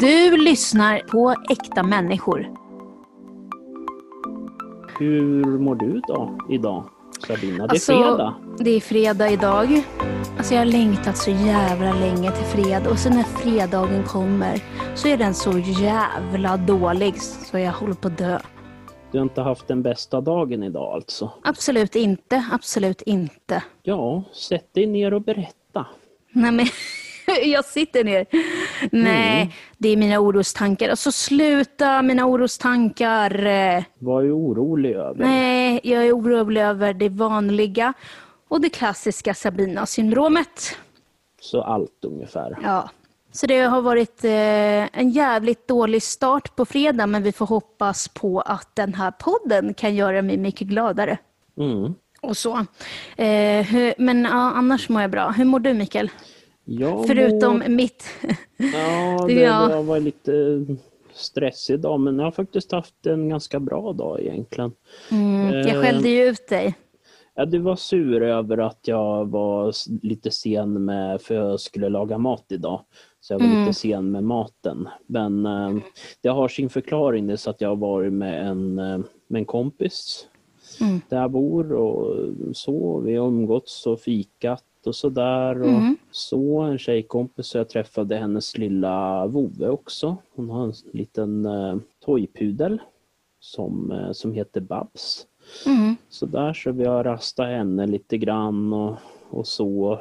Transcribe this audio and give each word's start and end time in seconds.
Du 0.00 0.36
lyssnar 0.36 0.98
på 0.98 1.34
Äkta 1.50 1.82
människor. 1.82 2.46
Hur 4.98 5.44
mår 5.58 5.74
du 5.74 6.00
då 6.08 6.38
idag? 6.50 6.84
Sabina, 7.26 7.56
det 7.56 7.62
är 7.62 7.68
Alltså, 7.70 7.92
fredag. 7.92 8.34
Det 8.58 8.70
är 8.70 8.80
fredag 8.80 9.30
idag. 9.30 9.82
Alltså 10.38 10.54
jag 10.54 10.60
har 10.60 10.66
längtat 10.66 11.16
så 11.16 11.30
jävla 11.30 11.92
länge 11.92 12.30
till 12.32 12.44
fredag 12.44 12.90
och 12.90 12.98
sen 12.98 13.12
när 13.12 13.22
fredagen 13.22 14.02
kommer 14.04 14.62
så 14.94 15.08
är 15.08 15.16
den 15.16 15.34
så 15.34 15.58
jävla 15.58 16.56
dålig 16.56 17.22
så 17.22 17.58
jag 17.58 17.72
håller 17.72 17.94
på 17.94 18.08
att 18.08 18.18
dö. 18.18 18.38
Du 19.12 19.18
har 19.18 19.22
inte 19.22 19.40
haft 19.40 19.68
den 19.68 19.82
bästa 19.82 20.20
dagen 20.20 20.62
idag 20.62 20.94
alltså? 20.94 21.30
Absolut 21.42 21.96
inte, 21.96 22.44
absolut 22.52 23.02
inte. 23.02 23.62
Ja, 23.82 24.22
sätt 24.32 24.74
dig 24.74 24.86
ner 24.86 25.14
och 25.14 25.22
berätta. 25.22 25.86
Nej 26.32 26.52
men 26.52 26.66
jag 27.44 27.64
sitter 27.64 28.04
ner. 28.04 28.26
Nej, 28.92 29.54
det 29.78 29.88
är 29.88 29.96
mina 29.96 30.18
orostankar. 30.18 30.88
Alltså 30.88 31.12
sluta 31.12 32.02
mina 32.02 32.26
orostankar. 32.26 33.30
Vad 33.98 34.24
är 34.24 34.36
orolig 34.36 34.92
över? 34.92 35.24
Nej, 35.24 35.80
jag 35.82 36.06
är 36.06 36.12
orolig 36.12 36.60
över 36.60 36.94
det 36.94 37.08
vanliga 37.08 37.92
och 38.48 38.60
det 38.60 38.70
klassiska 38.70 39.34
Sabina-syndromet. 39.34 40.76
Så 41.40 41.62
allt 41.62 42.04
ungefär. 42.04 42.58
Ja. 42.62 42.90
Så 43.32 43.46
det 43.46 43.60
har 43.60 43.82
varit 43.82 44.24
eh, 44.24 45.00
en 45.00 45.10
jävligt 45.10 45.68
dålig 45.68 46.02
start 46.02 46.56
på 46.56 46.64
fredag 46.64 47.06
men 47.06 47.22
vi 47.22 47.32
får 47.32 47.46
hoppas 47.46 48.08
på 48.08 48.40
att 48.40 48.76
den 48.76 48.94
här 48.94 49.10
podden 49.10 49.74
kan 49.74 49.94
göra 49.94 50.22
mig 50.22 50.36
mycket 50.36 50.68
gladare. 50.68 51.18
Mm. 51.58 51.94
Och 52.20 52.36
så. 52.36 52.66
Eh, 53.16 53.94
men 53.98 54.26
annars 54.26 54.88
mår 54.88 55.02
jag 55.02 55.10
bra. 55.10 55.30
Hur 55.30 55.44
mår 55.44 55.58
du 55.58 55.74
Mikael? 55.74 56.10
Jag 56.64 57.06
Förutom 57.06 57.58
mår... 57.58 57.68
mitt... 57.68 58.04
Ja, 58.72 59.24
Det 59.28 59.34
det, 59.34 59.40
jag. 59.40 59.70
jag 59.70 59.82
var 59.82 60.00
lite 60.00 60.66
stressig 61.12 61.74
idag 61.74 62.00
men 62.00 62.18
jag 62.18 62.24
har 62.26 62.30
faktiskt 62.30 62.72
haft 62.72 63.06
en 63.06 63.28
ganska 63.28 63.60
bra 63.60 63.92
dag 63.92 64.20
egentligen. 64.20 64.72
Mm, 65.10 65.54
jag 65.54 65.68
Eh, 65.68 65.82
skällde 65.82 66.08
ju 66.08 66.24
ut 66.24 66.48
dig. 66.48 66.74
Ja, 67.34 67.44
du 67.44 67.58
var 67.58 67.76
sur 67.76 68.22
över 68.22 68.58
att 68.58 68.78
jag 68.82 69.30
var 69.30 69.72
lite 70.06 70.30
sen 70.30 70.84
med, 70.84 71.22
för 71.22 71.34
jag 71.34 71.60
skulle 71.60 71.88
laga 71.88 72.18
mat 72.18 72.44
idag. 72.48 72.80
Så 73.20 73.32
jag 73.34 73.38
var 73.38 73.46
Mm. 73.46 73.60
lite 73.60 73.78
sen 73.78 74.10
med 74.10 74.24
maten. 74.24 74.88
Men 75.06 75.46
eh, 75.46 75.76
det 76.20 76.28
har 76.28 76.48
sin 76.48 76.70
förklaring, 76.70 77.26
det 77.26 77.36
så 77.36 77.50
att 77.50 77.60
jag 77.60 77.68
har 77.68 77.76
varit 77.76 78.12
med 78.12 78.46
en, 78.46 78.78
eh, 78.78 78.98
med 79.28 79.38
en 79.38 79.44
kompis 79.44 80.26
Mm. 80.80 81.00
där 81.08 81.20
jag 81.20 81.30
bor 81.30 81.72
och 81.72 82.16
så. 82.52 83.00
Vi 83.00 83.16
har 83.16 83.26
umgåtts 83.28 83.86
och 83.86 84.00
fikat 84.00 84.64
och 84.86 84.94
sådär. 84.94 85.62
Och 85.62 85.68
Mm. 85.68 85.96
Så, 86.10 86.58
en 86.60 86.78
tjejkompis, 86.78 87.46
så 87.46 87.58
jag 87.58 87.68
träffade 87.68 88.16
hennes 88.16 88.58
lilla 88.58 89.26
vovve 89.26 89.68
också. 89.68 90.16
Hon 90.34 90.50
har 90.50 90.64
en 90.64 90.72
liten 90.92 91.46
eh, 91.46 91.76
toypudel 92.04 92.78
som, 93.40 93.92
eh, 93.92 94.12
som 94.12 94.32
heter 94.32 94.60
Babs. 94.60 95.26
Mm. 95.66 95.96
Så 96.08 96.26
där 96.26 96.52
så 96.52 96.72
vi 96.72 96.84
har 96.84 97.04
rastat 97.04 97.46
henne 97.46 97.86
lite 97.86 98.18
grann 98.18 98.72
och, 98.72 98.96
och 99.30 99.46
så. 99.46 100.00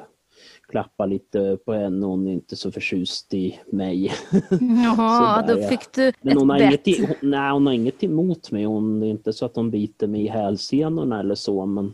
Klappa 0.67 1.05
lite 1.05 1.57
på 1.65 1.73
henne, 1.73 2.05
hon 2.05 2.27
är 2.27 2.31
inte 2.31 2.55
så 2.55 2.71
förtjust 2.71 3.33
i 3.33 3.59
mig. 3.71 4.11
Jaha, 4.85 5.41
då 5.47 5.61
fick 5.61 5.91
du 5.93 6.11
Men 6.21 6.37
hon 6.37 6.49
har, 6.49 6.57
ett 6.57 6.63
inget, 6.63 6.83
bett. 6.83 6.87
i- 6.99 7.05
hon, 7.05 7.29
nej, 7.31 7.51
hon 7.51 7.65
har 7.65 7.73
inget 7.73 8.03
emot 8.03 8.51
mig. 8.51 8.63
Hon, 8.63 9.03
är 9.03 9.07
inte 9.07 9.33
så 9.33 9.45
att 9.45 9.55
hon 9.55 9.71
biter 9.71 10.07
mig 10.07 10.21
i 10.21 10.27
hälsenorna 10.27 11.19
eller 11.19 11.35
så. 11.35 11.65
Men 11.65 11.93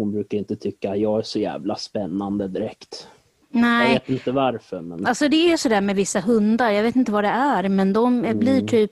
hon 0.00 0.12
brukar 0.12 0.38
inte 0.38 0.56
tycka 0.56 0.90
att 0.90 0.98
jag 0.98 1.18
är 1.18 1.22
så 1.22 1.38
jävla 1.38 1.76
spännande 1.76 2.48
direkt. 2.48 3.06
Jag 3.52 3.60
Nej, 3.62 3.92
vet 3.94 4.08
inte 4.08 4.32
varför. 4.32 4.80
Men 4.80 5.06
alltså 5.06 5.28
det 5.28 5.52
är 5.52 5.56
sådär 5.56 5.80
med 5.80 5.96
vissa 5.96 6.20
hundar. 6.20 6.70
Jag 6.70 6.82
vet 6.82 6.96
inte 6.96 7.12
vad 7.12 7.24
det 7.24 7.28
är, 7.28 7.68
men 7.68 7.92
de 7.92 8.18
Mm. 8.24 8.38
blir 8.38 8.66
typ 8.66 8.90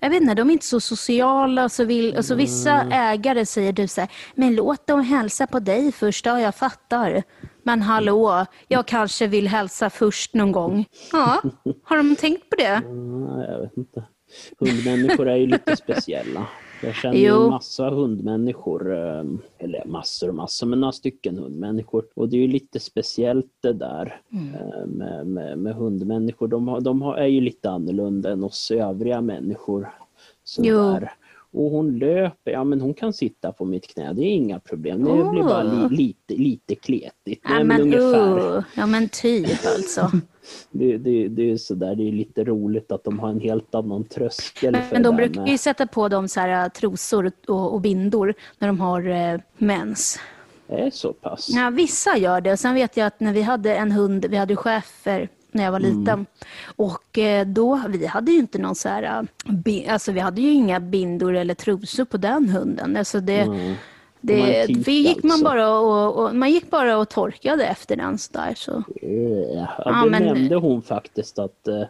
jag 0.00 0.10
vet 0.10 0.22
inte, 0.22 0.34
de 0.34 0.48
är 0.48 0.52
inte 0.52 0.66
så 0.66 0.80
sociala. 0.80 1.68
Så 1.68 1.84
vill, 1.84 2.16
alltså 2.16 2.34
vissa 2.34 2.72
Mm. 2.80 2.92
ägare 2.92 3.46
säger 3.46 3.72
du 3.72 3.88
så 3.88 4.00
här, 4.00 4.10
men 4.34 4.54
låt 4.54 4.86
dem 4.86 5.00
hälsa 5.00 5.46
på 5.46 5.58
dig 5.60 5.92
först. 5.92 6.26
Ja, 6.26 6.40
jag 6.40 6.54
fattar. 6.54 7.22
Men 7.62 7.82
hallå, 7.82 8.46
jag 8.68 8.86
kanske 8.86 9.26
vill 9.26 9.48
hälsa 9.48 9.90
först 9.90 10.34
någon 10.34 10.52
gång. 10.52 10.84
Ja, 11.12 11.42
har 11.84 11.96
de 11.96 12.16
tänkt 12.16 12.50
på 12.50 12.56
det? 12.56 12.80
nej, 13.36 13.46
jag 13.50 13.60
vet 13.60 13.76
inte. 13.76 14.04
Hundmänniskor 14.58 15.28
är 15.28 15.36
ju 15.36 15.46
lite 15.46 15.76
speciella. 15.76 16.46
Jag 16.82 16.94
känner 16.94 17.16
Jo. 17.18 17.42
en 17.42 17.50
massa 17.50 17.90
hundmänniskor, 17.90 18.94
eh, 18.94 19.24
eller 19.58 19.82
massor 19.86 20.28
och 20.28 20.34
massor, 20.34 20.66
men 20.66 20.80
några 20.80 20.92
stycken 20.92 21.38
hundmänniskor. 21.38 22.04
Och 22.14 22.28
det 22.28 22.36
är 22.36 22.40
ju 22.40 22.46
lite 22.48 22.80
speciellt 22.80 23.52
det 23.62 23.72
där 23.72 24.20
Mm. 24.32 24.54
eh, 24.54 24.86
med, 24.86 25.26
med, 25.26 25.58
med 25.58 25.74
hundmänniskor. 25.74 26.48
De, 26.48 26.68
har, 26.68 26.80
de 26.80 27.02
har, 27.02 27.16
är 27.16 27.26
ju 27.26 27.40
lite 27.40 27.70
annorlunda 27.70 28.30
än 28.32 28.44
oss 28.44 28.70
övriga 28.70 29.20
människor. 29.20 29.88
Jo. 30.58 30.76
Sådär. 30.76 31.12
Och 31.52 31.70
hon 31.70 31.98
löper, 31.98 32.50
ja 32.50 32.64
men 32.64 32.80
hon 32.80 32.94
kan 32.94 33.12
sitta 33.12 33.52
på 33.52 33.64
mitt 33.64 33.86
knä, 33.86 34.12
det 34.12 34.22
är 34.22 34.30
inga 34.30 34.60
problem. 34.60 35.04
Det 35.04 35.10
Åh. 35.10 35.30
blir 35.32 35.42
bara 35.42 35.62
li, 35.62 35.96
lite, 35.96 36.34
lite 36.42 36.74
kletigt. 36.74 37.40
Ja, 37.44 37.50
Nej, 37.54 37.64
men 37.64 37.80
ungefär. 37.80 38.56
uh, 38.56 38.64
ja, 38.76 38.86
men 38.86 39.08
typ 39.08 39.48
alltså. 39.76 40.10
Det, 40.70 40.98
det, 40.98 41.28
det 41.28 41.50
är 41.50 41.56
sådär, 41.56 41.94
det 41.94 42.08
är 42.08 42.12
lite 42.12 42.44
roligt 42.44 42.92
att 42.92 43.04
de 43.04 43.18
har 43.18 43.28
en 43.28 43.40
helt 43.40 43.74
annan 43.74 44.04
tröskel 44.04 44.76
Men 44.92 45.02
de 45.02 45.16
brukar 45.16 45.40
med- 45.40 45.50
ju 45.50 45.58
sätta 45.58 45.86
på 45.86 46.08
dem 46.08 46.28
så 46.28 46.40
här, 46.40 46.64
äh, 46.64 46.68
trosor 46.68 47.32
och, 47.48 47.74
och 47.74 47.80
bindor 47.80 48.34
när 48.58 48.68
de 48.68 48.80
har 48.80 49.08
eh, 49.08 49.40
mens. 49.58 50.18
Det 50.66 50.74
är 50.74 50.90
så 50.90 51.12
pass? 51.12 51.48
Ja, 51.50 51.70
vissa 51.70 52.16
gör 52.16 52.40
det. 52.40 52.56
Sen 52.56 52.74
vet 52.74 52.96
jag 52.96 53.06
att 53.06 53.20
när 53.20 53.32
vi 53.32 53.42
hade 53.42 53.76
en 53.76 53.92
hund, 53.92 54.24
vi 54.30 54.36
hade 54.36 54.56
schäfer 54.56 55.28
när 55.52 55.64
jag 55.64 55.72
var 55.72 55.80
Mm. 55.80 55.98
liten. 56.00 56.26
Och 56.76 57.18
eh, 57.18 57.46
då, 57.46 57.80
vi 57.88 58.06
hade 58.06 58.32
ju 58.32 58.38
inte 58.38 58.58
någon 58.58 58.74
så 58.74 58.88
här, 58.88 59.26
bi- 59.44 59.88
alltså 59.88 60.12
vi 60.12 60.20
hade 60.20 60.40
ju 60.40 60.52
inga 60.52 60.80
bindor 60.80 61.34
eller 61.36 61.54
trosor 61.54 62.04
på 62.04 62.16
den 62.16 62.48
hunden. 62.48 62.96
Alltså 62.96 63.20
det, 63.20 63.40
Mm. 63.40 63.74
Det 64.20 64.66
vi 64.86 64.92
gick 64.92 65.22
man 65.22 65.30
alltså. 65.32 65.44
bara 65.44 65.78
och, 65.78 66.24
och, 66.24 66.34
man 66.36 66.50
gick 66.50 66.70
bara 66.70 66.98
och 66.98 67.08
torkade 67.08 67.66
efter 67.66 67.96
den 67.96 68.18
så 68.18 68.32
där. 68.32 68.54
Så. 68.56 68.72
Eh, 69.02 69.56
Ja, 69.56 69.68
Ja, 69.84 70.02
det 70.04 70.10
men- 70.10 70.22
nämnde 70.22 70.56
hon 70.56 70.82
faktiskt 70.82 71.38
att 71.38 71.68
eh, 71.68 71.82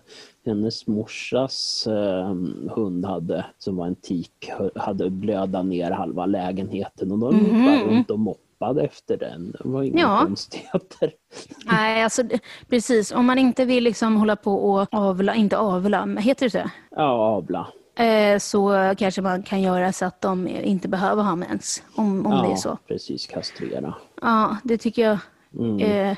hennes 0.46 0.86
morsas 0.86 1.86
eh, 1.86 2.34
hund 2.74 3.04
hade, 3.04 3.44
som 3.58 3.76
var 3.76 3.86
en 3.86 3.94
tik, 3.94 4.50
hade 4.76 5.10
blöda 5.10 5.62
ner 5.62 5.90
halva 5.90 6.26
lägenheten 6.26 7.12
och 7.12 7.18
de 7.18 7.38
gick 7.38 7.52
bara 7.52 7.82
runt 7.96 8.10
och 8.10 8.18
moppade 8.18 8.45
efter 8.84 9.16
den. 9.16 9.50
Det 9.50 9.68
var 9.68 9.82
inga. 9.82 10.00
Ja. 10.00 10.20
konstigheter. 10.26 11.12
Nej, 11.64 12.02
alltså 12.02 12.22
precis. 12.68 13.12
Om 13.12 13.26
man 13.26 13.38
inte 13.38 13.64
vill 13.64 13.84
liksom 13.84 14.16
hålla 14.16 14.36
på 14.36 14.72
och 14.72 14.88
avla, 14.90 15.34
inte 15.34 15.58
avla, 15.58 16.06
heter 16.06 16.46
det 16.46 16.50
så? 16.50 16.70
Ja, 16.90 17.08
avla. 17.08 17.66
Eh, 17.98 18.38
så 18.38 18.94
kanske 18.98 19.22
man 19.22 19.42
kan 19.42 19.62
göra 19.62 19.92
så 19.92 20.04
att 20.04 20.20
de 20.20 20.48
inte 20.48 20.88
behöver 20.88 21.22
ha 21.22 21.36
mens. 21.36 21.82
Om, 21.94 22.26
om 22.26 22.32
ja, 22.32 22.42
det 22.42 22.52
är 22.52 22.56
så. 22.56 22.78
precis, 22.88 23.26
kastrera. 23.26 23.94
Ja, 24.22 24.56
det 24.64 24.78
tycker 24.78 25.02
jag. 25.02 25.18
Mm. 25.58 25.80
Eh, 25.80 26.16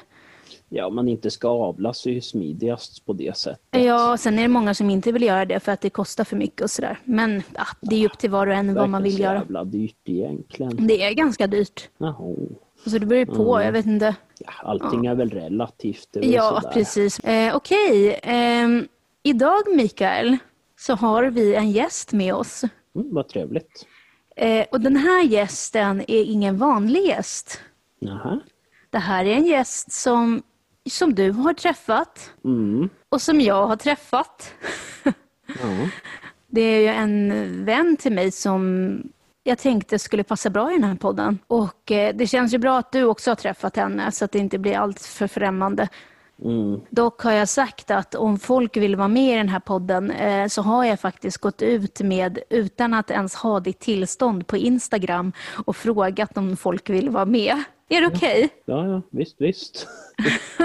Ja, 0.68 0.90
man 0.90 1.08
inte 1.08 1.30
ska 1.30 1.48
avla 1.48 1.92
så 1.92 2.08
är 2.08 2.12
ju 2.12 2.20
smidigast 2.20 3.06
på 3.06 3.12
det 3.12 3.36
sättet. 3.36 3.84
ja, 3.84 4.16
sen 4.16 4.38
är 4.38 4.42
det 4.42 4.48
många 4.48 4.74
som 4.74 4.90
inte 4.90 5.12
vill 5.12 5.22
göra 5.22 5.44
det 5.44 5.60
för 5.60 5.72
att 5.72 5.80
det 5.80 5.90
kostar 5.90 6.24
för 6.24 6.36
mycket 6.36 6.60
och 6.62 6.70
sådär. 6.70 6.98
Men 7.04 7.42
ja, 7.54 7.64
det 7.80 7.96
är 7.96 8.06
upp 8.06 8.18
till 8.18 8.30
var 8.30 8.46
och 8.46 8.54
en 8.54 8.74
vad 8.74 8.88
man 8.88 9.02
vill 9.02 9.20
göra. 9.20 9.38
jävla 9.38 9.64
dyrt 9.64 9.96
egentligen. 10.04 10.86
Det 10.86 11.02
är 11.02 11.12
ganska 11.14 11.46
dyrt. 11.46 11.88
Jaha. 11.98 12.34
Så 12.86 12.98
det 12.98 13.06
beror 13.06 13.18
ju 13.18 13.26
på, 13.26 13.54
Mm. 13.54 13.66
jag 13.66 13.72
vet 13.72 13.86
inte. 13.86 14.14
Ja, 14.38 14.50
allting 14.62 15.06
är 15.06 15.14
väl 15.14 15.30
relativt. 15.30 16.08
Det 16.12 16.18
är 16.18 16.22
väl 16.22 16.32
Ja, 16.32 16.60
sådär. 16.60 16.74
precis. 16.74 17.18
Eh, 17.18 17.56
Okej, 17.56 18.20
ehm, 18.22 18.88
idag 19.22 19.62
Mikael 19.76 20.36
så 20.78 20.94
har 20.94 21.24
vi 21.24 21.54
en 21.54 21.70
gäst 21.70 22.12
med 22.12 22.34
oss. 22.34 22.62
Mm, 22.94 23.14
vad 23.14 23.28
trevligt. 23.28 23.86
Eh, 24.36 24.64
och 24.72 24.80
den 24.80 24.96
här 24.96 25.22
gästen 25.24 26.00
är 26.00 26.22
ingen 26.24 26.56
vanlig 26.58 27.06
gäst. 27.06 27.60
Jaha. 27.98 28.40
Det 28.90 28.98
här 28.98 29.24
är 29.24 29.34
en 29.34 29.46
gäst 29.46 29.92
som, 29.92 30.42
som 30.90 31.14
du 31.14 31.30
har 31.30 31.54
träffat 31.54 32.32
Mm. 32.44 32.88
och 33.08 33.22
som 33.22 33.40
jag 33.40 33.66
har 33.66 33.76
träffat. 33.76 34.52
Ja. 35.04 35.12
Det 36.50 36.60
är 36.60 36.80
ju 36.80 36.86
en 36.86 37.64
vän 37.64 37.96
till 37.96 38.12
mig 38.12 38.30
som 38.30 39.02
jag 39.42 39.58
tänkte 39.58 39.98
skulle 39.98 40.24
passa 40.24 40.50
bra 40.50 40.70
i 40.70 40.74
den 40.74 40.84
här 40.84 40.94
podden. 40.96 41.38
Och 41.46 41.92
eh, 41.92 42.14
det 42.16 42.26
känns 42.26 42.54
ju 42.54 42.58
bra 42.58 42.78
att 42.78 42.92
du 42.92 43.04
också 43.04 43.30
har 43.30 43.36
träffat 43.36 43.76
henne 43.76 44.12
så 44.12 44.24
att 44.24 44.32
det 44.32 44.38
inte 44.38 44.58
blir 44.58 44.76
allt 44.76 45.00
för 45.00 45.26
främmande. 45.26 45.88
Mm. 46.44 46.80
Dock 46.90 47.22
har 47.22 47.32
jag 47.32 47.48
sagt 47.48 47.90
att 47.90 48.14
om 48.14 48.38
folk 48.38 48.76
vill 48.76 48.96
vara 48.96 49.08
med 49.08 49.34
i 49.34 49.36
den 49.36 49.48
här 49.48 49.60
podden 49.60 50.10
eh, 50.10 50.48
så 50.48 50.62
har 50.62 50.84
jag 50.84 51.00
faktiskt 51.00 51.38
gått 51.38 51.62
ut 51.62 52.00
med, 52.00 52.38
utan 52.50 52.94
att 52.94 53.10
ens 53.10 53.34
ha 53.34 53.60
ditt 53.60 53.78
tillstånd 53.80 54.46
på 54.46 54.56
Instagram 54.56 55.32
och 55.66 55.76
frågat 55.76 56.36
om 56.36 56.56
folk 56.56 56.90
vill 56.90 57.10
vara 57.10 57.24
med. 57.24 57.64
Är 57.88 58.00
det 58.00 58.06
okej? 58.06 58.48
ja, 58.64 58.86
ja, 58.86 59.02
visst, 59.10 59.40
visst. 59.40 59.86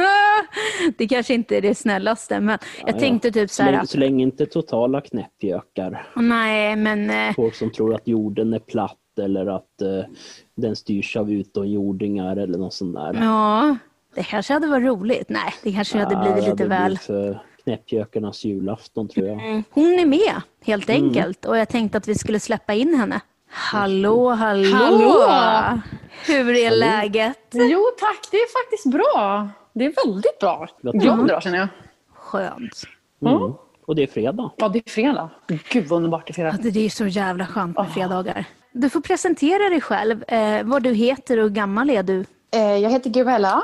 det 0.97 1.07
kanske 1.07 1.33
inte 1.33 1.57
är 1.57 1.61
det 1.61 1.75
snällaste, 1.75 2.39
men 2.39 2.57
jag 2.85 2.95
ja. 2.95 2.99
tänkte 2.99 3.31
typ 3.31 3.49
så 3.49 3.63
här. 3.63 3.97
länge 3.97 4.23
inte 4.23 4.45
totala 4.45 5.01
knäppjökar. 5.01 6.07
Nej, 6.15 6.75
men 6.75 7.09
eh, 7.09 7.35
Folk 7.35 7.55
som 7.55 7.71
tror 7.71 7.95
att 7.95 8.07
jorden 8.07 8.53
är 8.53 8.59
platt 8.59 8.97
eller 9.21 9.45
att 9.45 9.81
eh, 9.81 10.11
den 10.55 10.75
styrs 10.75 11.17
av 11.17 11.31
utomjordingar 11.31 12.37
eller 12.37 12.57
något 12.57 12.73
sånt 12.73 12.95
där. 12.95 13.13
ja, 13.13 13.77
det 14.15 14.23
kanske 14.23 14.53
hade 14.53 14.67
varit 14.67 14.85
roligt. 14.85 15.29
Nej, 15.29 15.53
det 15.63 15.71
kanske 15.71 15.97
hade 15.97 16.15
blivit 16.15 16.43
Ja, 16.43 16.51
lite 16.51 16.67
väl. 16.67 16.91
blir 16.91 16.97
för 16.97 17.39
Knäppjökarnas 17.63 18.43
julafton 18.45 19.07
tror 19.07 19.27
jag. 19.27 19.45
Mm. 19.45 19.63
Hon 19.71 19.99
är 19.99 20.05
med 20.05 20.41
helt 20.65 20.89
enkelt 20.89 21.45
och 21.45 21.57
jag 21.57 21.69
tänkte 21.69 21.97
att 21.97 22.07
vi 22.07 22.15
skulle 22.15 22.39
släppa 22.39 22.73
in 22.73 22.93
henne. 22.93 23.21
Hallå, 23.55 24.29
hallå! 24.29 24.69
Hallå! 24.75 25.79
Hur 26.25 26.55
är 26.55 26.71
läget? 26.71 27.38
Jo 27.51 27.85
tack, 28.00 28.19
det 28.31 28.38
är 28.38 28.63
faktiskt 28.63 28.85
bra. 28.91 29.50
Det 29.73 29.85
är 29.85 30.05
väldigt 30.07 30.39
bra. 30.39 30.67
Vad 30.81 31.03
Jag 31.03 31.25
bra 31.25 31.41
känner 31.41 31.57
jag. 31.57 31.67
Skönt. 32.13 32.83
Mm. 33.25 33.53
Och 33.85 33.95
det 33.95 34.03
är 34.03 34.07
fredag. 34.07 34.51
Ja, 34.57 34.69
det 34.69 34.79
är 34.88 34.89
fredag. 34.91 35.29
Gud 35.69 35.88
vad 35.88 35.97
underbart 35.97 36.27
det 36.27 36.31
är 36.31 36.33
fredag. 36.33 36.50
Att 36.50 36.73
Det 36.73 36.85
är 36.85 36.89
så 36.89 37.07
jävla 37.07 37.45
skönt 37.47 37.77
med 37.77 37.91
fredagar. 37.94 38.45
Du 38.71 38.89
får 38.89 39.01
presentera 39.01 39.69
dig 39.69 39.81
själv, 39.81 40.23
eh, 40.27 40.63
vad 40.63 40.83
du 40.83 40.94
heter 40.94 41.38
och 41.38 41.44
hur 41.44 41.49
gammal 41.49 41.89
är 41.89 42.03
du? 42.03 42.25
Eh, 42.53 42.77
Jag 42.77 42.89
heter 42.89 43.09
Gabriella 43.09 43.63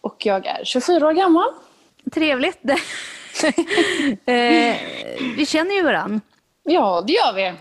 och 0.00 0.16
jag 0.26 0.46
är 0.46 0.64
24 0.64 1.06
år 1.08 1.12
gammal. 1.12 1.48
Trevligt. 2.14 2.60
eh, 4.24 4.76
vi 5.36 5.46
känner 5.46 5.74
ju 5.74 5.82
varann 5.82 6.20
Ja, 6.62 7.04
det 7.06 7.12
gör 7.12 7.32
vi. 7.34 7.52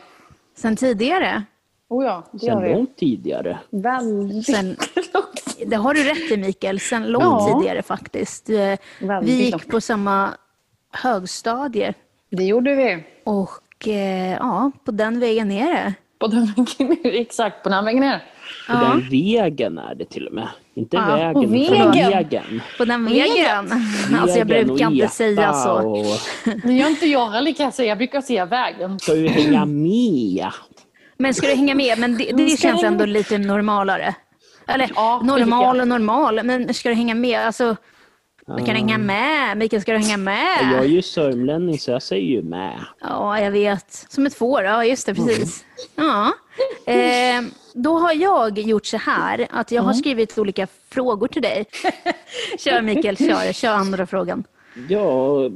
sen 0.57 0.75
tidigare. 0.75 1.43
Oh 1.89 2.05
ja, 2.05 2.23
det 2.31 2.45
gör 2.47 2.53
Sen 2.53 2.63
vi. 2.63 2.73
långt 2.73 2.97
tidigare. 2.97 3.59
Väldigt 3.69 4.45
Sen, 4.45 4.65
långt. 5.13 5.57
det 5.65 5.75
har 5.75 5.93
du 5.93 6.03
rätt 6.03 6.31
i 6.31 6.37
Mikael, 6.37 6.79
sen 6.79 7.03
långt 7.11 7.23
Ja. 7.25 7.59
tidigare 7.61 7.81
faktiskt. 7.81 8.49
Eh, 8.49 8.55
Vi 8.55 8.77
Väldigt 9.07 9.35
gick 9.39 9.51
långt. 9.51 9.67
på 9.67 9.81
samma 9.81 10.29
högstadie 10.91 11.93
Det 12.31 12.43
gjorde 12.43 12.75
vi. 12.75 13.03
och 13.23 13.87
eh, 13.87 14.31
ja, 14.33 14.71
på 14.85 14.91
den 14.91 15.19
vägen 15.19 15.51
är 15.51 15.73
det. 15.73 15.93
På 16.19 16.27
den 16.27 16.45
vägen 16.57 16.87
ner. 17.03 17.15
Exakt, 17.21 17.63
på 17.63 17.69
den 17.69 17.85
vägen 17.85 18.01
ner. 18.01 18.17
På 18.67 18.73
Ja. 18.73 18.79
den 18.79 19.09
vägen 19.09 19.77
är 19.77 19.95
det 19.95 20.05
till 20.05 20.27
och 20.27 20.33
med. 20.33 20.47
Inte 20.75 20.97
Ja, 20.97 21.05
vägen, 21.05 21.33
på 21.33 21.39
vägen. 21.47 21.91
vägen. 22.11 22.61
På 22.77 22.85
den 22.85 23.05
Vägen. 23.05 23.25
vägen. 23.35 23.71
Alltså 24.21 24.39
jag 24.39 24.45
Vägen 24.45 24.67
brukar 24.67 24.91
inte 24.91 25.07
säga 25.07 25.53
så. 25.53 25.71
Och 25.71 26.05
Det 26.63 26.73
gör 26.73 26.89
inte 26.89 27.05
jag 27.05 27.29
heller 27.29 27.51
kan 27.53 27.63
jag 27.63 27.73
säga. 27.73 27.89
Jag 27.89 27.97
brukar 27.97 28.21
säga 28.21 28.45
vägen. 28.45 28.99
ska 28.99 29.15
ju 29.15 29.27
hänga 29.27 29.65
med. 29.65 30.47
Men 31.23 31.33
ska 31.33 31.47
du 31.47 31.53
hänga 31.53 31.75
med? 31.75 31.99
Men 31.99 32.17
det, 32.17 32.31
det 32.31 32.49
Ska 32.49 32.67
känns 32.67 32.83
ändå 32.83 33.05
lite 33.05 33.37
normalare. 33.37 34.15
Eller 34.67 34.91
Ja, 34.95 35.21
normal 35.23 35.81
och 35.81 35.87
normal, 35.87 36.43
men 36.43 36.73
ska 36.73 36.89
du 36.89 36.95
hänga 36.95 37.15
med? 37.15 37.39
Alltså, 37.39 37.75
du 38.57 38.65
kan 38.65 38.75
hänga 38.75 38.97
med. 38.97 39.57
Mikael, 39.57 39.81
ska 39.81 39.91
du 39.91 39.97
hänga 39.97 40.17
med? 40.17 40.71
Jag 40.73 40.79
är 40.83 40.87
ju 40.87 41.01
sörmlänning 41.01 41.79
så 41.79 41.91
jag 41.91 42.03
säger 42.03 42.27
ju 42.27 42.41
med. 42.41 42.79
Ja, 43.01 43.39
jag 43.39 43.51
vet. 43.51 44.05
Som 44.09 44.25
ett 44.25 44.33
får. 44.35 44.63
Ja, 44.63 44.85
just 44.85 45.05
det. 45.05 45.15
Precis. 45.15 45.65
Ja. 45.95 46.31
Eh, 46.85 47.41
då 47.73 47.97
har 47.99 48.13
jag 48.13 48.59
gjort 48.59 48.85
så 48.85 48.97
här 48.97 49.47
att 49.49 49.71
jag 49.71 49.83
har 49.83 49.93
skrivit 49.93 50.37
olika 50.37 50.67
frågor 50.89 51.27
till 51.27 51.41
dig. 51.41 51.65
kör 52.59 52.81
Mikael, 52.81 53.17
kör. 53.17 53.53
Kör 53.53 53.73
andra 53.73 54.05
frågan. 54.07 54.43
Ja, 54.89 55.49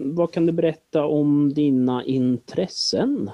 vad 0.00 0.32
kan 0.32 0.46
du 0.46 0.52
berätta 0.52 1.04
om 1.04 1.54
dina 1.54 2.04
intressen? 2.04 3.30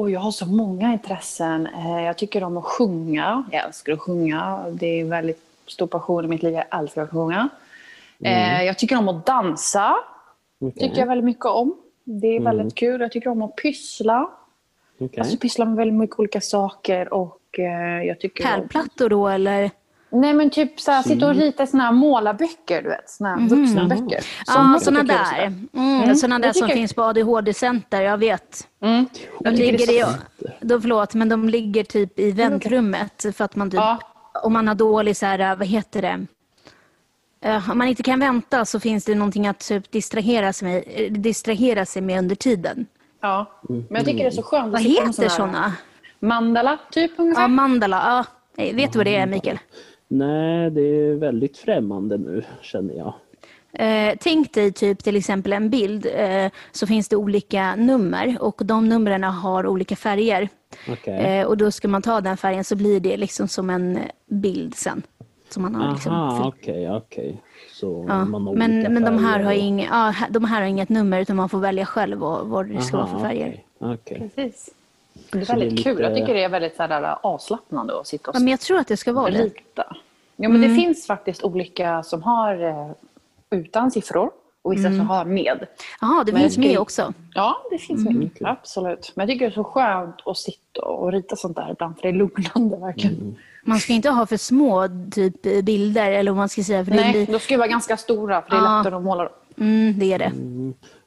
Och 0.00 0.10
jag 0.10 0.20
har 0.20 0.30
så 0.30 0.46
många 0.46 0.92
intressen. 0.92 1.66
Eh, 1.66 2.02
Jag 2.02 2.18
tycker 2.18 2.44
om 2.44 2.56
att 2.56 2.64
sjunga. 2.64 3.44
Jag 3.52 3.64
älskar 3.64 3.92
att 3.92 4.00
sjunga. 4.00 4.64
Det 4.72 4.86
är 4.86 5.00
en 5.00 5.08
väldigt 5.10 5.42
stor 5.66 5.86
passion 5.86 6.24
i 6.24 6.28
mitt 6.28 6.42
liv. 6.42 6.52
Jag 6.54 6.80
älskar 6.80 7.02
att 7.02 7.10
sjunga. 7.10 7.48
Eh, 8.24 8.62
Jag 8.62 8.78
tycker 8.78 8.98
om 8.98 9.08
att 9.08 9.26
dansa. 9.26 9.96
Okej, 10.60 10.88
tycker 10.88 11.00
jag 11.00 11.06
väldigt 11.06 11.24
mycket 11.24 11.44
om. 11.46 11.76
Det 12.04 12.36
är 12.36 12.40
väldigt 12.40 12.74
kul. 12.74 13.00
Jag 13.00 13.12
tycker 13.12 13.30
om 13.30 13.42
att 13.42 13.56
pyssla. 13.56 14.30
okej. 15.00 15.20
Alltså 15.20 15.36
pyssla 15.36 15.64
med 15.64 15.76
väldigt 15.76 15.98
mycket 15.98 16.18
olika 16.18 16.40
saker. 16.40 17.14
Och 17.14 17.58
eh, 17.58 18.02
jag 18.06 18.20
tycker 18.20 18.44
om... 18.44 18.50
Pärlplattor 18.50 19.08
då, 19.08 19.28
eller? 19.28 19.70
Nej 20.12 20.34
men 20.34 20.50
typ 20.50 20.80
så 20.80 20.90
här, 20.90 21.02
sitta 21.02 21.26
och 21.26 21.34
rita 21.34 21.66
såna 21.66 21.82
här 21.84 21.92
målarböcker, 21.92 22.82
du 22.82 22.88
vet. 22.88 23.10
Såna 23.10 23.30
här 23.36 23.48
vuxna 23.48 23.84
böcker. 23.84 24.24
Ja, 24.46 24.76
är 24.76 25.02
där. 25.02 25.52
Mm, 25.74 26.16
såna 26.16 26.38
det 26.38 26.46
där 26.46 26.52
som 26.52 26.68
jag. 26.68 26.76
finns 26.76 26.94
på 26.94 27.02
ADHD-center, 27.02 28.00
jag 28.02 28.18
vet. 28.18 28.68
Mm. 28.82 29.06
De 29.40 29.50
ligger 29.50 29.90
i, 29.90 30.04
då, 30.60 30.80
förlåt, 30.80 31.14
men 31.14 31.28
de 31.28 31.48
ligger 31.48 31.84
typ 31.84 32.18
i 32.18 32.32
väntrummet 32.32 33.26
för 33.36 33.44
att 33.44 33.56
man 33.56 33.70
typ, 33.70 33.78
Ja. 33.80 33.98
om 34.42 34.52
man 34.52 34.68
har 34.68 34.74
dålig 34.74 35.16
så 35.16 35.26
här, 35.26 35.56
vad 35.56 35.66
heter 35.66 36.02
det? 36.02 36.26
Eh, 37.44 37.70
om 37.70 37.78
man 37.78 37.88
inte 37.88 38.02
kan 38.02 38.20
vänta 38.20 38.64
så 38.64 38.80
finns 38.80 39.04
det 39.04 39.14
någonting 39.14 39.46
att 39.46 39.58
typ 39.58 39.90
distrahera 39.90 40.52
sig 40.52 40.68
med, 40.68 40.84
eh, 40.86 41.12
distrahera 41.12 41.86
sig 41.86 42.02
med 42.02 42.18
under 42.18 42.34
tiden. 42.36 42.86
Ja, 43.20 43.60
men 43.68 43.86
jag 43.88 44.04
tycker 44.04 44.18
det 44.18 44.26
är 44.26 44.30
så 44.30 44.42
skönt 44.42 44.72
Vad 44.72 44.82
heter 44.82 45.12
såna 45.12 45.28
sådana? 45.28 45.72
Mandala, 46.20 46.78
typ 46.90 47.10
ungefär. 47.16 47.42
Ja, 47.42 47.48
mandala. 47.48 47.96
Ja. 48.06 48.24
Nej, 48.56 48.74
Vet 48.74 48.92
du 48.92 48.98
vad 48.98 49.06
det 49.06 49.16
är, 49.16 49.26
Mikael? 49.26 49.58
Nej, 50.12 50.70
det 50.70 50.80
är 50.80 51.14
väldigt 51.14 51.58
främmande 51.58 52.18
nu 52.18 52.42
känner 52.62 52.94
jag. 52.94 53.12
Eh, 53.72 54.14
tänk 54.20 54.52
dig 54.54 54.72
typ 54.72 55.04
till 55.04 55.16
exempel 55.16 55.52
en 55.52 55.70
bild 55.70 56.06
eh, 56.14 56.50
så 56.72 56.86
finns 56.86 57.08
det 57.08 57.16
olika 57.16 57.74
nummer 57.76 58.36
och 58.40 58.60
de 58.64 58.88
numren 58.88 59.24
har 59.24 59.66
olika 59.66 59.96
färger. 59.96 60.48
Okej. 60.92 61.14
Eh, 61.40 61.46
och 61.46 61.56
då 61.56 61.70
ska 61.70 61.88
man 61.88 62.02
ta 62.02 62.20
den 62.20 62.36
färgen 62.36 62.64
så 62.64 62.76
blir 62.76 63.00
det 63.00 63.16
liksom 63.16 63.48
som 63.48 63.70
en 63.70 63.98
bild 64.26 64.74
sen. 64.74 65.02
Som 65.48 65.62
man 65.62 65.74
har 65.74 65.92
liksom 65.92 66.12
Aha, 66.12 66.52
fyllt. 66.52 66.54
okej, 66.54 66.90
okej. 66.90 67.42
Så 67.72 68.04
Ja. 68.08 68.24
man 68.24 68.46
har 68.46 68.54
Men, 68.54 68.72
olika 68.76 68.90
men 68.90 69.02
de, 69.04 69.24
här 69.24 69.40
har 69.40 69.52
inga, 69.52 69.84
ja, 69.84 70.14
de 70.30 70.44
här 70.44 70.60
har 70.60 70.68
inget 70.68 70.88
nummer 70.88 71.20
utan 71.20 71.36
man 71.36 71.48
får 71.48 71.58
välja 71.58 71.86
själv 71.86 72.18
vad, 72.18 72.46
vad 72.46 72.68
det 72.68 72.80
ska 72.80 72.96
vara 72.96 73.06
för 73.06 73.14
Aha, 73.16 73.24
färger. 73.24 73.62
okej. 73.78 74.30
Precis. 74.34 74.70
Det 75.32 75.38
är 75.38 75.44
Så 75.44 75.52
det 75.52 75.56
är 75.56 75.60
väldigt 75.60 75.78
lite- 75.78 75.82
kul. 75.94 76.02
Jag 76.02 76.14
tycker 76.14 76.34
det 76.34 76.44
är 76.44 76.48
väldigt 76.48 76.76
så 76.76 76.82
här, 76.82 77.16
avslappnande 77.22 78.00
att 78.00 78.06
sitta 78.06 78.30
och 78.30 78.36
Ja, 78.36 78.40
men 78.40 78.48
jag 78.48 78.60
tror 78.60 78.78
att 78.78 78.86
det 78.88 78.96
ska 78.96 79.12
vara 79.12 79.30
det. 79.30 79.42
rita. 79.42 79.96
Ja, 80.36 80.48
men 80.48 80.60
Det 80.60 80.74
finns 80.74 81.06
faktiskt 81.06 81.44
olika 81.44 82.02
som 82.02 82.22
har 82.22 82.62
eh, 82.64 82.90
utan 83.50 83.90
siffror 83.90 84.30
och 84.62 84.72
vissa 84.72 84.88
som 84.88 85.00
har 85.08 85.24
med. 85.24 85.66
Jaha, 86.00 86.24
det 86.24 86.32
Men 86.32 86.40
finns 86.40 86.58
med 86.58 86.78
också. 86.78 87.12
Ja, 87.34 87.56
det 87.70 87.78
finns 87.78 88.08
med. 88.08 88.30
Absolut. 88.40 89.12
Men 89.14 89.28
jag 89.28 89.34
tycker 89.34 89.46
det 89.46 89.52
är 89.52 89.54
så 89.54 89.64
skönt 89.64 90.14
att 90.26 90.36
sitta 90.38 90.82
och 90.82 91.12
rita 91.12 91.36
sånt 91.36 91.56
där 91.56 91.70
ibland 91.72 91.94
för 91.96 92.02
det 92.02 92.08
är 92.08 92.12
lugnande 92.12 92.76
verkligen. 92.76 93.36
Man 93.64 93.78
ska 93.78 93.92
inte 93.92 94.10
ha 94.10 94.26
för 94.26 94.36
små 94.36 94.88
typ 95.12 95.42
bilder 95.64 96.12
eller 96.12 96.30
vad 96.30 96.36
man 96.38 96.48
ska 96.48 96.62
säga. 96.62 96.84
För 96.84 96.90
det, 96.92 96.96
Nej, 97.00 97.12
blir, 97.12 97.26
de 97.26 97.38
ska 97.40 97.54
ju 97.54 97.58
vara 97.58 97.68
ganska 97.68 97.96
stora 97.96 98.42
för 98.42 98.50
det 98.50 98.56
är 98.56 98.60
Ja. 98.60 98.78
lättare 98.78 98.94
att 98.96 99.02
måla 99.02 99.22
dem. 99.24 99.32
mm, 99.56 99.98
det 99.98 100.12
är 100.12 100.18
det. 100.18 100.32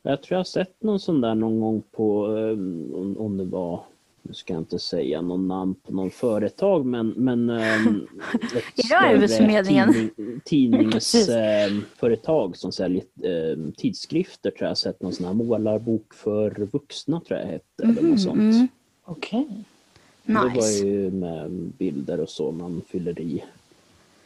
Jag 0.02 0.22
tror 0.22 0.34
jag 0.36 0.40
har 0.40 0.44
sett 0.44 0.84
någon 0.84 1.00
sån 1.00 1.22
där 1.22 1.36
någon 1.36 1.62
gång 1.62 1.82
på, 1.92 2.26
eh, 2.38 3.22
om 3.26 3.38
det 3.38 3.46
var, 3.46 3.80
nu 4.26 4.34
ska 4.34 4.54
jag 4.54 4.62
inte 4.62 4.80
säga 4.80 5.22
någon 5.22 5.48
namn 5.48 5.76
på 5.76 5.94
någon 5.94 6.12
företag, 6.12 6.86
men, 6.86 7.10
men 7.10 7.50
ehm, 7.50 8.08
ett 8.34 8.92
Arbetsförmedlingen? 8.92 9.94
tidning, 9.94 10.40
tidningsföretag 10.46 12.58
som 12.58 12.72
säljer 12.72 13.04
eh, 13.24 13.58
tidskrifter 13.78 14.52
tror 14.52 14.68
jag 14.68 14.78
sett 14.78 15.02
någon 15.02 15.14
sån 15.14 15.26
här 15.26 15.34
målarbok 15.34 16.14
för 16.14 16.68
vuxna 16.72 17.22
tror 17.28 17.40
jag 17.40 17.48
hette. 17.48 17.84
eller 17.84 18.02
något 18.02 18.22
sånt. 18.22 18.72
Okej. 19.06 19.48
Det 20.26 20.34
var 20.34 20.50
Nice. 20.50 20.86
ju 20.86 21.12
med 21.12 21.52
bilder 21.52 22.20
och 22.20 22.30
så 22.30 22.52
man 22.52 22.82
fyller 22.88 23.20
i. 23.20 23.44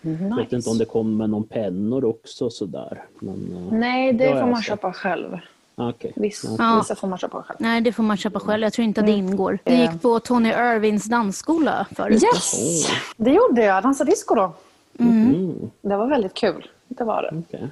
Jag 0.02 0.12
vet 0.12 0.38
Nice. 0.38 0.56
inte 0.56 0.70
om 0.70 0.78
det 0.78 0.86
kommer 0.86 1.28
någon 1.28 1.44
pennor 1.44 2.06
också 2.06 2.50
sådär. 2.50 3.04
Men, 3.20 3.52
eh, 3.56 3.74
Nej, 3.74 4.14
det 4.14 4.40
får 4.40 4.48
man 4.48 4.62
köpa 4.64 4.94
själv. 4.94 5.38
Okej. 5.78 6.14
Vissa, 6.16 6.48
Ja. 6.60 6.78
vissa 6.82 6.96
får 6.96 7.08
man 7.08 7.18
köpa 7.18 7.44
själv. 7.44 7.58
Nej, 7.60 7.82
det 7.82 7.92
får 7.92 8.04
man 8.04 8.18
köpa 8.18 8.40
själv. 8.40 8.64
Jag 8.64 8.74
tror 8.74 8.86
inte 8.86 9.02
att 9.02 9.08
det 9.08 9.14
ingår. 9.14 9.60
Du 9.64 9.72
Eh. 9.74 9.82
gick 9.92 10.02
på 10.02 10.20
Tony 10.20 10.50
Irvings 10.50 11.06
dansskola 11.06 11.88
förut. 11.96 12.24
Yes! 12.24 12.88
Det 13.18 13.32
gjorde 13.32 13.64
jag. 13.64 13.84
Dansade 13.84 14.12
disco 14.12 14.36
då. 14.36 14.54
Mm, 15.00 15.72
Det 15.82 15.98
var 15.98 16.08
väldigt 16.08 16.34
kul. 16.34 16.68
Det 16.88 17.04
var 17.04 17.22
det. 17.22 17.44
okej. 17.48 17.68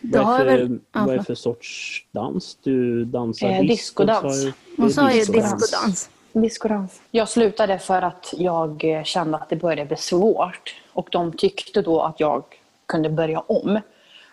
Då 0.00 0.22
Vad 0.22 0.34
är, 0.34 0.38
för, 0.38 0.44
väl- 0.46 0.78
ja, 0.92 1.04
vad 1.06 1.14
är 1.14 1.22
för 1.22 1.34
sorts 1.34 2.06
dans 2.12 2.58
du 2.62 3.04
dansar? 3.04 3.48
Eh, 3.48 3.60
du? 3.62 4.52
Hon 4.76 4.90
sa 4.90 5.10
ju 5.12 5.18
discodans. 5.24 6.10
Discodans. 6.32 7.00
Jag 7.10 7.28
slutade 7.28 7.78
för 7.78 8.02
att 8.02 8.34
jag 8.36 8.84
eh, 8.84 9.02
kände 9.04 9.36
att 9.36 9.48
det 9.48 9.56
började 9.56 9.84
bli 9.88 9.96
svårt. 9.96 10.74
Och 10.92 11.08
de 11.12 11.32
tyckte 11.32 11.82
då 11.82 12.00
att 12.02 12.20
jag 12.20 12.42
kunde 12.86 13.10
börja 13.10 13.40
om. 13.40 13.80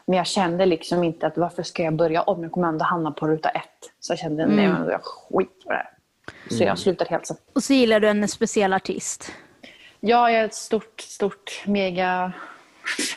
Men 0.08 0.18
jag 0.18 0.28
kände 0.28 0.66
liksom 0.66 1.04
inte 1.04 1.28
att 1.28 1.38
varför 1.38 1.64
ska 1.64 1.84
jag 1.84 1.96
börja 1.96 2.22
om? 2.22 2.44
Jag 2.44 2.52
kommer 2.52 2.68
ändå 2.68 2.86
hamna 2.86 3.12
på 3.12 3.28
ruta 3.28 3.50
ett. 3.50 3.64
Så 4.00 4.12
jag 4.12 4.20
kände, 4.20 4.46
nej 4.46 4.68
men 4.68 4.90
jag 4.90 5.04
skiter 5.04 5.66
i 5.66 5.68
det 5.68 5.74
här. 5.74 5.90
Så 6.50 6.64
jag 6.64 6.80
slutade 6.80 7.10
helt 7.10 7.28
sen. 7.28 7.38
Och 7.54 7.64
så 7.64 7.74
gillar 7.74 8.00
du 8.00 8.08
en 8.08 8.28
speciell 8.28 8.74
artist. 8.74 9.32
Jag 10.00 10.34
är 10.34 10.46
ett 10.46 10.54
stort, 10.54 11.00
stort, 11.00 11.64
mega 11.66 12.34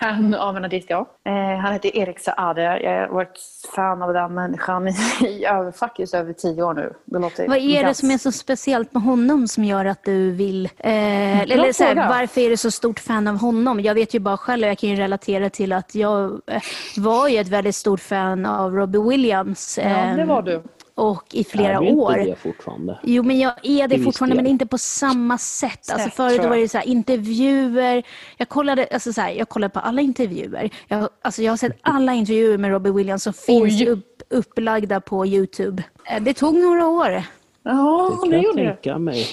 fan 0.00 0.34
av 0.34 0.56
en 0.56 0.64
artist, 0.64 0.86
ja. 0.90 1.06
Eh, 1.24 1.58
han 1.58 1.72
heter 1.72 1.96
Erik 1.96 2.20
Saade. 2.20 2.62
Jag 2.62 3.00
har 3.00 3.08
varit 3.08 3.38
fan 3.76 4.02
av 4.02 4.12
den 4.12 4.34
människan 4.34 4.88
i, 4.88 5.44
över, 5.44 5.72
faktiskt 5.72 6.14
över 6.14 6.32
tio 6.32 6.62
år 6.62 6.74
nu. 6.74 6.92
Det 7.04 7.18
låter 7.18 7.48
Vad 7.48 7.58
är 7.58 7.84
det 7.84 7.94
som 7.94 8.10
är 8.10 8.18
så 8.18 8.32
speciellt 8.32 8.94
med 8.94 9.02
honom 9.02 9.48
som 9.48 9.64
gör 9.64 9.84
att 9.84 10.04
du 10.04 10.30
vill... 10.30 10.64
Eh, 10.78 11.40
eller 11.40 11.72
så 11.72 11.84
här, 11.84 12.08
varför 12.08 12.40
är 12.40 12.50
du 12.50 12.56
så 12.56 12.70
stort 12.70 13.00
fan 13.00 13.28
av 13.28 13.36
honom? 13.36 13.80
Jag 13.80 13.94
vet 13.94 14.14
ju 14.14 14.18
bara 14.18 14.36
själv, 14.36 14.66
jag 14.66 14.78
kan 14.78 14.90
ju 14.90 14.96
relatera 14.96 15.50
till 15.50 15.72
att 15.72 15.94
jag 15.94 16.40
eh, 16.46 16.62
var 16.96 17.28
ju 17.28 17.38
ett 17.38 17.48
väldigt 17.48 17.76
stort 17.76 18.00
fan 18.00 18.46
av 18.46 18.74
Robbie 18.74 19.08
Williams. 19.08 19.78
Ja, 19.82 19.90
eh, 19.90 20.16
det 20.16 20.24
var 20.24 20.42
du. 20.42 20.62
Och 21.00 21.24
i 21.34 21.44
flera 21.44 21.72
är 21.76 21.80
du 21.80 21.92
år. 21.92 22.18
inte 22.18 22.30
det 22.30 22.36
fortfarande? 22.36 22.98
Jo, 23.02 23.22
men 23.22 23.38
jag 23.38 23.52
är 23.62 23.88
det 23.88 23.98
fortfarande, 23.98 24.36
men 24.36 24.46
inte 24.46 24.66
på 24.66 24.78
samma 24.78 25.38
sätt. 25.38 25.90
Alltså 25.92 26.08
Sätt, 26.08 26.14
förut 26.16 26.32
tror 26.34 26.44
jag. 26.44 26.50
var 26.50 26.56
det 26.56 26.68
så 26.68 26.78
här, 26.78 26.86
intervjuer. 26.86 28.02
Jag 28.36 28.48
kollade, 28.48 28.88
alltså 28.92 29.12
så 29.12 29.20
här, 29.20 29.30
jag 29.30 29.48
kollade 29.48 29.70
på 29.74 29.80
alla 29.80 30.00
intervjuer. 30.02 30.70
Jag, 30.88 31.08
alltså 31.22 31.42
jag 31.42 31.52
har 31.52 31.56
sett 31.56 31.78
alla 31.82 32.14
intervjuer 32.14 32.58
med 32.58 32.70
Robbie 32.70 32.90
Williams 32.90 33.22
som 33.22 33.32
finns 33.32 33.82
upp 33.82 34.06
upplagda 34.30 35.00
på 35.00 35.26
Youtube. 35.26 35.82
Eh, 36.06 36.22
Det 36.22 36.34
tog 36.34 36.54
några 36.54 36.86
år. 36.86 37.22
Ja, 37.62 38.10
Det 38.10 38.16
kan 38.20 38.30
det 38.30 38.36
jag 38.36 38.44
gjorde 38.44 38.62
det. 38.62 38.68
tänka 38.74 38.98
mig. 38.98 39.26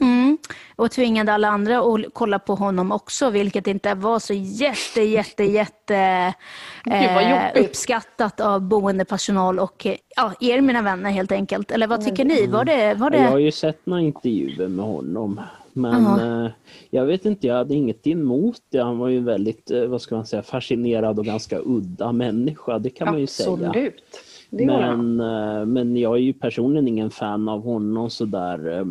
Mm. 0.00 0.38
Och 0.76 0.90
tvingade 0.90 1.32
alla 1.32 1.48
andra 1.48 1.78
att 1.78 2.00
kolla 2.12 2.38
på 2.38 2.54
honom 2.54 2.92
också, 2.92 3.30
vilket 3.30 3.66
inte 3.66 3.94
var 3.94 4.18
så 4.18 4.32
jätte, 4.34 5.02
jätte, 5.02 5.44
jätte 5.44 5.96
eh, 6.86 7.62
uppskattat 7.62 8.40
av 8.40 8.60
boendepersonal 8.60 9.58
och 9.58 9.86
eh, 9.86 9.96
ja, 10.16 10.32
er 10.40 10.60
mina 10.60 10.82
vänner 10.82 11.10
helt 11.10 11.32
enkelt. 11.32 11.70
Eller 11.70 11.86
vad 11.86 12.04
tycker 12.04 12.24
ni? 12.24 12.46
Var 12.46 12.64
det, 12.64 12.94
var 12.94 13.10
Ja, 13.10 13.18
Jag 13.18 13.30
har 13.30 13.36
det... 13.36 13.42
ju 13.42 13.52
sett 13.52 13.86
några 13.86 14.02
intervjuer 14.02 14.68
med 14.68 14.84
honom. 14.84 15.40
Men 15.72 16.06
eh, 16.06 16.50
jag 16.90 17.06
vet 17.06 17.24
inte, 17.24 17.46
jag 17.46 17.54
hade 17.54 17.74
inget 17.74 18.06
emot 18.06 18.60
det. 18.70 18.78
Han 18.78 18.98
var 18.98 19.08
ju 19.08 19.20
väldigt, 19.20 19.70
eh, 19.70 19.84
vad 19.84 20.02
ska 20.02 20.14
man 20.14 20.26
säga, 20.26 20.42
fascinerad 20.42 21.18
och 21.18 21.24
ganska 21.24 21.58
udda 21.64 22.12
människa. 22.12 22.78
Det 22.78 22.90
kan 22.90 23.08
man 23.08 23.20
ju 23.20 23.26
säga. 23.26 23.68
Absolut. 23.68 24.02
Det. 24.50 24.66
Men, 24.66 25.16
men 25.72 25.96
jag 25.96 26.14
är 26.16 26.20
ju 26.20 26.32
personligen 26.32 26.88
ingen 26.88 27.10
fan 27.10 27.48
av 27.48 27.62
honom 27.64 28.10
sådär. 28.10 28.86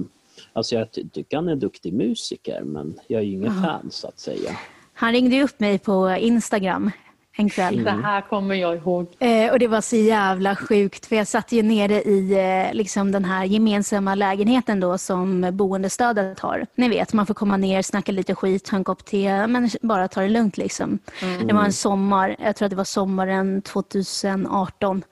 Alltså 0.53 0.75
jag 0.75 0.91
ty- 0.91 1.10
tycker 1.10 1.38
han 1.38 1.48
är 1.48 1.51
en 1.51 1.60
duktig 1.60 1.93
musiker 1.93 2.62
men 2.63 3.00
jag 3.08 3.22
är 3.22 3.25
ju 3.25 3.31
ingen 3.34 3.62
fan 3.63 3.91
så 3.91 4.08
att 4.08 4.20
säga. 4.20 4.58
Han 4.93 5.12
ringde 5.12 5.43
upp 5.43 5.60
mig 5.60 5.79
på 5.79 6.10
Instagram 6.20 6.91
en 7.38 7.50
kväll. 7.50 7.83
Det 7.83 7.91
här 7.91 8.21
kommer 8.21 8.55
jag 8.55 8.75
ihåg. 8.75 9.07
Eh, 9.19 9.51
och 9.51 9.59
det 9.59 9.67
var 9.67 9.81
så 9.81 9.95
jävla 9.95 10.55
sjukt 10.55 11.05
för 11.05 11.15
jag 11.15 11.27
satt 11.27 11.51
ju 11.51 11.63
nere 11.63 12.01
i 12.01 12.31
eh, 12.67 12.73
liksom 12.73 13.11
den 13.11 13.25
här 13.25 13.45
gemensamma 13.45 14.15
lägenheten 14.15 14.79
då 14.79 14.97
som 14.97 15.50
boendestödet 15.53 16.39
har. 16.39 16.65
Ni 16.75 16.89
vet, 16.89 17.13
man 17.13 17.25
får 17.25 17.33
komma 17.33 17.57
ner, 17.57 17.81
snacka 17.81 18.11
lite 18.11 18.35
skit, 18.35 18.65
ta 18.65 18.75
en 18.75 18.83
kopp 18.83 19.05
te, 19.05 19.47
men 19.47 19.69
bara 19.81 20.07
ta 20.07 20.21
det 20.21 20.29
lugnt 20.29 20.57
liksom. 20.57 21.00
Det 21.47 21.53
var 21.53 21.63
en 21.63 21.73
sommar, 21.73 22.35
jag 22.39 22.55
tror 22.55 22.65
att 22.65 22.69
det 22.69 22.75
var 22.75 22.83
sommaren 22.83 23.61
2018. 23.61 25.03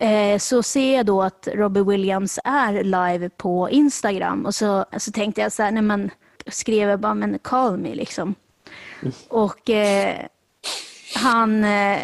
Eh, 0.00 0.38
så 0.38 0.62
ser 0.62 0.96
jag 0.96 1.06
då 1.06 1.22
att 1.22 1.48
Robbie 1.54 1.82
Williams 1.82 2.38
är 2.44 2.84
live 2.84 3.28
på 3.28 3.70
Instagram 3.70 4.46
och 4.46 4.54
så, 4.54 4.84
så 4.96 5.12
tänkte 5.12 5.40
jag 5.40 5.52
så 5.52 5.62
här, 5.62 5.70
nej 5.70 5.82
men 5.82 6.10
skrev 6.46 6.88
jag 6.88 7.00
bara 7.00 7.14
men 7.14 7.38
call 7.38 7.78
me 7.78 7.94
liksom. 7.94 8.34
Och 9.28 9.70
eh, 9.70 10.26
han 11.14 11.64
eh, 11.64 11.98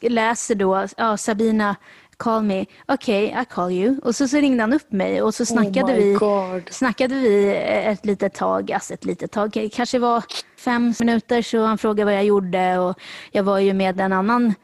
läser 0.00 0.54
då, 0.54 0.86
ja, 0.96 1.16
Sabina, 1.16 1.76
call 2.16 2.42
me. 2.42 2.66
Okej, 2.86 3.28
okay, 3.28 3.42
I 3.42 3.44
call 3.44 3.72
you. 3.72 3.98
Och 3.98 4.16
så, 4.16 4.28
så 4.28 4.36
ringde 4.36 4.62
han 4.62 4.72
upp 4.72 4.92
mig 4.92 5.22
och 5.22 5.34
så 5.34 5.46
snackade, 5.46 5.92
Oh 5.92 5.96
vi, 5.96 6.12
God. 6.12 6.68
snackade 6.70 7.14
vi 7.14 7.54
ett 7.66 8.06
litet 8.06 8.34
tag, 8.34 8.72
alltså 8.72 8.94
ett 8.94 9.04
litet 9.04 9.32
tag, 9.32 9.68
kanske 9.72 9.98
var 9.98 10.24
fem 10.58 10.94
minuter, 11.00 11.42
så 11.42 11.64
han 11.64 11.78
frågade 11.78 12.04
vad 12.04 12.14
jag 12.14 12.24
gjorde 12.24 12.78
och 12.78 12.98
jag 13.32 13.42
var 13.42 13.58
ju 13.58 13.72
med 13.72 14.00
en 14.00 14.12
annan 14.12 14.54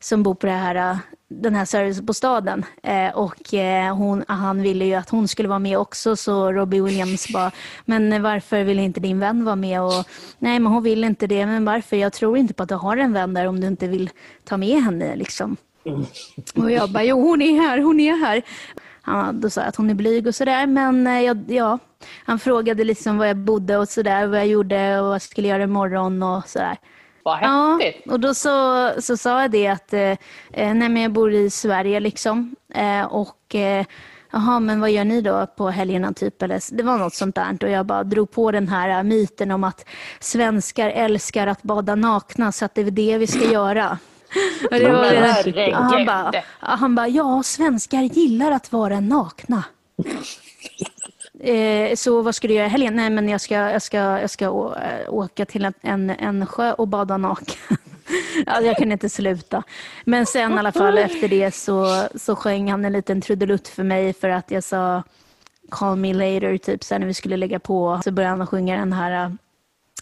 som 0.00 0.22
bor 0.22 0.34
på 0.34 0.46
det 0.46 0.52
här, 0.52 0.74
eh, 0.74 0.96
den 1.42 1.54
här 1.54 1.64
servicebostaden. 1.64 2.64
Eh, 2.82 3.08
och 3.16 3.54
eh, 3.54 3.96
hon, 3.96 4.24
han 4.28 4.62
ville 4.62 4.84
ju 4.84 4.94
att 4.94 5.10
hon 5.10 5.28
skulle 5.28 5.48
vara 5.48 5.58
med 5.58 5.78
också 5.78 6.16
så 6.16 6.52
Robbie 6.52 6.80
Williams 6.80 7.28
bara, 7.28 7.50
men 7.84 8.22
varför 8.22 8.64
vill 8.64 8.78
inte 8.78 9.00
din 9.00 9.18
vän 9.20 9.44
vara 9.44 9.56
med? 9.56 9.82
Och, 9.82 10.04
Nej, 10.38 10.58
men 10.58 10.72
hon 10.72 10.82
vill 10.82 11.04
inte 11.04 11.26
det. 11.26 11.46
Men 11.46 11.64
varför? 11.64 11.96
Jag 11.96 12.12
tror 12.12 12.38
inte 12.38 12.54
på 12.54 12.62
att 12.62 12.68
du 12.68 12.74
har 12.74 12.96
en 12.96 13.12
vän 13.12 13.34
där 13.34 13.46
om 13.46 13.60
du 13.60 13.66
inte 13.66 13.88
vill 13.88 14.10
ta 14.44 14.56
med 14.56 14.82
henne. 14.82 15.16
Liksom. 15.16 15.56
Och 16.54 16.70
jag 16.70 16.90
bara, 16.90 17.04
jo 17.04 17.20
hon 17.20 17.42
är 17.42 17.60
här, 17.60 17.78
hon 17.78 18.00
är 18.00 18.16
här. 18.16 18.42
Han 19.02 19.40
då 19.40 19.50
sa 19.50 19.60
jag 19.60 19.68
att 19.68 19.76
hon 19.76 19.90
är 19.90 19.94
blyg 19.94 20.26
och 20.26 20.34
sådär. 20.34 20.66
Men 20.66 21.06
eh, 21.06 21.20
jag, 21.20 21.44
ja, 21.48 21.78
han 22.24 22.38
frågade 22.38 22.84
liksom 22.84 23.18
var 23.18 23.26
jag 23.26 23.36
bodde 23.36 23.76
och 23.76 23.88
sådär, 23.88 24.26
vad 24.26 24.38
jag 24.38 24.46
gjorde 24.46 25.00
och 25.00 25.06
vad 25.06 25.14
jag 25.14 25.22
skulle 25.22 25.48
göra 25.48 25.62
imorgon 25.62 26.22
och 26.22 26.48
sådär. 26.48 26.76
Vad 27.24 27.38
Ja, 27.42 27.78
häftigt. 27.82 28.12
och 28.12 28.20
då 28.20 28.34
så, 28.34 28.90
så 29.00 29.16
sa 29.16 29.42
jag 29.42 29.50
det 29.50 29.66
att 29.68 29.92
eh, 29.92 30.00
eh, 30.00 30.16
nej, 30.52 30.74
men 30.88 30.96
jag 30.96 31.12
bor 31.12 31.32
i 31.32 31.50
Sverige 31.50 32.00
liksom. 32.00 32.56
Eh, 32.74 33.02
och 33.04 33.54
eh, 33.54 33.86
jaha, 34.30 34.60
men 34.60 34.80
vad 34.80 34.90
gör 34.90 35.04
ni 35.04 35.20
då 35.20 35.46
på 35.56 35.70
helgerna 35.70 36.12
typ? 36.12 36.42
Eller, 36.42 36.76
det 36.76 36.82
var 36.82 36.98
något 36.98 37.14
sånt 37.14 37.34
där. 37.34 37.58
Och 37.62 37.70
jag 37.70 37.86
bara 37.86 38.04
drog 38.04 38.30
på 38.30 38.50
den 38.50 38.68
här 38.68 38.88
eh, 38.88 39.02
myten 39.02 39.50
om 39.50 39.64
att 39.64 39.84
svenskar 40.20 40.90
älskar 40.90 41.46
att 41.46 41.62
bada 41.62 41.94
nakna 41.94 42.52
så 42.52 42.64
att 42.64 42.74
det 42.74 42.80
är 42.80 42.90
det 42.90 43.18
vi 43.18 43.26
ska 43.26 43.44
göra. 43.52 43.98
Och 44.70 44.76
det 44.78 44.92
var. 44.92 45.58
Ja, 45.58 45.76
han 45.76 46.06
bara, 46.06 46.32
han 46.58 46.94
bara, 46.94 47.08
ja, 47.08 47.42
svenskar 47.42 48.02
gillar 48.02 48.50
att 48.50 48.72
vara 48.72 49.00
nakna. 49.00 49.64
Eh, 51.44 51.94
så 51.94 52.22
vad 52.22 52.34
ska 52.34 52.48
du 52.48 52.54
göra 52.54 52.66
i 52.66 52.68
helgen? 52.68 52.96
Nej, 52.96 53.10
men 53.10 53.28
jag 53.28 53.40
ska, 53.40 53.54
jag 53.54 53.82
ska, 53.82 53.96
jag 53.96 54.30
ska 54.30 54.50
å, 54.50 54.74
eh, 54.74 55.14
åka 55.14 55.46
till 55.46 55.72
en, 55.80 56.10
en, 56.10 56.46
sjö 56.46 56.72
och 56.72 56.88
bada 56.88 57.16
naken. 57.16 57.56
alltså, 58.46 58.66
jag 58.66 58.76
kunde 58.76 58.92
inte 58.92 59.08
sluta. 59.08 59.62
Men 60.04 60.26
sen 60.26 60.52
i 60.52 60.58
alla 60.58 60.72
fall 60.72 60.98
efter 60.98 61.28
det 61.28 61.54
så, 61.54 62.06
så 62.14 62.36
sjöng 62.36 62.70
han 62.70 62.84
en 62.84 62.92
liten 62.92 63.20
trudelutt 63.20 63.68
för 63.68 63.82
mig 63.82 64.12
för 64.12 64.28
att 64.28 64.50
jag 64.50 64.64
sa 64.64 65.02
Call 65.70 65.96
me 65.96 66.12
later, 66.12 66.58
typ 66.58 66.84
Sen 66.84 67.00
när 67.00 67.08
vi 67.08 67.14
skulle 67.14 67.36
lägga 67.36 67.58
på. 67.58 68.00
Så 68.04 68.10
började 68.10 68.36
han 68.36 68.46
sjunga 68.46 68.78
den 68.78 68.92
här 68.92 69.36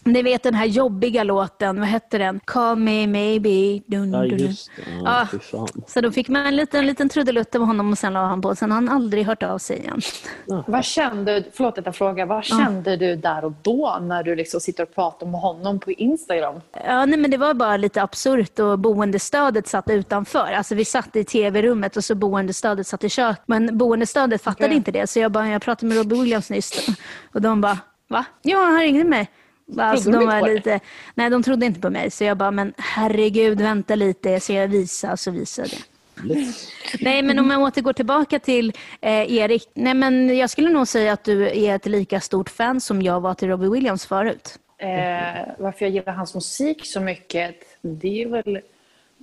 ni 0.05 0.21
vet 0.21 0.43
den 0.43 0.53
här 0.53 0.65
jobbiga 0.65 1.23
låten, 1.23 1.79
vad 1.79 1.87
hette 1.89 2.17
den? 2.17 2.39
Call 2.45 2.75
me 2.75 3.07
maybe. 3.07 3.81
Dun, 3.87 4.13
Ja 4.13 4.19
dun, 4.19 4.29
dun. 4.29 4.39
just 4.39 4.71
det, 4.75 4.81
ja, 5.03 5.27
Ja. 5.51 5.67
Så 5.87 6.01
då 6.01 6.11
fick 6.11 6.29
man 6.29 6.45
en 6.45 6.55
liten, 6.55 6.85
liten 6.85 7.09
trudelutt 7.09 7.55
av 7.55 7.61
honom 7.61 7.91
och 7.91 7.97
sen 7.97 8.13
la 8.13 8.25
han 8.25 8.41
på. 8.41 8.55
Sen 8.55 8.71
har 8.71 8.75
han 8.75 8.89
aldrig 8.89 9.25
hört 9.25 9.43
av 9.43 9.57
sig 9.57 9.77
igen. 9.77 10.01
Vad 10.67 10.85
kände, 10.85 11.43
förlåt 11.53 11.77
att 11.77 11.85
jag 11.85 11.95
frågar, 11.95 12.25
vad 12.25 12.43
kände 12.43 12.97
du 12.97 13.15
där 13.15 13.45
och 13.45 13.53
då 13.61 13.97
när 14.01 14.23
du 14.23 14.35
liksom 14.35 14.59
sitter 14.59 14.83
och 14.83 14.95
pratar 14.95 15.27
med 15.27 15.41
honom 15.41 15.79
på 15.79 15.91
Instagram? 15.91 16.55
Ja, 16.85 17.05
nej, 17.05 17.19
men 17.19 17.31
det 17.31 17.37
var 17.37 17.53
bara 17.53 17.77
lite 17.77 18.01
absurt 18.01 18.59
och 18.59 18.79
boendestödet 18.79 19.67
satt 19.67 19.89
utanför. 19.89 20.51
Alltså 20.53 20.75
vi 20.75 20.85
satt 20.85 21.15
i 21.15 21.23
tv-rummet 21.23 21.97
och 21.97 22.03
så 22.03 22.15
boendestödet 22.15 22.87
satt 22.87 23.03
i 23.03 23.09
kök. 23.09 23.37
Men 23.45 23.77
boendestödet 23.77 24.41
fattade 24.43 24.65
Okej. 24.65 24.77
inte 24.77 24.91
det. 24.91 25.07
Så 25.07 25.19
jag 25.19 25.31
bara, 25.31 25.47
jag 25.49 25.61
pratade 25.61 25.87
med 25.87 25.97
Robbie 25.97 26.21
Williams 26.21 26.49
nyss. 26.49 26.87
Och 27.33 27.41
de 27.41 27.61
bara, 27.61 27.77
va? 28.07 28.25
Ja, 28.41 28.57
han 28.57 28.79
ringde 28.79 29.03
mig. 29.03 29.29
Alltså, 29.77 30.11
de 30.11 30.25
var 30.25 30.53
lite, 30.53 30.79
nej, 31.15 31.29
de 31.29 31.43
trodde 31.43 31.65
inte 31.65 31.79
på 31.79 31.89
mig. 31.89 32.11
Så 32.11 32.23
jag 32.23 32.37
bara, 32.37 32.51
men 32.51 32.73
herregud, 32.77 33.61
vänta 33.61 33.95
lite. 33.95 34.39
Så 34.39 34.53
jag 34.53 34.67
visade, 34.67 35.17
så 35.17 35.31
visade 35.31 35.69
jag. 35.71 35.81
Nej, 37.01 37.21
men 37.21 37.39
om 37.39 37.51
jag 37.51 37.61
återgår 37.61 37.93
tillbaka 37.93 38.39
till 38.39 38.73
eh, 39.01 39.33
Erik. 39.33 39.69
Nej, 39.73 39.93
men 39.93 40.37
jag 40.37 40.49
skulle 40.49 40.69
nog 40.69 40.87
säga 40.87 41.13
att 41.13 41.23
du 41.23 41.65
är 41.65 41.75
ett 41.75 41.85
lika 41.85 42.19
stort 42.19 42.49
fan 42.49 42.81
som 42.81 43.01
jag 43.01 43.21
var 43.21 43.33
till 43.33 43.47
Robbie 43.47 43.69
Williams 43.69 44.05
förut. 44.05 44.59
Eh, 44.77 44.87
varför 45.57 45.85
jag 45.85 45.89
gillar 45.89 46.13
hans 46.13 46.35
musik 46.35 46.85
så 46.85 46.99
mycket, 46.99 47.55
det 47.81 48.23
är 48.23 48.27
väl 48.27 48.59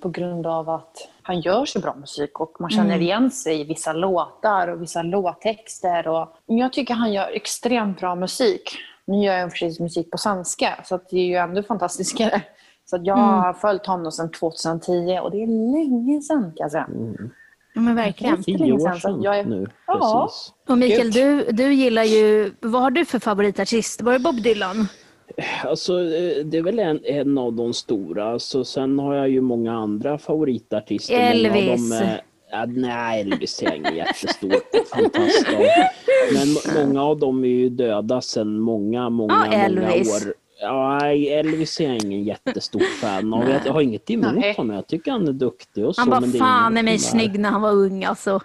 på 0.02 0.08
grund 0.08 0.46
av 0.46 0.70
att 0.70 1.08
han 1.22 1.40
gör 1.40 1.64
så 1.64 1.80
bra 1.80 1.94
musik 1.94 2.40
och 2.40 2.60
man 2.60 2.70
känner 2.70 3.00
igen 3.00 3.30
sig 3.30 3.60
i 3.60 3.64
vissa 3.64 3.92
låtar 3.92 4.68
och 4.68 4.82
vissa 4.82 5.02
låttexter. 5.02 6.08
Och 6.08 6.36
Men 6.46 6.58
jag 6.58 6.72
tycker 6.72 6.94
han 6.94 7.12
gör 7.12 7.30
extremt 7.36 8.00
bra 8.00 8.14
musik. 8.14 8.78
Nu 9.10 9.24
gör 9.24 9.34
jag 9.38 9.50
precis 9.50 9.80
musik 9.80 10.10
på 10.10 10.18
svenska, 10.18 10.68
så 10.84 10.94
att 10.94 11.08
det 11.10 11.16
är 11.16 11.26
ju 11.26 11.34
ändå 11.36 11.62
fantastiskare. 11.62 12.42
Så 12.84 12.96
att 12.96 13.06
jag 13.06 13.16
har 13.16 13.52
följt 13.52 13.86
honom 13.86 14.12
sedan 14.12 14.30
2010 14.30 15.18
och 15.22 15.30
det 15.30 15.42
är 15.42 15.46
länge 15.72 16.20
sedan 16.22 16.42
kan 16.42 16.52
jag 16.56 16.70
säga. 16.70 16.86
Ja, 17.74 17.80
men 17.80 17.94
verkligen. 17.96 18.36
Jättelänge 18.36 18.64
Tio 18.78 18.88
år 18.88 18.94
sedan, 18.94 19.22
jag 19.22 19.38
är- 19.38 19.44
nu. 19.44 19.66
Ja. 19.86 20.24
Precis. 20.26 20.52
Och 20.68 20.78
Mikael, 20.78 21.10
du, 21.10 21.44
du 21.52 21.72
gillar 21.72 22.02
ju, 22.04 22.50
vad 22.60 22.82
har 22.82 22.90
du 22.90 23.04
för 23.04 23.18
favoritartist? 23.18 24.02
Var 24.02 24.12
det 24.12 24.18
Bob 24.18 24.42
Dylan? 24.42 24.88
Alltså, 25.64 25.92
eh, 26.00 26.44
det 26.44 26.58
är 26.58 26.62
väl 26.62 26.78
en, 26.78 27.00
en 27.04 27.38
av 27.38 27.52
de 27.52 27.72
stora. 27.74 28.38
Så 28.38 28.64
sen 28.64 28.98
har 28.98 29.14
jag 29.14 29.28
ju 29.28 29.40
många 29.40 29.72
andra 29.72 30.18
favoritartister. 30.18 31.14
Många 31.14 31.50
av 31.50 31.56
Elvis. 31.56 31.90
dem 31.90 31.98
är- 31.98 32.20
ja, 32.50 32.66
nej, 32.66 33.20
Elvis 33.20 33.62
är 33.62 33.66
jag 33.66 33.76
ingen 33.76 33.96
jättestor 33.96 34.50
fantast 34.94 35.48
av. 35.48 35.60
Men 36.34 36.52
må- 36.52 36.86
många 36.86 37.04
av 37.04 37.18
dem 37.18 37.44
är 37.44 37.48
ju 37.48 37.68
döda 37.68 38.20
sedan 38.20 38.58
många, 38.60 39.10
många, 39.10 39.34
Ja, 39.52 39.68
många 39.68 39.92
Elvis. 39.92 40.26
år. 40.26 40.34
Ja, 40.62 40.98
nej, 41.02 41.28
Elvis 41.32 41.80
är 41.80 41.84
jag 41.84 41.96
ingen 42.04 42.24
jättestor 42.24 42.80
fan 43.00 43.34
av. 43.34 43.44
Jag 43.66 43.72
har 43.72 43.80
inget 43.80 44.10
emot 44.10 44.34
Nej. 44.34 44.54
honom. 44.56 44.76
Jag 44.76 44.86
tycker 44.86 45.10
han 45.12 45.28
är 45.28 45.32
duktig 45.32 45.86
och 45.86 45.94
så. 45.94 46.00
Han 46.00 46.10
var 46.10 46.20
men 46.20 46.32
fan 46.32 46.62
inget 46.62 46.74
med 46.74 46.84
mig 46.84 46.98
snygg 46.98 47.38
när 47.40 47.50
han 47.50 47.62
var 47.62 47.72
ung 47.72 48.04
alltså. 48.04 48.40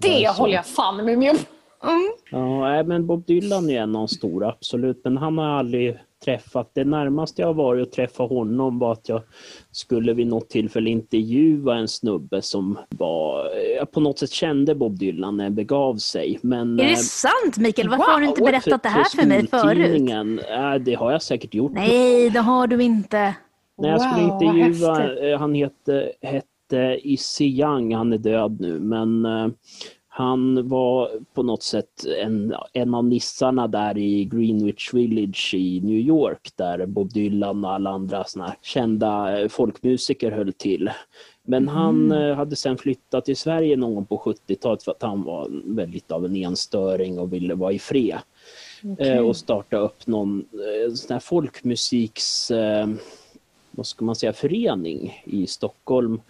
Det 0.00 0.26
Alltså. 0.26 0.42
håller 0.42 0.54
jag 0.54 0.66
fan 0.66 0.96
med 0.96 1.18
mig 1.18 1.30
om. 1.30 1.36
Mm. 1.84 2.12
Ja, 2.30 2.82
men 2.82 3.06
Bob 3.06 3.26
Dylan 3.26 3.70
är 3.70 3.82
en 3.82 3.96
av 3.96 4.00
de 4.00 4.08
stora, 4.08 4.48
absolut. 4.48 5.00
Men 5.04 5.16
han 5.16 5.38
har 5.38 5.44
aldrig 5.58 5.98
träffat. 6.24 6.70
Det 6.74 6.84
närmaste 6.84 7.42
jag 7.42 7.46
har 7.48 7.54
varit 7.54 7.88
att 7.88 7.92
träffa 7.92 8.22
honom 8.22 8.78
var 8.78 8.92
att 8.92 9.08
jag 9.08 9.22
skulle 9.70 10.12
vid 10.12 10.26
något 10.26 10.48
tillfälle 10.48 10.90
intervjua 10.90 11.76
en 11.76 11.88
snubbe 11.88 12.42
som 12.42 12.78
var, 12.88 13.50
jag 13.78 13.90
på 13.90 14.00
något 14.00 14.18
sätt 14.18 14.30
kände 14.30 14.74
Bob 14.74 14.98
Dylan 14.98 15.36
när 15.36 15.44
det 15.44 15.50
begav 15.50 15.96
sig. 15.96 16.38
Men, 16.42 16.80
Är 16.80 16.84
eh, 16.84 16.90
det 16.90 16.96
sant 16.96 17.58
Mikael? 17.58 17.88
Varför 17.88 18.12
har 18.12 18.20
du 18.20 18.26
inte 18.26 18.40
wow, 18.40 18.50
berättat 18.50 18.82
det 18.82 18.88
här 18.88 19.04
för 19.04 19.26
mig 19.26 19.46
förut? 19.46 20.10
eh, 20.50 20.74
det 20.84 20.94
har 20.94 21.12
jag 21.12 21.22
säkert 21.22 21.54
gjort. 21.54 21.72
Nej, 21.72 22.30
det 22.30 22.40
har 22.40 22.66
du 22.66 22.82
inte. 22.82 23.34
När 23.78 23.88
jag 23.88 24.00
skulle 24.00 24.26
Wow, 24.26 24.42
intervjua, 24.42 25.30
eh, 25.30 25.38
han 25.38 25.54
hette, 25.54 26.12
hette 26.22 26.98
Issy 27.02 27.44
Young, 27.44 27.94
han 27.94 28.12
är 28.12 28.18
död 28.18 28.60
nu, 28.60 28.80
men 28.80 29.24
eh, 29.24 29.48
han 30.14 30.68
var 30.68 31.10
på 31.34 31.42
något 31.42 31.62
sätt 31.62 32.06
en, 32.18 32.54
en 32.72 32.94
av 32.94 33.04
nissarna 33.04 33.68
där 33.68 33.98
i 33.98 34.24
Greenwich 34.24 34.94
Village 34.94 35.54
i 35.54 35.80
New 35.80 35.98
York 35.98 36.50
där 36.56 36.86
Bob 36.86 37.12
Dylan 37.12 37.64
och 37.64 37.72
alla 37.72 37.90
andra 37.90 38.24
såna 38.24 38.54
kända 38.62 39.40
eh, 39.40 39.48
folkmusiker 39.48 40.30
höll 40.30 40.52
till. 40.52 40.90
Men 41.42 41.68
han 41.68 42.12
eh, 42.12 42.34
hade 42.34 42.56
sen 42.56 42.78
flyttat 42.78 43.24
till 43.24 43.36
Sverige 43.36 43.76
någon 43.76 43.94
gång 43.94 44.06
på 44.06 44.18
70-talet 44.18 44.82
för 44.82 44.92
att 44.92 45.02
han 45.02 45.22
var 45.22 45.48
väldigt 45.64 46.10
av 46.10 46.24
en 46.24 46.36
enstöring 46.36 47.18
och 47.18 47.32
ville 47.32 47.54
vara 47.54 47.72
i 47.72 47.78
fred. 47.78 48.18
Eh, 48.98 49.18
och 49.18 49.36
starta 49.36 49.76
upp 49.76 50.06
någon 50.06 50.44
sån 50.94 51.14
här 51.14 51.20
folkmusiks, 51.20 52.52
vad 53.70 53.86
ska 53.86 54.04
man 54.04 54.16
säga, 54.16 54.32
förening 54.32 55.22
i 55.24 55.46
Stockholm. 55.46 56.20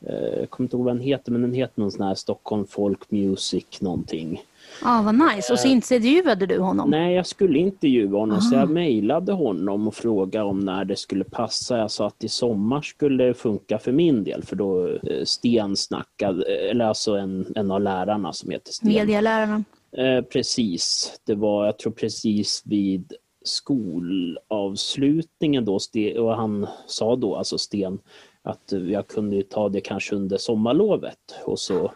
Eh, 0.00 0.38
jag 0.38 0.50
kommer 0.50 0.66
inte 0.66 0.76
ihåg 0.76 0.84
vad 0.84 0.94
den 0.94 1.02
heter, 1.02 1.32
men 1.32 1.42
den 1.42 1.54
heter 1.54 1.80
någon 1.80 1.92
sån 1.92 2.06
här 2.06 2.14
Stockholm 2.14 2.66
Folk 2.66 3.10
Music 3.10 3.80
någonting. 3.80 4.42
Ja, 4.82 5.02
vad 5.04 5.14
nice. 5.14 5.52
Och 5.52 5.58
så 5.58 5.68
intervjuade 5.68 6.46
du 6.46 6.58
honom? 6.58 6.90
Nej, 6.90 7.14
jag 7.14 7.26
skulle 7.26 7.58
intervjua 7.58 8.18
honom 8.18 8.40
så 8.40 8.54
jag 8.54 8.70
mejlade 8.70 9.32
honom 9.32 9.88
och 9.88 9.94
frågade 9.94 10.44
om 10.44 10.60
när 10.60 10.84
det 10.84 10.96
skulle 10.96 11.24
passa. 11.24 11.78
Jag 11.78 11.90
sa 11.90 12.06
att 12.06 12.24
i 12.24 12.28
sommar 12.28 12.82
skulle 12.82 13.24
det 13.24 13.34
funka 13.34 13.78
för 13.78 13.92
min 13.92 14.24
del 14.24 14.42
för 14.42 14.56
då 14.56 14.88
eh, 14.88 15.24
Sten 15.24 15.76
snackade, 15.76 16.44
eller 16.44 16.84
alltså 16.84 17.16
en, 17.16 17.52
en 17.54 17.70
av 17.70 17.80
lärarna 17.80 18.32
som 18.32 18.50
heter 18.50 18.72
Sten. 18.72 18.88
Medialärarna. 18.88 19.64
Eh, 19.96 20.22
precis, 20.22 21.12
det 21.24 21.34
var 21.34 21.66
jag 21.66 21.78
tror 21.78 21.92
precis 21.92 22.62
vid 22.64 23.12
skolavslutningen 23.44 25.64
då 25.64 25.78
och 26.18 26.36
han 26.36 26.66
sa 26.86 27.16
då, 27.16 27.36
alltså 27.36 27.58
Sten, 27.58 27.98
att 28.46 28.72
jag 28.88 29.06
kunde 29.06 29.42
ta 29.42 29.68
det 29.68 29.80
kanske 29.80 30.14
under 30.14 30.36
sommarlovet 30.36 31.18
och 31.44 31.58
så 31.58 31.92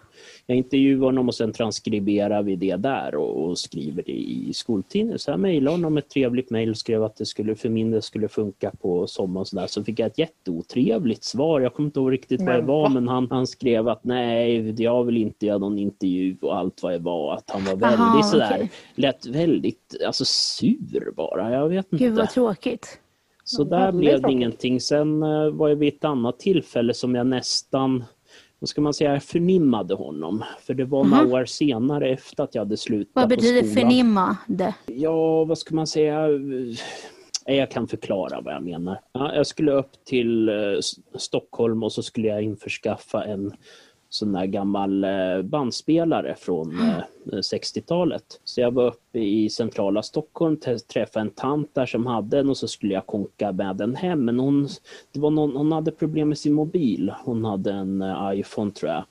jag 0.46 0.56
intervjuar 0.56 1.06
honom 1.06 1.28
och 1.28 1.34
sen 1.34 1.52
transkriberar 1.52 2.42
vi 2.42 2.56
det 2.56 2.76
där 2.76 3.14
och, 3.14 3.44
och 3.44 3.58
skriver 3.58 4.02
det 4.02 4.12
i 4.12 4.52
skoltidningen. 4.54 5.18
Så 5.18 5.30
jag 5.30 5.40
mejlade 5.40 5.76
honom 5.76 5.96
ett 5.96 6.08
trevligt 6.08 6.50
mejl 6.50 6.70
och 6.70 6.76
skrev 6.76 7.04
att 7.04 7.16
det 7.16 7.26
skulle 7.26 7.54
för 7.54 7.68
min 7.68 7.90
del 7.90 8.02
skulle 8.02 8.28
funka 8.28 8.72
på 8.80 9.06
sommaren. 9.06 9.46
Så, 9.46 9.56
där. 9.56 9.66
så 9.66 9.84
fick 9.84 9.98
jag 9.98 10.06
ett 10.06 10.18
jätteotrevligt 10.18 11.24
svar. 11.24 11.60
Jag 11.60 11.74
kommer 11.74 11.86
inte 11.86 12.00
ihåg 12.00 12.12
riktigt 12.12 12.42
vad 12.42 12.54
det 12.54 12.62
var 12.62 12.88
men 12.88 13.08
han, 13.08 13.28
han 13.30 13.46
skrev 13.46 13.88
att 13.88 14.04
nej, 14.04 14.82
jag 14.82 15.04
vill 15.04 15.16
inte 15.16 15.46
göra 15.46 15.58
någon 15.58 15.78
intervju 15.78 16.36
och 16.40 16.56
allt 16.56 16.82
vad 16.82 16.92
det 16.92 16.98
var. 16.98 17.34
Att 17.34 17.50
han 17.50 17.64
var 17.64 17.76
väldigt 17.76 18.00
Aha, 18.00 18.22
sådär, 18.22 18.52
okej. 18.54 18.70
lät 18.94 19.26
väldigt 19.26 19.96
alltså, 20.06 20.24
sur 20.24 21.12
bara. 21.16 21.52
Jag 21.52 21.68
vet 21.68 21.92
inte. 21.92 22.04
Gud 22.04 22.14
vad 22.14 22.30
tråkigt. 22.30 23.00
Så 23.56 23.62
Ja, 23.62 23.64
där 23.64 23.92
blev 23.92 24.22
det 24.22 24.32
ingenting. 24.32 24.80
Sen 24.80 25.22
eh, 25.22 25.50
var 25.50 25.68
jag 25.68 25.76
vid 25.76 25.94
ett 25.94 26.04
annat 26.04 26.38
tillfälle 26.38 26.94
som 26.94 27.14
jag 27.14 27.26
nästan, 27.26 28.04
vad 28.58 28.68
ska 28.68 28.80
man 28.80 28.94
säga, 28.94 29.20
förnimmade 29.20 29.94
honom. 29.94 30.44
För 30.66 30.74
det 30.74 30.84
var 30.84 31.04
några 31.04 31.26
år 31.40 31.44
senare 31.44 32.08
efter 32.10 32.44
att 32.44 32.54
jag 32.54 32.62
hade 32.62 32.76
slutat 32.76 33.10
Vad 33.14 33.28
betyder 33.28 33.58
skolan. 33.62 33.74
förnimma 33.74 34.36
det? 34.48 34.74
Ja, 34.86 35.44
vad 35.44 35.58
ska 35.58 35.74
man 35.74 35.86
säga? 35.86 36.24
Eh, 37.46 37.56
Jag 37.56 37.70
kan 37.70 37.88
förklara 37.88 38.40
vad 38.40 38.54
jag 38.54 38.62
menar. 38.62 39.00
Ja, 39.12 39.34
jag 39.34 39.46
skulle 39.46 39.72
upp 39.72 40.04
till 40.04 40.48
eh, 40.48 40.54
Stockholm 41.18 41.82
och 41.82 41.92
så 41.92 42.02
skulle 42.02 42.28
jag 42.28 42.42
införskaffa 42.42 43.24
en 43.24 43.52
sån 44.10 44.32
där 44.32 44.46
gammal 44.46 45.04
eh, 45.04 45.42
bandspelare 45.42 46.34
från 46.38 46.80
eh, 46.80 47.02
60-talet. 47.32 48.40
Så 48.44 48.60
jag 48.60 48.70
var 48.70 48.86
uppe 48.86 49.18
i 49.18 49.50
centrala 49.50 50.02
Stockholm, 50.02 50.56
träffade 50.92 51.20
en 51.20 51.30
tant 51.30 51.74
där 51.74 51.86
som 51.86 52.06
hade 52.06 52.36
den 52.36 52.48
och 52.48 52.56
så 52.56 52.68
skulle 52.68 52.94
jag 52.94 53.06
konka 53.06 53.52
med 53.52 53.76
den 53.76 53.96
hem. 53.96 54.24
Men 54.24 54.38
hon, 54.38 54.68
det 55.12 55.20
var 55.20 55.30
någon, 55.30 55.56
hon 55.56 55.72
hade 55.72 55.90
problem 55.90 56.28
med 56.28 56.38
sin 56.38 56.52
mobil. 56.52 57.12
Hon 57.24 57.44
hade 57.44 57.72
en 57.72 58.02
eh, 58.02 58.32
iPhone 58.34 58.70
tror 58.70 58.90
jag 58.90 59.04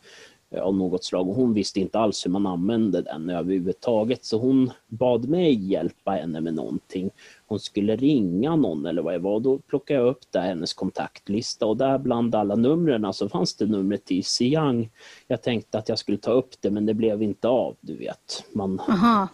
eh, 0.50 0.62
av 0.62 0.76
något 0.76 1.04
slag 1.04 1.30
och 1.30 1.36
hon 1.36 1.54
visste 1.54 1.80
inte 1.80 2.00
alls 2.00 2.26
hur 2.26 2.32
man 2.32 2.48
använde 2.48 3.02
den 3.02 3.30
överhuvudtaget 3.30 4.26
så 4.26 4.38
hon 4.38 4.72
bad 4.88 5.30
mig 5.30 5.72
hjälpa 5.72 6.12
henne 6.12 6.42
med 6.42 6.54
någonting. 6.54 7.10
Hon 7.50 7.60
skulle 7.60 7.96
ringa 7.96 8.56
någon 8.56 8.86
eller 8.86 9.02
vad 9.02 9.14
det 9.14 9.20
var. 9.20 9.40
Då 9.40 9.58
plockade 9.58 10.00
jag 10.00 10.08
upp 10.10 10.32
där 10.32 10.42
hennes 10.42 10.74
kontaktlista 10.74 11.66
och 11.66 11.78
där 11.78 11.98
bland 11.98 12.36
alla 12.36 12.56
numren 12.56 13.14
så 13.14 13.30
fanns 13.30 13.56
det 13.56 13.66
numret 13.66 14.06
till 14.06 14.24
Siang. 14.24 14.90
Jag 15.28 15.42
tänkte 15.42 15.78
att 15.78 15.90
jag 15.90 16.00
skulle 16.00 16.18
ta 16.18 16.32
upp 16.32 16.50
det 16.62 16.72
men 16.72 16.86
det 16.86 16.94
blev 16.94 17.24
inte 17.24 17.48
av, 17.48 17.76
du 17.82 17.96
vet. 17.96 18.44
Man 18.54 18.82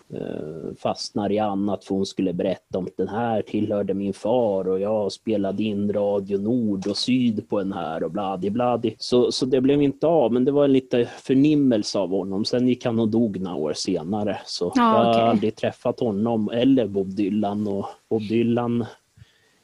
eh, 0.09 0.75
fastnar 0.77 1.31
i 1.31 1.39
annat 1.39 1.83
för 1.83 1.95
hon 1.95 2.05
skulle 2.05 2.33
berätta 2.33 2.77
om 2.77 2.87
den 2.97 3.07
här 3.07 3.41
tillhörde 3.41 3.93
min 3.93 4.13
far 4.13 4.67
och 4.67 4.79
jag 4.79 5.11
spelade 5.11 5.63
in 5.63 5.93
Radio 5.93 6.37
Nord 6.37 6.87
och 6.87 6.97
Syd 6.97 7.49
på 7.49 7.59
den 7.59 7.73
här 7.73 8.03
och 8.03 8.11
bladi 8.11 8.49
bladi. 8.49 8.95
Så, 8.97 9.31
så 9.31 9.45
det 9.45 9.61
blev 9.61 9.81
inte 9.81 10.07
av 10.07 10.33
men 10.33 10.45
det 10.45 10.51
var 10.51 10.65
en 10.65 10.73
lite 10.73 11.05
förnimmelse 11.05 11.99
av 11.99 12.09
honom. 12.09 12.45
Sen 12.45 12.67
gick 12.67 12.85
han 12.85 12.99
och 12.99 13.09
dog 13.09 13.39
några 13.39 13.57
år 13.57 13.73
senare 13.73 14.37
så 14.45 14.71
Ja, 14.75 15.05
jag 15.05 15.21
har 15.21 15.29
aldrig 15.29 15.55
träffat 15.55 15.99
honom 15.99 16.49
eller 16.49 16.87
Bob 16.87 17.15
Dylan 17.15 17.67
och 17.67 17.85
Bob 18.09 18.21
Dylan 18.21 18.85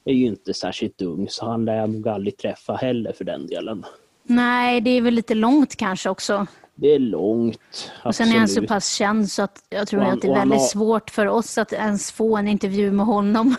är 0.06 0.14
ju 0.14 0.26
inte 0.26 0.54
särskilt 0.54 1.02
ung 1.02 1.28
så 1.30 1.46
han 1.46 1.66
lär 1.66 1.76
jag 1.76 1.90
nog 1.90 2.08
aldrig 2.08 2.38
träffa 2.38 2.74
heller 2.76 3.14
för 3.14 3.24
den 3.26 3.48
delen. 3.48 3.86
Nej, 4.24 4.82
det 4.82 4.90
är 4.90 5.02
väl 5.02 5.14
lite 5.14 5.36
långt 5.36 5.76
kanske 5.76 6.10
också. 6.10 6.48
Det 6.76 6.88
är 6.96 7.00
långt. 7.00 7.92
Och 8.06 8.16
sen 8.16 8.28
är 8.32 8.38
han 8.40 8.48
så 8.48 8.62
pass 8.68 8.94
känd 8.94 9.30
så 9.30 9.42
att 9.42 9.64
jag 9.70 9.88
tror 9.88 10.00
Och 10.00 10.06
han- 10.06 10.16
att 10.16 10.22
det 10.22 10.28
är 10.28 10.32
och 10.32 10.38
väldigt 10.38 10.60
har- 10.60 10.66
svårt 10.68 11.10
för 11.10 11.28
oss 11.28 11.58
att 11.58 11.74
ens 11.74 12.12
få 12.12 12.38
en 12.38 12.48
intervju 12.48 12.92
med 12.92 13.06
honom. 13.06 13.56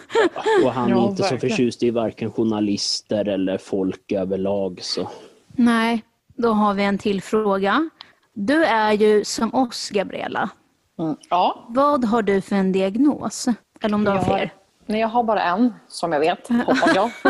Och 0.64 0.72
han 0.72 0.86
är 0.88 0.94
Ja, 0.96 1.08
inte 1.08 1.22
så 1.22 1.30
verkligen. 1.30 1.50
förtjust 1.56 1.82
i 1.82 1.90
varken 1.90 2.32
journalister 2.32 3.28
eller 3.28 3.58
folk 3.58 4.12
överlag. 4.12 4.78
Så. 4.82 5.08
Nej, 5.52 6.02
då 6.36 6.48
har 6.52 6.74
vi 6.74 6.84
en 6.84 6.98
till 6.98 7.22
fråga. 7.22 7.90
Du 8.34 8.64
är 8.64 8.92
ju 8.92 9.24
som 9.24 9.54
oss, 9.54 9.90
Gabriella. 9.90 10.50
Mm. 10.98 11.16
Ja, 11.30 11.64
Vad 11.68 12.04
har 12.04 12.22
du 12.22 12.40
för 12.40 12.56
en 12.56 12.72
diagnos? 12.72 13.46
Eller 13.80 13.94
om 13.94 14.04
du 14.04 14.10
har 14.10 14.16
jag 14.18 14.26
fler? 14.26 14.52
Nej, 14.86 15.00
jag 15.00 15.08
har 15.08 15.22
bara 15.22 15.42
en 15.42 15.74
som 15.88 16.12
jag 16.12 16.20
vet, 16.20 16.48
hoppas 16.48 16.94
jag. 16.94 17.10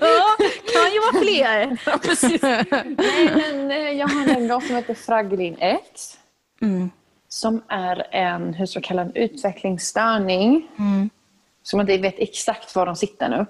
Ja, 0.00 0.36
kan 0.72 0.92
ju 0.92 1.00
vara 1.00 1.24
fler. 1.24 1.78
Ja, 1.86 1.98
precis. 2.02 2.42
Nej, 2.42 3.30
men 3.34 3.70
eh, 3.70 3.90
jag 3.90 4.08
har 4.08 4.28
en 4.28 4.48
gång 4.48 4.60
som 4.60 4.76
heter 4.76 4.94
Fragelin 4.94 5.56
X. 5.58 6.18
Mm. 6.62 6.90
Som 7.28 7.62
är 7.68 8.06
en, 8.10 8.54
hur 8.54 8.66
ska 8.66 8.76
jag 8.76 8.84
kalla 8.84 9.02
en 9.02 9.16
utvecklingsstörning. 9.16 10.68
Mm. 10.78 11.10
Som 11.62 11.80
inte 11.80 11.98
vet 11.98 12.18
exakt 12.18 12.74
var 12.74 12.86
de 12.86 12.96
sitter 12.96 13.28
nu. 13.28 13.46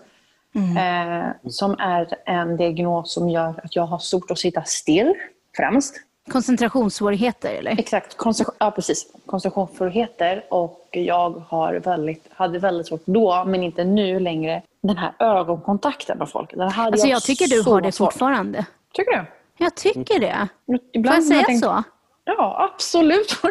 Mm. 0.55 0.77
Eh, 0.77 1.33
som 1.51 1.77
är 1.79 2.09
en 2.27 2.57
diagnos 2.57 3.14
som 3.14 3.29
gör 3.29 3.61
att 3.64 3.77
jag 3.77 3.87
har 3.87 3.99
svårt 3.99 4.31
att 4.31 4.38
sitta 4.38 4.64
still 4.64 5.14
främst. 5.57 5.94
Koncentrationssvårigheter, 6.31 7.55
eller? 7.55 7.81
Exakt, 7.81 8.17
koncentration, 8.17 8.57
ja, 8.61 8.71
precis. 8.71 9.07
koncentrationssvårigheter. 9.27 10.45
Och 10.51 10.89
jag 10.91 11.43
har 11.49 11.75
väldigt, 11.75 12.27
hade 12.35 12.59
väldigt 12.59 12.87
svårt 12.87 13.03
då, 13.05 13.45
men 13.47 13.62
inte 13.62 13.85
nu 13.85 14.21
längre, 14.21 14.62
den 14.81 14.97
här 14.97 15.12
ögonkontakten 15.19 16.19
med 16.19 16.29
folk. 16.29 16.51
Den 16.55 16.69
hade 16.69 16.89
Alltså 16.93 17.07
jag 17.09 17.23
tycker 17.23 17.47
du 17.47 17.62
har 17.71 17.81
det 17.81 17.93
svårt. 17.93 18.12
fortfarande. 18.12 18.65
Tycker 18.93 19.11
du? 19.12 19.25
Jag 19.59 19.75
tycker 19.75 20.21
det. 20.21 20.49
Får 20.67 20.79
Ibland 20.93 21.17
jag 21.17 21.23
har 21.23 21.29
säga 21.29 21.43
tänkt- 21.45 21.65
så? 21.65 21.83
Ja, 22.25 22.71
absolut. 22.75 23.31
får. 23.33 23.51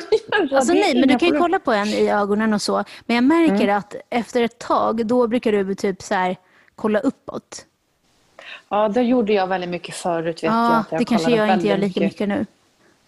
Alltså 0.54 0.74
nej, 0.74 1.00
men 1.00 1.08
du 1.08 1.18
kan 1.20 1.30
ju 1.30 1.38
kolla 1.40 1.60
på 1.60 1.72
en 1.72 1.88
i 1.88 2.10
ögonen 2.10 2.54
och 2.54 2.62
så. 2.62 2.84
Men 3.06 3.16
jag 3.16 3.24
märker 3.24 3.68
att 3.68 3.96
efter 4.10 4.44
ett 4.44 4.60
tag, 4.60 5.06
då 5.06 5.28
brukar 5.28 5.52
du 5.52 5.76
typ 5.76 6.02
så 6.02 6.14
här, 6.14 6.36
kolla 6.76 7.00
uppåt. 7.00 7.66
Ja, 8.70 8.90
det 8.90 9.02
gjorde 9.02 9.34
jag 9.34 9.48
väldigt 9.48 9.70
mycket 9.70 9.96
förut. 9.96 10.36
Vet 10.36 10.44
jag, 10.44 10.54
Ja, 10.54 10.76
att 10.78 10.88
jag 10.92 11.02
det 11.02 11.06
kanske 11.06 11.32
jag 11.32 11.54
inte 11.54 11.68
gör 11.68 11.78
lika 11.78 12.00
mycket 12.00 12.28
nu. 12.30 12.46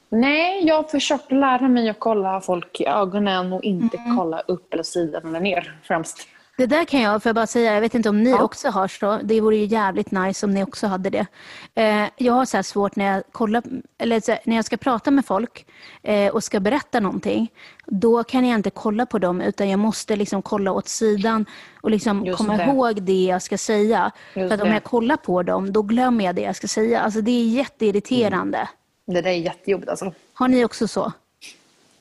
Nej, 0.09 0.67
jag 0.67 0.75
har 0.75 0.83
försökt 0.83 1.31
lära 1.31 1.67
mig 1.67 1.89
att 1.89 1.99
kolla 1.99 2.41
folk 2.41 2.79
i 2.81 2.85
ögonen 2.85 3.53
och 3.53 3.63
inte 3.63 3.97
Mm. 3.97 4.17
kolla 4.17 4.39
upp 4.39 4.73
eller 4.73 4.83
sidan 4.83 5.25
eller 5.27 5.39
ner 5.39 5.79
främst. 5.83 6.27
Det 6.57 6.65
där 6.65 6.85
kan 6.85 7.01
jag, 7.01 7.23
för 7.23 7.29
jag 7.29 7.35
bara 7.35 7.47
säga, 7.47 7.73
jag 7.73 7.81
vet 7.81 7.95
inte 7.95 8.09
om 8.09 8.23
ni 8.23 8.29
Ja. 8.29 8.41
också 8.43 8.69
har 8.69 8.87
så. 8.87 9.19
Det 9.23 9.41
vore 9.41 9.55
ju 9.57 9.65
jävligt 9.65 10.11
nice 10.11 10.45
om 10.45 10.51
ni 10.53 10.63
också 10.63 10.87
hade 10.87 11.09
det. 11.09 11.25
Eh, 11.75 12.05
jag 12.17 12.33
har 12.33 12.45
så 12.45 12.63
svårt 12.63 12.95
när 12.95 13.13
jag, 13.13 13.23
kollar, 13.31 13.63
eller 13.97 14.21
här, 14.27 14.39
när 14.45 14.55
jag 14.55 14.65
ska 14.65 14.77
prata 14.77 15.11
med 15.11 15.25
folk 15.25 15.65
eh, 16.03 16.31
och 16.33 16.43
ska 16.43 16.59
berätta 16.59 16.99
någonting. 16.99 17.51
Då 17.85 18.23
kan 18.23 18.45
jag 18.47 18.55
inte 18.57 18.69
kolla 18.69 19.05
på 19.05 19.19
dem 19.19 19.41
utan 19.41 19.69
jag 19.69 19.79
måste 19.79 20.15
liksom 20.15 20.41
kolla 20.41 20.71
åt 20.71 20.87
sidan 20.87 21.45
och 21.81 21.91
liksom 21.91 22.25
Just 22.25 22.37
komma 22.37 22.57
det. 22.57 22.63
ihåg 22.63 23.01
det 23.03 23.25
jag 23.25 23.41
ska 23.41 23.57
säga. 23.57 24.11
Just 24.35 24.47
för 24.49 24.55
att 24.55 24.61
om 24.61 24.73
jag 24.73 24.83
kollar 24.83 25.17
på 25.17 25.43
dem, 25.43 25.73
då 25.73 25.81
glömmer 25.81 26.25
jag 26.25 26.35
det 26.35 26.41
jag 26.41 26.55
ska 26.55 26.67
säga. 26.67 26.99
Alltså 27.01 27.21
det 27.21 27.31
är 27.31 27.47
jätteirriterande. 27.49 28.67
Det 29.07 29.21
där 29.21 29.29
är 29.29 29.33
jättejobbigt 29.33 29.89
alltså. 29.89 30.13
Har 30.33 30.47
ni 30.47 30.65
också 30.65 30.87
så? 30.87 31.11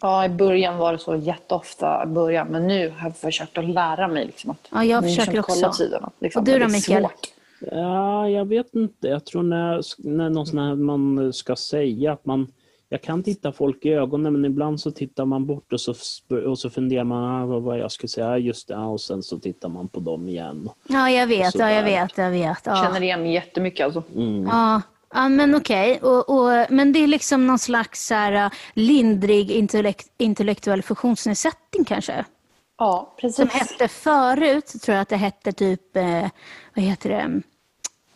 Ja, 0.00 0.24
i 0.24 0.28
början 0.28 0.76
var 0.76 0.92
det 0.92 0.98
så 0.98 1.16
jätteofta 1.16 2.02
i 2.04 2.06
början, 2.06 2.48
men 2.48 2.66
nu 2.66 2.90
har 2.98 3.08
jag 3.08 3.16
försökt 3.16 3.58
att 3.58 3.68
lära 3.68 4.08
mig 4.08 4.26
liksom 4.26 4.50
att 4.50 4.68
Ja, 4.72 4.84
jag 4.84 5.04
försöker 5.04 5.32
liksom 5.32 5.54
kolla 5.54 5.68
också. 5.68 5.84
sidorna. 5.84 6.10
Liksom. 6.18 6.40
Och 6.40 6.46
du 6.46 6.58
då, 6.58 6.68
Mikael? 6.68 7.02
svårt. 7.02 7.32
Ja, 7.72 8.28
jag 8.28 8.44
vet 8.44 8.74
inte. 8.74 9.08
Jag 9.08 9.24
tror 9.24 9.42
när, 9.42 9.80
när 9.98 10.30
någon 10.30 10.46
sån 10.46 10.58
här 10.58 10.74
man 10.74 11.32
ska 11.32 11.56
säga 11.56 12.12
att 12.12 12.26
man 12.26 12.52
jag 12.88 13.02
kan 13.02 13.22
titta 13.22 13.52
folk 13.52 13.84
i 13.84 13.92
ögonen 13.92 14.32
men 14.32 14.44
ibland 14.44 14.80
så 14.80 14.90
tittar 14.90 15.24
man 15.24 15.46
bort 15.46 15.72
och 15.72 15.80
så, 15.80 15.94
och 16.46 16.58
så 16.58 16.70
funderar 16.70 17.04
man 17.04 17.42
ah, 17.42 17.46
vad 17.46 17.62
var 17.62 17.76
jag 17.76 17.92
skulle 17.92 18.08
säga, 18.08 18.38
just 18.38 18.68
det, 18.68 18.78
ah, 18.78 18.86
och 18.86 19.00
sen 19.00 19.22
så 19.22 19.38
tittar 19.38 19.68
man 19.68 19.88
på 19.88 20.00
dem 20.00 20.28
igen. 20.28 20.68
Ja, 20.88 21.10
jag 21.10 21.26
vet. 21.26 21.54
Ja, 21.54 21.70
jag 21.70 21.82
vet. 21.82 22.18
Jag 22.18 22.30
vet. 22.30 22.58
Ja. 22.64 22.82
Känner 22.84 23.02
igen 23.02 23.22
mig 23.22 23.32
jättemycket 23.32 23.84
alltså. 23.84 24.02
Mm. 24.14 24.44
Ja, 24.44 24.82
ja 25.14 25.28
men 25.28 25.54
okej. 25.54 26.00
Och, 26.02 26.28
och, 26.28 26.66
men 26.70 26.92
det 26.92 26.98
är 26.98 27.06
liksom 27.06 27.46
någon 27.46 27.58
slags 27.58 28.06
så 28.06 28.14
här, 28.14 28.32
äh, 28.32 28.50
lindrig 28.74 29.50
intellekt, 29.50 30.10
intellektuell 30.18 30.82
funktionsnedsättning 30.82 31.84
kanske? 31.84 32.24
Ja, 32.78 33.14
precis. 33.20 33.36
Som 33.36 33.48
hette 33.48 33.88
förut, 33.88 34.66
tror 34.82 34.94
jag 34.94 35.02
att 35.02 35.08
det 35.08 35.16
hette 35.16 35.52
typ, 35.52 35.96
eh, 35.96 36.28
vad 36.74 36.84
heter 36.84 37.10
det, 37.10 37.42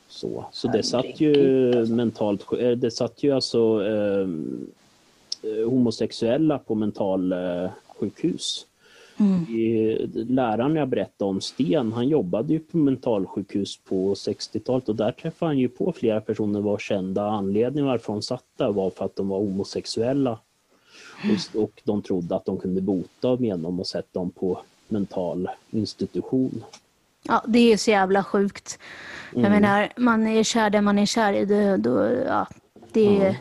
Så, 0.09 0.45
så 0.53 0.69
det 0.69 0.83
satt 0.83 1.21
ju 1.21 1.73
mentalt, 1.87 2.53
eh, 2.53 2.71
det 2.71 2.91
satt 2.91 3.23
ju 3.23 3.33
alltså 3.33 3.87
eh, 3.87 4.29
eh, 5.43 5.69
homosexuella 5.69 6.59
på 6.59 6.75
mentalsjukhus. 6.75 8.67
Mm. 9.21 9.47
Läraren 10.15 10.77
jag 10.77 10.89
berättade 10.89 11.29
om, 11.31 11.41
Sten, 11.41 11.93
han 11.93 12.09
jobbade 12.09 12.53
ju 12.53 12.59
på 12.59 12.77
mentalsjukhus 12.77 13.77
på 13.77 14.15
60-talet 14.15 14.89
och 14.89 14.97
där 14.97 15.13
träffade 15.13 15.49
han 15.49 15.59
ju 15.59 15.69
på 15.69 15.93
flera 15.93 16.21
personer 16.21 16.61
vars 16.61 16.89
kända 16.89 17.23
anledning 17.31 17.85
varför 17.85 18.13
de 18.13 18.23
satt 18.23 18.45
där 18.57 18.73
var 18.73 18.91
för 18.91 19.05
att 19.05 19.17
de 19.17 19.29
var 19.29 19.39
homosexuella. 19.39 20.39
Och, 21.55 21.63
och 21.63 21.81
de 21.85 22.03
trodde 22.03 22.37
att 22.37 22.45
de 22.45 22.59
kunde 22.59 22.81
bota 22.81 23.29
dem 23.37 23.45
genom 23.45 23.81
att 23.81 23.87
sätta 23.87 24.19
dem 24.19 24.31
på 24.31 24.61
mental 24.89 25.49
institution. 25.71 26.65
ja, 27.23 27.45
det 27.49 27.73
är 27.73 27.77
så 27.77 27.91
jävla 27.91 28.25
sjukt. 28.25 28.79
Jag 29.33 29.39
Mm. 29.45 29.53
menar, 29.53 29.93
man 29.97 30.27
är 30.27 30.43
kär 30.43 30.71
där 30.71 30.81
man 30.81 30.99
är 30.99 31.07
kär 31.07 31.33
i. 31.33 31.45
Det, 31.45 31.77
då, 31.77 32.11
ja, 32.27 32.47
det, 32.93 33.01
Ja. 33.05 33.35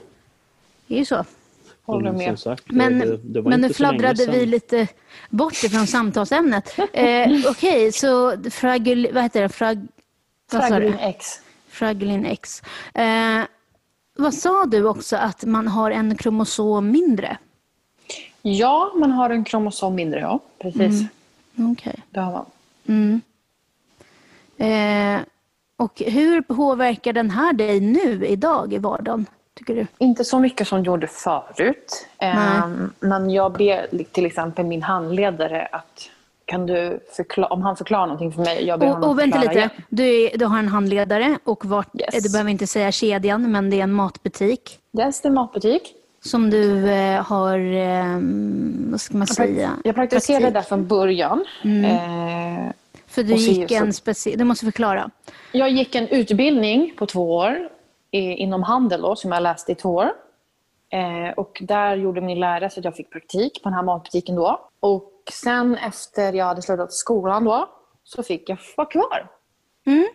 det 0.88 0.96
är 0.96 1.00
ju 1.00 1.06
så. 1.06 1.26
Håller 1.90 2.12
Men 2.12 2.18
med. 2.18 2.40
Sagt, 2.40 2.64
Men, 2.68 3.00
det, 3.00 3.18
det 3.18 3.42
var 3.42 3.50
men 3.50 3.62
nu 3.62 3.74
fladdrade 3.74 4.26
vi 4.32 4.46
lite 4.46 4.88
bort 5.30 5.64
ifrån 5.64 5.88
samtalsämnet. 5.88 6.76
Eh, 6.94 7.32
Okej, 7.50 7.92
så 7.92 8.38
fragul, 8.52 9.10
vad 9.14 9.24
heter 9.24 9.42
det? 9.42 9.50
Frag, 9.50 9.88
vad 10.52 10.82
du? 10.82 10.94
X. 11.00 11.26
Fraglin 11.70 12.26
X. 12.26 12.62
Eh, 12.94 13.42
vad 14.18 14.34
sa 14.34 14.66
du 14.66 14.88
också 14.88 15.16
att 15.16 15.46
man 15.46 15.68
har 15.68 15.92
en 15.92 16.16
kromosom 16.16 16.92
mindre? 16.92 17.38
Ja, 18.42 18.92
man 18.96 19.12
har 19.12 19.30
en 19.30 19.44
kromosom 19.44 19.96
mindre, 19.96 20.20
ja. 20.20 20.40
Precis. 20.60 21.04
Okej. 21.56 21.96
Det 22.10 22.20
har 22.20 22.32
man. 22.32 22.46
Mm. 22.88 23.22
Eh, 24.58 25.22
och 25.78 26.02
hur 26.06 26.42
påverkar 26.42 27.14
den 27.14 27.30
här 27.30 27.54
dig 27.54 27.80
nu 27.80 28.26
idag 28.26 28.74
i 28.74 28.78
vardagen, 28.78 29.26
tycker 29.60 29.76
du? 29.76 29.88
Inte 29.98 30.24
så 30.24 30.40
mycket 30.40 30.68
som 30.68 30.84
gjorde 30.84 31.08
förut. 31.08 32.08
Ehm, 32.18 32.94
men 33.00 33.30
jag 33.30 33.52
ber 33.54 33.88
till 34.12 34.26
exempel 34.26 34.66
min 34.66 34.84
handledare 34.84 35.68
att 35.72 36.10
kan 36.46 36.66
du 36.66 37.00
förklara, 37.16 37.54
om 37.54 37.62
han 37.62 37.76
förklarar 37.78 38.06
någonting 38.08 38.32
för 38.32 38.42
mig, 38.42 38.66
jag 38.66 38.80
ber 38.80 38.88
honom 38.88 39.04
Och, 39.04 39.10
och 39.10 39.20
vänta 39.20 39.40
lite, 39.40 39.70
du, 39.90 40.30
du 40.36 40.46
har 40.46 40.60
en 40.60 40.68
handledare 40.68 41.38
och 41.44 41.66
vart, 41.66 41.88
Yes. 42.14 42.24
du 42.24 42.32
behöver 42.32 42.52
inte 42.52 42.68
säga 42.68 42.92
kedjan, 42.92 43.52
men 43.52 43.70
det 43.70 43.80
är 43.80 43.84
en 43.84 43.94
matbutik 43.94 44.80
Yes, 44.98 45.22
det 45.22 45.26
är 45.26 45.30
en 45.30 45.34
matbutik. 45.36 45.94
som 46.22 46.50
du 46.50 46.90
eh, 46.92 47.22
har, 47.24 47.60
eh, 47.60 48.20
vad 48.92 49.02
ska 49.02 49.18
man 49.18 49.28
Jag, 49.30 49.36
säga? 49.36 49.72
jag 49.84 49.96
praktiserade 49.96 50.42
Praktik. 50.42 50.54
där 50.54 50.62
från 50.62 50.88
början. 50.88 51.46
Eh, 51.64 52.72
För 53.08 53.24
du 53.24 53.34
och 53.34 53.40
så- 53.40 53.52
gick 53.52 53.72
en 53.72 53.94
så- 53.94 53.98
specie- 54.04 54.38
du 54.38 54.44
måste 54.44 54.66
förklara. 54.66 55.10
Jag 55.52 55.70
gick 55.70 55.96
en 55.96 56.08
utbildning 56.08 56.94
på 56.98 57.06
två 57.06 57.36
år 57.36 57.70
inom 58.12 58.64
handel 58.64 59.02
då, 59.02 59.16
som 59.16 59.32
jag 59.32 59.44
läste 59.44 59.72
i 59.72 59.76
två 59.76 59.90
år. 59.90 60.12
Eh, 60.92 61.34
och 61.38 61.62
där 61.62 61.96
gjorde 61.96 62.22
min 62.22 62.40
lärare 62.40 62.70
så 62.70 62.80
att 62.80 62.86
jag 62.86 62.96
fick 62.96 63.12
praktik 63.12 63.64
på 63.64 63.70
den 63.70 63.74
här 63.74 63.84
matbutiken 63.84 64.36
då. 64.36 64.70
Och 64.80 65.14
sen 65.32 65.78
efter 65.78 66.34
jag 66.34 66.46
hade 66.46 66.62
slutat 66.62 66.94
skolan 66.94 67.44
då 67.44 67.70
så 68.04 68.24
fick 68.24 68.50
jag 68.50 68.58
vara 68.78 68.88
kvar. 68.88 69.32
Mm. 69.86 70.08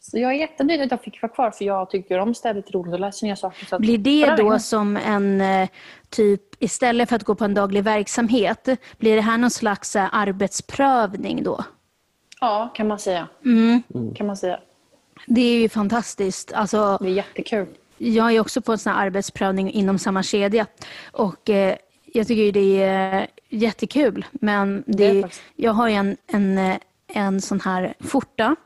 Så 0.00 0.18
jag 0.18 0.30
är 0.30 0.34
jättenöjd 0.34 0.82
att 0.82 0.90
jag 0.90 1.00
fick 1.00 1.22
vara 1.22 1.32
kvar 1.32 1.50
för 1.50 1.64
jag 1.64 1.90
tycker 1.90 2.18
om 2.18 2.34
städet, 2.34 2.70
roligt 2.70 2.94
och 2.94 3.00
läsa 3.00 3.26
nya 3.26 3.36
saker. 3.36 3.66
Så 3.66 3.78
Blir 3.78 3.98
det 3.98 4.36
då 4.36 4.58
som 4.58 4.96
en 4.96 5.40
eh, 5.40 5.68
typ, 6.08 6.62
istället 6.62 7.08
för 7.08 7.16
att 7.16 7.24
gå 7.24 7.34
på 7.34 7.44
en 7.44 7.54
daglig 7.54 7.84
verksamhet, 7.84 8.68
blir 8.98 9.16
det 9.16 9.20
här 9.20 9.38
någon 9.38 9.50
slags 9.50 9.96
eh, 9.96 10.08
arbetsprövning 10.12 11.42
då? 11.42 11.64
Ja, 12.40 12.70
kan 12.74 12.88
man 12.88 12.98
säga. 12.98 13.28
Mm. 13.44 13.82
Kan 14.14 14.26
man 14.26 14.36
säga. 14.36 14.60
Det 15.26 15.40
är 15.40 15.58
ju 15.60 15.68
fantastiskt. 15.68 16.52
Alltså, 16.52 16.98
Det 17.00 17.08
är 17.08 17.12
jättekul. 17.12 17.66
jag 17.98 18.32
är 18.34 18.40
också 18.40 18.60
på 18.60 18.72
en 18.72 18.78
sån 18.78 18.92
här 18.92 19.06
arbetsprövning 19.06 19.70
inom 19.72 19.98
samma 19.98 20.22
kedja. 20.22 20.66
Och 21.12 21.50
eh, 21.50 21.76
jag 22.04 22.26
tycker 22.26 22.52
det 22.52 22.82
är 22.82 23.26
jättekul. 23.48 24.26
Men 24.32 24.84
det, 24.86 25.12
Det 25.12 25.18
är 25.20 25.30
jag 25.56 25.72
har 25.72 25.88
en, 25.88 26.16
en, 26.26 26.58
eh, 26.58 26.76
en 27.08 27.40
sån 27.40 27.60
här 27.60 27.94
skjorta. 28.00 28.56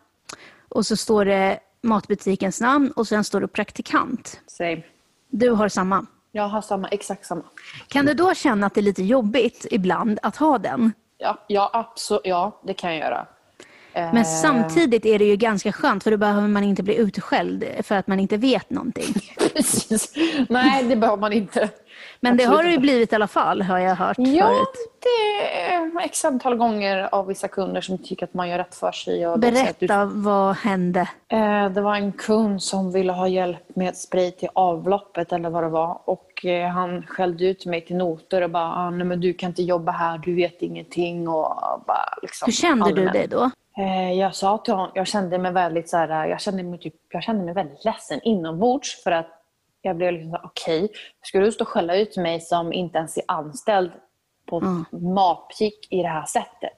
Och 0.69 0.87
så 0.87 0.97
står 0.97 1.25
det 1.25 1.59
matbutikens 1.83 2.61
namn 2.61 2.91
och 2.97 3.09
sen 3.09 3.25
står 3.25 3.41
det 3.41 3.49
praktikant. 3.49 4.41
Same. 4.47 4.83
Du 5.31 5.51
har 5.51 5.69
samma. 5.69 6.07
Jag 6.33 6.49
har 6.49 6.61
samma, 6.63 6.89
exakt 6.89 7.27
samma. 7.27 7.43
Kan 7.89 8.07
du 8.07 8.15
då 8.15 8.35
känna 8.35 8.67
att 8.67 8.75
det 8.75 8.81
är 8.81 8.83
lite 8.83 9.03
jobbigt 9.03 9.67
ibland 9.71 10.19
att 10.23 10.37
ha 10.37 10.59
den? 10.59 10.93
Ja, 11.19 11.45
ja, 11.47 11.71
absolut. 11.73 12.23
Ja, 12.25 12.61
det 12.65 12.75
kan 12.75 12.91
jag 12.95 12.99
göra. 13.01 13.27
Men 14.01 14.17
Eh, 14.17 14.23
samtidigt 14.25 15.07
är 15.07 15.19
det 15.19 15.25
ju 15.25 15.37
ganska 15.37 15.73
skönt 15.73 16.05
för 16.05 16.11
då 16.11 16.17
behöver 16.17 16.49
man 16.49 16.65
inte 16.65 16.83
bli 16.83 16.97
utskälld 16.97 17.65
för 17.83 17.95
att 17.95 18.07
man 18.07 18.21
inte 18.21 18.37
vet 18.37 18.71
någonting. 18.71 19.15
Precis. 19.55 20.13
Nej, 20.49 20.85
det 20.85 20.97
behöver 20.97 21.21
man 21.21 21.33
inte. 21.33 21.69
Men 22.21 22.37
det 22.37 22.43
Absolut 22.45 22.57
har 22.59 22.65
det 22.65 22.71
ju 22.71 22.79
blivit 22.79 23.13
i 23.13 23.15
alla 23.15 23.27
fall, 23.27 23.63
har 23.63 23.79
jag 23.79 23.95
hört 23.95 24.17
Ja, 24.19 24.47
förut. 24.47 24.69
det 25.03 25.73
är 25.73 26.05
x 26.05 26.25
antal 26.25 26.57
gånger 26.57 27.09
av 27.15 27.27
vissa 27.27 27.49
kunder 27.49 27.81
som 27.81 27.99
tycker 27.99 28.25
att 28.27 28.35
man 28.35 28.49
gör 28.49 28.59
rätt 28.59 28.75
för 28.75 28.93
sig. 28.93 29.27
Och 29.27 29.39
Berätta, 29.39 30.05
vad 30.05 30.57
hände? 30.57 31.09
Du, 31.27 31.37
eh, 31.37 31.71
det 31.71 31.81
var 31.81 31.95
en 31.95 32.13
kund 32.13 32.63
som 32.63 32.93
ville 32.93 33.13
ha 33.13 33.29
hjälp 33.29 33.59
med 33.77 33.97
spray 33.97 34.31
till 34.31 34.49
avloppet 34.55 35.33
eller 35.33 35.51
vad 35.51 35.63
det 35.63 35.69
var. 35.69 36.01
Och 36.05 36.28
eh, 36.45 36.69
han 36.69 37.07
skällde 37.07 37.45
ut 37.45 37.67
mig 37.67 37.81
till 37.87 37.97
noter 37.97 38.43
och 38.43 38.51
bara 38.51 38.65
ah, 38.75 38.91
nej, 38.91 39.07
men 39.07 39.21
du 39.21 39.35
kan 39.35 39.49
inte 39.49 39.63
jobba 39.63 39.93
här, 39.93 40.19
du 40.19 40.35
vet 40.35 40.63
ingenting. 40.63 41.29
Och 41.29 41.83
bara, 41.87 42.15
liksom, 42.23 42.47
Hur 42.47 42.53
kände 42.53 42.85
du 42.85 42.91
allmänt. 42.91 43.13
dig 43.13 43.27
då? 43.29 43.51
Eh, 43.83 44.13
Jag 44.13 44.35
sa 44.35 44.59
till 44.59 44.75
honom, 44.75 44.91
jag 44.95 45.07
kände 45.07 45.39
mig 45.39 45.53
väldigt 45.53 45.89
så 45.89 45.97
här, 45.97 46.27
jag 46.27 46.41
kände 46.41 46.63
mig, 46.63 46.79
typ, 46.79 46.95
jag 47.09 47.23
kände 47.23 47.45
mig 47.45 47.55
väldigt 47.55 47.85
ledsen 47.85 48.21
inombords 48.23 49.03
för 49.03 49.11
att 49.11 49.27
jag 49.83 49.97
blev 49.97 50.13
liksom 50.13 50.31
så 50.31 50.37
här, 50.37 50.47
okej, 50.47 50.89
ska 51.23 51.41
du 51.41 51.53
stå 51.53 51.65
och 51.65 51.69
skälla 51.69 51.97
ut 51.97 52.17
mig 52.17 52.41
som 52.41 52.73
inte 52.73 52.99
ens 52.99 53.17
är 53.17 53.23
anställd 53.29 53.91
på 54.47 54.57
Mm. 54.59 54.85
matbutik 55.15 55.87
i 55.91 56.03
det 56.03 56.09
här 56.09 56.25
sättet? 56.25 56.73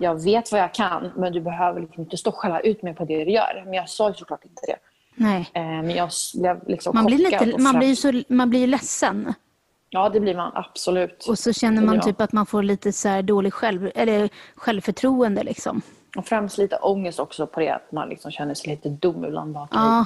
Jag 0.00 0.24
vet 0.24 0.52
vad 0.52 0.60
jag 0.60 0.74
kan, 0.74 1.12
men 1.16 1.32
du 1.32 1.40
behöver 1.40 1.80
liksom 1.80 2.02
inte 2.02 2.16
stå 2.16 2.30
och 2.30 2.36
skälla 2.36 2.60
ut 2.60 2.82
mig 2.82 2.94
på 2.94 3.04
det 3.04 3.24
du 3.24 3.30
gör. 3.30 3.62
Men 3.64 3.74
jag 3.74 3.88
sa 3.88 4.08
ju 4.08 4.14
såklart 4.14 4.44
inte 4.44 4.62
det. 4.66 4.76
Nej. 5.20 5.50
Eh, 5.54 5.62
Men 5.62 5.90
jag 5.90 6.10
blev 6.34 6.68
liksom 6.68 6.94
Man 6.94 7.06
blir, 7.06 7.18
lite, 7.18 7.58
man, 7.58 7.78
blir 7.78 7.94
så, 7.94 8.22
man 8.28 8.50
blir 8.50 8.60
ju 8.60 8.66
ledsen. 8.66 9.34
Ja, 9.90 10.08
det 10.08 10.20
blir 10.20 10.36
man 10.36 10.52
absolut. 10.54 11.26
Och 11.28 11.38
så 11.38 11.52
känner 11.52 11.82
man 11.82 12.00
typ 12.00 12.20
att 12.20 12.32
man 12.32 12.46
får 12.46 12.62
lite 12.62 12.92
så 12.92 13.08
här 13.08 13.22
dålig 13.22 13.52
själv, 13.52 13.90
eller 13.94 14.28
självförtroende. 14.54 15.42
Liksom. 15.42 15.82
Och 16.16 16.26
främst 16.26 16.58
lite 16.58 16.76
ångest 16.76 17.20
också 17.20 17.46
på 17.46 17.60
det, 17.60 17.70
att 17.70 17.92
man 17.92 18.08
liksom 18.08 18.30
känner 18.30 18.54
sig 18.54 18.70
lite 18.70 18.88
dum 18.88 19.24
ibland. 19.24 19.56
Ja, 19.70 20.04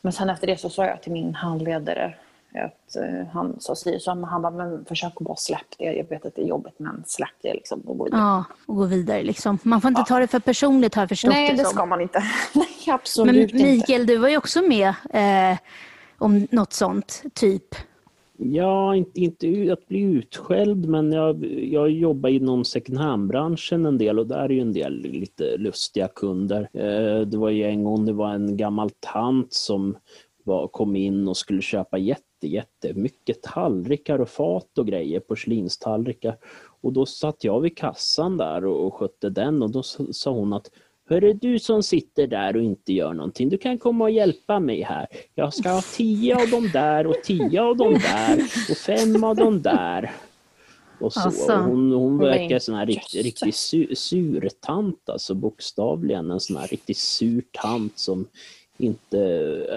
Men 0.00 0.12
sen 0.12 0.30
efter 0.30 0.46
det 0.46 0.56
så 0.60 0.70
sa 0.70 0.86
jag 0.86 1.02
till 1.02 1.12
min 1.12 1.34
handledare 1.34 2.14
Att, 2.54 2.96
uh, 2.96 3.26
han 3.32 3.60
sa 3.60 3.74
si 3.74 4.00
så, 4.00 4.14
men 4.14 4.24
han 4.24 4.42
bara, 4.42 4.50
men 4.50 4.84
försök 4.84 5.12
att 5.16 5.26
bara 5.26 5.36
släpp 5.36 5.78
det. 5.78 5.84
Jag 5.84 6.08
vet 6.08 6.26
att 6.26 6.34
det 6.34 6.42
är 6.42 6.46
jobbigt, 6.46 6.74
men 6.76 7.04
släpp 7.06 7.28
det 7.42 7.54
liksom 7.54 7.80
och 7.80 7.98
gå 7.98 8.04
vidare. 8.04 8.20
Ja, 8.20 8.44
och 8.66 8.76
gå 8.76 8.84
vidare 8.84 9.22
liksom. 9.22 9.58
Man 9.62 9.80
får 9.80 9.88
inte 9.88 10.00
ja. 10.00 10.04
ta 10.04 10.18
det 10.18 10.26
för 10.26 10.38
personligt 10.38 10.94
har 10.94 11.02
jag 11.02 11.08
förstått 11.08 11.30
Nej, 11.30 11.50
det, 11.50 11.56
det 11.56 11.64
ska 11.64 11.86
man 11.86 12.00
inte. 12.00 12.18
Nej, 12.54 12.94
absolut 12.94 13.52
men 13.52 13.62
Mikael, 13.62 14.00
inte. 14.00 14.12
du 14.12 14.18
var 14.18 14.28
ju 14.28 14.36
också 14.36 14.62
med 14.62 14.88
eh, 15.10 15.58
om 16.18 16.46
något 16.50 16.72
sånt, 16.72 17.22
typ. 17.34 17.74
Ja, 18.40 18.96
inte, 18.96 19.20
inte 19.20 19.72
att 19.72 19.88
bli 19.88 20.00
utskälld, 20.00 20.88
men 20.88 21.12
jag, 21.12 21.44
jag 21.44 21.90
jobbar 21.90 22.28
inom 22.28 22.64
second 22.64 22.98
hand-branschen 22.98 23.86
en 23.86 23.98
del 23.98 24.18
och 24.18 24.26
där 24.26 24.38
är 24.38 24.48
ju 24.48 24.60
en 24.60 24.72
del 24.72 25.00
lite 25.02 25.56
lustiga 25.56 26.08
kunder. 26.08 26.68
Eh, 26.72 27.20
det 27.20 27.36
var 27.36 27.50
ju 27.50 27.64
en 27.64 27.84
gång 27.84 28.06
det 28.06 28.12
var 28.12 28.34
en 28.34 28.56
gammal 28.56 28.90
tant 28.90 29.52
som 29.52 29.96
var, 30.44 30.68
kom 30.68 30.96
in 30.96 31.28
och 31.28 31.36
skulle 31.36 31.62
köpa 31.62 31.98
jätte, 31.98 32.22
jättemycket 32.46 33.42
tallrikar 33.42 34.18
och 34.18 34.28
fat 34.28 34.78
och 34.78 34.86
grejer, 34.86 35.20
porslinstallrikar. 35.20 36.36
Och 36.80 36.92
då 36.92 37.06
satt 37.06 37.44
jag 37.44 37.60
vid 37.60 37.76
kassan 37.76 38.36
där 38.36 38.64
och, 38.64 38.86
och 38.86 38.94
skötte 38.94 39.30
den 39.30 39.62
och 39.62 39.70
då 39.70 39.82
sa 39.82 40.30
hon 40.30 40.52
att 40.52 40.70
Hörru 41.10 41.32
du 41.32 41.58
som 41.58 41.82
sitter 41.82 42.26
där 42.26 42.56
och 42.56 42.62
inte 42.62 42.92
gör 42.92 43.12
någonting, 43.12 43.48
du 43.48 43.58
kan 43.58 43.78
komma 43.78 44.04
och 44.04 44.10
hjälpa 44.10 44.60
mig 44.60 44.82
här. 44.82 45.06
Jag 45.34 45.54
ska 45.54 45.70
ha 45.70 45.82
tio 45.96 46.42
av 46.42 46.50
dem 46.50 46.70
där 46.72 47.06
och 47.06 47.14
tio 47.24 47.62
av 47.62 47.76
dem 47.76 47.92
där 47.92 48.38
och 48.70 48.76
fem 48.76 49.24
av 49.24 49.36
dem 49.36 49.62
där. 49.62 50.12
Och 51.00 51.12
så. 51.12 51.20
Alltså, 51.20 51.56
hon, 51.56 51.92
hon 51.92 52.18
verkar 52.18 52.58
sån 52.58 52.74
här 52.74 52.86
riktigt, 52.86 53.24
riktigt 53.24 53.54
sur, 53.54 53.94
sur 53.94 54.48
tant, 54.60 55.08
alltså 55.08 55.34
bokstavligen 55.34 56.30
en 56.30 56.40
sån 56.40 56.56
här 56.56 56.66
riktigt 56.66 56.98
sur 56.98 57.42
tant 57.62 57.98
som 57.98 58.26
inte, 58.78 59.18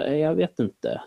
jag 0.06 0.34
vet 0.34 0.58
inte. 0.58 1.00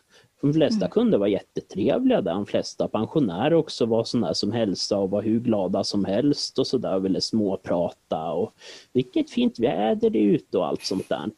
De 0.46 0.54
flesta 0.54 0.86
mm. 0.86 0.90
kunder 0.90 1.18
var 1.18 1.28
jättetrevliga 1.28 2.22
där. 2.22 2.34
De 2.34 2.46
flesta 2.46 2.88
pensionärer 2.88 3.54
också 3.54 3.86
var 3.86 4.04
sådana 4.04 4.34
som 4.34 4.52
hälsade 4.52 5.02
och 5.02 5.10
var 5.10 5.22
hur 5.22 5.40
glada 5.40 5.84
som 5.84 6.06
helst 6.06 6.60
och 6.60 6.68
sådär 6.68 7.00
ville 7.00 7.22
småprata 7.22 8.32
och 8.32 8.54
vilket 8.94 9.30
fint 9.30 9.60
väder 9.60 10.10
det 10.10 10.20
är 10.20 10.24
ute 10.24 10.58
och 10.58 10.68
allt 10.68 10.84
sånt 10.84 11.10
där. 11.10 11.30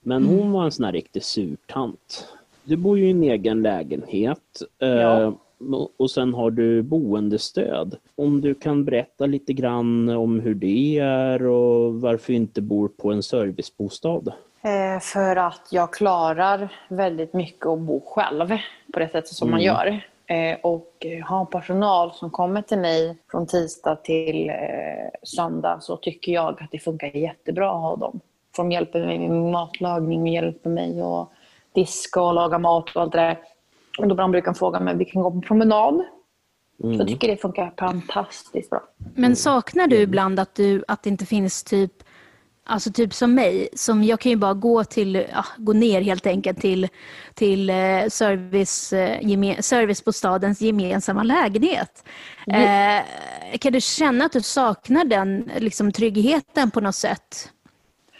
Men 0.00 0.24
hon 0.24 0.38
mm. 0.38 0.52
var 0.52 0.64
en 0.64 0.72
sån 0.72 0.84
här 0.84 0.92
riktig 0.92 1.24
surtant. 1.24 2.28
Du 2.64 2.76
bor 2.76 2.98
ju 2.98 3.06
i 3.06 3.10
en 3.10 3.22
egen 3.22 3.62
lägenhet. 3.62 4.62
Eh, 4.78 4.88
ja. 4.88 5.34
Och 5.96 6.10
sen 6.10 6.34
har 6.34 6.50
du 6.50 6.82
boendestöd. 6.82 7.96
Om 8.14 8.40
du 8.40 8.54
kan 8.54 8.84
berätta 8.84 9.26
lite 9.26 9.52
grann 9.52 10.08
om 10.08 10.40
hur 10.40 10.54
det 10.54 10.98
är 10.98 11.46
och 11.46 12.00
varför 12.00 12.32
du 12.32 12.36
inte 12.36 12.60
bor 12.60 12.88
på 12.88 13.12
en 13.12 13.22
servicebostad? 13.22 14.32
Eh, 14.62 15.00
för 15.00 15.36
att 15.36 15.68
jag 15.70 15.92
klarar 15.92 16.68
väldigt 16.88 17.34
mycket 17.34 17.66
att 17.66 17.78
bo 17.78 18.00
själv 18.00 18.48
på 18.92 18.98
det 18.98 19.08
sättet 19.08 19.28
som 19.28 19.48
mm. 19.48 19.56
man 19.56 19.62
gör. 19.62 20.00
Eh, 20.26 20.58
och 20.62 21.06
ha 21.28 21.44
personal 21.44 22.12
som 22.12 22.30
kommer 22.30 22.62
till 22.62 22.78
mig 22.78 23.16
från 23.30 23.46
tisdag 23.46 23.96
till 23.96 24.48
eh, 24.48 24.54
söndag 25.22 25.78
så 25.80 25.96
tycker 25.96 26.32
jag 26.32 26.62
att 26.62 26.70
det 26.70 26.78
funkar 26.78 27.16
jättebra 27.16 27.70
att 27.70 27.82
ha 27.82 27.96
dem. 27.96 28.20
För 28.56 28.62
de 28.62 28.72
hjälper 28.72 29.06
mig 29.06 29.18
med 29.18 29.52
matlagning, 29.52 30.26
hjälper 30.26 30.70
mig 30.70 31.00
att 31.00 31.28
diska 31.72 32.22
och 32.22 32.34
laga 32.34 32.58
mat 32.58 32.96
och 32.96 33.02
allt 33.02 33.12
det 33.12 33.18
där. 33.18 33.38
Och 33.98 34.08
då 34.08 34.28
brukar 34.28 34.52
de 34.52 34.54
fråga 34.54 34.80
mig 34.80 34.92
om 34.92 34.98
vi 34.98 35.04
kan 35.04 35.22
gå 35.22 35.30
på 35.30 35.40
promenad. 35.40 36.04
Mm. 36.84 36.98
jag 36.98 37.08
tycker 37.08 37.28
det 37.28 37.36
funkar 37.36 37.72
fantastiskt 37.78 38.70
bra. 38.70 38.82
Men 39.14 39.36
saknar 39.36 39.86
du 39.86 39.96
ibland 39.96 40.40
att, 40.40 40.54
du, 40.54 40.84
att 40.88 41.02
det 41.02 41.10
inte 41.10 41.26
finns 41.26 41.64
typ 41.64 41.92
Alltså 42.70 42.92
typ 42.92 43.14
som 43.14 43.34
mig, 43.34 43.68
som 43.72 44.04
jag 44.04 44.20
kan 44.20 44.30
ju 44.30 44.36
bara 44.36 44.54
gå, 44.54 44.84
till, 44.84 45.26
ja, 45.32 45.44
gå 45.56 45.72
ner 45.72 46.00
helt 46.00 46.26
enkelt 46.26 46.60
till, 46.60 46.88
till 47.34 47.70
eh, 47.70 48.08
service, 48.08 48.92
eh, 48.92 49.28
geme, 49.28 49.62
servicebostadens 49.62 50.60
gemensamma 50.60 51.22
lägenhet. 51.22 52.04
Mm. 52.46 53.02
Eh, 53.52 53.58
kan 53.58 53.72
du 53.72 53.80
känna 53.80 54.24
att 54.24 54.32
du 54.32 54.42
saknar 54.42 55.04
den 55.04 55.50
liksom, 55.56 55.92
tryggheten 55.92 56.70
på 56.70 56.80
något 56.80 56.94
sätt? 56.94 57.50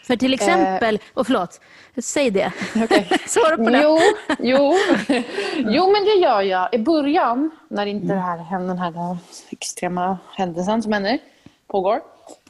För 0.03 0.15
till 0.15 0.33
exempel, 0.33 0.95
eh. 0.95 1.01
och 1.13 1.27
förlåt, 1.27 1.61
säg 1.97 2.31
det. 2.31 2.51
Okay. 2.83 3.05
Svara 3.27 3.57
på 3.57 3.69
det. 3.69 3.81
Jo, 3.83 3.99
jo. 4.39 4.73
jo, 5.57 5.91
men 5.91 6.05
det 6.05 6.15
gör 6.21 6.41
jag. 6.41 6.73
I 6.73 6.77
början, 6.77 7.51
när 7.69 7.85
inte 7.85 8.05
mm. 8.05 8.15
det 8.15 8.23
här 8.23 8.37
hände, 8.37 8.67
den 8.67 8.77
här 8.77 9.17
extrema 9.49 10.17
händelsen 10.37 10.83
som 10.83 10.93
händer, 10.93 11.19
pågår, 11.67 12.01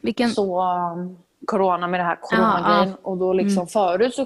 Vilken... 0.02 0.32
så 0.32 0.64
corona 1.46 1.88
med 1.88 2.00
det 2.00 2.04
här 2.04 2.18
coronagrejen. 2.22 2.90
Ja. 2.90 3.10
Och 3.10 3.18
då 3.18 3.34
liksom 3.34 3.58
mm. 3.58 3.68
förut 3.68 4.16
så 4.16 4.26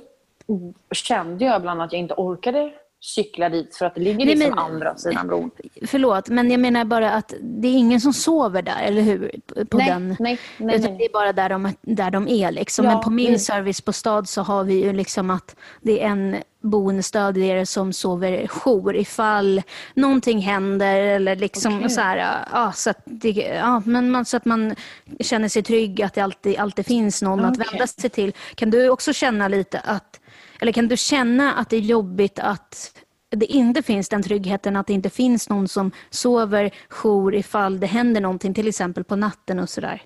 kände 0.92 1.46
jag 1.46 1.60
ibland 1.60 1.82
att 1.82 1.94
jag 1.94 2.00
inte 2.00 2.14
orkade 2.14 2.74
cykla 3.06 3.50
dit 3.50 3.76
för 3.76 3.86
att 3.86 3.96
det 3.96 4.02
ligger 4.02 4.26
liksom 4.26 4.50
men, 4.50 4.60
andra 4.60 4.96
sidan 4.96 5.28
bron. 5.28 5.52
Förlåt, 5.88 6.30
men 6.30 6.52
jag 6.52 6.60
menar 6.60 6.86
bara 6.86 7.12
att 7.12 7.34
det 7.42 7.68
är 7.68 7.74
ingen 7.78 8.02
som 8.02 8.14
sover 8.14 8.62
där, 8.62 8.82
eller 8.82 9.02
hur? 9.02 9.32
På 9.70 9.78
nej, 9.78 9.90
den, 9.90 10.16
nej, 10.20 10.40
nej, 10.58 10.76
utan 10.76 10.90
nej. 10.92 10.98
Det 10.98 11.06
är 11.06 11.14
bara 11.14 11.34
där 11.34 11.50
de, 11.50 11.74
där 11.82 12.12
de 12.12 12.28
är. 12.28 12.52
Liksom. 12.52 12.86
Ja, 12.86 12.92
men 12.92 13.02
på 13.02 13.10
min 13.10 13.28
mm. 13.28 13.40
servicebostad 13.40 14.28
så 14.28 14.42
har 14.42 14.64
vi 14.64 14.84
ju 14.84 14.94
liksom 14.94 15.30
att 15.30 15.56
det 15.82 16.04
är 16.04 16.08
en 16.08 16.36
boendestödjare 16.66 17.66
som 17.66 17.94
sover 17.94 18.48
jour 18.48 18.96
ifall 18.96 19.62
någonting 19.94 20.40
händer 20.40 20.96
eller 20.96 21.36
liksom 21.36 21.78
okay. 21.78 21.90
så 21.90 22.02
här, 22.02 22.46
ja, 22.52 22.72
så 22.72 22.90
att, 22.90 23.02
det, 23.06 23.32
ja, 23.32 23.82
men 23.86 24.12
man, 24.12 24.26
så 24.26 24.38
att 24.38 24.46
man 24.46 24.76
känner 25.20 25.48
sig 25.48 25.64
trygg 25.64 26.02
att 26.02 26.14
det 26.14 26.22
alltid, 26.22 26.58
alltid 26.58 26.86
finns 26.86 27.22
någon 27.22 27.40
okay. 27.40 27.52
att 27.52 27.74
vända 27.74 27.88
sig 27.88 28.10
till. 28.10 28.34
Kan 28.56 28.70
du 28.70 28.90
också 28.90 29.14
känna 29.14 29.48
lite 29.48 29.80
att 29.80 30.20
eller 30.60 30.72
kan 30.72 30.88
du 30.88 30.98
känna 30.98 31.54
att 31.54 31.70
det 31.70 31.76
är 31.76 31.82
jobbigt 31.82 32.40
att 32.40 33.02
det 33.30 33.46
inte 33.46 33.84
finns 33.84 34.10
den 34.10 34.24
tryggheten 34.24 34.76
att 34.76 34.88
det 34.88 34.94
inte 34.94 35.10
finns 35.10 35.50
någon 35.50 35.68
som 35.68 35.92
sover 36.10 36.72
jour 36.90 37.36
ifall 37.36 37.80
det 37.80 37.88
händer 37.88 38.22
någonting, 38.22 38.54
till 38.54 38.68
exempel 38.68 39.04
på 39.04 39.16
natten 39.16 39.60
och 39.60 39.70
sådär? 39.70 40.02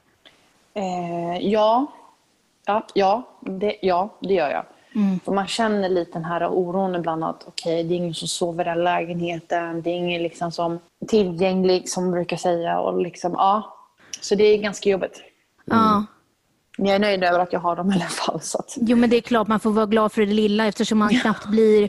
Eh, 0.73 1.37
ja, 1.41 1.87
ja, 2.65 2.87
ja, 2.93 3.39
det, 3.41 3.77
ja, 3.81 4.17
det 4.21 4.33
gör 4.33 4.49
jag. 4.49 4.65
Mm. 4.99 5.19
För 5.19 5.31
man 5.31 5.47
känner 5.47 5.89
lite 5.89 6.11
den 6.11 6.25
här 6.25 6.47
oron 6.47 6.95
ibland 6.95 7.23
att 7.23 7.43
okej, 7.47 7.73
okay, 7.73 7.83
det 7.83 7.93
är 7.93 7.97
ingen 7.97 8.13
som 8.13 8.27
sover 8.27 8.63
i 8.63 8.69
den 8.69 8.83
lägenheten, 8.83 9.81
det 9.81 9.89
är 9.89 9.93
ingen 9.93 10.23
liksom 10.23 10.51
som 10.51 10.79
tillgänglig 11.07 11.89
som 11.89 12.03
man 12.03 12.11
brukar 12.11 12.37
säga. 12.37 12.79
Och 12.79 13.01
liksom, 13.01 13.31
ja. 13.31 13.75
Så 14.21 14.35
det 14.35 14.43
är 14.43 14.57
ganska 14.57 14.89
jobbigt. 14.89 15.17
Mm. 15.17 15.79
Ja. 15.79 16.05
Men 16.77 16.87
jag 16.87 16.95
är 16.95 16.99
nöjd 16.99 17.23
över 17.23 17.39
att 17.39 17.53
jag 17.53 17.59
har 17.59 17.75
dem 17.75 17.91
i 17.91 17.95
alla 17.95 18.05
fall. 18.05 18.41
Så 18.41 18.57
att... 18.57 18.77
Jo, 18.81 18.97
men 18.97 19.09
det 19.09 19.17
är 19.17 19.21
klart 19.21 19.47
man 19.47 19.59
får 19.59 19.71
vara 19.71 19.85
glad 19.85 20.11
för 20.11 20.21
det 20.21 20.33
lilla 20.33 20.67
eftersom 20.67 20.97
man 20.97 21.09
ja. 21.13 21.19
knappt 21.19 21.45
blir 21.45 21.83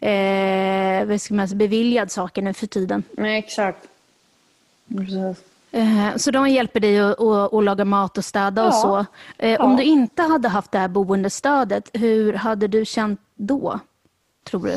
eh, 0.00 1.06
vad 1.06 1.20
ska 1.20 1.34
man 1.34 1.48
säga, 1.48 1.58
beviljad 1.58 2.10
saker 2.10 2.42
nu 2.42 2.54
för 2.54 2.66
tiden. 2.66 3.02
Nej, 3.12 3.38
exakt. 3.38 3.88
Precis. 4.96 5.44
Eh, 5.74 6.16
så 6.16 6.30
de 6.30 6.48
hjälper 6.48 6.80
dig 6.80 7.00
att, 7.00 7.20
att, 7.20 7.54
att 7.54 7.64
laga 7.64 7.84
mat 7.84 8.18
och 8.18 8.24
städa 8.24 8.62
ja. 8.62 8.68
och 8.68 8.74
så. 8.74 9.06
Eh, 9.38 9.52
ja. 9.52 9.64
Om 9.64 9.76
du 9.76 9.82
inte 9.82 10.22
hade 10.22 10.48
haft 10.48 10.72
det 10.72 10.78
här 10.78 10.88
boendestödet, 10.88 11.90
hur 11.92 12.32
hade 12.32 12.68
du 12.68 12.84
känt 12.84 13.20
då, 13.34 13.80
tror 14.50 14.66
du? 14.66 14.76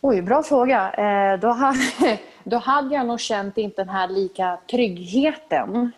Oj, 0.00 0.22
bra 0.22 0.42
fråga. 0.42 0.90
Eh, 0.90 1.40
då, 1.40 1.48
hade, 1.48 1.78
då 2.44 2.56
hade 2.56 2.94
jag 2.94 3.06
nog 3.06 3.20
känt 3.20 3.58
inte 3.58 3.84
den 3.84 3.88
här 3.88 4.08
lika 4.08 4.58
tryggheten 4.70 5.92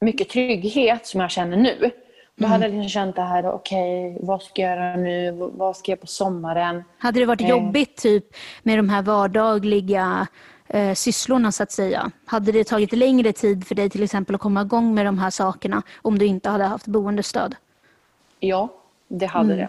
mycket 0.00 0.28
trygghet 0.28 1.06
som 1.06 1.20
jag 1.20 1.30
känner 1.30 1.56
nu. 1.56 1.90
Då 2.36 2.44
mm. 2.44 2.50
hade 2.50 2.64
jag 2.64 2.74
liksom 2.74 2.88
känt 2.88 3.16
det 3.16 3.22
här, 3.22 3.46
okej, 3.46 4.14
okay, 4.14 4.26
vad 4.26 4.42
ska 4.42 4.62
jag 4.62 4.76
göra 4.76 4.96
nu? 4.96 5.50
Vad 5.52 5.76
ska 5.76 5.92
jag 5.92 6.00
på 6.00 6.06
sommaren? 6.06 6.84
Hade 6.98 7.20
det 7.20 7.26
varit 7.26 7.40
eh. 7.40 7.48
jobbigt 7.48 7.96
typ 7.96 8.24
med 8.62 8.78
de 8.78 8.88
här 8.88 9.02
vardagliga 9.02 10.26
eh, 10.68 10.94
sysslorna 10.94 11.52
så 11.52 11.62
att 11.62 11.72
säga? 11.72 12.10
Hade 12.24 12.52
det 12.52 12.64
tagit 12.64 12.92
längre 12.92 13.32
tid 13.32 13.66
för 13.66 13.74
dig 13.74 13.90
till 13.90 14.02
exempel 14.02 14.34
att 14.34 14.40
komma 14.40 14.62
igång 14.62 14.94
med 14.94 15.06
de 15.06 15.18
här 15.18 15.30
sakerna 15.30 15.82
om 16.02 16.18
du 16.18 16.26
inte 16.26 16.48
hade 16.48 16.64
haft 16.64 16.86
boendestöd? 16.86 17.54
Ja, 18.40 18.68
det 19.08 19.26
hade 19.26 19.54
mm. 19.54 19.58
det. 19.58 19.68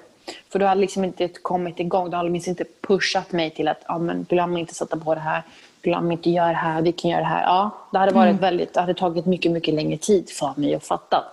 För 0.52 0.60
du 0.60 0.66
hade 0.66 0.82
liksom 0.82 1.04
inte 1.04 1.28
kommit 1.28 1.80
igång. 1.80 2.10
Du 2.10 2.18
hade 2.18 2.30
liksom 2.30 2.52
inte 2.52 2.66
pushat 2.82 3.32
mig 3.32 3.50
till 3.52 3.68
att 3.68 3.84
ah, 3.86 3.98
men 3.98 4.26
glöm 4.30 4.58
inte 4.58 4.74
sätta 4.74 4.98
på 4.98 5.16
det 5.16 5.22
här 5.22 5.44
glöm 5.88 6.12
inte 6.12 6.30
gör 6.30 6.48
det 6.48 6.54
här, 6.54 6.82
vi 6.82 6.92
kan 6.92 7.12
göra 7.12 7.22
det 7.22 7.28
här. 7.28 7.44
Ja, 7.44 7.72
det 7.92 7.98
hade 7.98 8.12
varit 8.12 8.30
mm. 8.30 8.42
väldigt, 8.42 8.74
det 8.74 8.80
hade 8.80 8.94
tagit 8.94 9.26
mycket, 9.26 9.52
mycket 9.52 9.74
längre 9.74 9.98
tid 9.98 10.30
för 10.30 10.54
mig 10.56 10.76
att 10.76 10.86
fatta. 10.86 11.24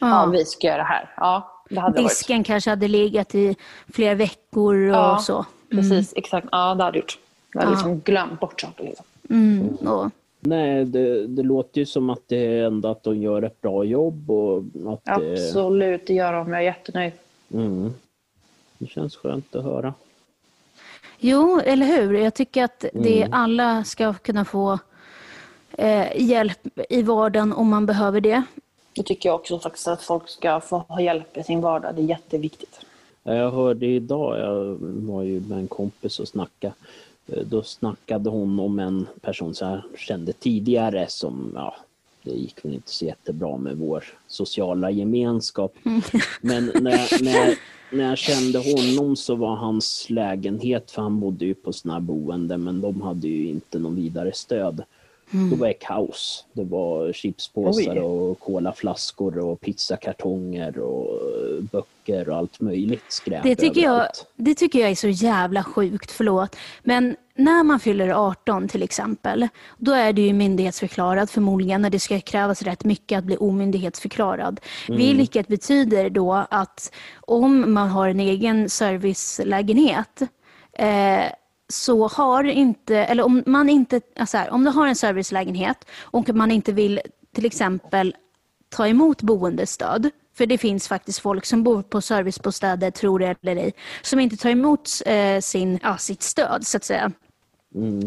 Ja, 0.00 0.08
ja 0.08 0.26
vi 0.26 0.44
ska 0.44 0.66
göra 0.66 0.76
det 0.76 0.82
här. 0.82 1.10
Ja, 1.16 1.62
det 1.68 2.02
Disken 2.02 2.36
varit. 2.38 2.46
kanske 2.46 2.70
hade 2.70 2.88
legat 2.88 3.34
i 3.34 3.56
flera 3.92 4.14
veckor 4.14 4.74
och 4.76 4.96
ja, 4.96 5.18
så. 5.18 5.46
Mm. 5.72 5.88
Precis, 5.88 6.12
exakt. 6.16 6.46
Ja, 6.52 6.74
det 6.74 6.84
hade 6.84 6.98
gjort. 6.98 7.18
Jag 7.52 7.64
ja. 7.64 7.70
liksom 7.70 8.00
glömt 8.00 8.40
bort 8.40 8.60
saker. 8.60 8.84
Liksom. 8.84 9.06
Mm. 9.30 9.68
Och. 9.68 10.10
Nej, 10.40 10.84
det, 10.84 11.26
det, 11.26 11.42
låter 11.42 11.80
ju 11.80 11.86
som 11.86 12.10
att 12.10 12.22
det 12.26 12.36
är 12.36 12.64
ändå 12.64 12.88
att 12.88 13.02
de 13.02 13.22
gör 13.22 13.42
ett 13.42 13.60
bra 13.60 13.84
jobb. 13.84 14.30
Och 14.30 14.62
att 14.86 15.08
Absolut, 15.08 16.06
det 16.06 16.14
gör 16.14 16.32
de. 16.32 16.52
Jag 16.52 16.60
är 16.60 16.64
jättenöjd. 16.64 17.12
Mm. 17.52 17.94
Det 18.78 18.86
känns 18.86 19.16
skönt 19.16 19.56
att 19.56 19.64
höra. 19.64 19.94
Jo, 21.18 21.60
eller 21.64 21.86
hur? 21.86 22.14
Jag 22.14 22.34
tycker 22.34 22.64
att 22.64 22.84
det 22.92 23.22
mm. 23.22 23.32
alla 23.32 23.84
ska 23.84 24.14
kunna 24.14 24.44
få 24.44 24.78
eh, 25.72 26.22
hjälp 26.22 26.68
i 26.88 27.02
vardagen 27.02 27.52
om 27.52 27.68
man 27.68 27.86
behöver 27.86 28.20
det. 28.20 28.42
Det 28.92 29.02
tycker 29.02 29.28
jag 29.28 29.36
också 29.36 29.58
faktiskt, 29.58 29.88
att 29.88 30.02
folk 30.02 30.28
ska 30.28 30.60
få 30.60 30.78
ha 30.78 31.00
hjälp 31.00 31.36
i 31.36 31.42
sin 31.42 31.60
vardag. 31.60 31.94
Det 31.94 32.02
är 32.02 32.06
jätteviktigt. 32.06 32.80
Jag 33.22 33.50
hörde 33.50 33.86
idag, 33.86 34.38
jag 34.38 34.76
var 34.80 35.22
ju 35.22 35.40
med 35.40 35.58
en 35.58 35.68
kompis 35.68 36.20
och 36.20 36.28
snackade. 36.28 36.74
Eh, 37.28 37.42
då 37.46 37.62
snackade 37.62 38.30
hon 38.30 38.60
om 38.60 38.78
en 38.78 39.06
person 39.20 39.54
som 39.54 39.68
jag 39.68 39.82
kände 39.98 40.32
tidigare 40.32 41.06
som, 41.08 41.52
ja, 41.54 41.74
det 42.22 42.30
gick 42.30 42.64
väl 42.64 42.74
inte 42.74 42.90
så 42.90 43.04
jättebra 43.04 43.56
med 43.56 43.76
vår 43.76 44.04
sociala 44.26 44.90
gemenskap. 44.90 45.74
Men 46.40 46.66
när, 46.66 47.22
när, 47.24 47.58
när 47.96 48.08
jag 48.08 48.18
kände 48.18 48.58
honom 48.58 49.16
så 49.16 49.34
var 49.34 49.56
hans 49.56 50.10
lägenhet, 50.10 50.90
för 50.90 51.02
han 51.02 51.20
bodde 51.20 51.44
ju 51.44 51.54
på 51.54 51.72
sådana 51.72 51.94
här 51.94 52.00
boende, 52.00 52.56
men 52.56 52.80
de 52.80 53.02
hade 53.02 53.28
ju 53.28 53.48
inte 53.48 53.78
någon 53.78 53.96
vidare 53.96 54.32
stöd. 54.32 54.82
Då 55.30 55.56
var 55.56 55.66
det 55.66 55.74
kaos. 55.74 56.44
Det 56.52 56.64
var 56.64 57.12
chipspåsar 57.12 57.92
Oj. 57.92 58.00
och 58.00 58.40
colaflaskor 58.40 59.38
och 59.38 59.60
pizzakartonger 59.60 60.78
och 60.78 61.20
böcker 61.62 62.28
och 62.28 62.36
allt 62.36 62.60
möjligt 62.60 63.04
skräp 63.08 63.42
Det 63.42 63.56
tycker, 63.56 63.80
jag, 63.80 64.06
det 64.36 64.54
tycker 64.54 64.78
jag 64.78 64.90
är 64.90 64.94
så 64.94 65.08
jävla 65.08 65.64
sjukt, 65.64 66.10
förlåt. 66.10 66.56
Men 66.82 67.16
när 67.34 67.64
man 67.64 67.80
fyller 67.80 68.08
18 68.08 68.68
till 68.68 68.82
exempel, 68.82 69.48
då 69.76 69.92
är 69.92 70.12
det 70.12 70.22
ju 70.22 70.32
myndighetsförklarad 70.32 71.30
förmodligen 71.30 71.82
när 71.82 71.90
det 71.90 72.00
ska 72.00 72.20
krävas 72.20 72.62
rätt 72.62 72.84
mycket 72.84 73.18
att 73.18 73.24
bli 73.24 73.36
omyndighetsförklarad. 73.36 74.60
Vilket 74.88 75.48
betyder 75.48 76.10
då 76.10 76.46
att 76.50 76.92
om 77.20 77.74
man 77.74 77.88
har 77.88 78.08
en 78.08 78.20
egen 78.20 78.68
servicelägenhet 78.68 80.22
eh, 80.72 81.24
så 81.68 82.08
har 82.08 82.44
inte, 82.44 82.96
eller 82.96 83.22
om 83.22 83.42
man 83.46 83.68
inte, 83.68 84.00
alltså 84.16 84.36
här, 84.36 84.50
om 84.50 84.64
du 84.64 84.70
har 84.70 84.86
en 84.86 84.96
servicelägenhet 84.96 85.84
och 86.00 86.34
man 86.34 86.50
inte 86.50 86.72
vill 86.72 87.00
till 87.34 87.46
exempel 87.46 88.16
ta 88.68 88.88
emot 88.88 89.22
boendestöd, 89.22 90.10
för 90.36 90.46
det 90.46 90.58
finns 90.58 90.88
faktiskt 90.88 91.18
folk 91.18 91.46
som 91.46 91.62
bor 91.62 91.82
på 91.82 92.00
servicebostäder, 92.00 92.90
tror 92.90 93.18
det 93.18 93.36
eller 93.42 93.56
ej, 93.56 93.72
som 94.02 94.20
inte 94.20 94.36
tar 94.36 94.50
emot 94.50 94.90
eh, 95.06 95.40
sin, 95.40 95.78
ja, 95.82 95.96
sitt 95.98 96.22
stöd 96.22 96.66
så 96.66 96.76
att 96.76 96.84
säga. 96.84 97.12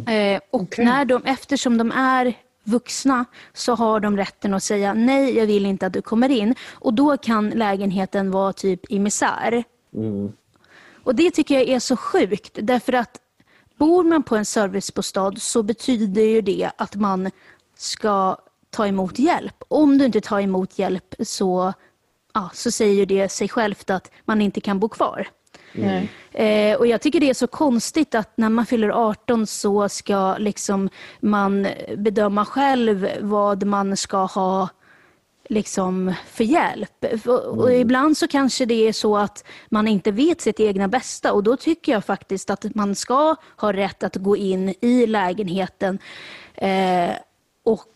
Eh, 0.08 0.42
och 0.52 0.62
Okej. 0.62 0.86
när 0.86 1.06
de, 1.06 1.26
eftersom 1.26 1.78
de 1.78 1.92
är 1.92 2.34
vuxna 2.64 3.26
så 3.54 3.76
har 3.76 4.00
de 4.00 4.18
rätten 4.18 4.54
att 4.54 4.64
säga 4.64 4.94
nej, 4.94 5.38
jag 5.38 5.46
vill 5.46 5.66
inte 5.66 5.86
att 5.86 5.94
du 5.94 6.02
kommer 6.02 6.30
in. 6.30 6.56
Och 6.72 6.94
då 6.94 7.18
kan 7.18 7.50
lägenheten 7.50 8.32
vara 8.32 8.54
typ 8.54 8.92
i 8.92 9.00
misär. 9.00 9.64
Mm. 9.96 10.32
Och 11.04 11.16
det 11.16 11.32
tycker 11.32 11.56
jag 11.56 11.70
är 11.70 11.80
så 11.80 11.98
sjukt, 11.98 12.58
därför 12.62 12.94
att 12.94 13.21
bor 13.82 14.04
man 14.04 14.24
på 14.24 14.36
en 14.36 14.46
servicebostad 14.46 15.34
så 15.38 15.64
betyder 15.64 16.22
ju 16.22 16.42
det 16.42 16.72
att 16.78 16.96
man 16.96 17.32
ska 17.78 18.38
ta 18.70 18.88
emot 18.88 19.20
hjälp. 19.20 19.64
Om 19.68 19.98
du 19.98 20.06
inte 20.06 20.22
tar 20.22 20.40
emot 20.40 20.80
hjälp 20.80 21.16
så, 21.20 21.74
ja, 22.34 22.50
så 22.54 22.72
säger 22.72 22.94
ju 22.94 23.06
det 23.06 23.30
sig 23.30 23.50
självt 23.50 23.90
att 23.90 24.12
man 24.26 24.42
inte 24.42 24.62
kan 24.62 24.80
bo 24.80 24.90
kvar. 24.90 25.28
Nej. 25.74 26.10
Eh, 26.32 26.78
och 26.78 26.88
Jag 26.88 27.02
tycker 27.02 27.20
det 27.20 27.30
är 27.30 27.34
så 27.34 27.48
konstigt 27.48 28.16
att 28.16 28.38
när 28.38 28.50
man 28.50 28.66
fyller 28.66 28.90
18 28.90 29.48
så 29.48 29.90
ska 29.90 30.38
liksom 30.38 30.90
man 31.20 31.68
bedöma 31.98 32.46
själv 32.46 33.08
vad 33.22 33.64
man 33.64 33.98
ska 33.98 34.26
ha 34.26 34.70
liksom 35.52 36.14
för 36.28 36.44
hjälp. 36.44 37.06
Och, 37.26 37.46
och 37.46 37.74
ibland 37.74 38.18
så 38.18 38.28
kanske 38.28 38.66
det 38.66 38.88
är 38.88 38.94
så 38.94 39.18
att 39.18 39.44
man 39.70 39.88
inte 39.88 40.12
vet 40.12 40.42
sitt 40.42 40.60
egna 40.60 40.88
bästa 40.88 41.34
och 41.34 41.44
då 41.44 41.58
tycker 41.58 41.92
jag 41.92 42.06
faktiskt 42.06 42.50
att 42.50 42.76
man 42.76 42.96
ska 42.96 43.36
ha 43.58 43.74
rätt 43.74 44.04
att 44.04 44.16
gå 44.16 44.38
in 44.38 44.74
i 44.82 45.08
lägenheten 45.08 46.00
eh, 46.54 47.12
och 47.64 47.88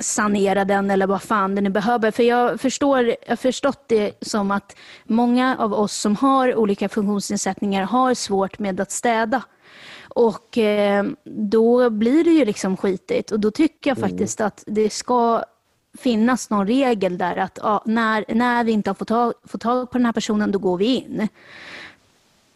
sanera 0.00 0.64
den 0.64 0.90
eller 0.90 1.06
vad 1.06 1.22
fan 1.22 1.54
det 1.54 1.60
nu 1.60 1.70
behöver. 1.70 2.10
För 2.10 2.22
jag 2.22 2.60
förstår, 2.60 3.04
jag 3.04 3.16
har 3.28 3.36
förstått 3.36 3.84
det 3.86 4.12
som 4.20 4.50
att 4.50 4.76
många 5.04 5.56
av 5.58 5.72
oss 5.72 5.96
som 5.96 6.16
har 6.16 6.56
olika 6.56 6.88
funktionsnedsättningar 6.88 7.84
har 7.84 8.14
svårt 8.14 8.58
med 8.58 8.80
att 8.80 8.92
städa. 8.92 9.42
Och 10.08 10.58
eh, 10.58 11.04
då 11.24 11.90
blir 11.90 12.24
det 12.24 12.30
ju 12.30 12.44
liksom 12.44 12.76
skitigt 12.76 13.32
och 13.32 13.40
då 13.40 13.50
tycker 13.50 13.90
jag 13.90 13.98
faktiskt 13.98 14.40
att 14.40 14.64
det 14.66 14.92
ska 14.92 15.42
finnas 15.96 16.50
någon 16.50 16.66
regel 16.66 17.18
där 17.18 17.36
att 17.36 17.58
ja, 17.62 17.82
när, 17.86 18.24
när 18.28 18.64
vi 18.64 18.72
inte 18.72 18.90
har 18.90 18.94
fått 18.94 19.08
tag, 19.08 19.32
fått 19.44 19.60
tag 19.60 19.90
på 19.90 19.98
den 19.98 20.04
här 20.06 20.12
personen, 20.12 20.52
då 20.52 20.58
går 20.58 20.76
vi 20.78 20.94
in. 20.94 21.28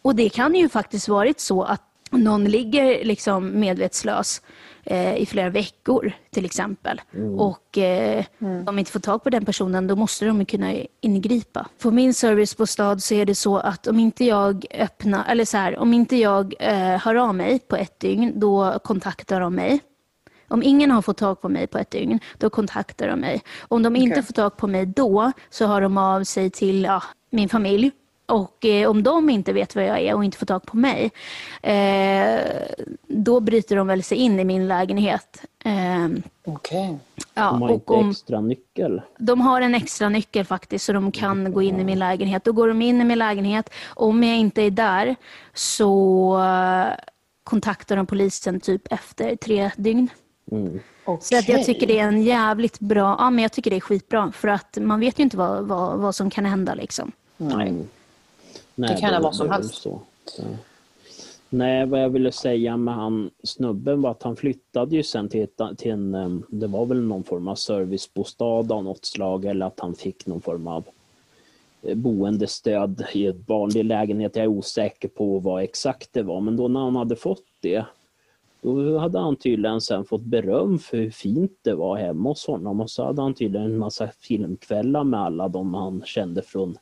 Och 0.01 0.15
det 0.15 0.29
kan 0.29 0.55
ju 0.55 0.69
faktiskt 0.69 1.07
varit 1.07 1.39
så 1.39 1.63
att 1.63 1.81
någon 2.11 2.45
ligger 2.45 3.05
liksom 3.05 3.59
medvetslös 3.59 4.41
eh, 4.83 5.15
i 5.15 5.25
flera 5.25 5.49
veckor 5.49 6.11
till 6.29 6.45
exempel. 6.45 7.01
Och 7.37 7.77
eh, 7.77 8.25
om 8.39 8.65
de 8.65 8.79
inte 8.79 8.91
får 8.91 8.99
tag 8.99 9.23
på 9.23 9.29
den 9.29 9.45
personen 9.45 9.87
då 9.87 9.95
måste 9.95 10.25
de 10.25 10.45
kunna 10.45 10.73
ingripa. 11.01 11.67
På 11.81 11.91
min 11.91 12.13
servicebostad 12.13 12.99
så 12.99 13.13
är 13.13 13.25
det 13.25 13.35
så 13.35 13.57
att 13.57 13.87
om 13.87 13.99
inte 13.99 14.25
jag 14.25 14.65
öppnar, 14.71 15.25
eller 15.27 15.45
så 15.45 15.57
här, 15.57 15.77
om 15.77 15.93
inte 15.93 16.15
jag 16.15 16.53
eh, 16.59 16.97
hör 16.97 17.15
av 17.15 17.35
mig 17.35 17.59
på 17.59 17.75
ett 17.75 17.99
dygn 17.99 18.33
då 18.35 18.79
kontaktar 18.83 19.39
de 19.39 19.55
mig. 19.55 19.79
Om 20.51 20.63
ingen 20.63 20.91
har 20.91 21.01
fått 21.01 21.17
tag 21.17 21.41
på 21.41 21.49
mig 21.49 21.67
på 21.67 21.77
ett 21.77 21.91
dygn, 21.91 22.19
då 22.37 22.49
kontaktar 22.49 23.07
de 23.07 23.19
mig. 23.19 23.41
Om 23.67 23.83
de 23.83 23.95
inte 23.95 24.23
får 24.23 24.33
tag 24.33 24.57
på 24.57 24.67
mig 24.67 24.85
då, 24.85 25.31
så 25.49 25.65
hör 25.65 25.81
de 25.81 25.97
av 25.97 26.23
sig 26.23 26.49
till 26.49 26.83
ja, 26.83 27.03
min 27.29 27.49
familj. 27.49 27.91
Och 28.25 28.65
eh, 28.65 28.89
om 28.89 29.03
de 29.03 29.29
inte 29.29 29.53
vet 29.53 29.75
vad 29.75 29.85
jag 29.85 29.99
är 29.99 30.13
och 30.13 30.25
inte 30.25 30.37
får 30.37 30.45
tag 30.45 30.65
på 30.65 30.77
mig, 30.77 31.11
eh, 31.61 32.39
då 33.07 33.39
bryter 33.39 33.75
de 33.75 33.87
väl 33.87 34.03
sig 34.03 34.17
in 34.17 34.39
i 34.39 34.43
min 34.43 34.67
lägenhet. 34.67 35.41
Eh, 35.65 36.07
Okej. 36.45 36.97
ja, 37.33 37.51
De 37.51 37.61
har 37.61 37.69
och 37.69 37.73
inte 37.75 37.93
om, 37.93 38.09
extra 38.09 38.41
nyckel. 38.41 39.01
de 39.17 39.41
har 39.41 39.61
en 39.61 39.75
extra 39.75 40.09
nyckel 40.09 40.45
faktiskt, 40.45 40.85
så 40.85 40.93
de 40.93 41.11
kan 41.11 41.53
gå 41.53 41.61
in 41.61 41.79
i 41.79 41.83
min 41.83 41.99
lägenhet. 41.99 42.43
Då 42.43 42.51
går 42.51 42.67
de 42.67 42.81
in 42.81 43.01
i 43.01 43.03
min 43.03 43.19
lägenhet. 43.19 43.69
Om 43.87 44.23
jag 44.23 44.37
inte 44.37 44.61
är 44.61 44.71
där 44.71 45.15
så 45.53 46.37
eh, 46.43 46.93
kontaktar 47.43 47.95
de 47.95 48.05
polisen 48.05 48.59
typ 48.59 48.93
efter 48.93 49.35
tre 49.35 49.71
dygn. 49.77 50.09
Mm. 50.51 50.79
Så 51.21 51.37
att 51.37 51.49
jag 51.49 51.65
tycker 51.65 51.87
det 51.87 51.99
är 51.99 52.07
en 52.07 52.23
jävligt 52.23 52.79
bra, 52.79 53.15
ja 53.19 53.29
men 53.29 53.41
jag 53.41 53.51
tycker 53.51 53.71
det 53.71 53.77
är 53.77 53.81
skitbra 53.81 54.31
för 54.31 54.47
att 54.47 54.77
man 54.81 54.99
vet 54.99 55.19
ju 55.19 55.23
inte 55.23 55.37
vad, 55.37 55.67
vad, 55.67 55.99
vad 55.99 56.15
som 56.15 56.29
kan 56.29 56.45
hända 56.45 56.73
liksom. 56.73 57.11
Nej. 57.37 57.69
Mm. 57.69 57.87
Nej, 58.75 58.89
Det 58.89 58.99
kan 58.99 59.03
hända 59.03 59.19
vad 59.19 59.35
som 59.35 59.49
helst. 59.49 59.75
Så. 59.75 60.01
Så. 60.25 60.43
Nej, 61.49 61.85
vad 61.85 62.03
jag 62.03 62.09
ville 62.09 62.31
säga 62.31 62.77
med 62.77 62.93
han 62.93 63.29
snubben 63.43 64.01
var 64.01 64.11
att 64.11 64.23
han 64.23 64.35
flyttade 64.35 64.95
ju 64.95 65.03
sen 65.03 65.29
till, 65.29 65.43
ett, 65.43 65.77
till 65.77 65.91
en, 65.91 66.43
det 66.49 66.67
var 66.67 66.85
väl 66.85 67.01
någon 67.01 67.23
form 67.23 67.47
av 67.47 67.55
servicebostad 67.55 68.71
av 68.71 68.83
något 68.83 69.05
slag 69.05 69.45
eller 69.45 69.65
att 69.65 69.79
han 69.79 69.95
fick 69.95 70.25
någon 70.25 70.41
form 70.41 70.67
av 70.67 70.83
eh, 71.81 71.95
boendestöd 71.95 73.05
i 73.13 73.27
ett 73.27 73.49
vanlig 73.49 73.85
lägenhet. 73.85 74.35
Jag 74.35 74.43
är 74.43 74.47
osäker 74.47 75.07
på 75.07 75.39
vad 75.39 75.63
exakt 75.63 76.13
det 76.13 76.23
var, 76.23 76.41
men 76.41 76.57
då 76.57 76.67
när 76.67 76.79
han 76.79 76.95
hade 76.95 77.15
fått 77.15 77.45
det 77.59 77.85
då 78.61 78.97
hade 78.97 79.19
han 79.19 79.35
tydligen 79.35 79.81
sen 79.81 80.05
fått 80.05 80.21
beröm 80.23 80.79
för 80.79 80.97
hur 80.97 81.11
fint 81.11 81.51
det 81.63 81.73
var 81.75 81.97
hemma 81.97 82.29
hos 82.29 82.47
honom 82.47 82.81
och 82.81 82.89
så 82.89 83.05
hade 83.05 83.21
han 83.21 83.33
tydligen 83.33 83.67
en 83.67 83.77
massa 83.77 84.07
filmkvällar 84.19 85.03
med 85.03 85.19
alla 85.19 85.47
de 85.47 85.73
han 85.73 86.01
kände 86.05 86.41
från 86.41 86.77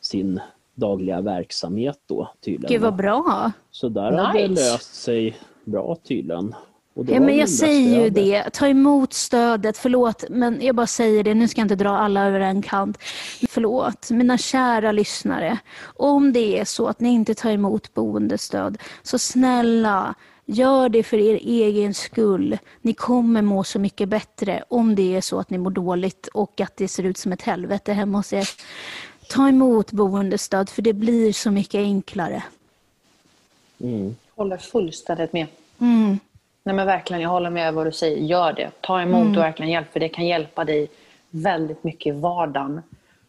sin 0.00 0.40
dagliga 0.74 1.20
verksamhet 1.20 1.98
då 2.08 2.28
tydligen. 2.44 2.72
Gud 2.72 2.80
vad 2.80 2.96
bra. 2.96 3.52
Så 3.70 3.88
där 3.88 4.12
har 4.12 4.32
det 4.32 4.48
Nice. 4.48 4.62
löst 4.72 4.94
sig 4.94 5.36
bra 5.64 5.96
tydligen. 6.08 6.54
Och 6.94 7.04
det 7.04 7.12
Ja, 7.12 7.20
men 7.20 7.36
jag 7.36 7.46
det 7.46 7.50
säger 7.50 7.88
ju 8.04 8.10
stödet. 8.10 8.14
det, 8.14 8.50
ta 8.50 8.68
emot 8.68 9.12
stödet, 9.12 9.76
förlåt, 9.78 10.24
men 10.30 10.58
jag 10.62 10.74
bara 10.76 10.86
säger 10.86 11.24
det, 11.24 11.34
nu 11.34 11.48
ska 11.48 11.60
jag 11.60 11.64
inte 11.64 11.74
dra 11.76 11.90
alla 11.90 12.26
över 12.26 12.40
en 12.40 12.62
kant. 12.62 12.98
Förlåt, 13.48 14.10
mina 14.10 14.38
kära 14.38 14.92
lyssnare. 14.92 15.58
Om 15.96 16.32
det 16.32 16.58
är 16.60 16.64
så 16.64 16.86
att 16.86 17.00
ni 17.00 17.08
inte 17.08 17.34
tar 17.34 17.50
emot 17.50 17.94
boendestöd, 17.94 18.78
så 19.02 19.18
snälla, 19.18 20.14
gör 20.46 20.88
det 20.88 21.02
för 21.02 21.16
er 21.16 21.34
egen 21.34 21.94
skull. 21.94 22.58
Ni 22.80 22.94
kommer 22.94 23.42
må 23.42 23.64
så 23.64 23.78
mycket 23.78 24.08
bättre 24.08 24.64
om 24.68 24.94
det 24.94 25.16
är 25.16 25.20
så 25.20 25.38
att 25.38 25.50
ni 25.50 25.58
mår 25.58 25.70
dåligt 25.70 26.26
och 26.26 26.60
att 26.60 26.76
det 26.76 26.88
ser 26.88 27.02
ut 27.02 27.18
som 27.18 27.32
ett 27.32 27.42
helvete 27.42 27.92
hemma 27.92 28.18
hos 28.18 28.32
er. 28.32 28.48
Ta 29.28 29.48
emot 29.48 29.92
boendestöd, 29.92 30.68
för 30.68 30.82
det 30.82 30.92
blir 30.92 31.32
så 31.32 31.50
mycket 31.50 31.78
enklare. 31.78 32.42
Mm. 33.80 34.16
Håller 34.34 34.56
fullständigt 34.56 35.32
med. 35.32 35.46
Mm. 35.78 36.18
Nej 36.62 36.74
men 36.74 36.86
verkligen, 36.86 37.22
jag 37.22 37.28
håller 37.28 37.50
med 37.50 37.74
vad 37.74 37.86
du 37.86 37.92
säger. 37.92 38.16
Gör 38.16 38.52
det. 38.52 38.70
Ta 38.80 39.02
emot 39.02 39.36
och 39.36 39.42
verkligen 39.42 39.72
hjälp. 39.72 39.92
För 39.92 40.00
det 40.00 40.08
kan 40.08 40.26
hjälpa 40.26 40.64
dig 40.64 40.88
väldigt 41.30 41.84
mycket 41.84 42.14
i 42.14 42.18
vardagen. 42.18 42.82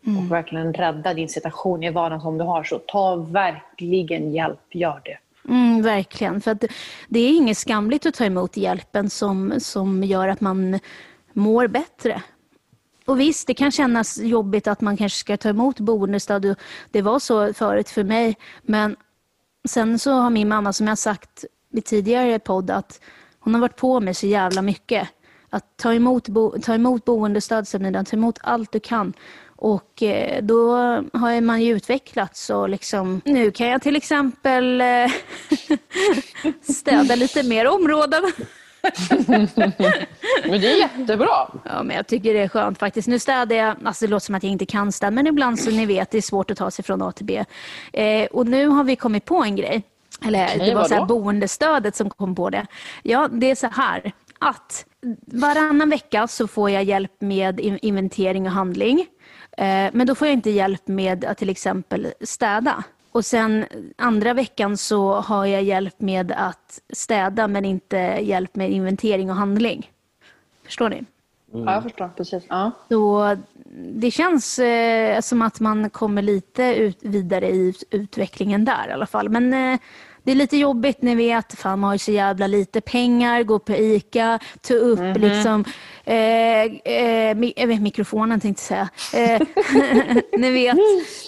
Och 0.06 0.32
verkligen 0.32 0.74
rädda 0.74 1.14
din 1.14 1.30
situation 1.30 1.84
i 1.84 1.90
vardagen 1.90 2.22
som 2.22 2.38
du 2.38 2.44
har. 2.44 2.64
Så 2.64 2.80
ta 2.80 3.16
verkligen 3.16 4.34
hjälp. 4.34 4.60
Gör 4.72 5.02
det. 5.06 5.18
Mm, 5.50 5.82
verkligen. 5.82 6.42
För 6.42 6.52
att 6.52 6.64
det, 7.08 7.20
är 7.20 7.36
inget 7.36 7.58
skamligt 7.58 8.06
att 8.06 8.14
ta 8.14 8.26
emot 8.26 8.58
hjälpen 8.58 9.10
som, 9.10 9.54
som 9.60 10.04
gör 10.04 10.28
att 10.28 10.42
man 10.42 10.80
mår 11.34 11.68
bättre. 11.68 12.22
Och 13.06 13.20
visst, 13.20 13.48
det 13.48 13.54
kan 13.54 13.72
kännas 13.72 14.18
jobbigt 14.18 14.68
att 14.68 14.82
man 14.82 14.98
kanske 14.98 15.20
ska 15.20 15.38
ta 15.38 15.50
emot 15.50 15.80
boendestöd. 15.80 16.56
Det 16.92 17.02
var 17.02 17.20
så 17.20 17.54
förut 17.54 17.90
för 17.90 18.04
mig. 18.04 18.38
Men 18.62 18.96
sen 19.68 20.00
så 20.00 20.12
har 20.12 20.30
min 20.30 20.48
mamma, 20.48 20.74
som 20.74 20.88
jag 20.88 20.98
sagt 20.98 21.46
i 21.74 21.82
tidigare 21.82 22.40
podd, 22.40 22.70
att 22.70 23.02
hon 23.40 23.54
har 23.54 23.62
varit 23.62 23.78
på 23.78 24.00
mig 24.00 24.14
så 24.14 24.28
jävla 24.28 24.62
mycket. 24.62 25.08
Att 25.50 25.78
ta 25.78 25.94
emot, 25.94 26.28
bo, 26.28 26.62
ta 26.62 26.76
emot 26.76 27.06
boendestöd, 27.06 27.68
Sabina, 27.68 28.04
ta 28.04 28.18
emot 28.18 28.40
allt 28.42 28.72
du 28.72 28.80
kan. 28.80 29.14
Och 29.64 30.04
eh, 30.04 30.44
då 30.44 30.72
har 31.14 31.42
man 31.42 31.62
ju 31.62 31.76
utvecklats 31.76 32.50
och 32.50 32.70
liksom, 32.70 33.22
nu 33.26 33.52
kan 33.52 33.68
jag 33.68 33.82
till 33.82 33.96
exempel 33.96 34.82
eh, 34.82 35.12
städa 36.74 37.16
lite 37.16 37.44
mer 37.44 37.68
områden. 37.68 38.24
Men 40.46 40.62
det 40.62 40.74
är 40.74 40.78
jättebra. 40.78 41.48
Ja, 41.66 41.84
men 41.84 41.96
jag 41.96 42.08
tycker 42.08 42.34
det 42.34 42.40
är 42.40 42.48
skönt 42.48 42.80
faktiskt. 42.80 43.08
Nu 43.08 43.20
städar 43.20 43.56
jag, 43.56 43.76
alltså 43.86 44.06
det 44.06 44.12
låter 44.12 44.26
som 44.26 44.36
att 44.36 44.44
jag 44.44 44.52
inte 44.52 44.66
kan 44.66 44.92
städa, 44.92 45.12
men 45.12 45.28
ibland 45.28 45.60
så 45.60 45.72
ni 45.72 45.86
vet, 45.86 46.12
det 46.12 46.18
är 46.18 46.22
svårt 46.22 46.52
att 46.52 46.58
ta 46.58 46.72
sig 46.72 46.86
från 46.86 47.02
A 47.02 47.12
till 47.12 47.26
B. 47.26 47.46
Eh, 47.94 48.26
och 48.26 48.48
nu 48.48 48.68
har 48.68 48.84
vi 48.84 48.96
kommit 48.96 49.26
på 49.26 49.44
en 49.44 49.56
grej. 49.56 49.84
Eller 50.26 50.46
Okej, 50.46 50.70
det 50.70 50.76
var 50.76 50.86
så 50.88 50.94
här 50.94 51.06
boendestödet 51.06 51.96
som 51.96 52.10
kom 52.10 52.36
på 52.36 52.50
det. 52.50 52.66
Ja, 53.04 53.28
det 53.32 53.52
är 53.52 53.56
så 53.56 53.68
här 53.68 54.12
att 54.40 54.86
varannan 55.28 55.90
vecka 55.90 56.28
så 56.28 56.48
får 56.48 56.70
jag 56.70 56.84
hjälp 56.84 57.22
med 57.22 57.60
in- 57.60 57.80
inventering 57.82 58.46
och 58.46 58.52
handling. 58.52 59.08
Eh, 59.58 59.90
men 59.94 60.08
då 60.08 60.16
får 60.16 60.28
jag 60.28 60.34
inte 60.34 60.50
hjälp 60.50 60.88
med 60.88 61.26
att 61.26 61.38
till 61.38 61.50
exempel 61.50 62.14
städa. 62.22 62.84
Och 63.12 63.26
sen 63.26 63.66
andra 63.98 64.34
veckan 64.34 64.78
så 64.78 65.14
har 65.14 65.46
jag 65.46 65.64
hjälp 65.64 66.02
med 66.02 66.32
att 66.32 66.80
städa 66.94 67.48
men 67.48 67.66
inte 67.66 67.98
hjälp 68.22 68.56
med 68.56 68.72
inventering 68.72 69.30
och 69.30 69.36
handling. 69.36 69.92
Förstår 70.66 70.90
ni? 70.90 71.04
Ja, 71.52 71.74
jag 71.74 71.84
förstår. 71.84 72.10
Precis. 72.18 72.44
Ja. 72.50 72.72
Så 72.90 73.38
det 73.96 74.12
känns 74.12 74.60
eh, 74.60 75.22
som 75.22 75.42
att 75.42 75.60
man 75.60 75.90
kommer 75.90 76.22
lite 76.22 76.64
ut, 76.76 76.98
vidare 77.02 77.50
i 77.50 77.58
ut- 77.68 77.84
utvecklingen 77.92 78.66
där 78.66 78.88
i 78.90 78.92
alla 78.92 79.06
fall. 79.06 79.30
Men 79.30 79.54
eh, 79.54 79.80
det 80.24 80.32
är 80.32 80.36
lite 80.36 80.58
jobbigt, 80.58 81.02
ni 81.02 81.16
vet, 81.16 81.54
fan 81.60 81.80
man 81.80 81.88
har 81.88 81.96
ju 81.96 82.00
så 82.00 82.12
jävla 82.12 82.48
lite 82.48 82.82
pengar, 82.82 83.44
gå 83.44 83.60
på 83.60 83.74
ICA, 83.76 84.40
ta 84.62 84.74
upp 84.74 85.18
liksom 85.18 85.66
eh, 86.04 86.16
eh, 86.64 87.36
mi- 87.36 87.54
eh, 87.56 87.80
mikrofonen 87.80 88.40
tänkte 88.40 88.76
jag 88.76 88.88
säga. 89.12 89.36
Eh, 89.38 89.42
ni 90.40 90.52
vet, 90.52 90.78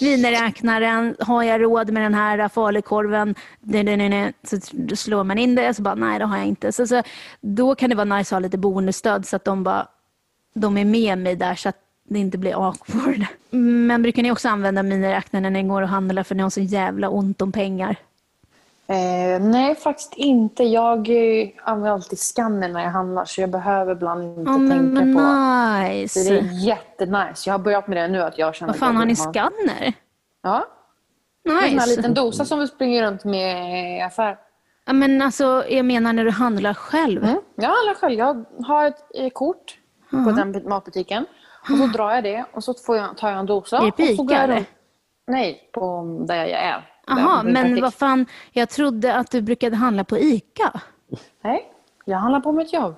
miniräknaren, 0.02 1.16
har 1.20 1.44
jag 1.44 1.62
råd 1.64 1.90
med 1.92 2.04
den 2.04 2.14
här 2.14 2.50
falukorven? 2.50 3.36
Nej, 3.62 3.84
nej, 3.84 3.98
nej, 3.98 4.10
nej. 4.10 4.34
Så 4.44 4.58
slår 4.96 5.24
man 5.24 5.38
in 5.38 5.56
det, 5.56 5.74
så 5.74 5.82
bara 5.82 5.96
nej 5.96 6.20
det 6.20 6.26
har 6.26 6.38
jag 6.38 6.46
inte. 6.48 6.72
Så, 6.72 6.88
så, 6.88 7.04
då 7.42 7.76
kan 7.76 7.90
det 7.90 7.96
vara 7.96 8.18
nice 8.18 8.36
att 8.36 8.42
ha 8.42 8.46
lite 8.46 8.58
boendestöd 8.58 9.28
så 9.28 9.36
att 9.36 9.46
de 9.46 9.64
bara 9.64 9.88
de 10.56 10.78
är 10.78 10.86
med 10.86 11.18
mig 11.18 11.36
där 11.36 11.56
så 11.56 11.70
att 11.70 11.76
det 12.10 12.20
inte 12.20 12.38
blir 12.38 12.68
awkward. 12.68 13.26
Men 13.88 14.02
brukar 14.02 14.24
ni 14.24 14.32
också 14.32 14.50
använda 14.50 14.84
miniräknaren 14.84 15.44
när 15.44 15.50
ni 15.50 15.64
går 15.64 15.82
och 15.82 15.88
handlar 15.90 16.24
för 16.24 16.36
ni 16.36 16.44
har 16.44 16.50
så 16.50 16.62
jävla 16.62 17.10
ont 17.10 17.42
om 17.42 17.52
pengar? 17.52 17.96
Eh, 18.88 19.42
nej, 19.42 19.76
faktiskt 19.76 20.14
inte. 20.16 20.64
Jag 20.64 21.10
eh, 21.10 21.48
använder 21.64 21.92
alltid 21.92 22.20
scannen 22.20 22.74
när 22.74 22.84
jag 22.84 22.90
handlar 22.92 23.26
så 23.26 23.42
jag 23.42 23.50
behöver 23.50 23.92
ibland 23.92 24.40
inte 24.40 24.52
men 24.52 24.70
tänka 24.96 25.06
vad 25.06 25.14
på... 25.14 25.20
Så 25.20 26.20
nice. 26.20 26.30
det 26.34 26.40
är 26.40 26.66
jättenice. 26.68 27.50
Jag 27.50 27.54
har 27.54 27.60
börjat 27.60 27.88
med 27.88 27.98
det 27.98 28.08
nu. 28.08 28.22
att 28.22 28.38
jag 28.38 28.56
känner 28.56 28.74
Vad 28.74 28.80
fan 28.80 28.96
har 28.96 29.06
ni 29.06 29.16
skanner? 29.16 29.94
Ja, 30.44 30.66
en 31.46 31.52
här 31.52 31.72
Nice. 31.72 31.96
liten 31.96 32.14
dosa 32.14 32.46
som 32.46 32.60
vi 32.60 32.68
springer 32.68 33.04
runt 33.04 33.24
med 33.24 33.98
i 33.98 34.02
affär. 34.02 34.38
Ja, 34.86 34.94
men 34.94 35.22
alltså, 35.22 35.64
jag 35.70 35.86
menar 35.86 36.14
när 36.14 36.26
du 36.26 36.32
handlar 36.32 36.74
själv. 36.74 37.24
Mm. 37.24 37.42
Jag 37.56 37.70
handlar 37.70 37.94
själv. 37.94 38.14
Jag 38.20 38.46
har 38.66 38.86
ett 38.88 38.98
eh, 39.16 39.30
kort 39.30 39.78
på 40.12 40.32
den 40.32 40.70
matbutiken. 40.70 41.26
Och 41.72 41.78
så 41.78 41.88
drar 41.88 42.12
jag 42.12 42.24
det 42.24 42.46
och 42.54 42.64
så 42.64 42.74
får 42.74 42.98
jag, 42.98 43.18
tar 43.18 43.30
jag 43.30 43.40
en 43.40 43.46
dosa. 43.46 43.78
Eller? 43.78 44.56
runt- 44.56 44.68
Nej, 45.28 45.70
på 45.74 46.02
där 46.28 46.36
jag 46.36 46.50
är. 46.50 46.90
Jaha, 47.08 47.44
men 47.44 47.82
vad 47.82 47.94
fan, 47.94 48.26
jag 48.52 48.70
trodde 48.70 49.16
att 49.16 49.32
du 49.32 49.42
brukade 49.42 49.76
handla 49.76 50.04
på 50.04 50.18
ICA. 50.18 50.82
Nej, 51.44 51.72
jag 52.06 52.18
handlar 52.18 52.40
på 52.40 52.52
mitt 52.52 52.74
jobb. 52.74 52.96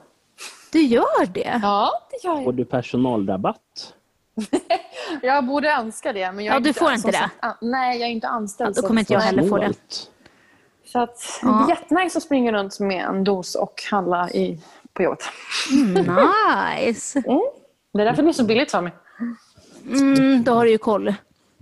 Du 0.72 0.82
gör 0.82 1.26
det? 1.26 1.60
Ja, 1.64 1.92
det 2.12 2.28
gör 2.28 2.36
Får 2.36 2.44
jag. 2.44 2.56
du 2.56 2.66
personalrabatt? 2.66 3.94
Jag 5.22 5.46
borde 5.46 5.70
önska 5.72 6.14
det. 6.14 6.32
Men 6.32 6.46
jag 6.46 6.56
Ja, 6.56 6.60
du 6.60 6.74
får 6.74 6.92
inte 6.94 7.08
det. 7.08 7.14
sagt 7.18 7.36
an- 7.40 7.54
nej, 7.62 8.00
jag 8.00 8.08
är 8.10 8.12
inte 8.14 8.28
anställd. 8.28 8.70
Ja, 8.70 8.74
då 8.76 8.82
så 8.82 8.88
kommer 8.88 9.02
inte 9.02 9.14
jag 9.14 9.20
heller 9.20 9.48
få 9.50 9.58
det. 9.58 9.74
Så 10.86 11.00
att, 11.00 11.40
det 11.42 11.48
är 11.48 11.70
jättenice 11.70 12.18
att 12.18 12.24
springa 12.24 12.52
runt 12.52 12.80
med 12.80 13.06
en 13.06 13.24
dos 13.24 13.56
och 13.56 13.82
handla 13.92 14.30
i, 14.30 14.60
på 14.94 15.04
jobbet. 15.04 15.24
Nice. 15.72 17.24
Det 17.94 18.02
är 18.02 18.06
därför 18.06 18.24
det 18.24 18.30
är 18.30 18.34
så 18.34 18.44
billigt 18.44 18.72
för 18.72 18.82
mig. 18.82 18.94
Mm, 19.92 20.44
då 20.44 20.54
har 20.54 20.66
du 20.66 20.72
ju 20.72 20.78
koll. 20.78 21.14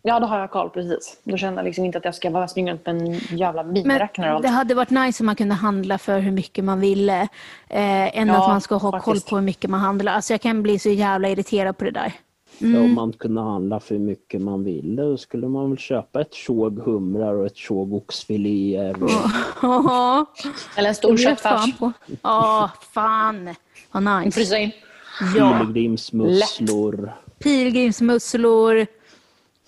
Ja, 0.08 0.20
då 0.20 0.26
har 0.28 0.39
jag 0.39 0.51
koll 0.51 0.70
precis. 0.70 1.18
Då 1.24 1.38
känner 1.38 1.58
jag 1.58 1.66
liksom 1.66 1.86
inte 1.86 1.97
att 1.97 2.06
jag 2.06 2.16
ska 2.16 2.30
bara 2.32 2.47
springa 2.47 2.72
runt 2.72 2.86
med 2.86 2.95
en 3.01 3.14
jävla 3.38 3.64
Men 3.64 4.01
allt. 4.18 4.41
det 4.43 4.47
hade 4.49 4.74
varit 4.76 4.89
nice 4.89 5.24
om 5.24 5.26
man 5.26 5.36
kunde 5.36 5.56
handla 5.56 5.97
för 5.97 6.20
hur 6.20 6.32
mycket 6.32 6.64
man 6.64 6.80
ville. 6.80 7.22
Eh, 7.70 8.18
än 8.20 8.28
Ja, 8.28 8.41
att 8.41 8.47
man 8.47 8.62
ska 8.62 8.76
ha 8.76 8.91
koll 8.91 9.01
faktiskt. 9.01 9.30
på 9.30 9.36
hur 9.36 9.43
mycket 9.43 9.70
man 9.70 9.80
handlar. 9.80 10.14
Alltså 10.14 10.34
jag 10.34 10.41
kan 10.41 10.64
bli 10.64 10.80
så 10.80 10.89
jävla 10.89 11.30
irriterad 11.30 11.78
på 11.78 11.84
det 11.84 11.91
där. 11.91 12.14
Ja, 12.58 12.68
Mm. 12.68 12.84
om 12.84 12.93
man 12.93 13.14
kunde 13.14 13.41
handla 13.41 13.80
för 13.80 13.95
hur 13.95 14.01
mycket 14.01 14.41
man 14.41 14.64
ville 14.64 15.01
då 15.01 15.18
skulle 15.18 15.47
man 15.47 15.70
väl 15.70 15.78
köpa 15.80 16.22
ett 16.22 16.34
tjog 16.34 16.80
humrar 16.80 17.34
och 17.34 17.45
ett 17.45 17.58
tjog 17.58 17.93
oxfiléer. 17.93 19.03
och- 19.03 19.10
Ja, 19.62 20.26
Eller 20.78 20.89
en 20.89 20.95
stor 20.95 21.18
köttfärs. 21.18 21.66
Ja, 22.22 22.72
fan. 22.93 23.56
Vad 23.91 24.03
nice. 24.03 24.32
Frysa 24.39 24.58
in. 24.58 24.72
Ja, 25.38 25.60
Pilgrimsmusslor. 25.60 27.14
pilgrimsmusslor. 27.43 28.86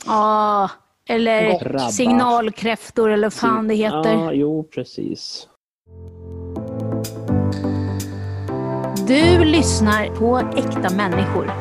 Ja, 0.05 0.69
eller 1.09 1.59
Krabba. 1.59 1.89
signalkräftor 1.89 3.09
eller 3.09 3.25
vad 3.25 3.33
fan 3.33 3.67
det 3.67 3.75
heter. 3.75 4.13
Ja, 4.13 4.33
jo 4.33 4.63
precis. 4.63 5.47
Du 9.07 9.45
lyssnar 9.45 10.15
på 10.15 10.37
Äkta 10.37 10.89
människor. 10.95 11.51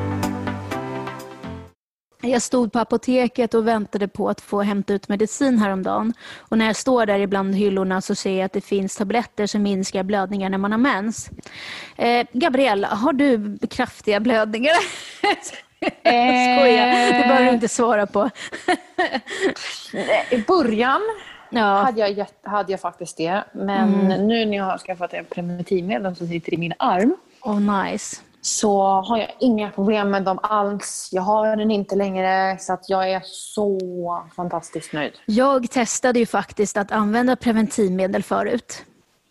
Jag 2.23 2.43
stod 2.43 2.73
på 2.73 2.79
apoteket 2.79 3.55
och 3.55 3.69
väntade 3.69 4.09
på 4.09 4.29
att 4.29 4.41
få 4.41 4.63
hämta 4.63 4.95
ut 4.95 5.09
medicin 5.09 5.59
häromdagen. 5.59 6.13
Och 6.39 6.59
när 6.59 6.67
jag 6.67 6.77
står 6.77 7.07
där 7.07 7.19
ibland 7.19 7.55
hyllorna 7.55 8.01
så 8.01 8.15
ser 8.15 8.37
jag 8.37 8.45
att 8.45 8.53
det 8.53 8.61
finns 8.61 8.97
tabletter 8.97 9.47
som 9.47 9.63
minskar 9.63 10.03
blödningar 10.03 10.51
när 10.51 10.59
man 10.59 10.73
har 10.73 10.79
mens. 10.79 11.31
Eh, 11.97 12.27
Gabriella, 12.33 12.89
har 12.89 13.13
du 13.13 13.59
kraftiga 13.71 14.21
blödningar? 14.21 14.75
Jag 16.03 16.59
skojar, 16.59 17.13
det 17.13 17.29
behöver 17.29 17.45
du 17.45 17.55
inte 17.55 17.69
svara 17.69 18.07
på. 18.07 18.31
I 20.31 20.39
början 20.39 21.01
Ja, 21.51 21.83
hade 21.83 22.09
jag, 22.09 22.27
hade 22.43 22.73
jag 22.73 22.81
faktiskt 22.81 23.17
det. 23.17 23.45
Men 23.53 23.91
nu 24.09 24.45
när 24.47 24.57
jag 24.57 24.65
har 24.65 24.79
skaffat 24.79 25.15
en 25.15 25.25
preventivmedel 25.25 26.17
som 26.17 26.27
sitter 26.29 26.55
i 26.55 26.57
min 26.57 26.73
arm 26.79 27.17
oh, 27.43 27.85
nice. 27.85 28.17
så 28.41 28.83
har 28.83 29.19
jag 29.19 29.29
inga 29.41 29.71
problem 29.71 30.11
med 30.11 30.23
dem 30.23 30.39
alls. 30.43 31.09
Jag 31.13 31.23
har 31.23 31.57
den 31.57 31.71
inte 31.71 31.97
längre 31.97 32.57
så 32.61 32.73
att 32.73 32.89
jag 32.89 33.11
är 33.11 33.23
så 33.25 33.79
fantastiskt 34.37 34.93
nöjd. 34.93 35.13
Jag 35.27 35.71
testade 35.71 36.19
ju 36.19 36.27
faktiskt 36.27 36.77
att 36.77 36.93
använda 36.93 37.37
preventivmedel 37.37 38.23
förut. 38.23 38.85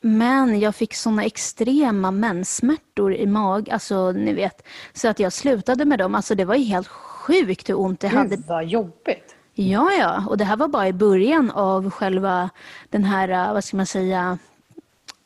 Men 0.07 0.59
jag 0.59 0.75
fick 0.75 0.93
såna 0.93 1.23
extrema 1.23 2.11
menssmärtor 2.11 3.13
i 3.13 3.25
mag, 3.25 3.69
alltså 3.69 4.11
ni 4.11 4.33
vet. 4.33 4.67
Så 4.93 5.07
att 5.07 5.19
jag 5.19 5.33
slutade 5.33 5.85
med 5.85 5.99
dem. 5.99 6.15
Alltså 6.15 6.35
det 6.35 6.45
var 6.45 6.55
ju 6.55 6.63
helt 6.63 6.87
sjukt 6.87 7.69
hur 7.69 7.79
ont 7.79 8.03
jag 8.03 8.09
hade. 8.09 8.35
Gud 8.35 8.45
vad 8.47 8.65
jobbigt. 8.65 9.35
Ja, 9.53 9.91
ja. 9.91 10.23
Och 10.29 10.37
det 10.37 10.43
här 10.43 10.57
var 10.57 10.67
bara 10.67 10.87
i 10.87 10.93
början 10.93 11.51
av 11.51 11.89
själva 11.89 12.49
den 12.89 13.03
här, 13.03 13.29
eh, 13.29 13.53
vad 13.53 13.63
ska 13.63 13.77
man 13.77 13.85
säga, 13.85 14.37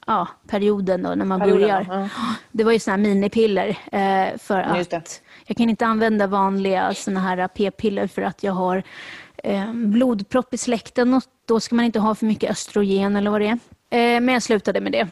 ja, 0.07 0.27
perioden 0.47 1.03
då 1.03 1.15
när 1.15 1.25
man 1.25 1.39
Perioden, 1.39 1.61
börjar. 1.61 1.85
ja. 1.89 2.35
Det 2.51 2.63
var 2.63 2.71
ju 2.71 2.79
såna 2.79 2.97
här 2.97 3.03
minipiller 3.03 3.67
eh, 3.69 4.37
för 4.37 4.57
det. 4.57 4.97
att 4.97 5.21
jag 5.45 5.57
kan 5.57 5.69
inte 5.69 5.85
använda 5.85 6.27
vanliga 6.27 6.93
såna 6.93 7.19
här 7.19 7.47
p-piller 7.47 8.07
för 8.07 8.21
att 8.21 8.43
jag 8.43 8.53
har 8.53 8.83
eh, 9.37 9.73
blodpropp 9.73 10.53
i 10.53 10.57
släkten 10.57 11.13
och 11.13 11.23
då 11.45 11.59
ska 11.59 11.75
man 11.75 11.85
inte 11.85 11.99
ha 11.99 12.15
för 12.15 12.25
mycket 12.25 12.51
östrogen 12.51 13.15
eller 13.15 13.31
vad 13.31 13.41
det 13.41 13.47
är. 13.47 13.59
Eh, 13.91 14.21
men 14.21 14.27
jag 14.27 14.43
slutade 14.43 14.81
med 14.81 14.91
det. 14.91 15.07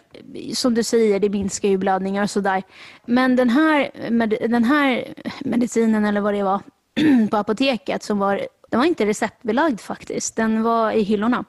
Som 0.56 0.74
du 0.74 0.84
säger, 0.84 1.20
det 1.20 1.30
minskar 1.30 1.70
ju 1.70 1.78
blödningar 1.78 2.24
och 2.24 2.30
sådär. 2.30 2.64
Men 3.06 3.36
den 3.36 3.50
här, 3.50 3.92
med, 4.10 4.30
den 4.50 4.64
här 4.64 5.04
medicinen 5.40 6.06
eller 6.06 6.22
vad 6.22 6.34
det 6.34 6.44
var 6.44 6.60
på 7.32 7.38
apoteket 7.38 8.04
som 8.04 8.20
var 8.20 8.42
den 8.70 8.80
var 8.80 8.88
inte 8.88 9.06
receptbelagd 9.06 9.80
faktiskt. 9.80 10.36
Den 10.36 10.64
var 10.64 10.92
i 10.92 11.02
hyllorna. 11.04 11.46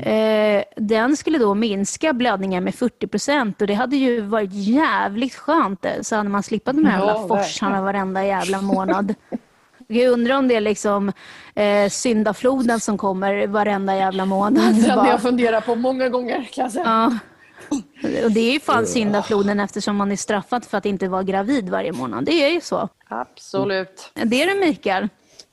Eh, 0.00 0.64
den 0.76 1.16
skulle 1.16 1.38
då 1.38 1.54
minska 1.54 2.12
blödningar 2.12 2.60
med 2.60 2.74
40 2.74 3.06
procent 3.06 3.60
och 3.60 3.66
det 3.66 3.74
hade 3.74 3.96
ju 3.96 4.20
varit 4.20 4.50
jävligt 4.52 5.34
skönt. 5.34 5.84
eh, 5.84 5.92
Så 6.02 6.16
hade 6.16 6.28
man 6.28 6.42
slippat 6.42 6.76
de 6.76 6.84
här 6.84 6.98
Ja, 6.98 7.06
jävla 7.06 7.28
forsarna 7.28 7.82
varenda 7.82 8.24
jävla 8.24 8.60
månad. 8.60 9.14
Jag 9.86 10.12
undrar 10.12 10.34
om 10.38 10.48
det 10.48 10.54
är 10.56 10.60
liksom 10.60 11.12
eh, 11.54 11.88
syndafloden 11.90 12.80
som 12.80 12.98
kommer 12.98 13.46
varenda 13.46 13.96
jävla 13.96 14.24
månad. 14.24 14.74
Det 14.84 14.94
Bara- 14.96 15.08
jag 15.08 15.22
funderat 15.22 15.66
på 15.66 15.74
många 15.74 16.08
gånger 16.08 16.48
kan 16.52 16.62
jag 16.62 16.72
säga. 16.72 16.84
Ja. 16.84 17.18
Och 18.24 18.30
det 18.32 18.40
är 18.40 18.52
ju 18.52 18.60
fan 18.60 18.86
syndafloden 18.86 19.60
eftersom 19.60 19.96
man 19.96 20.12
är 20.12 20.16
straffad 20.16 20.64
för 20.64 20.78
att 20.78 20.86
inte 20.86 21.08
vara 21.08 21.22
gravid 21.22 21.68
varje 21.68 21.92
månad. 21.92 22.24
Det 22.24 22.32
är 22.44 22.50
ju 22.50 22.60
så. 22.60 22.88
Absolut. 23.08 24.10
Det 24.14 24.42
är 24.42 24.46
det 24.54 24.66
Mikael. 24.66 25.08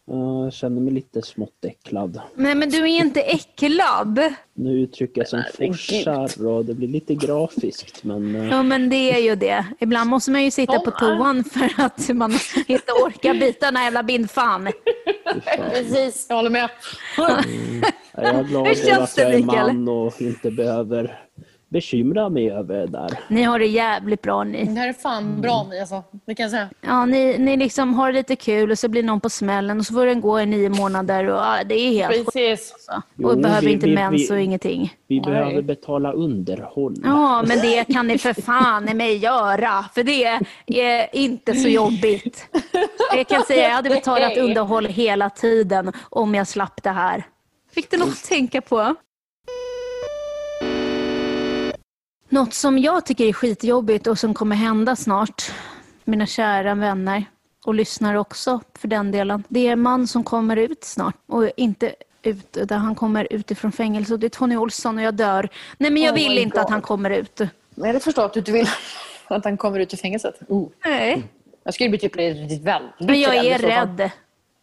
Ja, 0.07 0.43
Jag 0.43 0.53
känner 0.53 0.81
mig 0.81 0.93
lite 0.93 1.21
smått 1.21 1.65
äcklad. 1.65 2.21
Nej, 2.35 2.55
men 2.55 2.69
du 2.69 2.77
är 2.77 2.85
inte 2.87 3.21
äcklad. 3.21 4.19
Nu 4.53 4.79
uttrycker 4.79 5.21
jag 5.21 5.27
som 5.27 5.43
forsar 5.57 6.47
och 6.47 6.65
det 6.65 6.73
blir 6.73 6.87
lite 6.87 7.15
grafiskt 7.15 8.03
men 8.03 8.35
eh, 8.35 8.49
Ja, 8.49 8.63
men 8.63 8.89
det 8.89 9.11
är 9.11 9.19
ju 9.19 9.35
det. 9.35 9.65
Ibland 9.79 10.09
måste 10.09 10.31
man 10.31 10.43
ju 10.43 10.51
sitta 10.51 10.79
på 10.79 10.91
toan 10.91 11.43
för 11.43 11.69
att 11.77 12.09
man 12.09 12.31
inte 12.67 12.91
orkar 12.91 13.33
byta 13.33 13.65
den 13.65 13.75
här 13.75 13.83
jävla 13.83 14.03
bindfan. 14.03 14.69
Precis, 15.71 16.25
jag 16.29 16.35
håller 16.35 16.49
med. 16.49 16.69
jag 17.17 18.25
är 18.25 18.43
glad 18.43 18.67
Hur 18.67 18.75
känns 18.75 19.11
att 19.11 19.17
jag 19.17 19.33
är 19.33 19.39
man 19.43 19.87
och 19.87 20.21
inte 20.21 20.51
behöver 20.51 21.19
bekymra 21.71 22.29
mig 22.29 22.51
över 22.51 22.75
det 22.75 22.85
där. 22.87 23.19
Ni 23.27 23.43
har 23.43 23.59
det 23.59 23.65
jävligt 23.65 24.21
bra 24.21 24.43
ni. 24.43 24.63
Det 24.65 24.79
här 24.79 24.87
är 24.89 24.93
fan 24.93 25.41
bra 25.41 25.63
Mi 25.69 25.79
alltså. 25.79 26.03
Det 26.25 26.35
kan 26.35 26.43
jag 26.43 26.51
säga. 26.51 26.69
Ja, 26.81 27.05
ni, 27.05 27.37
ni 27.37 27.57
liksom 27.57 27.93
har 27.93 28.11
lite 28.11 28.35
kul 28.35 28.71
och 28.71 28.79
så 28.79 28.87
blir 28.89 29.03
någon 29.03 29.19
på 29.21 29.29
smällen 29.29 29.79
och 29.79 29.85
så 29.85 29.93
får 29.93 30.05
den 30.05 30.21
gå 30.21 30.39
i 30.41 30.45
nio 30.45 30.69
månader 30.69 31.27
och 31.27 31.37
ja, 31.39 31.55
det 31.65 31.75
är 31.75 31.91
helt. 32.09 32.25
Precis. 32.25 32.71
alltså. 32.73 33.01
Jo, 33.15 33.29
Och 33.29 33.37
behöver 33.37 33.67
vi- 33.67 33.73
inte 33.73 33.85
vi- 33.85 33.95
mens 33.95 34.31
vi- 34.31 34.33
och 34.35 34.39
ingenting. 34.41 34.93
Vi 35.07 35.19
Nej. 35.19 35.31
behöver 35.31 35.61
betala 35.61 36.11
underhåll. 36.11 36.95
Ja, 37.03 37.43
men 37.47 37.59
det 37.59 37.83
kan 37.93 38.07
ni 38.07 38.17
för 38.17 38.33
fan 38.41 38.89
i 38.89 38.93
mig 38.93 39.17
göra, 39.17 39.85
för 39.95 40.03
det 40.03 40.25
är 40.67 41.15
inte 41.15 41.53
så 41.55 41.67
jobbigt. 41.67 42.45
Jag 43.15 43.27
kan 43.27 43.43
säga 43.43 43.63
jag 43.63 43.75
hade 43.75 43.89
betalat 43.89 44.37
underhåll 44.37 44.85
hela 44.85 45.29
tiden 45.29 45.91
om 46.09 46.35
jag 46.35 46.47
slapp 46.47 46.83
det 46.83 46.89
här. 46.89 47.23
Fick 47.75 47.91
du 47.91 47.97
något 47.97 48.07
att 48.09 48.23
tänka 48.29 48.61
på? 48.61 48.95
Något 52.31 52.53
som 52.53 52.77
jag 52.77 53.05
tycker 53.05 53.25
är 53.25 53.33
skitjobbigt 53.33 54.07
och 54.07 54.19
som 54.19 54.33
kommer 54.33 54.55
hända 54.55 54.95
snart, 54.95 55.51
mina 56.03 56.25
kära 56.25 56.75
vänner 56.75 57.25
och 57.65 57.73
lyssnare 57.75 58.19
också 58.19 58.61
för 58.75 58.87
den 58.87 59.11
delen. 59.11 59.43
Det 59.47 59.67
är 59.67 59.71
en 59.71 59.79
man 59.81 60.07
som 60.07 60.23
kommer 60.23 60.57
ut 60.57 60.83
snart 60.83 61.15
och 61.27 61.49
inte 61.57 61.95
ut, 62.23 62.57
där 62.63 62.75
han 62.75 62.95
kommer 62.95 63.33
ut 63.33 63.51
ifrån 63.51 63.71
fängelse 63.71 64.13
och 64.13 64.19
det 64.19 64.27
är 64.27 64.29
Tony 64.29 64.57
Olsson 64.57 64.97
och 64.97 65.03
jag 65.03 65.13
dör. 65.13 65.49
Nej 65.77 65.91
men 65.91 66.01
jag 66.01 66.11
Oh 66.11 66.15
vill 66.15 66.37
inte 66.37 66.59
att 66.59 66.65
God. 66.65 66.71
han 66.71 66.81
kommer 66.81 67.09
ut. 67.09 67.41
Nej, 67.75 67.93
det 67.93 67.99
förstår 67.99 68.25
att 68.25 68.33
du 68.33 68.39
inte 68.39 68.51
vill 68.51 68.67
att 69.27 69.45
han 69.45 69.57
kommer 69.57 69.79
ut 69.79 69.93
ur 69.93 69.97
fängelset. 69.97 70.35
Oh. 70.47 70.69
Nej. 70.85 71.23
Jag 71.63 71.73
skulle 71.73 71.89
bli 71.89 71.99
typ 71.99 72.17
väldigt, 72.17 72.63
Men 72.99 73.19
jag 73.19 73.35
är 73.35 73.59
rädd. 73.59 74.11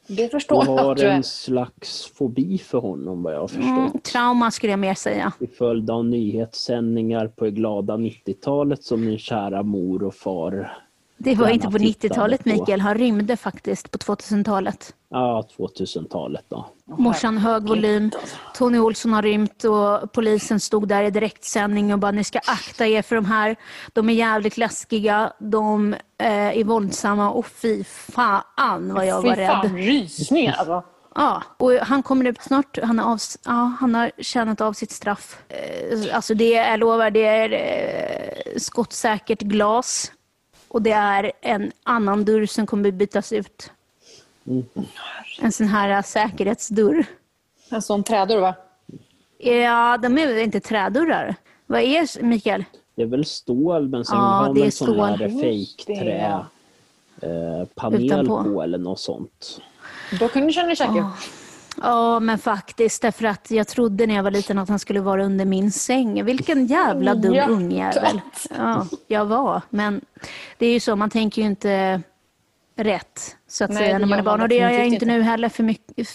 Det 0.08 0.22
Du 0.22 0.28
förstår 0.28 0.64
jag 0.64 0.72
har 0.76 0.94
du 0.94 1.02
är. 1.02 1.10
en 1.10 1.24
slags 1.24 2.06
fobi 2.14 2.58
för 2.58 2.78
honom 2.78 3.22
vad 3.22 3.34
jag 3.34 3.40
har 3.40 3.48
förstått. 3.48 3.66
Mm, 3.66 4.00
trauma 4.12 4.50
skulle 4.50 4.72
jag 4.72 4.80
mer 4.80 4.94
säga. 4.94 5.32
Till 5.38 5.48
följd 5.48 5.90
av 5.90 6.04
nyhetssändningar 6.04 7.28
på 7.28 7.44
det 7.44 7.50
glada 7.50 7.96
90-talet 7.96 8.82
som 8.84 9.04
min 9.04 9.18
kära 9.18 9.62
mor 9.62 10.02
och 10.02 10.14
far, 10.14 10.72
Det 11.18 11.34
var 11.34 11.48
inte 11.48 11.66
på 11.68 11.78
tittade 11.78 12.08
90-talet 12.08 12.44
på. 12.44 12.48
Mikael, 12.50 12.80
han 12.80 12.94
rymde 12.94 13.36
faktiskt 13.36 13.90
på 13.90 13.98
2000-talet. 13.98 14.94
ja 15.10 15.48
2000-talet 15.58 16.44
då. 16.48 16.66
Morsan 16.98 17.38
hög 17.38 17.68
volym, 17.68 18.10
Tony 18.54 18.78
Olsson 18.78 19.12
har 19.12 19.22
rymt 19.22 19.64
och 19.64 20.12
polisen 20.12 20.60
stod 20.60 20.88
där 20.88 21.02
i 21.02 21.10
direktsändning 21.10 21.92
och 21.92 21.98
bara 21.98 22.12
ni 22.12 22.24
ska 22.24 22.38
akta 22.38 22.86
er 22.86 23.02
för 23.02 23.16
de 23.16 23.24
här. 23.24 23.56
De 23.92 24.08
är 24.08 24.12
jävligt 24.14 24.56
läskiga, 24.56 25.32
de 25.38 25.92
eh, 26.18 26.58
är 26.58 26.64
våldsamma 26.64 27.30
och 27.30 27.46
fy 27.46 27.84
fan 27.84 28.94
vad 28.94 29.06
jag 29.06 29.22
var 29.22 29.34
Fy 29.36 29.46
fan, 29.46 29.62
rädd. 29.62 29.74
rysningar 29.74 30.54
alltså. 30.58 30.82
Ja, 31.14 31.42
och 31.56 31.72
han 31.72 32.02
kommer 32.02 32.24
ut 32.24 32.42
snart. 32.42 32.78
Han 32.82 32.98
har, 32.98 33.12
av, 33.12 33.18
ja, 33.44 33.76
han 33.80 33.94
har 33.94 34.10
tjänat 34.18 34.60
av 34.60 34.72
sitt 34.72 34.90
straff. 34.90 35.38
Eh, 35.48 36.16
Alltså 36.16 36.34
det 36.34 36.54
är, 36.54 36.70
jag 36.70 36.80
lovar, 36.80 37.10
det 37.10 37.24
är 37.26 37.52
eh, 37.52 38.58
skottsäkert 38.58 39.40
glas. 39.40 40.12
Och 40.68 40.82
det 40.82 40.90
är 40.90 41.32
en 41.40 41.72
annan 41.82 42.24
dörr 42.24 42.46
som 42.46 42.66
kommer 42.66 42.90
bytas 42.90 43.32
ut. 43.32 43.70
En 45.40 45.52
sån 45.52 45.66
här 45.66 45.88
eh, 45.90 46.02
säkerhetsdörr. 46.02 47.06
En 47.70 47.82
sån 47.82 48.02
trädörr 48.02 48.40
va? 48.40 48.54
Ja, 49.38 49.98
de 50.02 50.18
är 50.18 50.26
väl 50.26 50.38
inte 50.38 50.60
trädörrar? 50.60 51.34
Vad 51.66 51.80
är 51.80 52.22
Mikael? 52.22 52.64
Det 52.94 53.02
är 53.02 53.06
väl 53.06 53.24
stål 53.24 53.88
men 53.88 54.04
sen 54.04 54.16
Ja, 54.16 54.22
har 54.22 54.54
det 54.54 54.60
man 54.60 54.66
är 54.66 54.70
sån 54.70 55.00
här 55.00 55.40
fejkträ 55.40 56.44
eh, 57.22 57.64
panel 57.74 58.04
Utanpå. 58.04 58.44
på 58.44 58.62
eller 58.62 58.78
något 58.78 59.00
sånt. 59.00 59.60
Då 60.20 60.28
kunde 60.28 60.48
du 60.48 60.52
känna 60.52 60.66
dig 60.66 60.76
säker. 60.76 61.06
Ja, 61.82 62.20
men 62.20 62.38
faktiskt. 62.38 63.02
Därför 63.02 63.24
att 63.24 63.50
jag 63.50 63.68
trodde 63.68 64.06
när 64.06 64.14
jag 64.14 64.22
var 64.22 64.30
liten 64.30 64.58
att 64.58 64.68
han 64.68 64.78
skulle 64.78 65.00
vara 65.00 65.24
under 65.24 65.44
min 65.44 65.72
säng. 65.72 66.24
Vilken 66.24 66.66
jävla 66.66 67.14
dum 67.14 67.34
Hjärtat. 67.34 67.50
ungjävel. 67.50 68.20
Ja, 68.56 68.86
jag 69.06 69.24
var. 69.24 69.62
Men 69.70 70.00
det 70.58 70.66
är 70.66 70.72
ju 70.72 70.80
så, 70.80 70.96
man 70.96 71.10
tänker 71.10 71.42
ju 71.42 71.48
inte 71.48 72.02
rätt 72.76 73.36
så 73.48 73.64
att 73.64 73.70
Nej, 73.70 73.78
säga 73.78 73.98
när 73.98 74.06
man 74.06 74.18
är 74.18 74.22
barn. 74.22 74.40
Och 74.40 74.48
det 74.48 74.54
gör 74.54 74.70
jag 74.70 74.86
inte 74.86 75.06
nu 75.06 75.22
heller 75.22 75.48
för 75.48 75.62
mycket. 75.62 76.08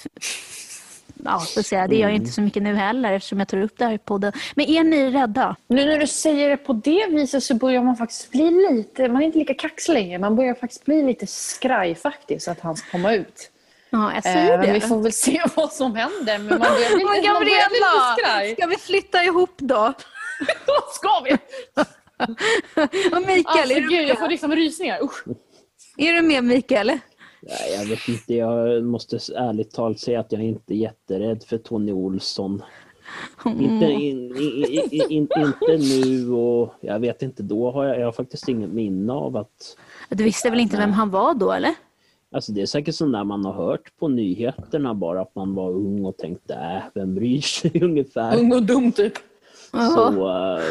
Ja, 1.26 1.39
så 1.39 1.59
att 1.59 1.66
säga. 1.66 1.88
Det 1.88 1.95
gör 1.95 2.07
jag 2.07 2.16
inte 2.16 2.32
så 2.32 2.41
mycket 2.41 2.64
nu 2.64 2.76
heller 2.76 3.14
eftersom 3.14 3.39
jag 3.39 3.47
tar 3.47 3.61
upp 3.61 3.78
det 3.78 3.86
här 3.86 3.93
i 3.93 3.97
podden. 3.97 4.34
Men 4.55 4.66
är 4.66 4.84
ni 4.84 5.09
rädda? 5.09 5.55
Nu 5.68 5.86
när 5.86 5.99
du 5.99 6.07
säger 6.07 6.49
det 6.49 6.57
på 6.57 6.74
det 6.74 7.07
viset 7.09 7.43
så 7.43 7.55
börjar 7.55 7.84
man 7.84 7.95
faktiskt 7.95 8.32
bli 8.32 8.51
lite, 8.72 9.07
man 9.07 9.22
är 9.22 9.26
inte 9.26 9.38
lika 9.38 9.53
kaxig 9.53 9.93
längre. 9.93 10.20
Man 10.20 10.36
börjar 10.36 10.53
faktiskt 10.53 10.86
bli 10.86 11.03
lite 11.03 11.28
skraj 11.28 11.95
faktiskt 11.95 12.47
att 12.47 12.59
han 12.59 12.76
ska 12.76 12.91
komma 12.91 13.14
ut. 13.14 13.49
Ja, 13.95 14.13
jag 14.13 14.23
säger 14.23 14.51
Eh, 14.53 14.57
men 14.59 14.67
det. 14.67 14.73
vi 14.73 14.81
får 14.81 15.01
väl 15.01 15.11
se 15.13 15.41
vad 15.55 15.73
som 15.73 15.95
händer. 15.95 16.37
Men 16.39 16.47
man 16.47 16.59
börjar 16.59 16.95
bli, 16.95 17.03
Men 17.05 17.33
man 17.33 17.43
börjar 17.43 17.69
bli 17.69 18.23
skraj. 18.23 18.55
ska 18.55 18.67
vi 18.67 18.77
flytta 18.77 19.23
ihop 19.23 19.51
då? 19.57 19.93
Då 20.65 20.73
ska 20.93 21.09
vi! 21.25 21.31
Och 23.15 23.21
Mikael, 23.27 23.45
Alltså 23.45 23.73
är, 23.77 23.81
du 23.81 23.89
gud, 23.89 24.01
jag 24.01 24.07
med? 24.07 24.17
får 24.17 24.29
liksom 24.29 24.51
rysningar. 24.51 25.03
Usch. 25.03 25.23
är 25.97 26.13
du 26.13 26.21
med 26.21 26.43
Mikael? 26.43 26.87
Nej, 26.87 27.73
jag 27.79 27.85
vet 27.85 28.07
inte, 28.07 28.33
jag 28.33 28.83
måste 28.83 29.15
ärligt 29.35 29.71
talat 29.71 29.99
säga 29.99 30.19
att 30.19 30.31
jag 30.31 30.41
är 30.41 30.45
inte 30.45 30.75
jätterädd 30.75 31.43
för 31.43 31.57
Tony 31.57 31.91
Olsson. 31.91 32.63
Inte, 33.45 33.85
in, 33.85 34.35
in, 34.37 34.65
in, 34.91 35.11
in, 35.11 35.27
inte 35.37 35.77
nu 35.77 36.31
och 36.31 36.73
jag 36.81 36.99
vet 36.99 37.21
inte, 37.21 37.43
då 37.43 37.71
har 37.71 37.85
jag, 37.85 37.99
jag 37.99 38.05
har 38.05 38.11
faktiskt 38.11 38.47
inget 38.47 38.69
minne 38.69 39.13
av 39.13 39.37
att 39.37 39.77
Du 40.09 40.23
visste 40.23 40.49
väl 40.49 40.59
inte 40.59 40.77
vem 40.77 40.91
han 40.91 41.09
var 41.09 41.33
då, 41.33 41.51
eller? 41.51 41.73
Alltså 42.34 42.51
det 42.51 42.61
är 42.61 42.65
säkert 42.65 42.95
sånt 42.95 43.13
där 43.13 43.23
man 43.23 43.45
har 43.45 43.53
hört 43.53 43.97
på 43.99 44.07
nyheterna 44.07 44.93
bara 44.93 45.21
att 45.21 45.36
man 45.36 45.55
var 45.55 45.71
ung 45.71 46.05
och 46.05 46.17
tänkte 46.17 46.53
äh, 46.53 46.84
vem 46.93 47.15
bryr 47.15 47.41
sig 47.41 47.71
ungefär. 47.84 48.39
Ung 48.39 48.53
och 48.53 48.63
dum 48.63 48.91
typ. 48.91 49.13
Så, 49.71 50.29
eh, 50.29 50.63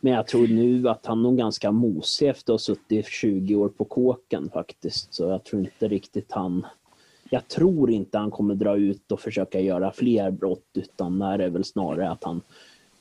men 0.00 0.12
jag 0.12 0.26
tror 0.26 0.46
nu 0.46 0.88
att 0.88 1.06
han 1.06 1.22
nog 1.22 1.38
ganska 1.38 1.72
mosig 1.72 2.28
efter 2.28 2.52
att 2.52 2.54
ha 2.54 2.58
suttit 2.58 3.06
20 3.06 3.54
år 3.54 3.68
på 3.68 3.84
kåken 3.84 4.50
faktiskt. 4.52 5.14
Så 5.14 5.24
jag 5.24 5.44
tror 5.44 5.62
inte 5.62 5.88
riktigt 5.88 6.32
han... 6.32 6.66
Jag 7.30 7.48
tror 7.48 7.90
inte 7.90 8.18
han 8.18 8.30
kommer 8.30 8.54
dra 8.54 8.76
ut 8.76 9.12
och 9.12 9.20
försöka 9.20 9.60
göra 9.60 9.92
fler 9.92 10.30
brott 10.30 10.70
utan 10.74 11.18
det 11.18 11.44
är 11.44 11.50
väl 11.50 11.64
snarare 11.64 12.10
att 12.10 12.24
han 12.24 12.40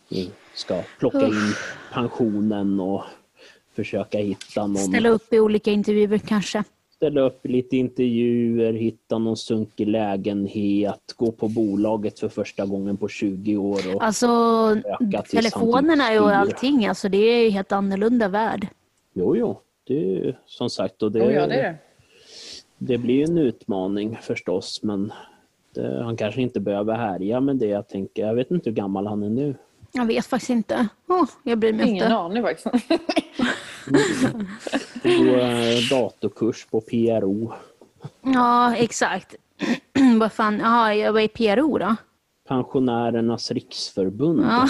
eh, 0.09 0.27
ska 0.55 0.81
plocka 0.99 1.27
in 1.27 1.53
pensionen 1.93 2.79
och 2.79 3.03
försöka 3.75 4.17
hitta 4.17 4.67
någon... 4.67 4.77
Ställa 4.77 5.09
upp 5.09 5.33
i 5.33 5.39
olika 5.39 5.71
intervjuer 5.71 6.17
kanske. 6.17 6.63
Ställa 7.03 7.21
upp 7.21 7.45
i 7.45 7.49
lite 7.49 7.77
intervjuer, 7.77 8.73
hitta 8.73 9.17
någon 9.17 9.37
sunkig 9.37 9.87
lägenhet, 9.87 11.13
gå 11.15 11.31
på 11.31 11.47
bolaget 11.47 12.19
för 12.19 12.29
första 12.29 12.65
gången 12.65 12.97
på 12.97 13.07
20 13.07 13.57
år. 13.57 13.95
Och, 13.95 14.03
Alltså 14.03 14.27
telefonerna 15.31 16.07
typ 16.07 16.21
och 16.21 16.35
allting, 16.35 16.85
alltså 16.87 17.09
det 17.09 17.17
är 17.17 17.43
ju 17.43 17.49
helt 17.49 17.71
annorlunda 17.71 18.27
värld. 18.27 18.67
Jo, 19.13 19.35
jo, 19.37 19.59
det 19.87 20.15
är 20.15 20.39
som 20.45 20.69
sagt 20.69 21.03
och 21.03 21.11
det, 21.11 21.21
Oh, 21.21 21.33
ja, 21.33 21.47
det 21.47 21.53
är 21.53 21.63
det. 21.63 21.75
det 22.77 22.97
blir 22.97 23.15
ju 23.15 23.23
en 23.23 23.37
utmaning 23.37 24.17
förstås 24.21 24.79
men 24.83 25.13
det, 25.75 26.03
han 26.03 26.17
kanske 26.17 26.41
inte 26.41 26.59
behöver 26.59 26.93
härja 26.93 27.39
med 27.39 27.55
det 27.55 27.67
jag 27.67 27.87
tänker. 27.87 28.27
Jag 28.27 28.35
vet 28.35 28.51
inte 28.51 28.69
hur 28.69 28.75
gammal 28.75 29.07
han 29.07 29.23
är 29.23 29.29
nu. 29.29 29.55
Jag 29.95 30.05
vet 30.05 30.25
faktiskt 30.25 30.49
inte. 30.49 30.87
Oh, 31.07 31.25
jag 31.43 31.57
bryr 31.59 31.73
mig 31.73 31.89
Ingen 31.89 32.03
inte. 32.03 32.15
aning 32.15 32.43
faktiskt. 32.43 32.67
Gå 35.03 35.35
eh, 35.35 35.89
datorkurs 35.89 36.65
på 36.71 36.81
PRO. 36.81 37.53
Ja, 38.21 38.75
exakt. 38.75 39.35
Vad 40.19 40.31
fan, 40.33 40.59
jaha, 40.59 40.95
jag 40.95 41.13
var 41.13 41.19
i 41.19 41.27
PRO 41.27 41.77
då? 41.77 41.95
Pensionärernas 42.47 43.51
riksförbund. 43.51 44.41
Ja. 44.49 44.67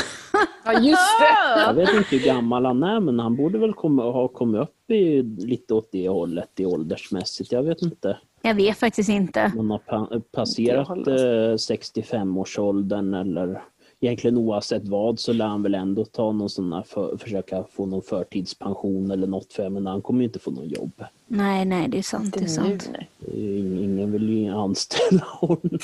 Ja, 0.66 0.74
just 0.80 1.20
det. 1.20 1.62
Jag 1.62 1.74
vet 1.74 1.94
inte 1.94 2.16
hur 2.16 2.26
gammal 2.26 2.66
han 2.66 2.84
är 2.84 3.00
men 3.00 3.20
han 3.20 3.36
borde 3.36 3.58
väl 3.60 3.74
komma, 3.74 4.04
ha 4.12 4.28
kommit 4.28 4.62
upp 4.62 4.92
i, 4.92 5.22
lite 5.24 5.74
åt 5.74 5.90
det 5.92 6.10
hållet 6.10 6.60
i 6.60 6.66
åldersmässigt. 6.66 7.52
Jag 7.52 7.64
vet 7.64 7.82
inte. 7.82 8.18
Jag 8.42 8.54
vet 8.56 8.78
faktiskt 8.78 9.10
inte. 9.10 9.52
Man 9.56 9.72
har 9.72 9.78
pa- 9.78 10.22
passerat 10.32 10.98
Inte 10.98 11.12
jag 11.12 11.52
eh, 11.52 11.56
65-årsåldern 11.56 13.14
eller 13.14 13.64
egentligen 14.04 14.38
oavsett 14.38 14.88
vad 14.88 15.20
så 15.20 15.34
lär 15.34 15.46
han 15.46 15.64
väl 15.64 15.76
ändå 15.76 16.06
ta 16.06 16.32
någon 16.32 16.50
sån 16.50 16.74
här 16.74 16.84
för, 16.84 17.18
försöka 17.18 17.64
få 17.72 17.86
någon 17.86 18.02
förtidspension 18.02 19.12
eller 19.12 19.28
något 19.28 19.54
för 19.54 19.70
men 19.70 19.86
han 19.88 20.02
kommer 20.02 20.20
ju 20.20 20.26
inte 20.26 20.40
få 20.40 20.52
någon 20.52 20.68
jobb. 20.68 21.04
Nej, 21.28 21.66
nej, 21.66 21.88
det 21.88 21.98
är 21.98 22.02
sant. 22.04 22.34
Det 22.34 22.44
är 22.44 22.48
sant. 22.48 22.90
Ingen 23.36 24.12
vill 24.12 24.30
ju 24.30 24.50
anställa 24.50 25.24
honom. 25.26 25.80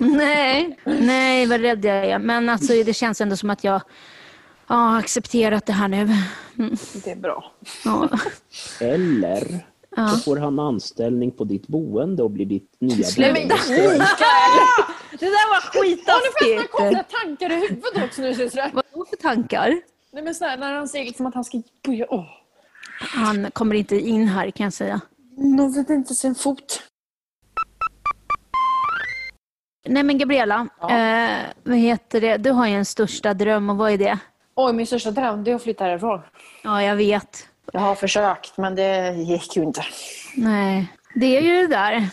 Nej, 0.00 0.78
nej, 0.84 1.46
vad 1.46 1.60
rädd 1.60 1.84
jag 1.84 2.06
är. 2.06 2.18
Men 2.18 2.48
alltså, 2.48 2.72
det 2.72 2.94
känns 2.94 3.20
ändå 3.20 3.36
som 3.36 3.50
att 3.50 3.64
jag 3.64 3.80
ja, 4.68 4.74
har 4.74 4.98
accepterat 4.98 5.66
det 5.66 5.72
här 5.72 5.88
nu. 5.88 5.96
Mm, 6.58 6.76
Det 7.04 7.10
är 7.10 7.16
bra. 7.16 7.52
Ja. 7.84 8.08
Eller 8.80 9.64
Ja. 9.96 10.08
Så 10.08 10.16
får 10.18 10.36
han 10.36 10.58
anställning 10.58 11.30
på 11.30 11.44
ditt 11.44 11.66
boende 11.66 12.22
och 12.22 12.30
blir 12.30 12.46
ditt 12.46 12.76
nya 12.80 13.04
Sluta. 13.04 13.32
boende. 13.32 13.54
Det 15.18 15.26
där 15.26 15.50
var 15.50 15.60
får 15.72 15.86
jag 15.86 15.98
skittaskigt. 15.98 16.70
konstiga 16.72 17.02
tankar 17.02 17.52
i 17.52 17.54
huvudet 17.54 18.04
också 18.04 18.22
nu. 18.22 18.34
Vadå 18.72 19.06
för 19.10 19.16
tankar? 19.16 19.80
Nej, 20.12 20.22
men 20.22 20.34
sådär, 20.34 20.56
när 20.56 20.72
han 20.72 20.88
säger 20.88 21.04
liksom 21.04 21.26
att 21.26 21.34
han 21.34 21.44
ska 21.44 21.62
börja... 21.86 22.06
Åh. 22.10 22.24
Han 23.00 23.50
kommer 23.50 23.74
inte 23.74 23.96
in 24.00 24.28
här 24.28 24.50
kan 24.50 24.64
jag 24.64 24.72
säga. 24.72 25.00
Någon 25.36 25.72
vet 25.72 25.90
inte 25.90 26.14
sin 26.14 26.34
fot. 26.34 26.82
Nej 29.88 30.02
men 30.02 30.18
Gabriella, 30.18 30.68
Ja. 30.80 30.90
eh, 30.98 31.38
vad 31.64 31.76
heter 31.78 32.20
det? 32.20 32.36
Du 32.36 32.50
har 32.50 32.66
ju 32.66 32.74
en 32.74 32.84
största 32.84 33.34
dröm 33.34 33.70
och 33.70 33.76
vad 33.76 33.92
är 33.92 33.98
det? 33.98 34.18
Oj, 34.54 34.72
min 34.72 34.86
största 34.86 35.10
dröm 35.10 35.44
det 35.44 35.50
är 35.50 35.54
att 35.54 35.62
flytta 35.62 35.84
härifrån. 35.84 36.20
Ja, 36.62 36.82
jag 36.82 36.96
vet. 36.96 37.48
Jag 37.72 37.80
har 37.80 37.94
försökt, 37.94 38.56
men 38.56 38.74
det 38.74 39.10
gick 39.12 39.56
ju 39.56 39.62
inte. 39.62 39.82
Nej, 40.36 40.92
det 41.14 41.36
är 41.36 41.40
ju 41.40 41.60
det 41.62 41.66
där 41.66 42.08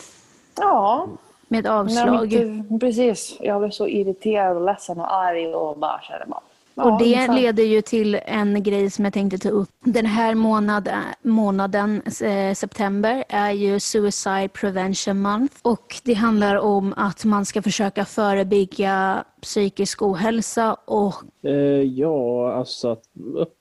Ja, 0.56 1.08
med 1.48 1.66
avslag. 1.66 2.30
de 2.30 2.44
inte, 2.68 2.78
precis. 2.86 3.36
Jag 3.40 3.60
blev 3.60 3.70
så 3.70 3.88
irriterad 3.88 4.56
och 4.56 4.64
ledsen 4.64 5.00
och 5.00 5.14
arg 5.14 5.54
och 5.54 5.78
bara 5.78 6.00
kände 6.00 6.26
bara... 6.26 6.40
ja, 6.74 6.84
Och 6.92 6.98
det 6.98 7.04
ungefär. 7.04 7.34
leder 7.34 7.62
ju 7.64 7.82
till 7.82 8.14
en 8.26 8.62
grej 8.62 8.90
som 8.90 9.04
jag 9.04 9.14
tänkte 9.14 9.38
ta 9.38 9.48
upp. 9.48 9.70
Den 9.80 10.06
här 10.06 10.34
månad, 10.34 10.88
månaden, 11.22 12.02
eh, 12.22 12.54
september, 12.54 13.24
är 13.28 13.50
ju 13.50 13.80
Suicide 13.80 14.48
Prevention 14.48 15.20
Month. 15.22 15.54
Och 15.62 16.00
det 16.04 16.14
handlar 16.14 16.56
om 16.56 16.94
att 16.96 17.24
man 17.24 17.44
ska 17.46 17.62
försöka 17.62 18.04
förebygga 18.04 19.24
psykisk 19.42 20.02
ohälsa 20.02 20.74
och 20.74 21.14
Eh, 21.42 21.52
ja, 21.82 22.52
alltså 22.52 22.88
att, 22.90 23.04
upp, 23.34 23.58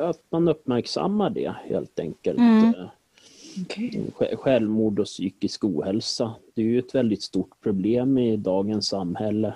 eh, 0.00 0.08
att 0.08 0.20
man 0.30 0.48
uppmärksammar 0.48 1.30
det 1.30 1.54
helt 1.64 2.00
enkelt. 2.00 2.38
Mm. 2.38 2.64
Eh, 2.68 2.86
sj- 4.18 4.36
Självmord 4.36 4.98
och 5.00 5.06
psykisk 5.06 5.64
ohälsa. 5.64 6.34
Det 6.54 6.60
är 6.62 6.66
ju 6.66 6.78
ett 6.78 6.94
väldigt 6.94 7.22
stort 7.22 7.50
problem 7.62 8.18
i 8.18 8.36
dagens 8.36 8.88
samhälle. 8.88 9.54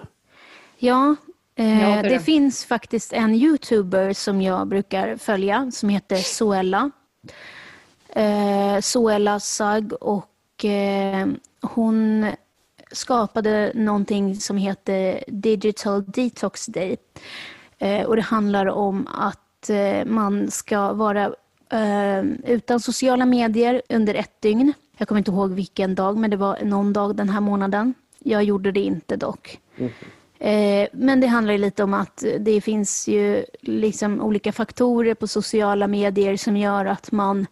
Ja, 0.78 1.16
eh, 1.54 2.02
det 2.02 2.20
finns 2.20 2.64
faktiskt 2.64 3.12
en 3.12 3.34
youtuber 3.34 4.12
som 4.12 4.42
jag 4.42 4.68
brukar 4.68 5.16
följa 5.16 5.70
som 5.70 5.88
heter 5.88 6.16
Soella. 6.16 6.90
Eh, 8.08 8.80
Soella 8.80 9.40
Sag 9.40 9.92
och 10.00 10.64
eh, 10.64 11.26
hon 11.62 12.26
skapade 12.92 13.72
någonting 13.74 14.36
som 14.36 14.56
heter 14.56 15.24
Digital 15.26 16.04
Detox 16.04 16.66
Day. 16.66 16.96
Eh, 17.78 18.06
och 18.06 18.16
det 18.16 18.22
handlar 18.22 18.66
om 18.66 19.06
att 19.06 19.70
eh, 19.70 20.04
man 20.04 20.50
ska 20.50 20.92
vara 20.92 21.24
eh, 21.70 22.22
utan 22.44 22.80
sociala 22.80 23.26
medier 23.26 23.82
under 23.88 24.14
ett 24.14 24.40
dygn. 24.40 24.72
Jag 24.96 25.08
kommer 25.08 25.18
inte 25.18 25.30
ihåg 25.30 25.50
vilken 25.52 25.94
dag, 25.94 26.16
men 26.16 26.30
det 26.30 26.36
var 26.36 26.58
någon 26.62 26.92
dag 26.92 27.16
den 27.16 27.28
här 27.28 27.40
månaden. 27.40 27.94
Jag 28.18 28.44
gjorde 28.44 28.72
det 28.72 28.80
inte 28.80 29.16
dock. 29.16 29.58
Eh, 29.76 29.90
Eh, 30.40 30.88
men 30.92 31.20
det 31.20 31.26
handlar 31.26 31.52
ju 31.52 31.58
lite 31.58 31.82
om 31.84 31.94
att 31.94 32.24
det 32.38 32.60
finns 32.60 33.08
ju 33.08 33.44
liksom 33.60 34.20
olika 34.20 34.52
faktorer 34.52 35.14
på 35.14 35.26
sociala 35.26 35.86
medier 35.86 36.36
som 36.36 36.56
gör 36.56 36.84
att 36.84 37.12
man 37.12 37.46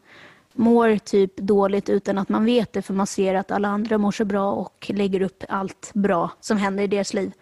mår 0.53 0.99
typ 0.99 1.37
dåligt 1.37 1.89
utan 1.89 2.19
att 2.19 2.29
man 2.29 2.45
vet 2.45 2.73
det 2.73 2.83
för 2.83 2.95
man 2.95 3.07
ser 3.07 3.35
att 3.35 3.51
alla 3.51 3.69
andra 3.69 3.99
mår 3.99 4.13
så 4.13 4.25
bra 4.25 4.53
och 4.53 4.91
lägger 4.95 5.23
upp 5.23 5.45
allt 5.49 5.91
bra 5.95 6.31
som 6.41 6.59
händer 6.59 6.85
i 6.85 6.87
deras 6.87 7.15
liv. 7.15 7.33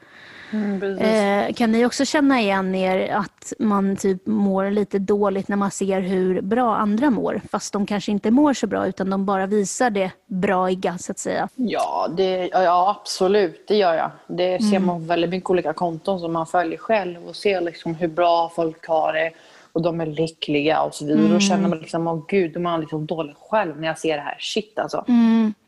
Mm. 0.51 0.99
Eh, 0.99 1.55
kan 1.55 1.73
ni 1.73 1.87
också 1.87 2.05
känna 2.05 2.41
igen 2.41 2.75
er 2.75 3.13
att 3.13 3.53
man 3.59 3.97
typ 3.97 4.27
mår 4.27 4.71
lite 4.71 4.99
dåligt 4.99 5.49
när 5.49 5.57
man 5.57 5.71
ser 5.71 6.01
hur 6.01 6.41
bra 6.41 6.77
andra 6.77 7.11
mår 7.11 7.41
fast 7.51 7.73
de 7.73 7.87
kanske 7.87 8.13
inte 8.13 8.31
mår 8.31 8.55
så 8.55 8.67
bra 8.67 8.87
utan 8.87 9.11
de 9.11 9.27
bara 9.27 9.47
visar 9.47 9.91
det 9.91 10.11
braiga 10.27 10.99
så 10.99 11.13
att 11.13 11.19
säga. 11.19 11.49
Ja, 11.55 12.09
det, 12.17 12.49
ja, 12.53 12.97
absolut. 13.01 13.65
Det 13.69 13.77
gör 13.77 13.95
jag. 13.95 14.11
Det 14.27 14.63
ser 14.63 14.79
man 14.79 15.01
på 15.01 15.07
väldigt 15.07 15.31
mycket 15.31 15.51
olika 15.51 15.73
konton 15.73 16.21
som 16.21 16.33
man 16.33 16.47
följer 16.47 16.79
själv 16.79 17.27
och 17.29 17.37
ser 17.37 17.61
liksom 17.61 17.95
hur 17.95 18.09
bra 18.09 18.53
folk 18.57 18.87
har 18.89 19.13
det 19.13 19.31
och 19.73 19.83
de 19.83 20.01
är 20.01 20.07
lyckliga 20.07 20.83
och 20.83 20.95
så 20.95 21.07
vidare. 21.07 21.29
Då 21.29 21.41
känner 21.41 21.69
man 21.69 21.79
liksom, 21.79 22.07
åh 22.07 22.25
gud, 22.29 22.53
då 22.53 22.61
mår 22.61 22.71
man 22.71 22.81
liksom 22.81 23.07
dålig 23.07 23.35
själv 23.37 23.81
när 23.81 23.89
jag 23.89 23.99
ser 23.99 24.17
det 24.17 24.23
här. 24.23 24.37
Shit 24.41 24.79
alltså. 24.79 25.05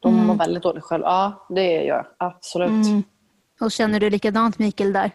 De 0.01 0.15
mår 0.15 0.35
väldigt 0.35 0.63
dåligt 0.63 0.85
själv. 0.85 1.03
Ja, 1.05 1.47
det 1.49 1.73
gör 1.73 1.87
jag. 1.87 2.05
Absolut. 2.17 2.87
Och 3.61 3.73
känner 3.73 4.01
du 4.01 4.11
likadant 4.11 4.59
Mikael 4.59 4.93
där? 4.93 5.11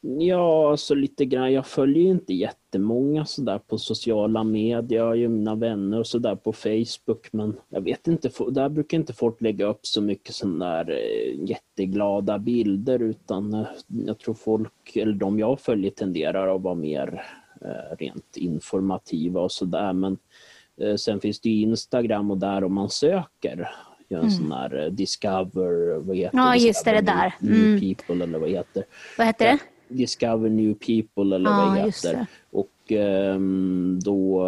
Ja, 0.00 0.76
så 0.76 0.94
lite 0.94 1.24
grann. 1.24 1.52
Jag 1.52 1.66
följer 1.66 2.02
ju 2.02 2.10
inte 2.10 2.34
jättemånga 2.34 3.24
sådär 3.24 3.58
på 3.58 3.78
sociala 3.78 4.44
medier. 4.44 4.98
Jag 4.98 5.06
har 5.06 5.14
ju 5.14 5.28
mina 5.28 5.54
vänner 5.54 5.98
och 5.98 6.06
sådär 6.06 6.36
på 6.36 6.52
Facebook. 6.52 7.28
Men 7.32 7.56
jag 7.68 7.80
vet 7.80 8.08
inte, 8.08 8.30
där 8.50 8.68
brukar 8.68 8.98
inte 8.98 9.12
folk 9.12 9.40
lägga 9.40 9.66
upp 9.66 9.86
så 9.86 10.00
mycket 10.02 10.34
sådana 10.34 10.84
där 10.84 10.90
eh, 10.90 11.48
jätteglada 11.50 12.38
bilder. 12.38 13.02
Utan 13.02 13.54
eh, 13.54 13.66
jag 14.06 14.18
tror 14.18 14.34
folk, 14.34 14.96
eller 14.96 15.12
de 15.12 15.38
jag 15.38 15.60
följer 15.60 15.90
tenderar 15.90 16.56
att 16.56 16.62
vara 16.62 16.74
mer 16.74 17.22
eh, 17.60 17.96
rent 17.98 18.36
informativa 18.36 19.40
och 19.40 19.52
sådär. 19.52 19.92
Men 19.92 20.18
sen 20.96 21.20
finns 21.20 21.40
det 21.40 21.50
ju 21.50 21.62
Instagram 21.62 22.30
och 22.30 22.38
där 22.38 22.64
om 22.64 22.74
man 22.74 22.90
söker 22.90 23.70
gör 24.10 24.20
en 24.22 24.30
sån 24.30 24.52
här 24.52 24.84
eh, 24.84 24.90
Discover, 24.90 25.98
vad 26.00 26.16
heter 26.16 26.38
Ja, 26.38 26.56
just 26.56 26.84
det, 26.84 26.92
det 26.92 27.00
där. 27.00 27.34
New, 27.38 27.52
Mm. 27.64 27.80
People 27.80 28.24
eller 28.24 28.38
vad 28.38 28.48
heter 28.50 28.84
Vad 29.18 29.26
heter 29.26 29.44
det? 29.46 29.58
Discover 29.94 30.48
New 30.48 30.74
People 30.74 31.36
eller 31.36 31.50
Ja, 31.50 31.56
vad 31.66 31.76
det 31.76 31.86
just 31.86 32.04
heter. 32.04 32.18
det. 32.18 32.26
Och 32.58 32.92
ehm, 32.92 33.98
då, 34.04 34.44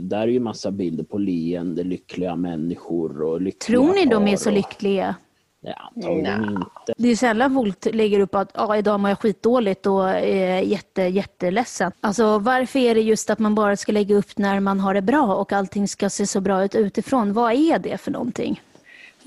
där 0.00 0.20
är 0.22 0.26
ju 0.26 0.40
massa 0.40 0.70
bilder 0.70 1.04
på 1.04 1.18
leende, 1.18 1.84
lyckliga 1.84 2.36
människor 2.36 3.22
och 3.22 3.40
lyckliga 3.40 3.78
Tror 3.78 3.94
ni 3.94 4.06
de 4.06 4.28
är 4.28 4.36
så 4.36 4.48
och- 4.50 4.56
lyckliga? 4.56 5.14
Ja, 5.60 5.90
antagligen 5.94 6.40
Nja. 6.42 6.48
inte. 6.50 6.94
Det 6.96 7.08
är 7.08 7.16
sällan 7.16 7.54
folk 7.54 7.94
lägger 7.94 8.20
upp 8.20 8.34
att 8.34 8.50
ah, 8.54 8.76
idag 8.76 9.00
mår 9.00 9.08
jag 9.10 9.18
skitdåligt 9.20 9.86
och 9.86 10.08
är 10.10 10.60
jätte, 10.60 11.02
jätteledsen. 11.02 11.92
Alltså, 12.00 12.38
varför 12.38 12.78
är 12.78 12.94
det 12.94 13.00
just 13.00 13.30
att 13.30 13.38
man 13.38 13.54
bara 13.54 13.76
ska 13.76 13.92
lägga 13.92 14.16
upp 14.16 14.38
när 14.38 14.60
man 14.60 14.80
har 14.80 14.94
det 14.94 15.02
bra 15.02 15.34
och 15.36 15.52
allting 15.52 15.88
ska 15.88 16.10
se 16.10 16.26
så 16.26 16.40
bra 16.40 16.64
ut 16.64 16.74
utifrån? 16.74 17.32
Vad 17.32 17.52
är 17.52 17.78
det 17.78 17.98
för 17.98 18.10
någonting? 18.10 18.60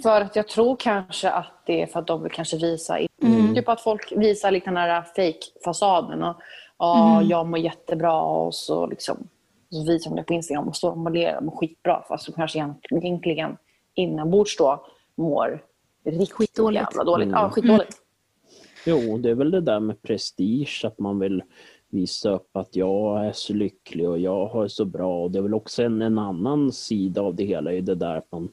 För 0.03 0.21
att 0.21 0.35
jag 0.35 0.47
tror 0.47 0.75
kanske 0.75 1.29
att 1.29 1.51
det 1.65 1.81
är 1.81 1.85
för 1.87 1.99
att 1.99 2.07
de 2.07 2.23
vill 2.23 2.31
kanske 2.31 2.57
visa, 2.57 2.97
Mm. 3.21 3.55
typ 3.55 3.69
att 3.69 3.81
folk 3.81 4.13
visar 4.15 4.51
liksom 4.51 4.73
den 4.73 4.83
här 4.83 5.01
fake-fasaden. 5.15 6.23
Och, 6.23 6.35
ja, 6.77 7.15
Mm. 7.17 7.29
jag 7.29 7.47
mår 7.47 7.59
jättebra 7.59 8.21
och 8.21 8.55
så 8.55 8.87
liksom 8.87 9.17
så 9.69 9.83
visar 9.83 10.09
de 10.09 10.15
det 10.15 10.23
på 10.23 10.33
Instagram 10.33 10.67
och 10.67 10.75
står 10.75 11.05
och 11.05 11.11
ler 11.11 11.37
och 11.37 11.43
mår 11.43 11.51
skitbra. 11.55 12.03
Fast 12.07 12.25
de 12.25 12.31
kanske 12.31 12.59
egent- 12.59 12.85
egentligen 12.91 13.57
inombords 13.93 14.57
då 14.57 14.85
mår 15.15 15.63
riktigt 16.05 16.31
Skitdåligt. 16.31 16.81
jävla 16.83 17.03
dåligt. 17.03 17.27
Mm. 17.27 17.39
Ja, 17.39 17.49
skitdåligt. 17.49 17.97
Jo, 18.85 19.17
det 19.17 19.29
är 19.29 19.35
väl 19.35 19.51
det 19.51 19.61
där 19.61 19.79
med 19.79 20.01
prestige, 20.01 20.81
att 20.85 20.99
man 20.99 21.19
vill 21.19 21.43
visa 21.89 22.29
upp 22.29 22.57
att 22.57 22.75
jag 22.75 23.25
är 23.25 23.31
så 23.31 23.53
lycklig 23.53 24.09
och 24.09 24.19
jag 24.19 24.47
har 24.47 24.63
det 24.63 24.69
så 24.69 24.85
bra. 24.85 25.23
Och 25.23 25.31
det 25.31 25.39
är 25.39 25.43
väl 25.43 25.53
också 25.53 25.83
en, 25.83 26.01
en 26.01 26.19
annan 26.19 26.71
sida 26.71 27.21
av 27.21 27.35
det 27.35 27.43
hela, 27.43 27.73
är 27.73 27.81
det 27.81 27.95
där 27.95 28.15
att, 28.15 28.31
man, 28.31 28.49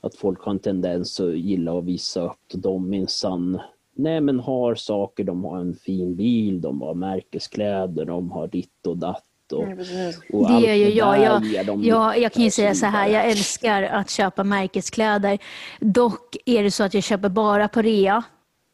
att 0.00 0.14
folk 0.14 0.40
har 0.40 0.52
en 0.52 0.58
tendens 0.58 1.20
att 1.20 1.38
gilla 1.38 1.78
att 1.78 1.84
visa 1.84 2.20
upp 2.24 2.54
att 2.54 2.62
de 2.62 2.90
minsann 2.90 3.60
Nej 4.00 4.20
men 4.20 4.40
har 4.40 4.74
saker, 4.74 5.24
de 5.24 5.44
har 5.44 5.58
en 5.58 5.74
fin 5.74 6.16
bil, 6.16 6.60
de 6.60 6.82
har 6.82 6.94
märkeskläder, 6.94 8.04
de 8.04 8.30
har 8.30 8.46
ditt 8.46 8.86
och 8.86 8.96
datt. 8.96 9.24
Och, 9.52 9.62
Mm, 9.62 10.12
och 10.32 10.48
Det 10.48 10.60
gör 10.60 10.74
ju 10.74 10.88
jag. 10.88 11.20
Jag, 11.20 11.84
jag. 11.84 12.18
Jag 12.18 12.32
kan 12.32 12.42
ju 12.42 12.50
säga 12.50 12.74
så 12.74 12.86
här, 12.86 13.08
jag 13.08 13.30
älskar 13.30 13.82
att 13.82 14.10
köpa 14.10 14.44
märkeskläder. 14.44 15.38
Dock 15.80 16.36
är 16.46 16.62
det 16.62 16.70
så 16.70 16.84
att 16.84 16.94
jag 16.94 17.02
köper 17.02 17.28
bara 17.28 17.68
på 17.68 17.82
rea. 17.82 18.22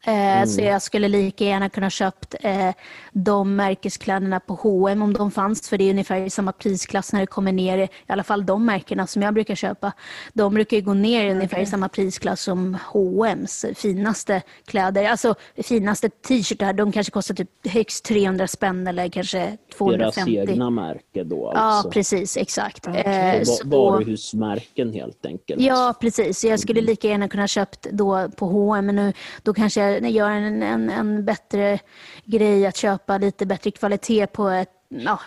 Eh, 0.07 0.45
Så 0.45 0.61
jag 0.61 0.81
skulle 0.81 1.07
lika 1.07 1.45
gärna 1.45 1.69
kunna 1.69 1.89
köpt 1.89 2.35
eh, 2.41 2.69
de 3.17 3.55
märkeskläderna 3.55 4.39
på 4.39 4.53
H&M 4.53 5.01
om 5.01 5.13
de 5.13 5.31
fanns, 5.31 5.69
för 5.69 5.77
det 5.77 5.83
är 5.83 5.89
ungefär 5.89 6.21
i 6.21 6.29
samma 6.29 6.51
prisklass 6.51 7.13
när 7.13 7.19
det 7.19 7.27
kommer 7.27 7.51
ner, 7.51 7.77
i 7.77 7.87
alla 8.07 8.23
fall 8.23 8.45
de 8.45 8.65
märkena 8.65 9.07
som 9.07 9.21
jag 9.21 9.33
brukar 9.33 9.55
köpa. 9.55 9.91
De 10.33 10.53
brukar 10.53 10.77
ju 10.77 10.83
gå 10.83 10.93
ner 10.93 11.31
ungefär 11.31 11.59
i 11.61 11.65
samma 11.65 11.89
prisklass 11.89 12.41
som 12.41 12.77
H&M's 12.93 13.73
finaste 13.73 14.41
kläder. 14.65 15.05
Alltså 15.09 15.35
finaste 15.63 16.09
t-shirtar, 16.09 16.73
de 16.73 16.91
kanske 16.91 17.11
kostar 17.11 17.35
typ 17.35 17.49
högst 17.67 18.05
300 18.05 18.47
spänn 18.47 18.87
eller 18.87 19.09
kanske 19.09 19.37
Deras 19.37 19.57
250. 19.77 20.37
egna 20.37 20.69
märke 20.69 21.23
då 21.23 21.51
Ja, 21.55 21.59
alltså. 21.59 21.89
precis. 21.91 22.37
Exakt. 22.37 22.87
Okej. 22.87 23.01
Eh, 23.01 23.43
så- 23.43 23.67
Varuhusmärken 23.67 24.93
helt 24.93 25.25
enkelt. 25.25 25.61
Ja, 25.61 25.93
precis. 26.01 26.43
Jag 26.43 26.59
skulle 26.59 26.81
lika 26.81 27.07
gärna 27.07 27.27
kunna 27.27 27.47
köpt 27.47 27.87
då 27.91 28.29
på 28.37 28.45
H&M 28.45 28.85
men 28.85 28.95
nu 28.95 29.13
då 29.43 29.53
kanske 29.53 29.81
jag 29.81 30.09
gör 30.11 30.29
en, 30.29 30.63
en, 30.63 30.89
en 30.89 31.25
bättre 31.25 31.79
grej 32.25 32.65
att 32.67 32.75
köpa 32.77 33.04
lite 33.07 33.45
bättre 33.45 33.71
kvalitet 33.71 34.27
på 34.27 34.49
ett, 34.49 34.69
ja, 34.89 35.19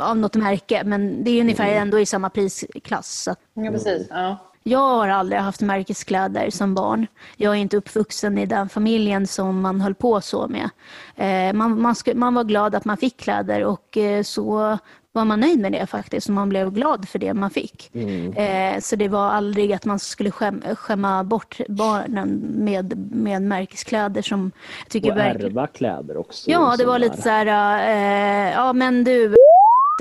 av 0.00 0.16
något 0.16 0.34
märke. 0.34 0.82
Men 0.84 1.24
det 1.24 1.30
är 1.30 1.40
ungefär 1.40 1.68
ändå 1.68 2.00
i 2.00 2.06
samma 2.06 2.30
prisklass. 2.30 3.28
Ja, 3.54 3.70
precis. 3.70 4.06
Ja. 4.10 4.36
jag 4.62 4.78
har 4.78 5.08
aldrig 5.08 5.40
haft 5.40 5.60
märkeskläder 5.60 6.50
som 6.50 6.74
barn. 6.74 7.06
Jag 7.36 7.52
är 7.52 7.56
inte 7.58 7.76
uppvuxen 7.76 8.38
i 8.38 8.46
den 8.46 8.68
familjen 8.68 9.26
som 9.26 9.60
man 9.60 9.80
höll 9.80 9.94
på 9.94 10.20
så 10.20 10.48
med. 10.48 10.70
Eh, 11.16 11.52
man, 11.54 11.80
man, 11.80 11.94
man 12.14 12.34
var 12.34 12.44
glad 12.44 12.74
att 12.74 12.84
man 12.84 12.96
fick 12.96 13.16
kläder 13.20 13.64
och 13.64 13.96
eh, 13.96 14.22
så 14.22 14.78
var 15.12 15.24
man 15.24 15.40
nöjd 15.40 15.58
med 15.58 15.72
det 15.72 15.86
faktiskt. 15.86 16.28
Och 16.28 16.34
man 16.34 16.48
blev 16.48 16.70
glad 16.72 17.08
för 17.08 17.18
det 17.18 17.34
man 17.34 17.50
fick. 17.50 17.94
Eh, 18.36 18.80
så 18.80 18.96
det 18.96 19.08
var 19.08 19.26
aldrig 19.26 19.72
att 19.72 19.84
man 19.84 19.98
skulle 19.98 20.30
skäm, 20.30 20.62
skämma 20.76 21.24
bort 21.24 21.60
barnen 21.68 22.28
med, 22.40 23.12
med 23.12 23.42
märkeskläder 23.42 24.22
som 24.22 24.52
jag 24.78 24.88
tycker 24.88 25.10
Och 25.10 25.16
verkligen... 25.16 25.50
ärva 25.50 25.66
kläder 25.66 26.16
också. 26.16 26.50
Ja, 26.50 26.74
det 26.78 26.84
var 26.84 26.98
lite 26.98 27.22
så 27.22 27.28
här, 27.28 27.46
eh, 27.88 28.52
ja 28.52 28.72
men 28.72 29.04
du, 29.04 29.34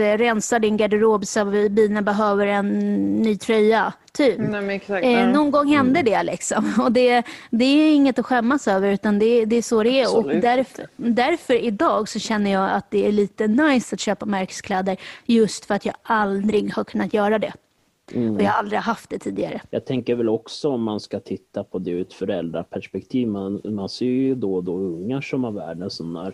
rensa 0.01 0.59
din 0.59 0.77
garderob 0.77 1.25
så 1.25 1.45
bilen 1.69 2.05
behöver 2.05 2.47
en 2.47 2.69
ny 3.21 3.37
tröja. 3.37 3.93
Typ. 4.13 4.37
Nej, 4.37 4.49
men 4.49 4.69
exakt. 4.69 5.05
Eh, 5.05 5.11
Ja. 5.11 5.31
någon 5.31 5.51
gång 5.51 5.67
hände 5.67 6.01
det 6.01 6.23
liksom. 6.23 6.73
Och 6.79 6.91
det, 6.91 7.23
det 7.49 7.65
är 7.65 7.95
inget 7.95 8.19
att 8.19 8.25
skämmas 8.25 8.67
över 8.67 8.91
utan 8.91 9.19
det, 9.19 9.45
det 9.45 9.55
är 9.55 9.61
så 9.61 9.83
det 9.83 10.01
är. 10.01 10.17
Och 10.17 10.27
därför, 10.27 10.85
därför 10.95 11.53
idag 11.53 12.09
så 12.09 12.19
känner 12.19 12.51
jag 12.51 12.71
att 12.71 12.91
det 12.91 13.07
är 13.07 13.11
lite 13.11 13.47
nice 13.47 13.95
att 13.95 13.99
köpa 13.99 14.25
märkeskläder 14.25 14.97
just 15.25 15.65
för 15.65 15.75
att 15.75 15.85
jag 15.85 15.95
aldrig 16.03 16.73
har 16.73 16.83
kunnat 16.83 17.13
göra 17.13 17.39
det. 17.39 17.53
Mm. 18.13 18.35
Och 18.35 18.41
jag 18.41 18.49
har 18.51 18.59
aldrig 18.59 18.79
haft 18.79 19.09
det 19.09 19.19
tidigare. 19.19 19.61
Jag 19.69 19.85
tänker 19.85 20.15
väl 20.15 20.29
också 20.29 20.69
om 20.69 20.83
man 20.83 20.99
ska 20.99 21.19
titta 21.19 21.63
på 21.63 21.79
det 21.79 21.91
ur 21.91 22.01
ett 22.01 22.13
föräldraperspektiv. 22.13 23.27
Man, 23.27 23.61
man 23.63 23.89
ser 23.89 24.05
ju 24.05 24.35
då 24.35 24.55
och 24.55 24.63
då 24.63 24.77
ungar 24.77 25.21
som 25.21 25.43
har 25.43 25.51
världens 25.51 25.93
sådana 25.95 26.23
här 26.23 26.33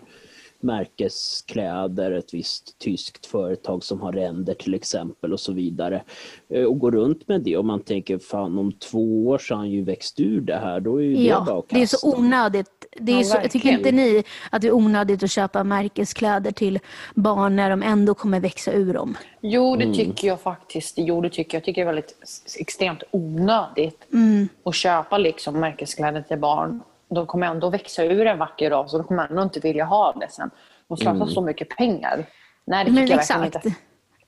märkeskläder, 0.60 2.10
ett 2.10 2.34
visst 2.34 2.78
tyskt 2.78 3.26
företag 3.26 3.84
som 3.84 4.00
har 4.00 4.12
ränder 4.12 4.54
till 4.54 4.74
exempel 4.74 5.32
och 5.32 5.40
så 5.40 5.52
vidare. 5.52 6.02
Eh, 6.48 6.64
Och 6.64 6.78
går 6.78 6.90
runt 6.92 7.28
med 7.28 7.40
det 7.40 7.56
och 7.56 7.64
man 7.64 7.80
tänker 7.82 8.18
fan 8.18 8.58
om 8.58 8.72
två 8.72 9.26
år 9.28 9.38
så 9.38 9.54
har 9.54 9.58
han 9.58 9.70
ju 9.70 9.82
växt 9.84 10.20
ur 10.20 10.40
det 10.40 10.56
här. 10.56 10.80
Då 10.80 10.96
är 10.96 11.04
ju 11.04 11.16
det 11.16 11.30
bara 11.34 11.44
Ja, 11.46 11.58
att 11.58 11.68
det 11.68 11.82
är 11.82 11.86
så 11.86 12.16
onödigt. 12.18 12.68
Det 13.00 13.12
är 13.12 13.16
Ja, 13.16 13.22
så, 13.24 13.36
jag 13.42 13.50
tycker 13.50 13.68
inte 13.68 13.92
ni 13.92 14.24
att 14.50 14.62
det 14.62 14.68
är 14.68 14.72
onödigt 14.74 15.22
att 15.22 15.30
köpa 15.30 15.64
märkeskläder 15.64 16.50
till 16.52 16.78
barn 17.14 17.56
när 17.56 17.70
de 17.70 17.82
ändå 17.82 18.14
kommer 18.14 18.40
växa 18.40 18.72
ur 18.72 18.94
dem? 18.94 19.16
Jo, 19.40 19.74
Mm. 19.74 19.88
det 19.88 19.94
tycker 19.94 20.28
jag 20.28 20.40
faktiskt. 20.40 20.94
Jo, 20.98 21.20
det 21.20 21.30
tycker 21.30 21.54
jag. 21.56 21.60
jag 21.60 21.64
tycker 21.64 21.80
det 21.84 21.90
är 21.90 21.94
väldigt 21.94 22.14
extremt 22.60 23.02
onödigt 23.10 24.06
Mm. 24.12 24.48
att 24.64 24.74
köpa 24.74 25.18
liksom 25.18 25.60
märkeskläder 25.60 26.22
till 26.22 26.38
barn. 26.38 26.80
De 27.10 27.26
kommer 27.26 27.46
ändå 27.46 27.70
växa 27.70 28.04
ur 28.04 28.26
en 28.26 28.38
vacker 28.38 28.70
dag, 28.70 28.90
så 28.90 28.98
de 28.98 29.06
kommer 29.06 29.28
ändå 29.28 29.42
inte 29.42 29.60
vilja 29.60 29.84
ha 29.84 30.12
det 30.12 30.30
sen. 30.30 30.50
Och 30.88 30.98
slösa 30.98 31.26
så 31.26 31.40
mycket 31.40 31.68
pengar. 31.68 32.26
Nej, 32.66 32.84
det 32.84 32.90
tycker 32.90 33.00
Men 33.00 33.10
jag 33.10 33.16
verkligen 33.16 33.42
exakt. 33.42 33.66
inte. 33.66 33.78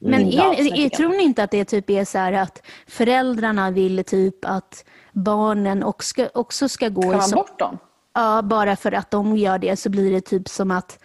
Men 0.01 0.41
alls, 0.41 0.59
är, 0.59 0.79
är, 0.79 0.89
tror 0.89 1.11
jag 1.11 1.19
ni 1.19 1.25
inte 1.25 1.43
att 1.43 1.51
det 1.51 1.65
typ 1.65 1.91
är 1.91 2.05
så 2.05 2.19
här 2.19 2.33
att 2.33 2.67
föräldrarna 2.87 3.71
vill 3.71 4.05
typ 4.05 4.45
att 4.45 4.85
barnen 5.13 5.83
också 5.83 6.09
ska, 6.09 6.29
också 6.35 6.69
ska 6.69 6.89
gå 6.89 7.03
i 7.05 7.17
man 7.17 7.23
så, 7.23 7.37
bort 7.37 7.59
dem? 7.59 7.79
Ja, 8.15 8.43
bara 8.43 8.77
för 8.77 8.93
att 8.93 9.11
de 9.11 9.37
gör 9.37 9.59
det 9.59 9.77
så 9.77 9.91
blir 9.91 10.13
det 10.13 10.21
typ 10.21 10.49
som 10.49 10.71
att, 10.71 10.99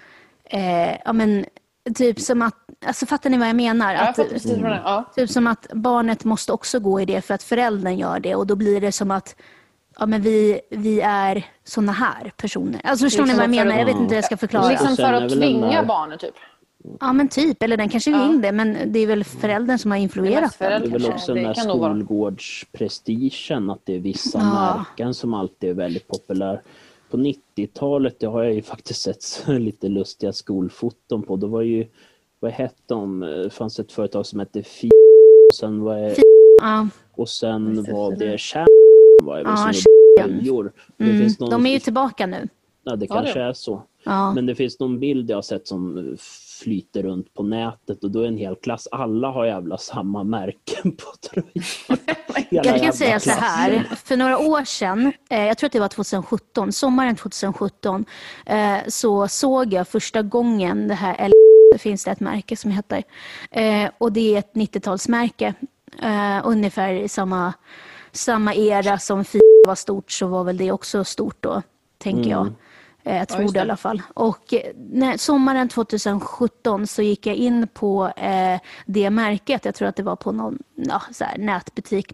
eh, 0.43 0.91
ja 1.05 1.13
men, 1.13 1.45
typ 1.95 2.19
som 2.19 2.41
att, 2.41 2.55
alltså 2.85 3.05
fattar 3.05 3.29
ni 3.29 3.37
vad 3.37 3.47
jag 3.47 3.55
menar? 3.55 3.93
Ja, 3.93 4.13
jag 4.17 4.25
att. 4.25 4.45
Ja. 4.83 5.05
Typ 5.15 5.29
som 5.29 5.47
att 5.47 5.67
barnet 5.73 6.23
måste 6.23 6.51
också 6.51 6.79
gå 6.79 7.01
i 7.01 7.05
det 7.05 7.21
för 7.21 7.33
att 7.33 7.43
föräldern 7.43 7.97
gör 7.97 8.19
det 8.19 8.35
och 8.35 8.47
då 8.47 8.55
blir 8.55 8.81
det 8.81 8.91
som 8.91 9.11
att 9.11 9.35
ja, 9.99 10.05
men 10.05 10.21
vi, 10.21 10.61
vi 10.69 11.01
är 11.01 11.45
såna 11.63 11.91
här 11.91 12.31
personer. 12.37 12.81
Alltså 12.83 13.05
förstår 13.05 13.23
Liksom 13.25 13.51
ni 13.51 13.57
vad 13.57 13.57
jag 13.57 13.63
för 13.63 13.69
menar? 13.69 13.73
att- 13.73 13.79
Jag 13.79 13.85
vet 13.85 14.01
inte 14.01 14.09
hur 14.09 14.15
jag 14.15 14.25
ska 14.25 14.37
förklara. 14.37 14.69
Liksom 14.69 14.87
Och 14.89 14.95
sen 14.95 15.05
för 15.05 15.13
att 15.13 15.31
tvinga 15.31 15.83
barnet, 15.83 16.19
typ. 16.19 16.33
Ja 16.99 17.13
men 17.13 17.27
typ, 17.27 17.63
eller 17.63 17.77
den 17.77 17.89
kanske 17.89 18.11
vill 18.27 18.41
det 18.41 18.51
men 18.51 18.77
det 18.85 18.99
är 18.99 19.07
väl 19.07 19.23
föräldern 19.23 19.77
som 19.77 19.91
har 19.91 19.97
Det 19.97 20.01
är 20.01 20.03
influerat 20.03 20.59
den. 20.59 20.69
Det 20.81 20.87
är 20.87 20.91
väl 20.91 20.91
kanske. 20.91 21.11
också 21.13 21.33
den 21.33 21.43
Det 21.43 21.49
där 21.49 21.53
kan 21.55 21.67
nog 21.67 21.79
vara. 21.79 21.93
skolgårdsprestigen, 21.93 23.69
att 23.69 23.79
det 23.85 23.95
är 23.95 23.99
vissa 23.99 24.39
Ja. 24.39 24.75
märken 24.77 25.13
som 25.13 25.33
alltid 25.33 25.69
är 25.69 25.73
väldigt 25.73 26.07
populära. 26.07 26.59
På 27.09 27.17
90-talet, 27.17 28.19
det 28.19 28.25
har 28.27 28.43
jag 28.43 28.53
ju 28.53 28.61
faktiskt 28.61 29.01
sett 29.01 29.43
lite 29.47 29.87
lustiga 29.87 30.33
skolfoton 30.33 31.23
på. 31.23 31.35
Då 31.35 31.47
var 31.47 31.61
ju, 31.61 31.87
vad 32.39 32.51
hette 32.51 32.75
de, 32.85 33.19
det 33.19 33.49
fanns 33.49 33.79
ett 33.79 33.91
företag 33.91 34.25
som 34.25 34.39
hette 34.39 34.63
Fi 34.63 34.89
och 35.51 35.55
sen 35.55 35.81
var 35.83 35.95
det, 35.95 36.15
Ja, 36.61 36.87
och 37.11 37.29
sen 37.29 37.83
var 37.93 38.11
det 38.11 38.17
det 38.31 38.37
Det 39.25 39.43
väl 39.43 39.75
Ja, 40.17 40.27
böljor. 40.27 40.71
Mm, 40.97 41.33
de 41.39 41.65
är 41.65 41.71
ju 41.71 41.79
tillbaka 41.79 42.25
nu. 42.25 42.35
ja, 42.83 42.91
det 42.91 42.91
Ja, 42.91 42.95
det 42.95 43.07
kanske 43.07 43.41
är 43.41 43.53
så. 43.53 43.83
Ja. 44.03 44.33
Men 44.33 44.45
det 44.45 44.55
finns 44.55 44.79
någon 44.79 44.99
bild 44.99 45.29
jag 45.29 45.37
har 45.37 45.41
sett 45.41 45.67
som 45.67 46.15
flyter 46.63 47.03
runt 47.03 47.33
på 47.33 47.43
nätet 47.43 48.03
och 48.03 48.11
då 48.11 48.21
är 48.21 48.27
en 48.27 48.37
hel 48.37 48.55
klass, 48.55 48.87
alla 48.91 49.27
har 49.27 49.45
jävla 49.45 49.77
samma 49.77 50.23
märken 50.23 50.91
på 50.91 51.29
tröjan. 51.29 51.99
Jag 52.65 52.81
kan 52.81 52.93
säga 52.93 53.19
så 53.19 53.29
klassen. 53.29 53.43
här, 53.43 53.95
för 53.95 54.17
några 54.17 54.37
år 54.37 54.63
sedan, 54.65 55.13
eh, 55.29 55.43
jag 55.45 55.57
tror 55.57 55.67
att 55.67 55.73
det 55.73 55.79
var 55.79 55.87
2017, 55.87 56.71
sommaren 56.71 57.15
2017, 57.15 58.05
eh, 58.45 58.77
så 58.87 59.27
såg 59.27 59.73
jag 59.73 59.87
första 59.87 60.21
gången 60.21 60.87
det 60.87 60.93
här, 60.93 61.15
eller 61.15 61.77
finns 61.77 62.03
det 62.03 62.11
ett 62.11 62.19
märke 62.19 62.57
som 62.57 62.71
heter, 62.71 63.03
eh, 63.51 63.89
och 63.97 64.11
det 64.11 64.35
är 64.35 64.39
ett 64.39 64.53
90-talsmärke, 64.53 65.53
eh, 66.01 66.41
ungefär 66.43 66.93
i 66.93 67.07
samma, 67.07 67.53
samma 68.15 68.53
era 68.53 68.99
som 68.99 69.25
Fia 69.25 69.41
var 69.67 69.75
stort 69.75 70.11
så 70.11 70.27
var 70.27 70.43
väl 70.43 70.57
det 70.57 70.71
också 70.71 71.03
stort 71.03 71.37
då, 71.39 71.61
tänker 71.97 72.29
jag. 72.29 72.53
Eh, 73.03 73.17
Jag 73.17 73.27
tror 73.27 73.41
just 73.41 73.53
det 73.53 73.57
i 73.57 73.59
det. 73.59 73.61
alla 73.61 73.77
fall. 73.77 74.01
Och 74.13 74.53
eh, 74.53 74.71
när, 74.91 75.17
sommaren 75.17 75.69
2017 75.69 76.87
så 76.87 77.01
gick 77.01 77.25
jag 77.27 77.35
in 77.35 77.67
på 77.73 78.07
eh, 78.17 78.59
det 78.85 79.09
märket. 79.09 79.65
Jag 79.65 79.75
tror 79.75 79.87
att 79.87 79.95
det 79.95 80.03
var 80.03 80.15
på 80.15 80.31
någon 80.31 80.59
ja, 80.75 81.01
så 81.11 81.23
här, 81.23 81.37
nätbutik. 81.37 82.13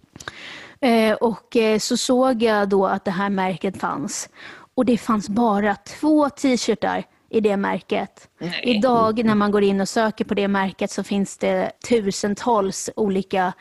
Eh, 0.80 1.14
och 1.14 1.56
eh, 1.56 1.80
så 1.80 1.98
såg 1.98 2.44
jag 2.44 2.70
då 2.70 2.86
att 2.88 3.06
det 3.06 3.12
här 3.12 3.30
märket 3.30 3.78
fanns. 3.80 4.30
Och 4.76 4.86
det 4.86 4.98
fanns 4.98 5.30
bara 5.30 5.76
två 5.76 6.30
t-shirtar 6.30 7.04
i 7.30 7.40
det 7.42 7.58
märket. 7.58 8.30
Idag 8.64 9.26
när 9.26 9.36
man 9.36 9.52
går 9.52 9.64
in 9.64 9.82
och 9.82 9.90
söker 9.90 10.26
på 10.26 10.34
det 10.34 10.48
märket 10.48 10.92
så 10.92 11.04
finns 11.04 11.38
det 11.38 11.72
tusentals 11.90 12.90
olika 12.96 13.54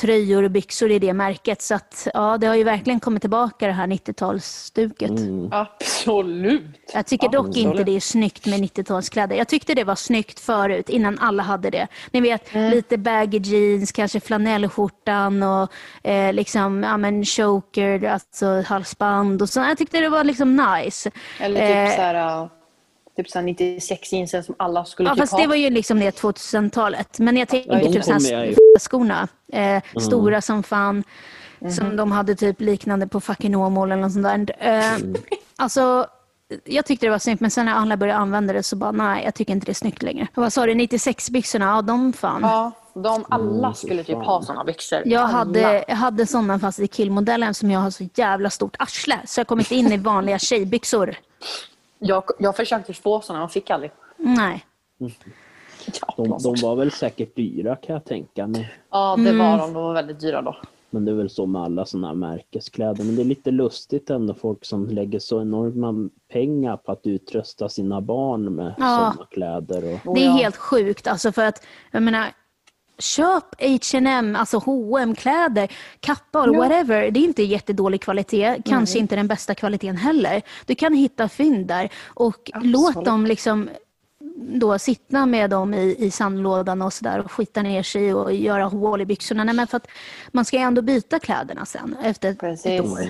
tröjor 0.00 0.42
och 0.42 0.50
byxor 0.50 0.90
i 0.90 0.98
det 0.98 1.12
märket. 1.12 1.62
Så 1.62 1.74
att, 1.74 2.08
ja, 2.14 2.38
det 2.38 2.46
har 2.46 2.54
ju 2.54 2.64
verkligen 2.64 3.00
kommit 3.00 3.22
tillbaka 3.22 3.66
det 3.66 3.72
här 3.72 3.86
90-talsstuket. 3.86 5.18
Mm. 5.18 5.48
Absolut. 5.52 6.62
Jag 6.94 7.06
tycker 7.06 7.28
dock 7.28 7.46
Absolut. 7.46 7.66
inte 7.66 7.84
det 7.84 7.96
är 7.96 8.00
snyggt 8.00 8.46
med 8.46 8.60
90-talskläder. 8.60 9.34
Jag 9.34 9.48
tyckte 9.48 9.74
det 9.74 9.84
var 9.84 9.94
snyggt 9.94 10.40
förut, 10.40 10.88
innan 10.88 11.18
alla 11.18 11.42
hade 11.42 11.70
det. 11.70 11.86
Ni 12.10 12.20
vet, 12.20 12.54
lite 12.54 12.98
baggy 12.98 13.38
jeans, 13.38 13.92
kanske 13.92 14.20
flanellskjortan 14.20 15.42
och 15.42 15.72
eh, 16.02 16.32
liksom, 16.32 16.82
ja, 16.82 16.96
men 16.96 17.24
choker, 17.24 18.04
alltså 18.04 18.62
halsband 18.66 19.42
och 19.42 19.48
så. 19.48 19.60
Jag 19.60 19.78
tyckte 19.78 20.00
det 20.00 20.08
var 20.08 20.24
liksom 20.24 20.56
nice. 20.56 21.10
Eller 21.40 21.60
typ 21.60 21.76
Eh, 21.76 21.96
så 21.96 22.02
här, 22.02 22.48
typ 23.16 23.30
så 23.30 23.38
här 23.38 23.44
96 23.46 24.12
jeansen 24.12 24.44
som 24.44 24.54
alla 24.58 24.84
skulle 24.84 25.08
Ja, 25.08 25.14
typ 25.14 25.20
fast 25.20 25.32
ha. 25.32 25.40
det 25.40 25.46
var 25.46 25.54
ju 25.56 25.70
liksom 25.70 26.00
det 26.00 26.10
2000-talet. 26.20 27.18
Men 27.18 27.36
jag 27.36 27.48
tänker 27.48 27.72
Ja, 27.72 27.80
typ 27.80 28.30
jag 28.30 28.46
ju- 28.46 28.54
skorna. 28.80 29.28
Eh, 29.52 29.82
Stora 30.00 30.40
som 30.40 30.62
fan. 30.62 31.04
Som 31.76 31.96
de 31.96 32.12
hade 32.12 32.34
typ 32.34 32.60
liknande 32.60 33.06
på 33.08 33.20
fucking 33.20 33.56
Åmål 33.56 33.92
eller 33.92 34.02
något 34.02 34.12
sånt 34.12 34.24
där. 34.24 34.56
Eh, 34.58 34.98
Alltså, 35.58 36.06
jag 36.64 36.86
tyckte 36.86 37.06
det 37.06 37.10
var 37.10 37.18
snyggt 37.18 37.40
men 37.40 37.50
sen 37.50 37.66
när 37.66 37.72
alla 37.74 37.96
började 37.96 38.18
använda 38.18 38.52
det 38.52 38.62
så 38.62 38.76
bara 38.76 38.92
nej, 38.92 39.24
jag 39.24 39.34
tycker 39.34 39.52
inte 39.52 39.66
det 39.66 39.72
är 39.72 39.74
snyggt 39.74 40.02
längre. 40.02 40.26
Och 40.34 40.42
vad 40.42 40.52
sa 40.52 40.66
du, 40.66 40.74
96-byxorna? 40.74 41.64
Ja, 41.64 41.82
de 41.82 42.12
fan. 42.12 42.40
Ja, 42.42 42.72
de 42.94 43.24
alla 43.28 43.58
Mm, 43.58 43.74
skulle 43.74 44.04
typ 44.04 44.16
ha 44.16 44.42
såna 44.42 44.64
byxor. 44.64 45.02
Jag 45.04 45.22
Alla. 45.22 45.32
hade, 45.32 45.84
jag 45.88 45.96
hade 45.96 46.26
sådana 46.26 46.58
fast 46.58 46.78
i 46.80 46.88
killmodellen 46.88 47.54
som 47.54 47.70
jag 47.70 47.80
har 47.80 47.90
så 47.90 48.08
jävla 48.14 48.50
stort 48.50 48.76
arsle. 48.78 49.18
Så 49.26 49.40
jag 49.40 49.46
kom 49.46 49.58
inte 49.58 49.74
in 49.76 49.92
i 49.92 49.96
vanliga 49.96 50.38
tjejbyxor. 50.38 51.14
Jag, 51.98 52.24
jag 52.38 52.56
försökte 52.56 52.92
få 52.94 53.20
såna, 53.20 53.44
och 53.44 53.50
fick 53.52 53.70
aldrig. 53.70 53.90
Nej. 54.16 54.64
Ja, 54.98 55.08
De, 56.16 56.38
de, 56.42 56.54
var 56.62 56.76
väl 56.76 56.90
säkert 56.90 57.36
dyra 57.36 57.76
kan 57.76 57.92
jag 57.94 58.04
tänka 58.04 58.46
mig. 58.46 58.74
ja 58.90 59.16
det 59.18 59.30
Mm. 59.30 59.38
var 59.38 59.58
de. 59.58 59.72
De 59.72 59.82
var 59.82 59.94
väldigt 59.94 60.20
dyra 60.20 60.42
då. 60.42 60.56
Men 60.90 61.04
det 61.04 61.10
är 61.10 61.16
väl 61.16 61.30
så 61.30 61.46
med 61.46 61.62
alla 61.62 61.84
sådana 61.86 62.06
här 62.08 62.14
märkeskläder. 62.14 63.04
Men 63.04 63.16
det 63.16 63.22
är 63.22 63.24
lite 63.26 63.50
lustigt 63.50 64.10
ändå 64.10 64.34
folk 64.34 64.64
som 64.64 64.86
lägger 64.86 65.18
så 65.18 65.40
enorma 65.40 66.08
pengar 66.32 66.76
på 66.76 66.92
att 66.92 67.06
utrusta 67.06 67.68
sina 67.68 68.00
barn 68.00 68.54
med 68.54 68.74
Ja. 68.78 69.12
sådana 69.14 69.28
kläder. 69.30 70.00
Och... 70.04 70.14
Det 70.14 70.20
är 70.20 70.26
ja. 70.26 70.32
helt 70.32 70.56
sjukt. 70.56 71.06
Alltså 71.06 71.32
för 71.32 71.44
att, 71.44 71.66
jag 71.90 72.02
menar, 72.02 72.26
köp 72.98 73.44
H&M, 73.60 74.36
alltså 74.36 74.58
hm 74.58 75.14
kläder 75.14 75.68
kappor, 76.00 76.56
whatever. 76.56 77.10
Det 77.10 77.20
är 77.20 77.24
inte 77.24 77.42
jättedålig 77.42 78.00
kvalitet, 78.00 78.56
kanske 78.64 78.98
inte 78.98 79.16
den 79.16 79.28
bästa 79.28 79.54
kvaliteten 79.54 79.96
heller. 79.96 80.42
Du 80.66 80.74
kan 80.74 80.94
hitta 80.94 81.28
fynd 81.28 81.66
där 81.66 81.88
och 82.14 82.50
låt 82.62 83.04
dem 83.04 83.26
liksom 83.26 83.68
då 84.38 84.78
sitta 84.78 85.26
med 85.26 85.50
dem 85.50 85.74
i, 85.74 85.96
i 85.98 86.10
sandlådan 86.10 86.82
och 86.82 86.92
sådär 86.92 87.18
och 87.24 87.32
skita 87.32 87.62
ner 87.62 87.82
sig 87.82 88.14
och 88.14 88.34
göra 88.34 88.64
hål 88.64 89.00
i 89.00 89.04
byxorna. 89.04 89.44
Nej, 89.44 89.54
men 89.54 89.66
för 89.66 89.76
att 89.76 89.86
man 90.32 90.44
ska 90.44 90.56
ju 90.56 90.62
ändå 90.62 90.82
byta 90.82 91.18
kläderna 91.18 91.66
sen 91.66 91.96
efter 92.02 92.28
ett, 92.28 92.34
ett 92.34 92.40
Precis. 92.40 92.80
år. 92.80 93.00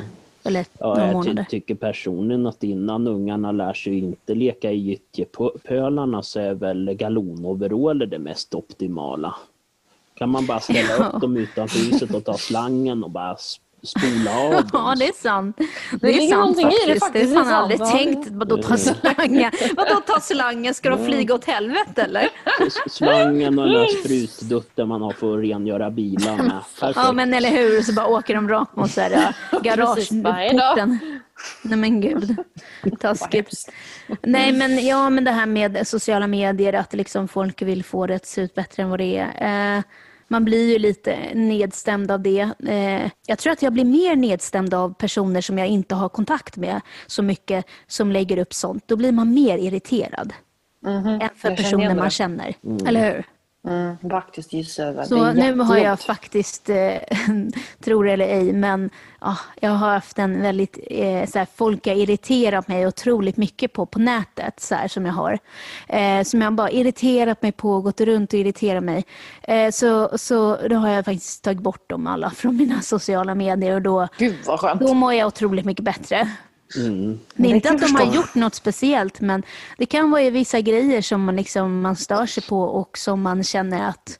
Eller 0.44 0.66
Ja, 0.78 0.86
några 0.86 1.00
jag 1.02 1.08
ty 1.10 1.14
månader. 1.14 1.44
tycker 1.44 1.74
personligen 1.74 2.46
att 2.46 2.64
innan 2.64 3.06
ungarna 3.08 3.52
lär 3.52 3.72
sig 3.74 3.98
inte 3.98 4.34
leka 4.34 4.70
i 4.72 4.76
gyttjepölarna 4.76 6.22
så 6.22 6.40
är 6.40 6.54
väl 6.54 6.94
galonoveraller 6.94 8.06
det 8.06 8.18
mest 8.18 8.54
optimala. 8.54 9.34
Kan 10.18 10.28
man 10.30 10.46
bara 10.46 10.60
ställa 10.60 10.80
Ja. 10.98 11.04
upp 11.04 11.20
dem 11.20 11.36
utanför 11.36 11.78
huset 11.78 12.14
och 12.14 12.24
ta 12.24 12.34
slangen 12.38 13.04
och 13.04 13.10
bara 13.10 13.36
spola 13.82 14.38
av 14.38 14.50
dem? 14.52 14.64
Ja, 14.72 14.94
det 14.98 15.08
är 15.08 15.12
sant. 15.22 15.56
Det, 15.56 15.66
Det 16.00 16.08
är 16.12 16.20
sant 16.30 16.30
någonting 16.40 16.66
i 16.66 16.92
det 16.92 17.00
faktiskt. 17.00 17.12
Det 17.12 17.20
är 17.20 17.34
faktiskt, 17.34 17.34
fan 17.34 17.52
aldrig 17.52 17.78
sant. 17.78 17.90
Ja, 17.92 17.98
tänkt. 17.98 18.28
Vadå 18.30 18.56
ta 18.62 18.76
slangen? 18.76 19.52
Vadå 19.76 20.00
ta 20.06 20.20
slangen? 20.20 20.74
Ska 20.74 20.90
de 20.90 21.06
flyga 21.06 21.34
åt 21.34 21.44
helvete 21.44 22.02
eller? 22.02 22.28
Slangen 22.88 23.58
och 23.58 23.68
den 23.68 23.86
sprutdutten 23.88 24.88
man 24.88 25.02
har 25.02 25.10
för 25.12 25.38
att 25.38 25.44
rengöra 25.44 25.90
bilar 25.90 26.36
med. 26.36 26.50
Perfekt. 26.80 26.96
Ja, 27.06 27.12
men 27.12 27.34
eller 27.34 27.50
hur. 27.50 27.82
Så 27.82 27.92
bara 27.92 28.06
åker 28.06 28.34
de 28.34 28.48
rakt 28.48 28.76
mot 28.76 28.94
garageporten. 29.62 30.98
Nej 31.62 31.78
men 31.78 32.00
gud. 32.00 32.36
Taskigt. 33.00 33.50
Nej 34.22 34.52
men 34.52 34.86
ja, 34.86 35.10
men 35.10 35.24
det 35.24 35.30
här 35.30 35.46
med 35.46 35.86
sociala 35.88 36.26
medier, 36.26 36.72
att 36.72 36.94
liksom 36.94 37.28
folk 37.28 37.62
vill 37.62 37.84
få 37.84 38.06
det 38.06 38.14
att 38.14 38.26
se 38.26 38.40
ut 38.40 38.54
bättre 38.54 38.82
än 38.82 38.90
vad 38.90 38.98
det 38.98 39.16
är. 39.38 39.76
Eh, 39.78 39.82
man 40.28 40.44
blir 40.44 40.72
ju 40.72 40.78
lite 40.78 41.34
nedstämd 41.34 42.10
av 42.10 42.20
det. 42.20 42.50
Eh, 42.68 43.10
jag 43.26 43.38
tror 43.38 43.52
att 43.52 43.62
jag 43.62 43.72
blir 43.72 43.84
mer 43.84 44.16
nedstämd 44.16 44.74
av 44.74 44.94
personer 44.94 45.40
som 45.40 45.58
jag 45.58 45.68
inte 45.68 45.94
har 45.94 46.08
kontakt 46.08 46.56
med 46.56 46.80
så 47.06 47.22
mycket 47.22 47.66
som 47.86 48.12
lägger 48.12 48.38
upp 48.38 48.54
sånt. 48.54 48.84
Då 48.86 48.96
blir 48.96 49.12
man 49.12 49.34
mer 49.34 49.58
irriterad 49.58 50.32
än 50.86 51.20
för 51.20 51.26
Jag 51.26 51.38
känner 51.38 51.56
personer 51.56 51.94
man 51.94 52.10
känner. 52.10 52.54
Eller 52.86 53.12
hur? 53.12 53.24
Mm, 53.66 53.96
faktiskt 54.10 54.52
gissar 54.52 54.92
jag. 54.92 55.06
Så 55.06 55.32
nu 55.32 55.58
har 55.58 55.76
jag 55.76 56.00
faktiskt, 56.00 56.68
eh, 56.68 56.92
tror 57.84 58.04
det 58.04 58.12
eller 58.12 58.26
ej, 58.28 58.52
men 58.52 58.90
ja, 59.20 59.36
jag 59.60 59.70
har 59.70 59.92
haft 59.92 60.18
en 60.18 60.42
väldigt, 60.42 60.78
eh, 60.90 61.26
så 61.26 61.38
här, 61.38 61.46
folk 61.54 61.86
har 61.86 61.94
irriterat 61.94 62.68
mig 62.68 62.86
otroligt 62.86 63.36
mycket 63.36 63.72
på 63.72 63.86
på 63.86 63.98
nätet, 63.98 64.60
så 64.60 64.76
som 64.88 65.06
jag 65.06 65.12
har. 65.12 65.38
Eh, 65.88 66.22
som 66.22 66.42
jag 66.42 66.52
bara 66.52 66.70
irriterat 66.70 67.42
mig 67.42 67.52
på, 67.52 67.80
gått 67.80 68.00
runt 68.00 68.32
och 68.32 68.38
irriterat 68.38 68.84
mig. 68.84 69.04
Eh, 69.42 69.70
så, 69.70 70.18
så 70.18 70.56
då 70.68 70.76
har 70.76 70.88
jag 70.88 71.04
faktiskt 71.04 71.44
tagit 71.44 71.60
bort 71.60 71.90
dem 71.90 72.06
alla 72.06 72.30
från 72.36 72.56
mina 72.56 72.80
sociala 72.82 73.34
medier 73.34 73.74
och 73.74 73.82
då, 73.82 74.08
Gud 74.18 74.36
vad 74.46 74.60
skönt. 74.60 74.80
då 74.80 74.94
mår 74.94 75.14
jag 75.14 75.26
otroligt 75.26 75.64
mycket 75.64 75.84
bättre. 75.84 76.28
Mm. 76.76 77.20
Det 77.34 77.50
är 77.50 77.54
inte 77.54 77.70
att 77.70 77.80
jag 77.80 77.90
de 77.90 77.96
har 77.96 78.14
gjort 78.14 78.34
något 78.34 78.54
speciellt, 78.54 79.20
men 79.20 79.42
det 79.78 79.86
kan 79.86 80.10
vara 80.10 80.22
ju 80.22 80.30
vissa 80.30 80.60
grejer 80.60 81.02
som 81.02 81.24
man, 81.24 81.36
liksom, 81.36 81.80
man 81.80 81.96
stör 81.96 82.26
sig 82.26 82.42
på 82.42 82.60
och 82.60 82.98
som 82.98 83.22
man 83.22 83.44
känner 83.44 83.88
att 83.88 84.18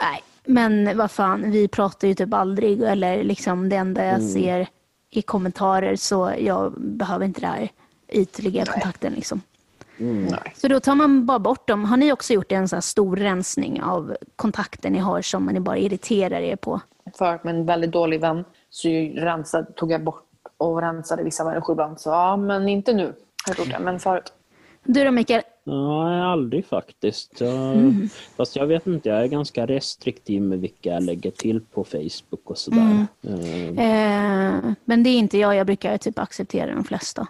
nej, 0.00 0.22
men 0.44 0.96
vad 0.96 1.10
fan, 1.10 1.50
vi 1.50 1.68
pratar 1.68 2.08
ju 2.08 2.14
typ 2.14 2.34
aldrig 2.34 2.82
eller 2.82 3.24
liksom 3.24 3.68
det 3.68 3.76
enda 3.76 4.04
jag 4.04 4.22
ser 4.22 4.68
i 5.10 5.22
kommentarer 5.22 5.96
så 5.96 6.32
jag 6.38 6.72
behöver 6.80 7.24
inte 7.24 7.40
det 7.40 7.46
här 7.46 7.70
ytliga 8.08 8.66
kontakten. 8.66 9.12
Liksom. 9.12 9.40
Nej. 9.96 10.52
Så 10.56 10.68
då 10.68 10.80
tar 10.80 10.94
man 10.94 11.26
bara 11.26 11.38
bort 11.38 11.68
dem. 11.68 11.84
Har 11.84 11.96
ni 11.96 12.12
också 12.12 12.32
gjort 12.32 12.52
en 12.52 12.68
sån 12.68 12.76
här 12.76 12.80
stor 12.80 13.16
rensning 13.16 13.82
av 13.82 14.16
kontakter 14.36 14.90
ni 14.90 14.98
har 14.98 15.22
som 15.22 15.46
ni 15.46 15.60
bara 15.60 15.78
irriterar 15.78 16.40
er 16.40 16.56
på? 16.56 16.80
För 17.18 17.40
med 17.42 17.54
en 17.54 17.66
väldigt 17.66 17.92
dålig 17.92 18.20
vän 18.20 18.44
så 18.70 18.88
rensade, 19.14 19.72
tog 19.72 19.92
jag 19.92 20.04
bort 20.04 20.31
och 20.62 20.80
rensade 20.80 21.22
vissa 21.22 21.44
människor 21.44 21.74
ibland. 21.74 22.00
Så 22.00 22.10
ja, 22.10 22.36
men 22.36 22.68
inte 22.68 22.92
nu. 22.92 23.14
Jag 23.46 23.58
gjort 23.58 23.70
det, 23.70 23.78
men 23.78 24.00
förut. 24.00 24.32
Du 24.84 25.04
då 25.04 25.10
Mikael? 25.10 25.42
Nej, 25.64 26.20
aldrig 26.20 26.66
faktiskt. 26.66 27.40
Jag, 27.40 27.72
Mm. 27.72 28.08
Fast 28.36 28.56
jag 28.56 28.66
vet 28.66 28.86
inte, 28.86 29.08
jag 29.08 29.22
är 29.22 29.26
ganska 29.26 29.66
restriktiv 29.66 30.42
med 30.42 30.60
vilka 30.60 30.90
jag 30.90 31.02
lägger 31.02 31.30
till 31.30 31.60
på 31.60 31.84
Facebook 31.84 32.50
och 32.50 32.58
sådär. 32.58 33.06
Eh, 33.22 33.68
Eh, 33.68 34.72
men 34.84 35.02
det 35.02 35.10
är 35.10 35.18
inte 35.18 35.38
jag, 35.38 35.54
jag 35.56 35.66
brukar 35.66 35.98
typ 35.98 36.18
acceptera 36.18 36.74
de 36.74 36.84
flesta. 36.84 37.26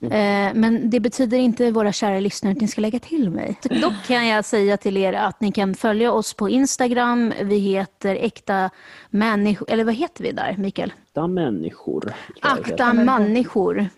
Eh, 0.00 0.54
men 0.54 0.90
det 0.90 1.00
betyder 1.00 1.38
inte, 1.38 1.70
våra 1.70 1.92
kära 1.92 2.20
lyssnare, 2.20 2.52
att 2.52 2.60
ni 2.60 2.68
ska 2.68 2.80
lägga 2.80 2.98
till 2.98 3.30
mig. 3.30 3.58
Dock 3.62 4.06
kan 4.06 4.26
jag 4.26 4.44
säga 4.44 4.76
till 4.76 4.96
er 4.96 5.12
att 5.12 5.40
ni 5.40 5.52
kan 5.52 5.74
följa 5.74 6.12
oss 6.12 6.34
på 6.34 6.48
Instagram. 6.48 7.32
Vi 7.42 7.58
heter 7.58 8.16
Äkta 8.16 8.70
Människor, 9.10 9.70
eller 9.70 9.84
vad 9.84 9.94
heter 9.94 10.24
vi 10.24 10.32
där, 10.32 10.56
Mikael? 10.58 10.92
Akta 11.06 11.26
människor. 11.26 12.12
Akta 12.40 12.92
Människor. 12.92 13.88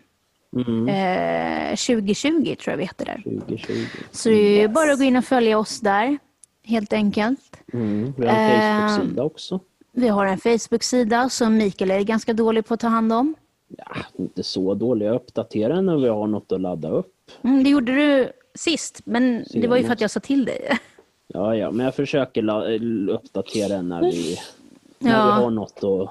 Mm. 0.57 0.89
Eh, 0.89 1.77
2020 1.77 2.55
tror 2.55 2.73
jag 2.73 2.77
vi 2.77 2.85
heter 2.85 3.05
där. 3.05 3.17
heter. 3.17 3.41
2020. 3.41 3.73
Så 4.11 4.29
det 4.29 4.35
är 4.35 4.61
ju 4.61 4.69
bara 4.69 4.93
att 4.93 4.99
gå 4.99 5.05
in 5.05 5.17
och 5.17 5.25
följa 5.25 5.59
oss 5.59 5.81
där, 5.81 6.19
helt 6.65 6.93
enkelt. 6.93 7.61
Mm. 7.73 8.15
Vi 8.17 8.27
har 8.27 8.35
en 8.35 8.61
Eh, 8.61 8.89
Facebook-sida 8.89 9.23
också. 9.23 9.61
Vi 9.93 10.09
har 10.09 10.27
en 10.27 10.39
Facebook-sida 10.39 11.29
som 11.29 11.57
Mikael 11.57 11.91
är 11.91 12.01
ganska 12.01 12.33
dålig 12.33 12.67
på 12.67 12.75
att 12.75 12.81
ta 12.81 12.89
hand 12.89 13.13
om. 13.13 13.35
Ja, 13.69 13.97
inte 14.19 14.43
så 14.43 14.75
dålig. 14.75 15.07
Jag 15.07 15.15
uppdaterar 15.15 15.83
när 15.83 15.97
vi 15.97 16.09
har 16.09 16.27
något 16.27 16.53
att 16.53 16.61
ladda 16.61 16.91
upp. 16.91 17.15
Mm, 17.43 17.65
det 17.65 17.71
gjorde 17.71 17.95
du 17.95 18.33
sist, 18.55 19.01
men 19.05 19.45
det 19.51 19.67
var 19.69 19.77
ju 19.77 19.83
för 19.85 19.93
att 19.93 19.99
Senast. 19.99 20.01
jag 20.01 20.11
sa 20.11 20.21
till 20.21 20.45
dig. 20.45 20.69
Ja, 21.35 21.57
ja, 21.57 21.71
men 21.71 21.85
jag 21.85 21.95
försöker 21.95 22.43
uppdatera 23.11 23.83
när 23.83 24.03
vi, 24.03 24.37
när 24.99 25.11
Ja. 25.11 25.25
vi 25.27 25.31
har 25.43 25.51
något 25.51 25.77
att... 25.85 26.09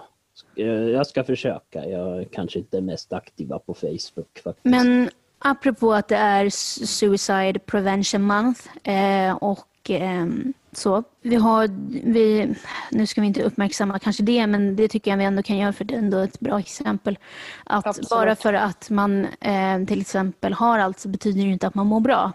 eh, 0.58 0.66
Jag 0.68 1.08
ska 1.08 1.24
försöka. 1.24 1.86
Jag 1.90 2.18
är 2.20 2.24
kanske 2.24 2.60
inte 2.60 2.82
mest 2.82 3.14
aktiva 3.14 3.60
på 3.60 3.74
Facebook 3.74 4.40
faktiskt. 4.44 4.66
Men 4.66 5.10
apropå 5.40 5.94
att 5.94 6.08
det 6.08 6.16
är 6.16 6.50
Suicide 6.86 7.60
Prevention 7.66 8.22
Month 8.22 8.62
eh, 8.90 9.36
och 9.36 9.68
ehm, 9.90 10.54
så. 10.78 11.04
Vi 11.22 11.36
har, 11.36 11.70
vi, 12.12 12.56
nu 12.92 13.08
ska 13.08 13.22
vi 13.22 13.28
inte 13.28 13.44
uppmärksamma 13.44 14.00
kanske 14.00 14.24
det, 14.24 14.48
men 14.48 14.76
det 14.76 14.88
tycker 14.88 15.12
jag 15.12 15.18
vi 15.18 15.24
ändå 15.24 15.44
kan 15.44 15.58
göra 15.58 15.74
för 15.74 15.86
det 15.86 15.94
är 15.94 15.98
ändå 15.98 16.18
ett 16.18 16.40
bra 16.40 16.60
exempel. 16.60 17.18
Att 17.64 17.88
Absolut. 17.88 18.10
bara 18.10 18.36
för 18.36 18.54
att 18.54 18.90
man 18.90 19.26
eh, 19.42 19.86
till 19.88 20.02
exempel 20.02 20.54
har 20.54 20.80
allt 20.80 21.00
så 21.00 21.08
betyder 21.08 21.44
det 21.44 21.50
inte 21.50 21.68
att 21.68 21.76
man 21.76 21.88
mår 21.88 22.00
bra. 22.00 22.32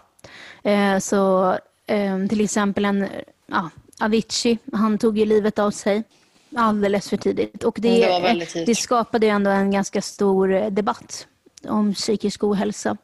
Eh, 0.63 0.97
så 0.99 1.51
eh, 1.87 2.25
till 2.29 2.41
exempel 2.41 2.85
en 2.85 3.07
ja, 3.47 3.69
Avicii, 3.99 4.57
han 4.73 4.97
tog 4.97 5.17
ju 5.17 5.25
livet 5.25 5.59
av 5.59 5.71
sig 5.71 6.03
alldeles 6.55 7.09
för 7.09 7.17
tidigt. 7.17 7.63
Och 7.63 7.77
det, 7.81 7.89
Det 8.01 8.19
väldigt 8.21 8.49
tidigt. 8.49 8.67
det 8.67 8.75
skapade 8.75 9.25
ju 9.25 9.31
ändå 9.31 9.51
en 9.51 9.71
ganska 9.71 10.01
stor 10.01 10.53
eh, 10.53 10.67
debatt 10.69 11.27
om 11.65 11.93
psykisk 11.93 12.43
ohälsa. 12.43 12.97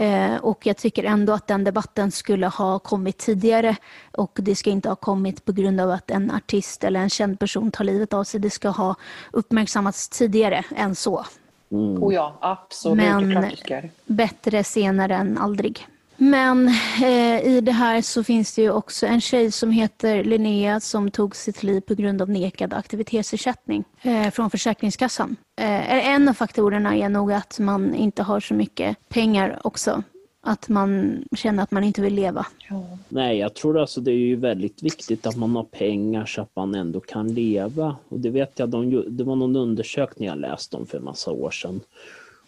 Eh, 0.00 0.36
och 0.36 0.66
jag 0.66 0.76
tycker 0.76 1.04
ändå 1.04 1.32
att 1.32 1.46
den 1.46 1.64
debatten 1.64 2.10
skulle 2.10 2.46
ha 2.46 2.78
kommit 2.78 3.18
tidigare 3.18 3.76
och 4.12 4.38
det 4.42 4.54
ska 4.54 4.70
inte 4.70 4.88
ha 4.88 4.96
kommit 4.96 5.44
på 5.44 5.52
grund 5.52 5.80
av 5.80 5.90
att 5.90 6.10
en 6.10 6.30
artist 6.30 6.84
eller 6.84 7.00
en 7.00 7.10
känd 7.10 7.38
person 7.38 7.70
tar 7.70 7.84
livet 7.84 8.12
av 8.12 8.24
sig. 8.24 8.40
Det 8.40 8.50
ska 8.50 8.68
ha 8.68 8.94
uppmärksammats 9.32 10.08
tidigare 10.08 10.64
än 10.76 10.94
så. 10.94 11.24
Mm. 11.72 12.02
Oh 12.02 12.14
ja, 12.14 12.38
absolut. 12.40 12.96
Men-. 12.96 13.90
Bättre 14.06 14.64
senare 14.64 15.14
än 15.14 15.38
aldrig. 15.38 15.86
Men 16.22 16.68
eh, 17.02 17.46
i 17.46 17.60
det 17.60 17.72
här 17.72 18.02
så 18.02 18.24
finns 18.24 18.54
det 18.54 18.62
ju 18.62 18.70
också 18.70 19.06
en 19.06 19.20
tjej 19.20 19.50
som 19.50 19.70
heter 19.70 20.24
Linnea 20.24 20.80
som 20.80 21.10
tog 21.10 21.36
sitt 21.36 21.62
liv 21.62 21.80
på 21.80 21.94
grund 21.94 22.22
av 22.22 22.30
nekad 22.30 22.72
aktivitetsersättning 22.72 23.84
eh, 24.02 24.30
från 24.30 24.50
Försäkringskassan. 24.50 25.36
Eh, 25.60 26.08
en 26.08 26.28
av 26.28 26.32
faktorerna 26.32 26.96
är 26.96 27.08
nog 27.08 27.32
att 27.32 27.58
man 27.58 27.94
inte 27.94 28.22
har 28.22 28.40
så 28.40 28.54
mycket 28.54 29.08
pengar 29.08 29.60
också. 29.64 30.02
Att 30.42 30.68
man 30.68 31.22
känner 31.36 31.62
att 31.62 31.70
man 31.70 31.84
inte 31.84 32.02
vill 32.02 32.14
leva. 32.14 32.46
Ja. 32.70 32.98
Nej, 33.08 33.38
jag 33.38 33.54
tror 33.54 33.78
alltså 33.78 34.00
det 34.00 34.10
är 34.10 34.16
ju 34.16 34.36
väldigt 34.36 34.82
viktigt 34.82 35.26
att 35.26 35.36
man 35.36 35.56
har 35.56 35.64
pengar 35.64 36.26
så 36.26 36.42
att 36.42 36.56
man 36.56 36.74
ändå 36.74 37.00
kan 37.00 37.34
leva. 37.34 37.96
Och 38.08 38.20
det 38.20 38.30
vet 38.30 38.58
jag, 38.58 38.68
de, 38.68 39.04
det 39.08 39.24
var 39.24 39.36
någon 39.36 39.56
undersökning 39.56 40.28
jag 40.28 40.38
läste 40.38 40.76
om 40.76 40.86
för 40.86 40.98
en 40.98 41.04
massa 41.04 41.30
år 41.30 41.50
sedan. 41.50 41.80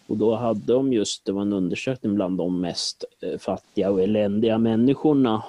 Och 0.07 0.17
då 0.17 0.35
hade 0.35 0.73
de 0.73 0.93
just, 0.93 1.25
det 1.25 1.31
var 1.31 1.41
en 1.41 1.53
undersökning 1.53 2.15
bland 2.15 2.37
de 2.37 2.61
mest 2.61 3.03
eh, 3.21 3.39
fattiga 3.39 3.91
och 3.91 4.01
eländiga 4.01 4.57
människorna. 4.57 5.43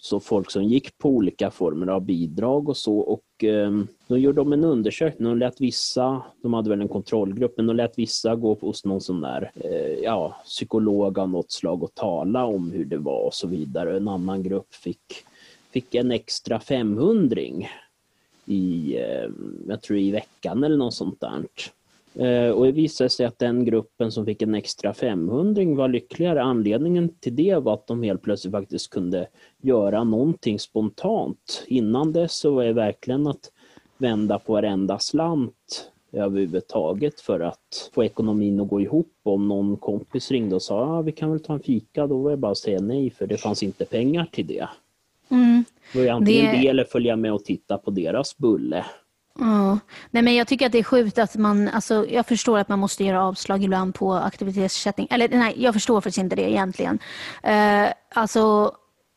Så 0.00 0.20
folk 0.20 0.50
som 0.50 0.64
gick 0.64 0.98
på 0.98 1.08
olika 1.08 1.50
former 1.50 1.86
av 1.86 2.04
bidrag 2.04 2.68
och 2.68 2.76
så. 2.76 2.98
Och 2.98 3.44
eh, 3.44 3.70
då 4.06 4.18
gjorde 4.18 4.40
de 4.40 4.52
en 4.52 4.64
undersökning. 4.64 5.28
De 5.28 5.38
lät 5.38 5.60
vissa, 5.60 6.22
de 6.42 6.54
hade 6.54 6.70
väl 6.70 6.80
en 6.80 6.88
kontrollgrupp, 6.88 7.56
men 7.56 7.66
de 7.66 7.76
lät 7.76 7.98
vissa 7.98 8.34
gå 8.34 8.54
hos 8.60 8.84
någon 8.84 9.00
sån 9.00 9.20
där 9.20 9.50
eh, 9.54 9.98
ja, 10.02 10.36
psykolog 10.44 11.18
av 11.18 11.28
något 11.28 11.50
slag 11.50 11.82
och 11.82 11.94
tala 11.94 12.44
om 12.44 12.70
hur 12.70 12.84
det 12.84 12.98
var 12.98 13.26
och 13.26 13.34
så 13.34 13.46
vidare. 13.46 13.96
En 13.96 14.08
annan 14.08 14.42
grupp 14.42 14.74
fick, 14.74 15.14
fick 15.70 15.94
en 15.94 16.12
extra 16.12 16.60
500 16.60 17.40
i, 18.46 18.96
eh, 18.96 19.30
jag 19.68 19.82
tror 19.82 19.98
i 19.98 20.10
veckan 20.10 20.64
eller 20.64 20.76
något 20.76 20.94
sånt 20.94 21.20
där. 21.20 21.44
Eh, 22.18 22.50
Och 22.50 22.64
det 22.66 22.72
visade 22.72 23.10
sig 23.10 23.26
att 23.26 23.38
den 23.38 23.64
gruppen 23.64 24.12
som 24.12 24.24
fick 24.26 24.42
en 24.42 24.54
extra 24.54 24.94
500 24.94 25.64
var 25.74 25.88
lyckligare. 25.88 26.42
Anledningen 26.42 27.08
till 27.20 27.36
det 27.36 27.54
var 27.56 27.74
att 27.74 27.86
de 27.86 28.02
helt 28.02 28.22
plötsligt 28.22 28.52
faktiskt 28.52 28.90
kunde 28.90 29.26
göra 29.62 30.04
någonting 30.04 30.58
spontant. 30.58 31.64
Innan 31.66 32.12
dess 32.12 32.34
så 32.34 32.50
var 32.50 32.64
det 32.64 32.72
verkligen 32.72 33.26
att 33.26 33.52
vända 33.98 34.38
på 34.38 34.52
varenda 34.52 34.98
slant 34.98 35.90
överhuvudtaget 36.12 37.20
för 37.20 37.40
att 37.40 37.90
få 37.94 38.04
ekonomin 38.04 38.60
att 38.60 38.68
gå 38.68 38.80
ihop. 38.80 39.12
Om 39.22 39.48
någon 39.48 39.76
kompis 39.76 40.30
ringde 40.30 40.54
och 40.54 40.62
sa 40.62 40.80
ah, 40.98 41.02
vi 41.02 41.12
kan 41.12 41.30
väl 41.30 41.40
ta 41.40 41.52
en 41.52 41.60
fika, 41.60 42.06
då 42.06 42.18
var 42.18 42.30
det 42.30 42.36
bara 42.36 42.52
att 42.52 42.58
säga 42.58 42.80
nej 42.80 43.10
för 43.10 43.26
det 43.26 43.36
fanns 43.36 43.62
inte 43.62 43.84
pengar 43.84 44.26
till 44.32 44.46
det. 44.46 44.68
Mm. 45.30 45.64
Det 45.92 45.98
var 45.98 46.04
ju 46.04 46.10
antingen 46.10 46.44
Det- 46.54 46.60
det 46.60 46.68
eller 46.68 46.84
följa 46.84 47.16
med 47.16 47.32
och 47.32 47.44
titta 47.44 47.78
på 47.78 47.90
deras 47.90 48.36
bulle. 48.38 48.84
Ja. 49.38 49.78
Nej, 50.10 50.22
men 50.22 50.34
jag 50.34 50.48
tycker 50.48 50.66
att 50.66 50.72
det 50.72 50.78
är 50.78 50.84
sjukt 50.84 51.18
att 51.18 51.36
man, 51.36 51.68
alltså, 51.68 52.06
jag 52.08 52.26
förstår 52.26 52.58
att 52.58 52.68
man 52.68 52.78
måste 52.78 53.04
göra 53.04 53.24
avslag 53.24 53.64
ibland 53.64 53.94
på 53.94 54.14
aktivitetsersättning. 54.14 55.08
Eller 55.10 55.28
nej, 55.28 55.54
jag 55.56 55.74
förstår 55.74 56.00
faktiskt 56.00 56.18
inte 56.18 56.36
det 56.36 56.50
egentligen. 56.50 56.98
Eh, 57.42 57.88
alltså, 58.14 58.72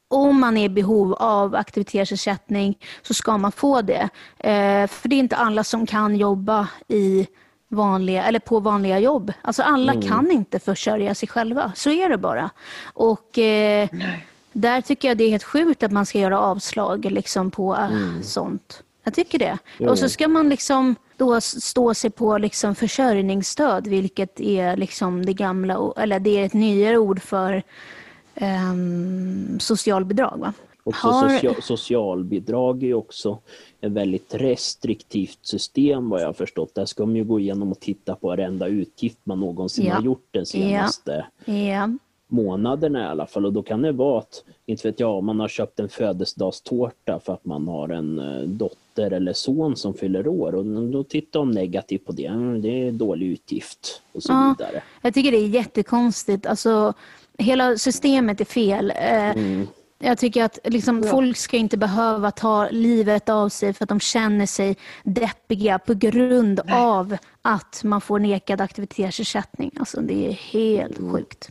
om 0.08 0.40
man 0.40 0.58
är 0.58 0.66
i 0.66 0.70
behov 0.70 1.14
av 1.14 1.56
aktivitetsersättning 1.56 2.78
så 3.02 3.14
ska 3.14 3.38
man 3.38 3.52
få 3.52 3.82
det. 3.82 4.10
Eh, 4.38 4.88
för 4.88 5.10
det 5.10 5.16
är 5.16 5.20
inte 5.20 5.36
alla 5.36 5.64
som 5.64 5.86
kan 5.86 6.16
jobba 6.16 6.68
i 6.88 7.28
vanliga, 7.68 8.24
eller 8.24 8.40
på 8.40 8.60
vanliga 8.60 9.00
jobb. 9.00 9.34
Alltså 9.42 9.64
alla 9.64 9.94
mm. 9.94 10.08
kan 10.08 10.32
inte 10.32 10.60
försörja 10.60 11.16
sig 11.16 11.30
själva. 11.30 11.72
Så 11.76 11.90
är 11.90 12.10
det 12.10 12.18
bara. 12.18 12.50
Och 12.84 13.38
eh, 13.38 13.90
där 14.54 14.82
tycker 14.82 15.08
jag 15.08 15.18
det 15.18 15.24
är 15.24 15.30
helt 15.30 15.44
sjukt 15.44 15.84
att 15.84 15.92
man 15.92 16.06
ska 16.06 16.20
göra 16.20 16.40
avslag 16.40 17.06
liksom, 17.06 17.52
på 17.52 17.76
mm. 17.76 18.24
sånt. 18.24 18.84
Jag 19.04 19.14
tycker 19.14 19.40
det. 19.40 19.58
Jo. 19.78 19.90
Och 19.90 20.00
så 20.00 20.10
ska 20.10 20.28
man 20.28 20.50
liksom 20.50 20.96
då 21.18 21.42
stå 21.42 21.94
sig 21.94 22.10
på 22.10 22.38
liksom 22.38 22.76
försörjningsstöd, 22.76 23.88
vilket 23.88 24.40
är 24.40 24.78
liksom 24.78 25.26
det 25.26 25.34
gamla, 25.34 25.94
eller 25.98 26.20
det 26.20 26.38
är 26.38 26.46
ett 26.46 26.54
nyare 26.54 26.98
ord 26.98 27.22
för 27.22 27.64
um, 28.42 29.60
socialbidrag. 29.60 30.38
Va? 30.38 30.54
Också 30.84 31.08
Har... 31.08 31.30
social, 31.30 31.62
socialbidrag 31.62 32.84
är 32.84 32.94
också 32.94 33.38
ett 33.82 33.92
väldigt 33.92 34.34
restriktivt 34.34 35.40
system 35.42 36.10
vad 36.10 36.22
jag 36.22 36.26
har 36.26 36.34
förstått. 36.34 36.76
Där 36.76 36.86
ska 36.86 37.06
man 37.06 37.16
ju 37.16 37.24
gå 37.24 37.40
igenom 37.40 37.72
och 37.72 37.80
titta 37.80 38.16
på 38.16 38.28
varenda 38.28 38.68
utgift 38.68 39.18
man 39.24 39.40
någonsin 39.40 39.86
ja. 39.86 39.94
har 39.94 40.02
gjort 40.02 40.28
den 40.32 40.46
senaste 40.46 41.26
ja. 41.46 41.54
Ja. 41.54 41.90
månaderna 42.28 43.00
i 43.00 43.06
alla 43.06 43.26
fall. 43.26 43.46
Och 43.46 43.54
då 43.54 43.64
kan 43.64 43.82
det 43.82 43.92
vara 43.92 44.20
att, 44.20 44.44
inte 44.66 44.88
vet 44.88 45.00
jag, 45.00 45.24
man 45.24 45.40
har 45.40 45.48
köpt 45.48 45.80
en 45.80 45.90
födelsedagstårta 45.90 47.20
för 47.20 47.34
att 47.34 47.46
man 47.46 47.68
har 47.68 47.90
en 47.90 48.20
eh, 48.20 48.42
dotter 48.96 49.12
eller 49.12 49.34
son 49.34 49.76
som 49.76 49.94
fyller 49.94 50.28
år. 50.28 50.56
Och 50.56 50.66
då 50.66 51.04
tittar 51.04 51.40
de 51.40 51.52
negativt 51.52 52.06
på 52.06 52.12
det. 52.12 52.32
Det 52.62 52.88
är 52.88 52.92
dålig 52.92 53.28
utgift 53.28 54.02
och 54.12 54.24
så 54.24 54.32
ja, 54.32 54.56
vidare. 54.58 54.84
Jag 55.02 55.14
tycker 55.14 55.32
det 55.32 55.38
är 55.38 55.48
jättekonstigt. 55.48 56.46
Alltså, 56.46 56.94
hela 57.38 57.78
systemet 57.78 58.42
är 58.42 58.46
fel. 58.46 58.94
Eh, 58.96 59.30
mm. 59.30 59.68
Jag 60.04 60.18
tycker 60.18 60.44
att 60.44 60.60
liksom, 60.64 61.04
ja. 61.04 61.10
folk 61.10 61.38
ska 61.38 61.58
inte 61.58 61.78
behöva 61.78 62.32
ta 62.32 62.70
livet 62.70 63.30
av 63.30 63.50
sig 63.50 63.74
för 63.74 63.84
att 63.86 63.90
de 63.90 64.00
känner 64.00 64.46
sig 64.46 64.78
deppiga 65.04 65.80
på 65.80 65.94
grund 65.94 66.62
Nej. 66.66 66.76
av 66.76 67.18
att 67.42 67.82
man 67.84 68.02
får 68.02 68.20
nekad 68.20 68.62
aktivitetsersättning. 68.62 69.72
Alltså, 69.80 70.02
det 70.02 70.28
är 70.28 70.32
helt 70.32 71.00
mm. 71.00 71.14
sjukt. 71.14 71.50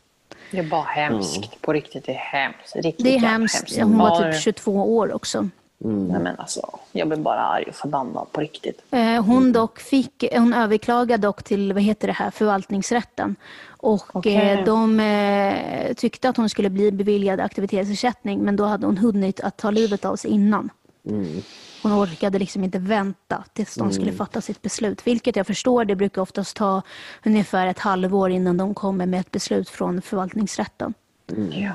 Det 0.51 0.59
är 0.59 0.63
bara 0.63 0.83
hemskt. 0.83 1.37
Mm. 1.37 1.49
På 1.61 1.73
riktigt, 1.73 2.07
det 2.07 2.13
är 2.13 2.17
hemskt. 2.17 2.77
Riktigt 2.77 3.07
det 3.07 3.15
är 3.15 3.19
hemskt. 3.19 3.57
hemskt. 3.57 3.81
Hon 3.81 3.99
var 3.99 4.33
typ 4.33 4.43
22 4.43 4.97
år 4.97 5.13
också. 5.13 5.49
Mm. 5.85 6.09
Nej, 6.09 6.21
men 6.21 6.37
alltså, 6.39 6.79
jag 6.93 7.09
blir 7.09 7.19
bara 7.19 7.41
arg 7.41 7.65
och 7.69 7.75
förbannad 7.75 8.27
på 8.33 8.41
riktigt. 8.41 8.83
Eh, 8.91 9.25
hon, 9.25 9.53
dock 9.53 9.81
fick, 9.81 10.25
hon 10.33 10.55
överklagade 10.55 11.27
dock 11.27 11.43
till 11.43 11.73
vad 11.73 11.83
heter 11.83 12.07
det 12.07 12.13
här, 12.13 12.31
förvaltningsrätten. 12.31 13.37
Och 13.67 14.17
okay. 14.17 14.33
Eh, 14.35 14.65
de 14.65 15.01
eh, 15.01 15.95
tyckte 15.95 16.29
att 16.29 16.37
hon 16.37 16.49
skulle 16.49 16.71
bli 16.71 16.93
beviljad 16.93 17.41
aktivitetsersättning 17.41 18.41
men 18.41 18.57
då 18.57 18.65
hade 18.65 18.87
hon 18.87 18.99
hunnit 18.99 19.41
att 19.41 19.57
ta 19.57 19.71
livet 19.71 20.05
av 20.05 20.17
sig 20.17 20.31
innan. 20.31 20.71
Mm. 21.09 21.43
Hon 21.83 21.93
orkade 21.93 22.39
liksom 22.39 22.65
inte 22.65 22.79
vänta 22.79 23.45
tills 23.53 23.75
de 23.75 23.93
skulle 23.93 24.07
mm. 24.07 24.19
fatta 24.19 24.41
sitt 24.41 24.63
beslut. 24.63 25.07
Vilket 25.07 25.37
jag 25.37 25.47
förstår, 25.47 25.85
det 25.85 25.97
brukar 25.97 26.23
oftast 26.23 26.57
ta 26.57 26.83
ungefär 27.25 27.67
ett 27.67 27.79
halvår 27.79 28.31
innan 28.31 28.57
de 28.57 28.75
kommer 28.75 29.07
med 29.07 29.21
ett 29.21 29.31
beslut 29.31 29.69
från 29.69 30.03
förvaltningsrätten. 30.03 30.95
Mm. 31.37 31.63
Ja. 31.63 31.73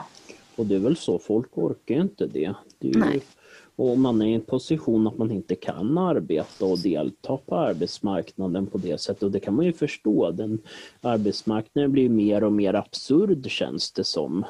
Och 0.55 0.65
det 0.65 0.75
är 0.75 0.79
väl 0.79 0.97
så, 0.97 1.19
folk 1.19 1.57
orkar 1.57 1.95
inte 1.95 2.27
det. 2.27 2.53
det 2.79 2.89
är 2.89 2.97
Nej. 2.97 3.21
Och 3.75 3.97
man 3.97 4.21
är 4.21 4.25
i 4.25 4.33
en 4.33 4.41
position 4.41 5.07
att 5.07 5.17
man 5.17 5.31
inte 5.31 5.55
kan 5.55 5.97
arbeta 5.97 6.65
och 6.65 6.79
delta 6.79 7.37
på 7.37 7.55
arbetsmarknaden 7.55 8.67
på 8.67 8.77
det 8.77 9.01
sättet. 9.01 9.23
Och 9.23 9.31
det 9.31 9.39
kan 9.39 9.55
man 9.55 9.65
ju 9.65 9.73
förstå. 9.73 10.31
Den 10.31 10.59
arbetsmarknaden 11.01 11.91
blir 11.91 12.09
mer 12.09 12.43
och 12.43 12.51
mer 12.51 12.73
absurd 12.73 13.51
känns 13.51 13.91
det 13.91 14.03
som. 14.03 14.45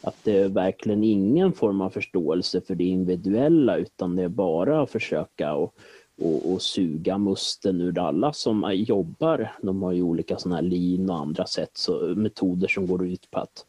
Att 0.00 0.16
det 0.24 0.38
är 0.38 0.48
verkligen 0.48 1.04
ingen 1.04 1.52
form 1.52 1.80
av 1.80 1.90
förståelse 1.90 2.60
för 2.60 2.74
det 2.74 2.84
individuella 2.84 3.76
utan 3.76 4.16
det 4.16 4.22
är 4.22 4.28
bara 4.28 4.82
att 4.82 4.90
försöka 4.90 5.54
och, 5.54 5.74
och, 6.22 6.52
och 6.52 6.62
suga 6.62 7.18
musten 7.18 7.80
ur 7.80 7.98
alla 7.98 8.32
som 8.32 8.72
jobbar. 8.74 9.52
De 9.62 9.82
har 9.82 9.92
ju 9.92 10.02
olika 10.02 10.36
sådana 10.36 10.56
här 10.56 10.62
lin 10.62 11.10
och 11.10 11.16
andra 11.16 11.46
sätt, 11.46 11.70
så, 11.74 12.14
metoder 12.16 12.68
som 12.68 12.86
går 12.86 13.06
ut 13.06 13.30
på 13.30 13.38
att 13.38 13.66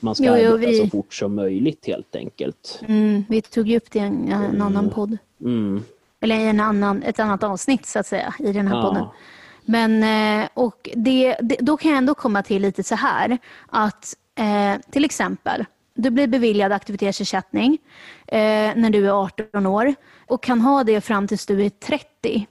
man 0.00 0.14
ska 0.14 0.24
jo, 0.24 0.36
jo, 0.36 0.54
arbeta 0.54 0.70
vi... 0.70 0.78
så 0.78 0.86
fort 0.86 1.14
som 1.14 1.34
möjligt 1.34 1.86
helt 1.86 2.16
enkelt. 2.16 2.80
Mm, 2.88 3.24
vi 3.28 3.42
tog 3.42 3.68
ju 3.68 3.76
upp 3.76 3.90
det 3.90 3.98
i 3.98 4.02
en, 4.02 4.32
en 4.32 4.44
mm. 4.44 4.62
annan 4.62 4.90
podd. 4.90 5.18
Mm. 5.40 5.82
Eller 6.20 6.36
i 6.36 6.48
en 6.48 6.60
annan, 6.60 7.02
ett 7.02 7.18
annat 7.18 7.42
avsnitt 7.42 7.86
så 7.86 7.98
att 7.98 8.06
säga 8.06 8.34
i 8.38 8.52
den 8.52 8.68
här 8.68 8.76
ja. 8.76 8.82
podden. 8.82 9.06
Men 9.64 10.02
eh, 10.42 10.48
och 10.54 10.88
det, 10.96 11.36
det, 11.40 11.56
då 11.60 11.76
kan 11.76 11.90
jag 11.90 11.98
ändå 11.98 12.14
komma 12.14 12.42
till 12.42 12.62
lite 12.62 12.82
så 12.82 12.94
här 12.94 13.38
att 13.66 14.14
eh, 14.34 14.80
till 14.90 15.04
exempel 15.04 15.64
du 15.94 16.10
blir 16.10 16.26
beviljad 16.26 16.72
aktivitetsersättning 16.72 17.78
eh, 18.26 18.38
när 18.76 18.90
du 18.90 19.06
är 19.06 19.24
18 19.24 19.66
år 19.66 19.94
och 20.26 20.42
kan 20.42 20.60
ha 20.60 20.84
det 20.84 21.00
fram 21.00 21.28
tills 21.28 21.46
du 21.46 21.64
är 21.64 21.70
30. 21.70 22.46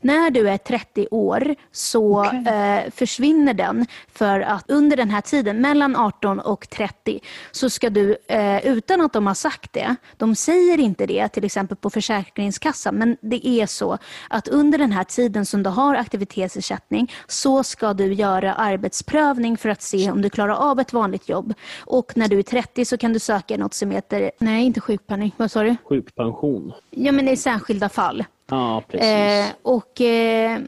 När 0.00 0.30
du 0.30 0.48
är 0.48 0.58
30 0.58 1.08
år 1.10 1.54
så 1.72 2.20
okay. 2.20 2.46
eh, 2.46 2.90
försvinner 2.90 3.54
den 3.54 3.86
för 4.12 4.40
att 4.40 4.70
under 4.70 4.96
den 4.96 5.10
här 5.10 5.20
tiden, 5.20 5.60
mellan 5.60 5.96
18 5.96 6.40
och 6.40 6.70
30, 6.70 7.20
så 7.50 7.70
ska 7.70 7.90
du, 7.90 8.16
eh, 8.28 8.66
utan 8.66 9.00
att 9.00 9.12
de 9.12 9.26
har 9.26 9.34
sagt 9.34 9.72
det, 9.72 9.96
de 10.16 10.34
säger 10.34 10.80
inte 10.80 11.06
det 11.06 11.28
till 11.28 11.44
exempel 11.44 11.76
på 11.76 11.90
Försäkringskassan, 11.90 12.94
men 12.94 13.16
det 13.20 13.46
är 13.46 13.66
så 13.66 13.98
att 14.30 14.48
under 14.48 14.78
den 14.78 14.92
här 14.92 15.04
tiden 15.04 15.46
som 15.46 15.62
du 15.62 15.70
har 15.70 15.94
aktivitetsersättning 15.94 17.12
så 17.26 17.64
ska 17.64 17.92
du 17.92 18.12
göra 18.12 18.54
arbetsprövning 18.54 19.56
för 19.56 19.68
att 19.68 19.82
se 19.82 20.10
om 20.10 20.22
du 20.22 20.30
klarar 20.30 20.54
av 20.54 20.80
ett 20.80 20.92
vanligt 20.92 21.28
jobb. 21.28 21.54
Och 21.80 22.12
när 22.16 22.28
du 22.28 22.38
är 22.38 22.42
30 22.42 22.84
så 22.84 22.96
kan 22.96 23.12
du 23.12 23.18
söka 23.18 23.56
något 23.56 23.74
som 23.74 23.90
heter, 23.90 24.30
nej 24.38 24.64
inte 24.64 24.80
sjukpenning, 24.80 25.34
vad 25.36 25.50
sa 25.50 25.62
du? 25.62 25.76
Sjukpension. 25.84 26.72
Ja 26.90 27.12
men 27.12 27.28
i 27.28 27.36
särskilda 27.36 27.88
fall. 27.88 28.24
Ja, 28.52 28.82
precis. 28.88 29.08
Eh, 29.08 29.54
och 29.62 30.00
eh, 30.00 30.60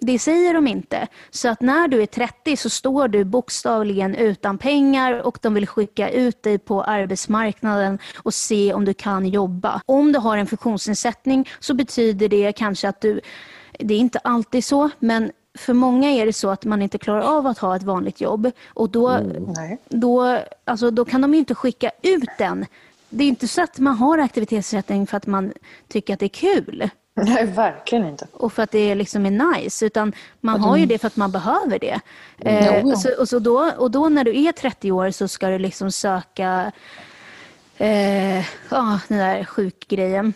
det 0.00 0.18
säger 0.18 0.54
de 0.54 0.66
inte. 0.66 1.06
Så 1.30 1.48
att 1.48 1.60
när 1.60 1.88
du 1.88 2.02
är 2.02 2.06
30 2.06 2.56
så 2.56 2.70
står 2.70 3.08
du 3.08 3.24
bokstavligen 3.24 4.14
utan 4.14 4.58
pengar 4.58 5.12
och 5.26 5.38
de 5.42 5.54
vill 5.54 5.66
skicka 5.66 6.10
ut 6.10 6.42
dig 6.42 6.58
på 6.58 6.82
arbetsmarknaden 6.82 7.98
och 8.22 8.34
se 8.34 8.74
om 8.74 8.84
du 8.84 8.94
kan 8.94 9.26
jobba. 9.26 9.80
Om 9.86 10.12
du 10.12 10.18
har 10.18 10.36
en 10.36 10.46
funktionsnedsättning 10.46 11.48
så 11.60 11.74
betyder 11.74 12.28
det 12.28 12.52
kanske 12.52 12.88
att 12.88 13.00
du, 13.00 13.20
det 13.78 13.94
är 13.94 13.98
inte 13.98 14.18
alltid 14.18 14.64
så, 14.64 14.90
men 14.98 15.32
för 15.58 15.72
många 15.72 16.10
är 16.10 16.26
det 16.26 16.32
så 16.32 16.50
att 16.50 16.64
man 16.64 16.82
inte 16.82 16.98
klarar 16.98 17.20
av 17.20 17.46
att 17.46 17.58
ha 17.58 17.76
ett 17.76 17.82
vanligt 17.82 18.20
jobb 18.20 18.50
och 18.66 18.90
då, 18.90 19.08
mm. 19.08 19.78
då, 19.88 20.38
alltså, 20.64 20.90
då 20.90 21.04
kan 21.04 21.20
de 21.20 21.34
inte 21.34 21.54
skicka 21.54 21.90
ut 22.02 22.30
den. 22.38 22.66
Det 23.08 23.24
är 23.24 23.28
inte 23.28 23.48
så 23.48 23.62
att 23.62 23.78
man 23.78 23.96
har 23.96 24.18
aktivitetsersättning 24.18 25.06
för 25.06 25.16
att 25.16 25.26
man 25.26 25.52
tycker 25.88 26.14
att 26.14 26.20
det 26.20 26.26
är 26.26 26.54
kul. 26.54 26.90
Nej, 27.22 27.46
verkligen 27.46 28.08
inte. 28.08 28.26
Och 28.32 28.52
för 28.52 28.62
att 28.62 28.70
det 28.70 28.94
liksom 28.94 29.26
är 29.26 29.54
nice, 29.54 29.86
utan 29.86 30.12
man 30.40 30.60
har 30.60 30.76
ju 30.76 30.86
det 30.86 30.98
för 30.98 31.06
att 31.06 31.16
man 31.16 31.32
behöver 31.32 31.78
det. 31.78 32.00
Eh, 32.38 32.86
och, 32.86 32.98
så, 32.98 33.20
och, 33.20 33.28
så 33.28 33.38
då, 33.38 33.72
och 33.78 33.90
då 33.90 34.08
när 34.08 34.24
du 34.24 34.44
är 34.44 34.52
30 34.52 34.92
år 34.92 35.10
så 35.10 35.28
ska 35.28 35.48
du 35.48 35.58
liksom 35.58 35.92
söka 35.92 36.72
eh, 37.78 38.38
ja, 38.68 39.00
den 39.08 39.18
där 39.18 39.44
sjukgrejen. 39.44 40.34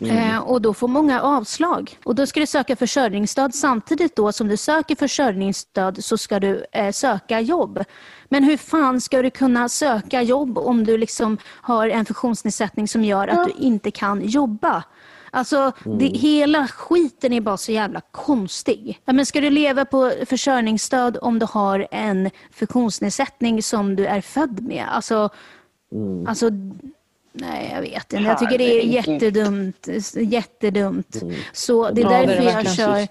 Mm. 0.00 0.16
Eh, 0.16 0.38
och 0.38 0.62
då 0.62 0.74
får 0.74 0.88
många 0.88 1.20
avslag. 1.22 1.98
Och 2.04 2.14
då 2.14 2.26
ska 2.26 2.40
du 2.40 2.46
söka 2.46 2.76
försörjningsstöd 2.76 3.54
samtidigt 3.54 4.16
då 4.16 4.32
som 4.32 4.48
du 4.48 4.56
söker 4.56 4.96
försörjningsstöd 4.96 6.04
så 6.04 6.18
ska 6.18 6.40
du 6.40 6.64
eh, 6.72 6.90
söka 6.90 7.40
jobb. 7.40 7.84
Men 8.28 8.44
hur 8.44 8.56
fan 8.56 9.00
ska 9.00 9.22
du 9.22 9.30
kunna 9.30 9.68
söka 9.68 10.22
jobb 10.22 10.58
om 10.58 10.84
du 10.84 10.98
liksom 10.98 11.38
har 11.44 11.88
en 11.88 12.04
funktionsnedsättning 12.04 12.88
som 12.88 13.04
gör 13.04 13.28
att 13.28 13.46
du 13.46 13.52
inte 13.64 13.90
kan 13.90 14.28
jobba? 14.28 14.84
Alltså, 15.30 15.72
mm. 15.84 15.98
det, 15.98 16.06
hela 16.06 16.68
skiten 16.68 17.32
är 17.32 17.40
bara 17.40 17.56
så 17.56 17.72
jävla 17.72 18.00
konstig. 18.10 19.00
Ja, 19.04 19.12
men 19.12 19.26
ska 19.26 19.40
du 19.40 19.50
leva 19.50 19.84
på 19.84 20.12
försörjningsstöd 20.26 21.18
om 21.22 21.38
du 21.38 21.46
har 21.50 21.88
en 21.90 22.30
funktionsnedsättning 22.52 23.62
som 23.62 23.96
du 23.96 24.06
är 24.06 24.20
född 24.20 24.62
med? 24.62 24.84
Alltså, 24.90 25.30
mm. 25.92 26.26
alltså 26.26 26.50
nej 27.32 27.70
jag 27.74 27.80
vet 27.80 28.12
inte. 28.12 28.24
Jag 28.24 28.38
tycker 28.38 28.58
det 28.58 28.80
är 28.80 28.84
jättedumt. 28.84 29.88
jättedumt. 30.14 31.22
Mm. 31.22 31.34
Så 31.52 31.90
det 31.90 32.02
är 32.02 32.08
därför 32.08 32.42
jag 32.42 32.74
kör... 32.76 33.08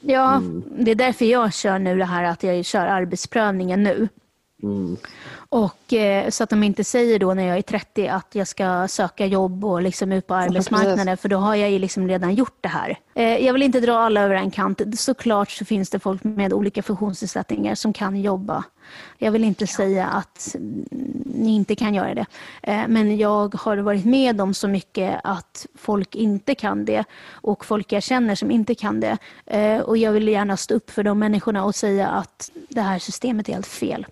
Ja, 0.00 0.34
mm. 0.34 0.64
det 0.78 0.90
är 0.90 0.94
därför 0.94 1.24
jag 1.24 1.54
kör 1.54 1.78
nu 1.78 1.98
det 1.98 2.04
här 2.04 2.24
att 2.24 2.42
jag 2.42 2.64
kör 2.64 2.86
arbetsprövningen 2.86 3.82
nu. 3.82 4.08
Mm. 4.62 4.96
Och, 5.48 5.92
eh, 5.92 6.30
så 6.30 6.44
att 6.44 6.50
de 6.50 6.62
inte 6.62 6.84
säger 6.84 7.18
då 7.18 7.34
när 7.34 7.46
jag 7.46 7.58
är 7.58 7.62
30 7.62 8.08
att 8.08 8.34
jag 8.34 8.48
ska 8.48 8.88
söka 8.88 9.26
jobb 9.26 9.64
och 9.64 9.82
liksom 9.82 10.12
ut 10.12 10.26
på 10.26 10.34
arbetsmarknaden, 10.34 11.16
för 11.16 11.28
då 11.28 11.36
har 11.36 11.54
jag 11.54 11.70
ju 11.70 11.78
liksom 11.78 12.08
redan 12.08 12.34
gjort 12.34 12.58
det 12.60 12.68
här. 12.68 12.98
Eh, 13.14 13.36
jag 13.36 13.52
vill 13.52 13.62
inte 13.62 13.80
dra 13.80 13.98
alla 13.98 14.20
över 14.20 14.34
en 14.34 14.50
kant. 14.50 14.98
Såklart 14.98 15.50
så 15.50 15.64
finns 15.64 15.90
det 15.90 15.98
folk 15.98 16.24
med 16.24 16.52
olika 16.52 16.82
funktionsnedsättningar 16.82 17.74
som 17.74 17.92
kan 17.92 18.20
jobba. 18.20 18.64
Jag 19.18 19.32
vill 19.32 19.44
inte 19.44 19.64
ja. 19.64 19.68
säga 19.68 20.06
att 20.06 20.56
ni 21.24 21.54
inte 21.54 21.74
kan 21.74 21.94
göra 21.94 22.14
det. 22.14 22.26
Eh, 22.62 22.88
men 22.88 23.16
jag 23.16 23.54
har 23.54 23.76
varit 23.76 24.04
med 24.04 24.40
om 24.40 24.54
så 24.54 24.68
mycket 24.68 25.20
att 25.24 25.66
folk 25.74 26.14
inte 26.14 26.54
kan 26.54 26.84
det 26.84 27.04
och 27.30 27.64
folk 27.64 27.92
jag 27.92 28.02
känner 28.02 28.34
som 28.34 28.50
inte 28.50 28.74
kan 28.74 29.00
det. 29.00 29.18
Och 29.82 29.96
jag 29.96 30.12
vill 30.12 30.28
gärna 30.28 30.56
stå 30.56 30.74
upp 30.74 30.90
för 30.90 31.02
de 31.02 31.18
människorna 31.18 31.64
och 31.64 31.74
säga 31.74 32.08
att 32.08 32.50
det 32.68 32.80
här 32.80 32.98
systemet 32.98 33.48
är 33.48 33.52
helt 33.52 33.66
fel. 33.66 34.06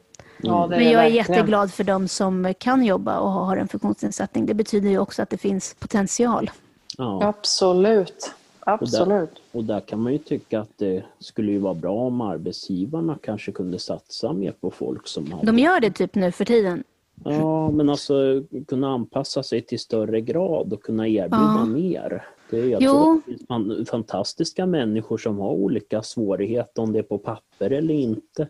Ja, 0.47 0.67
det 0.71 0.77
Men 0.77 0.91
jag 0.91 1.05
är 1.05 1.09
jätteglad 1.09 1.73
för 1.73 1.85
de 1.85 2.09
som 2.09 2.55
kan 2.59 2.85
jobba 2.85 3.19
och 3.19 3.31
har 3.31 3.57
en 3.57 3.69
funktionsnedsättning. 3.69 4.47
Det 4.47 4.55
betyder 4.55 4.91
ju 4.91 4.99
också 4.99 5.23
att 5.23 5.31
det 5.31 5.39
finns 5.39 5.75
potential. 5.79 6.51
Ja. 6.99 7.25
Absolut. 7.25 8.31
Absolut. 8.67 9.31
Och 9.53 9.65
där 9.65 9.81
kan 9.81 10.01
man 10.01 10.13
ju 10.13 10.19
tycka 10.19 10.61
att 10.61 10.79
det 10.79 11.05
skulle 11.19 11.53
ju 11.53 11.59
vara 11.59 11.75
bra 11.75 11.95
om 11.95 12.21
arbetsgivarna 12.21 13.19
kanske 13.23 13.53
kunde 13.53 13.79
satsa 13.79 14.33
mer 14.33 14.53
på 14.61 14.71
folk 14.71 15.09
som 15.09 15.33
har... 15.33 15.45
De 15.45 15.59
gör 15.59 15.81
det 15.81 15.91
typ 15.91 16.15
nu 16.15 16.33
för 16.33 16.45
tiden. 16.45 16.85
Ja, 17.25 17.71
men 17.71 17.91
alltså 17.91 18.43
kunna 18.69 18.89
anpassa 18.95 19.43
sig 19.43 19.63
till 19.63 19.79
större 19.79 20.21
grad 20.21 20.73
och 20.73 20.83
kunna 20.83 21.09
erbjuda 21.09 21.57
Ja. 21.59 21.65
mer. 21.65 22.25
Det 22.55 22.61
är, 22.61 22.67
jag 22.67 22.83
Jo. 22.83 22.91
tror 22.93 23.13
att 23.17 23.21
det 23.27 23.31
finns 23.33 23.47
fan- 23.47 23.87
fantastiska 23.91 24.67
människor 24.67 25.19
som 25.19 25.39
har 25.39 25.51
olika 25.51 26.03
svårigheter, 26.03 26.83
om 26.83 26.93
det 26.93 26.99
är 26.99 27.03
på 27.03 27.19
papper 27.19 27.71
eller 27.71 27.95
inte, 27.95 28.49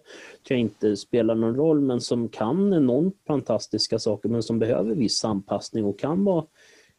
jag 0.49 0.59
inte 0.59 0.97
spelar 0.97 1.35
någon 1.35 1.57
roll, 1.57 1.81
men 1.81 2.01
som 2.01 2.29
kan 2.29 2.73
enormt 2.73 3.17
fantastiska 3.27 3.99
saker, 3.99 4.29
men 4.29 4.43
som 4.43 4.59
behöver 4.59 4.95
viss 4.95 5.25
anpassning 5.25 5.85
och 5.85 5.99
kan 5.99 6.25
vara 6.25 6.45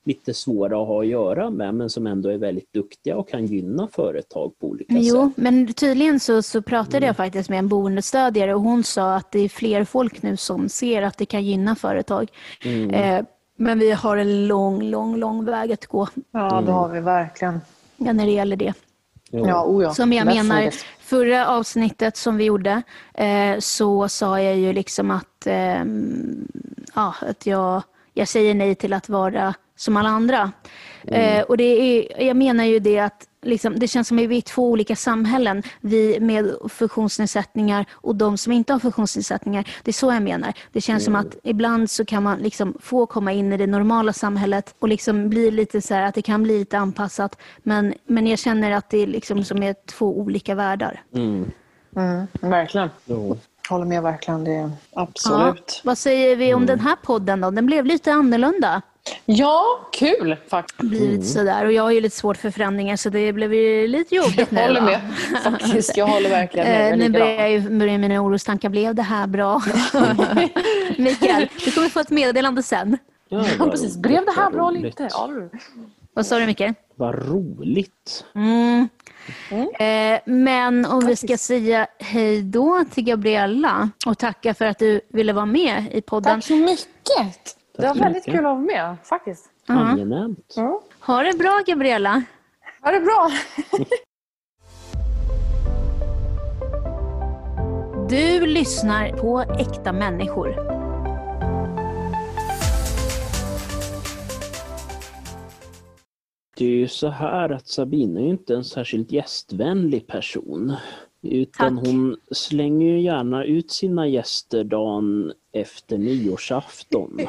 lite 0.08 0.34
svåra 0.34 0.82
att 0.82 0.88
ha 0.88 1.02
att 1.02 1.08
göra 1.08 1.50
med, 1.50 1.76
men 1.76 1.90
som 1.90 2.08
ändå 2.08 2.30
är 2.30 2.38
väldigt 2.38 2.74
duktiga 2.74 3.18
och 3.18 3.30
kan 3.30 3.46
gynna 3.46 3.88
företag 3.88 4.54
på 4.60 4.68
olika 4.68 4.94
Jo, 4.98 5.26
sätt. 5.28 5.38
men 5.38 5.74
tydligen 5.74 6.20
så, 6.20 6.42
så 6.42 6.62
pratade 6.62 6.98
Mm. 6.98 7.08
jag 7.08 7.18
faktiskt 7.18 7.50
med 7.50 7.60
en 7.60 7.68
boendestödjare 7.68 8.54
och 8.56 8.62
hon 8.62 8.84
sa 8.84 9.16
att 9.16 9.32
det 9.32 9.40
är 9.40 9.50
fler 9.50 9.84
folk 9.84 10.22
nu 10.22 10.38
som 10.38 10.70
ser 10.70 11.02
att 11.02 11.18
det 11.18 11.26
kan 11.26 11.46
gynna 11.46 11.76
företag. 11.76 12.32
Mm. 12.66 12.90
Eh, 12.90 13.26
men 13.56 13.80
vi 13.80 13.92
har 13.92 14.18
en 14.18 14.48
lång, 14.48 14.82
lång, 14.84 15.18
lång 15.18 15.46
väg 15.46 15.72
att 15.72 15.86
gå 15.86 16.08
Ja, 16.32 16.62
det 16.66 16.72
har 16.72 16.90
vi 16.90 17.00
verkligen. 17.00 17.62
ja, 17.98 18.14
när 18.14 18.26
det 18.26 18.32
gäller 18.32 18.56
det. 18.56 18.74
Ja, 19.32 19.66
oh 19.66 19.84
ja. 19.84 19.94
Som 19.94 20.14
jag 20.14 20.26
menar, 20.26 20.72
förra 21.00 21.48
avsnittet 21.48 22.18
som 22.18 22.38
vi 22.38 22.44
gjorde 22.44 22.82
eh, 23.14 23.60
så 23.60 24.10
sa 24.10 24.42
jag 24.42 24.58
ju 24.58 24.74
liksom 24.74 25.12
att, 25.12 25.48
ehm, 25.48 26.48
ja, 26.96 27.16
att 27.22 27.46
jag, 27.46 27.84
jag 28.14 28.28
säger 28.28 28.54
nej 28.54 28.76
till 28.76 28.94
att 28.94 29.10
vara 29.10 29.54
som 29.76 29.98
alla 29.98 30.10
andra. 30.10 30.52
Eh, 31.04 31.42
och 31.42 31.58
det 31.58 31.64
är, 31.64 32.22
jag 32.24 32.38
menar 32.38 32.64
ju 32.64 32.80
det 32.80 33.00
att 33.00 33.28
liksom, 33.46 33.80
det 33.80 33.88
känns 33.88 34.08
som 34.08 34.20
att 34.20 34.26
vi 34.26 34.38
är 34.38 34.42
två 34.42 34.70
olika 34.72 34.96
samhällen. 34.96 35.64
Vi 35.82 36.20
med 36.20 36.56
funktionsnedsättningar 36.70 37.86
och 37.92 38.16
de 38.16 38.38
som 38.38 38.52
inte 38.54 38.74
har 38.74 38.80
funktionsnedsättningar. 38.80 39.68
Det 39.84 39.92
är 39.92 39.94
så 39.94 40.14
jag 40.14 40.24
menar. 40.24 40.54
Det 40.72 40.82
känns 40.82 41.04
som 41.06 41.16
att 41.16 41.36
ibland 41.44 41.90
så 41.90 42.06
kan 42.06 42.24
man 42.24 42.38
liksom 42.40 42.74
få 42.82 43.06
komma 43.06 43.32
in 43.32 43.54
i 43.54 43.58
det 43.58 43.68
normala 43.68 44.14
samhället 44.14 44.76
och 44.80 44.88
liksom 44.88 45.30
bli 45.30 45.52
lite 45.52 45.82
så 45.82 45.94
här 45.94 46.02
att 46.04 46.16
det 46.16 46.22
kan 46.22 46.44
bli 46.44 46.60
lite 46.60 46.78
anpassat. 46.78 47.38
Men, 47.64 47.94
men 48.08 48.28
jag 48.28 48.40
känner 48.40 48.72
att 48.72 48.90
det 48.90 48.98
är 48.98 49.08
liksom 49.08 49.44
som 49.44 49.64
är 49.64 49.76
två 49.86 50.20
olika 50.20 50.56
världar. 50.56 51.02
Mm. 51.14 51.52
Mm, 51.96 52.28
verkligen. 52.42 52.90
Jo. 53.06 53.38
Håller 53.70 53.86
med 53.86 54.04
verkligen. 54.04 54.44
Det 54.44 54.52
är 54.56 54.72
Ja, 54.92 55.02
absolut. 55.02 55.82
vad 55.84 55.98
säger 55.98 56.36
vi 56.36 56.54
om 56.54 56.64
Mm. 56.64 56.68
den 56.68 56.80
här 56.80 56.96
podden 57.04 57.42
då? 57.42 57.52
Den 57.52 57.66
blev 57.66 57.86
lite 57.86 58.14
annorlunda. 58.14 58.82
Ja, 59.26 59.64
kul 59.92 60.36
faktiskt. 60.50 60.80
Blivit 60.90 61.10
Mm. 61.10 61.24
sådär. 61.24 61.66
Och 61.66 61.72
jag 61.72 61.84
har 61.84 61.92
ju 61.92 62.02
lite 62.02 62.16
svårt 62.16 62.38
för 62.38 62.52
förändringar 62.52 62.96
så 62.96 63.10
det 63.10 63.34
blev 63.34 63.54
ju 63.54 63.88
lite 63.88 64.16
jobbigt 64.16 64.52
nu. 64.52 64.60
Jag 64.60 64.68
håller 64.68 64.82
med. 64.82 65.02
Faktiskt, 65.44 65.98
jag 65.98 66.08
håller 66.08 66.30
verkligen 66.30 66.68
med. 66.68 66.92
Eh, 66.92 66.98
nu 66.98 67.06
är 67.06 67.10
börjar 67.10 67.28
jag 67.42 67.52
ju 67.52 67.70
börja 67.70 67.98
mina 67.98 68.22
orostankar. 68.22 68.70
Blev 68.70 68.96
det 68.96 69.02
här 69.02 69.28
bra? 69.28 69.62
Mikael, 70.98 71.50
du 71.66 71.72
kommer 71.72 71.90
få 71.90 72.00
ett 72.00 72.10
meddelande 72.10 72.64
sen. 72.64 72.98
Ja, 73.30 73.70
precis. 73.72 73.98
Blev 73.98 74.26
det 74.26 74.32
här 74.32 74.52
bra 74.52 74.70
eller 74.70 74.86
inte? 74.86 75.08
Ja. 75.12 75.30
Vad 76.14 76.26
sa 76.26 76.40
du 76.40 76.46
Mikael? 76.46 76.74
Vad 76.96 77.16
roligt. 77.30 78.26
Mm. 78.36 78.88
Eh, 79.80 80.20
men 80.26 80.86
om 80.86 81.06
vi 81.06 81.16
ska 81.16 81.38
säga 81.38 81.88
hej 82.00 82.42
då 82.42 82.84
till 82.92 83.04
Gabriella 83.04 83.90
och 84.06 84.18
tacka 84.18 84.54
för 84.54 84.66
att 84.66 84.80
du 84.80 85.02
ville 85.10 85.34
vara 85.34 85.46
med 85.46 85.84
i 85.92 86.02
podden. 86.02 86.36
Tack 86.42 86.44
så 86.44 86.56
mycket. 86.56 87.58
Det 87.78 87.88
var 87.88 87.96
väldigt 87.96 88.14
mycket. 88.14 88.26
kul 88.26 88.36
att 88.36 88.44
vara 88.44 88.56
med, 88.56 88.96
faktiskt. 89.04 89.50
Angenämt. 89.66 90.54
Ja. 90.56 90.82
Ha 91.00 91.24
det 91.24 91.38
bra 91.38 91.62
Gabriella. 91.68 92.24
Ha 92.82 92.92
det 92.92 93.00
bra. 93.00 93.30
Du 98.10 98.46
lyssnar 98.46 99.10
på 99.10 99.40
Äkta 99.40 99.94
människor. 99.94 100.56
Det 106.58 106.66
är 106.66 106.70
ju 106.70 106.88
så 106.88 107.08
här 107.08 107.50
att 107.50 107.68
Sabina 107.68 108.20
är 108.20 108.24
ju 108.24 108.30
inte 108.30 108.56
en 108.56 108.64
särskilt 108.64 109.12
gästvänlig 109.12 110.08
person. 110.08 110.74
Utan 111.22 111.78
Tack. 111.78 111.88
hon 111.88 112.18
slänger 112.32 112.88
ju 112.88 113.02
gärna 113.02 113.44
ut 113.44 113.72
sina 113.72 114.08
gäster 114.08 114.64
dagen 114.64 115.34
efter 115.56 115.98
nyårsafton. 115.98 117.20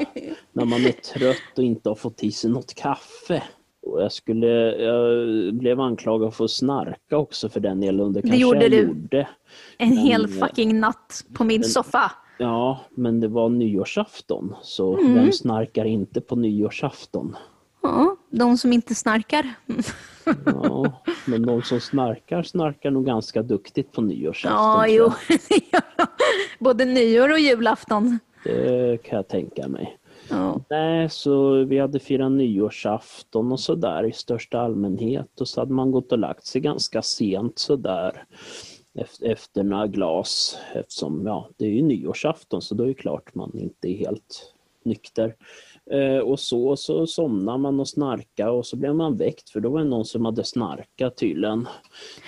när 0.53 0.65
man 0.65 0.85
är 0.87 0.93
trött 0.93 1.59
och 1.59 1.65
inte 1.65 1.89
har 1.89 1.97
fått 1.97 2.23
i 2.25 2.33
sig 2.33 2.51
något 2.51 2.75
kaffe. 2.75 3.43
Och 3.87 4.03
jag, 4.03 4.13
skulle, 4.13 4.47
jag 4.77 5.55
blev 5.55 5.81
anklagad 5.81 6.35
för 6.35 6.45
att 6.45 6.51
snarka 6.51 7.17
också 7.19 7.49
för 7.49 7.61
den 7.61 7.81
delen. 7.81 8.13
Det 8.13 8.23
kanske 8.23 8.39
gjorde 8.39 8.69
du. 8.69 8.77
gjorde. 8.83 9.29
En 9.79 9.97
hel 9.97 10.29
Men, 10.29 10.39
eh, 10.43 10.47
fucking 10.47 10.81
natt 10.81 11.25
på 11.35 11.45
min 11.45 11.65
soffa. 11.65 12.13
Ja, 12.39 12.81
men 12.95 13.21
det 13.21 13.29
var 13.29 13.49
nyårsafton. 13.49 14.55
Så 14.63 14.97
Mm. 14.99 15.15
vem 15.15 15.33
snarkar 15.33 15.85
inte 15.85 16.21
på 16.21 16.37
nyårsafton? 16.37 17.37
Ja, 17.83 18.17
de 18.31 18.59
som 18.59 18.73
inte 18.73 18.95
snarkar. 18.95 19.55
Ja, 20.47 21.03
men 21.27 21.47
de 21.47 21.63
som 21.63 21.81
snarkar 21.81 22.43
snarkar 22.43 22.91
nog 22.91 23.07
ganska 23.07 23.43
duktigt 23.43 23.93
på 23.93 24.01
nyårsafton. 24.01 24.59
Ja, 24.63 24.89
jo. 24.89 25.13
det 25.29 25.61
gör. 25.73 25.96
Både 26.59 26.85
nyår 26.85 27.33
och 27.33 27.39
julafton. 27.39 28.19
Det 28.45 29.03
kan 29.03 29.17
jag 29.17 29.29
tänka 29.29 29.69
mig. 29.69 29.99
Ja. 30.31 30.61
Nej, 30.71 31.11
så 31.11 31.65
vi 31.65 31.79
hade 31.79 32.01
firat 32.01 32.33
nyårsafton 32.33 33.53
och 33.53 33.61
sådär 33.61 34.05
i 34.05 34.13
största 34.13 34.61
allmänhet 34.61 35.41
och 35.41 35.49
så 35.49 35.61
hade 35.61 35.73
man 35.73 35.91
gått 35.91 36.13
och 36.13 36.19
lagt 36.19 36.47
sig 36.47 36.61
ganska 36.61 37.03
sent 37.03 37.59
sådär 37.59 38.25
efter, 39.23 39.63
några 39.63 39.87
glas 39.87 40.59
eftersom 40.75 41.27
ja, 41.27 41.49
det 41.57 41.65
är 41.65 41.71
ju 41.71 41.83
nyårsafton 41.83 42.63
så 42.63 42.75
då 42.75 42.85
är 42.85 42.89
det 42.89 42.95
klart 42.95 43.35
man 43.35 43.59
inte 43.59 43.89
är 43.89 43.97
helt 43.97 44.53
nykter. 44.83 45.35
Eh, 45.91 46.19
och 46.19 46.41
så, 46.41 46.77
så 46.77 47.07
somnar 47.07 47.59
man 47.59 47.81
och 47.81 47.89
snarkar 47.89 48.49
och 48.49 48.67
så 48.67 48.77
blev 48.77 48.95
man 48.95 49.17
väckt 49.17 49.51
för 49.51 49.61
då 49.61 49.71
var 49.71 49.79
det 49.79 49.85
någon 49.85 50.05
som 50.05 50.25
hade 50.25 50.45
snarkat 50.45 51.17
tydligen. 51.17 51.69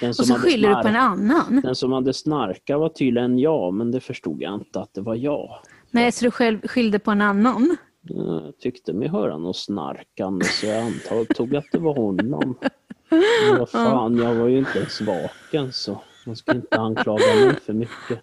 Den 0.00 0.08
Och 0.08 0.16
så 0.16 0.32
hade 0.32 0.44
skyller 0.44 0.68
du 0.68 0.74
på 0.74 0.80
snark- 0.80 0.88
en 0.88 0.96
annan. 0.96 1.60
Den 1.64 1.74
som 1.74 1.92
hade 1.92 2.12
snarkat 2.12 2.80
var 2.80 2.88
tydligen 2.88 3.38
jag 3.38 3.74
men 3.74 3.90
det 3.90 4.00
förstod 4.00 4.42
jag 4.42 4.54
inte 4.54 4.80
att 4.80 4.94
det 4.94 5.00
var 5.00 5.14
jag. 5.14 5.50
Nej, 5.90 6.12
så 6.12 6.24
du 6.24 6.30
själv 6.30 6.60
skyllde 6.68 6.98
på 6.98 7.10
en 7.10 7.20
annan. 7.20 7.76
Jag 8.02 8.58
tyckte 8.58 8.92
mig 8.92 9.08
höra 9.08 9.38
något 9.38 9.56
snarkande 9.56 10.44
så 10.44 10.66
jag 10.66 10.92
antog 11.16 11.56
att 11.56 11.64
det 11.72 11.78
var 11.78 11.94
honom. 11.94 12.58
Men 13.10 13.58
vad 13.58 13.68
fan, 13.70 14.16
jag 14.16 14.34
var 14.34 14.48
ju 14.48 14.58
inte 14.58 14.78
ens 14.78 15.00
vaken 15.00 15.72
så 15.72 16.00
man 16.26 16.36
ska 16.36 16.52
inte 16.52 16.76
anklaga 16.76 17.34
mig 17.34 17.60
för 17.60 17.72
mycket. 17.72 18.20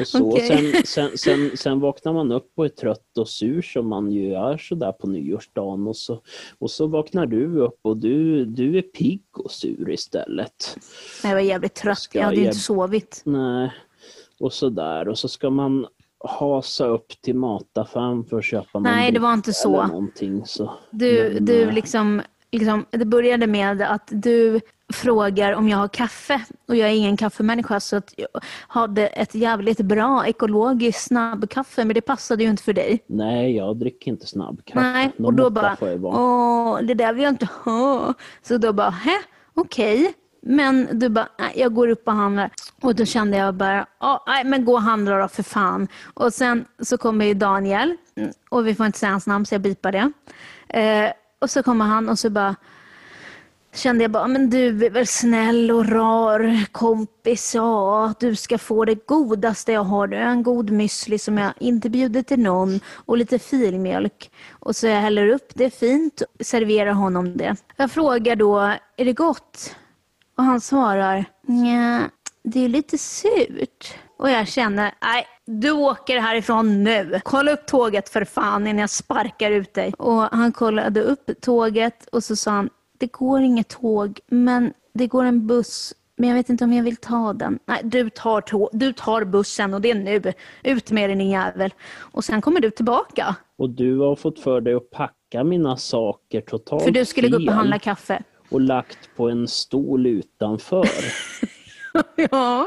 Och 0.00 0.06
så. 0.06 0.32
okej. 0.32 0.72
sen, 0.72 0.82
sen, 0.84 1.18
sen, 1.18 1.56
sen 1.56 1.80
vaknar 1.80 2.12
man 2.12 2.32
upp 2.32 2.52
och 2.54 2.64
är 2.64 2.68
trött 2.68 3.18
och 3.18 3.28
sur 3.28 3.62
som 3.62 3.88
man 3.88 4.12
ju 4.12 4.34
är 4.34 4.56
sådär 4.56 4.92
på 4.92 5.06
nyårsdagen 5.06 5.86
och 5.86 5.96
så, 5.96 6.22
och 6.58 6.70
så 6.70 6.86
vaknar 6.86 7.26
du 7.26 7.60
upp 7.60 7.78
och 7.82 7.96
du, 7.96 8.44
du 8.44 8.78
är 8.78 8.82
pigg 8.82 9.22
och 9.32 9.50
sur 9.50 9.90
istället. 9.90 10.78
Jag 11.22 11.30
var 11.30 11.40
jävligt 11.40 11.74
trött. 11.74 12.08
Jag 12.12 12.22
hade 12.22 12.36
ju 12.36 12.42
jag- 12.42 12.48
inte 12.48 12.58
sovit. 12.58 13.22
Nej, 13.24 13.72
och 14.40 14.52
sådär 14.52 15.08
och 15.08 15.18
så 15.18 15.28
ska 15.28 15.50
man 15.50 15.86
hasa 16.24 16.86
upp 16.86 17.08
till 17.20 17.34
mataffären 17.34 18.24
för 18.24 18.38
att 18.38 18.44
köpa 18.44 18.78
Nej, 18.78 19.12
det 19.12 19.18
var 19.18 19.32
inte 19.32 19.52
så. 19.52 20.04
Så. 20.44 20.74
Du, 20.90 21.30
Men, 21.34 21.44
du 21.44 21.70
liksom, 21.70 22.22
liksom, 22.50 22.86
det 22.90 23.04
började 23.04 23.46
med 23.46 23.82
att 23.82 24.08
du 24.12 24.60
frågar 24.92 25.52
om 25.52 25.68
jag 25.68 25.78
har 25.78 25.88
kaffe 25.88 26.40
och 26.68 26.76
jag 26.76 26.88
är 26.88 26.92
ingen 26.94 27.16
kaffemänniska 27.16 27.80
så 27.80 27.96
att 27.96 28.14
jag 28.16 28.28
hade 28.68 29.06
ett 29.06 29.34
jävligt 29.34 29.80
bra 29.80 30.26
ekologiskt 30.26 31.02
snabbkaffe 31.02 31.84
men 31.84 31.94
det 31.94 32.00
passade 32.00 32.42
ju 32.44 32.50
inte 32.50 32.62
för 32.62 32.72
dig. 32.72 33.04
Nej, 33.06 33.56
jag 33.56 33.76
dricker 33.76 34.10
inte 34.10 34.26
snabbkaffe. 34.26 34.80
Nej, 34.80 35.12
och 35.18 35.34
då 35.34 35.50
bara, 35.50 35.76
åh, 36.02 36.78
det 36.82 36.94
där 36.94 37.12
vill 37.12 37.22
jag 37.22 37.32
inte 37.32 37.48
ha. 37.64 38.14
Så 38.42 38.58
då 38.58 38.72
bara, 38.72 38.90
hä, 38.90 39.18
okej. 39.54 40.14
Men 40.42 40.88
du 40.98 41.08
bara, 41.08 41.28
nej, 41.38 41.52
jag 41.56 41.74
går 41.74 41.88
upp 41.88 42.08
och 42.08 42.14
handlar. 42.14 42.50
Och 42.82 42.94
då 42.94 43.04
kände 43.04 43.36
jag 43.36 43.54
bara, 43.54 43.86
"Ja, 44.00 44.24
nej 44.26 44.44
men 44.44 44.64
gå 44.64 44.72
och 44.72 44.82
handla 44.82 45.18
då 45.18 45.28
för 45.28 45.42
fan. 45.42 45.88
Och 46.14 46.32
sen 46.32 46.64
så 46.82 46.98
kommer 46.98 47.24
ju 47.24 47.34
Daniel, 47.34 47.96
mm, 48.16 48.30
och 48.48 48.66
vi 48.66 48.74
får 48.74 48.86
inte 48.86 48.98
säga 48.98 49.10
hans 49.12 49.26
namn 49.26 49.46
så 49.46 49.54
jag 49.54 49.62
bipar 49.62 49.92
det. 49.92 50.12
Eh, 50.80 51.10
och 51.40 51.50
så 51.50 51.62
kommer 51.62 51.84
han 51.84 52.08
och 52.08 52.18
så 52.18 52.30
bara, 52.30 52.54
kände 53.78 54.04
jag 54.04 54.10
bara, 54.10 54.28
men 54.28 54.50
du 54.50 54.86
är 54.86 54.90
väl 54.90 55.06
snäll 55.06 55.70
och 55.70 55.88
rar 55.88 56.72
kompis, 56.72 57.54
ja, 57.54 58.14
du 58.20 58.36
ska 58.36 58.58
få 58.58 58.84
det 58.84 59.06
godaste 59.06 59.72
jag 59.72 59.84
har. 59.84 60.06
Du 60.06 60.16
är 60.16 60.26
en 60.26 60.42
god 60.42 60.70
müsli 60.70 61.18
som 61.18 61.38
jag 61.38 61.52
inte 61.58 61.90
bjuder 61.90 62.22
till 62.22 62.40
någon 62.40 62.80
och 63.06 63.18
lite 63.18 63.38
filmjölk. 63.38 64.30
Och 64.50 64.76
så 64.76 64.86
jag 64.86 65.00
häller 65.00 65.28
upp 65.28 65.50
det 65.54 65.70
fint 65.70 66.20
och 66.20 66.46
serverar 66.46 66.92
honom 66.92 67.36
det. 67.36 67.56
Jag 67.76 67.90
frågar 67.90 68.36
då, 68.36 68.58
är 68.96 69.04
det 69.04 69.12
gott? 69.12 69.76
Och 70.36 70.44
han 70.44 70.60
svarar, 70.60 71.24
nja, 71.42 72.10
det 72.44 72.64
är 72.64 72.68
lite 72.68 72.98
surt. 72.98 73.94
Och 74.18 74.30
jag 74.30 74.48
känner, 74.48 74.94
nej, 75.02 75.26
du 75.46 75.70
åker 75.70 76.20
härifrån 76.20 76.84
nu. 76.84 77.20
Kolla 77.24 77.52
upp 77.52 77.66
tåget 77.66 78.08
för 78.08 78.24
fan 78.24 78.66
innan 78.66 78.78
jag 78.78 78.90
sparkar 78.90 79.50
ut 79.50 79.74
dig. 79.74 79.94
Och 79.98 80.22
han 80.22 80.52
kollade 80.52 81.02
upp 81.02 81.30
tåget 81.40 82.08
och 82.12 82.24
så 82.24 82.36
sa 82.36 82.50
han, 82.50 82.70
det 82.98 83.12
går 83.12 83.40
inget 83.40 83.68
tåg, 83.68 84.20
men 84.26 84.72
det 84.94 85.06
går 85.06 85.24
en 85.24 85.46
buss. 85.46 85.94
Men 86.16 86.28
jag 86.28 86.36
vet 86.36 86.48
inte 86.48 86.64
om 86.64 86.72
jag 86.72 86.84
vill 86.84 86.96
ta 86.96 87.32
den. 87.32 87.58
Nej, 87.66 87.80
du 87.84 88.10
tar, 88.10 88.40
tå- 88.40 88.70
du 88.72 88.92
tar 88.92 89.24
bussen 89.24 89.74
och 89.74 89.80
det 89.80 89.90
är 89.90 89.94
nu. 89.94 90.32
Ut 90.64 90.90
med 90.90 91.10
den 91.10 91.18
din 91.18 91.30
jävel. 91.30 91.74
Och 91.96 92.24
sen 92.24 92.40
kommer 92.40 92.60
du 92.60 92.70
tillbaka. 92.70 93.36
Och 93.58 93.70
du 93.70 93.98
har 93.98 94.16
fått 94.16 94.40
för 94.40 94.60
dig 94.60 94.74
att 94.74 94.90
packa 94.90 95.44
mina 95.44 95.76
saker 95.76 96.40
totalt 96.40 96.82
För 96.84 96.90
du 96.90 97.04
skulle 97.04 97.28
gå 97.28 97.36
upp 97.36 97.48
och 97.48 97.54
handla 97.54 97.78
kaffe. 97.78 98.22
och 98.50 98.60
lagt 98.60 98.98
på 99.16 99.28
en 99.28 99.48
stol 99.48 100.06
utanför. 100.06 100.88
Ja, 102.30 102.66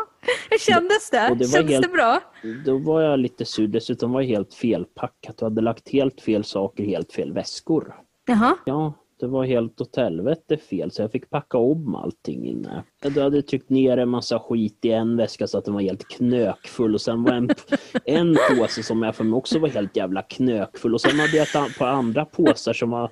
hur 0.49 0.57
kändes 0.57 1.09
det? 1.09 1.29
Och 1.31 1.37
det 1.37 1.45
var 1.45 1.51
Kändes 1.51 1.71
helt- 1.71 1.81
det 1.85 1.89
bra? 1.93 2.19
Då 2.65 2.77
var 2.77 3.01
jag 3.01 3.19
lite 3.19 3.45
sur. 3.45 3.67
Dessutom 3.67 4.11
var 4.11 4.21
jag 4.21 4.27
helt 4.27 4.53
felpackat. 4.53 5.37
Du 5.37 5.45
hade 5.45 5.61
lagt 5.61 5.89
helt 5.89 6.21
fel 6.21 6.43
saker 6.43 6.83
helt 6.83 7.13
fel 7.13 7.33
väskor. 7.33 7.95
Jaha. 8.25 8.55
Ja, 8.65 8.93
det 9.21 9.27
var 9.27 9.45
helt 9.45 9.81
åt 9.81 9.95
helvete 9.95 10.57
fel 10.57 10.91
så 10.91 11.01
jag 11.01 11.11
fick 11.11 11.29
packa 11.29 11.57
om 11.57 11.95
allting 11.95 12.45
inne. 12.45 12.83
Du 13.01 13.21
hade 13.21 13.41
tryckt 13.41 13.69
ner 13.69 13.97
en 13.97 14.09
massa 14.09 14.39
skit 14.39 14.79
i 14.85 14.91
en 14.91 15.17
väska 15.17 15.47
så 15.47 15.57
att 15.57 15.65
den 15.65 15.73
var 15.73 15.81
helt 15.81 16.07
knökfull 16.07 16.93
och 16.93 17.01
sen 17.01 17.23
var 17.23 17.31
en, 17.31 17.49
en 18.05 18.37
påse 18.57 18.83
som 18.83 19.03
jag 19.03 19.15
för 19.15 19.23
mig 19.23 19.37
också 19.37 19.59
var 19.59 19.69
helt 19.69 19.95
jävla 19.97 20.21
knökfull 20.21 20.93
och 20.93 21.01
sen 21.01 21.19
hade 21.19 21.37
jag 21.37 21.55
ett 21.55 21.77
på 21.77 21.85
andra 21.85 22.25
påsar 22.25 22.73
som 22.73 22.89
var 22.89 23.11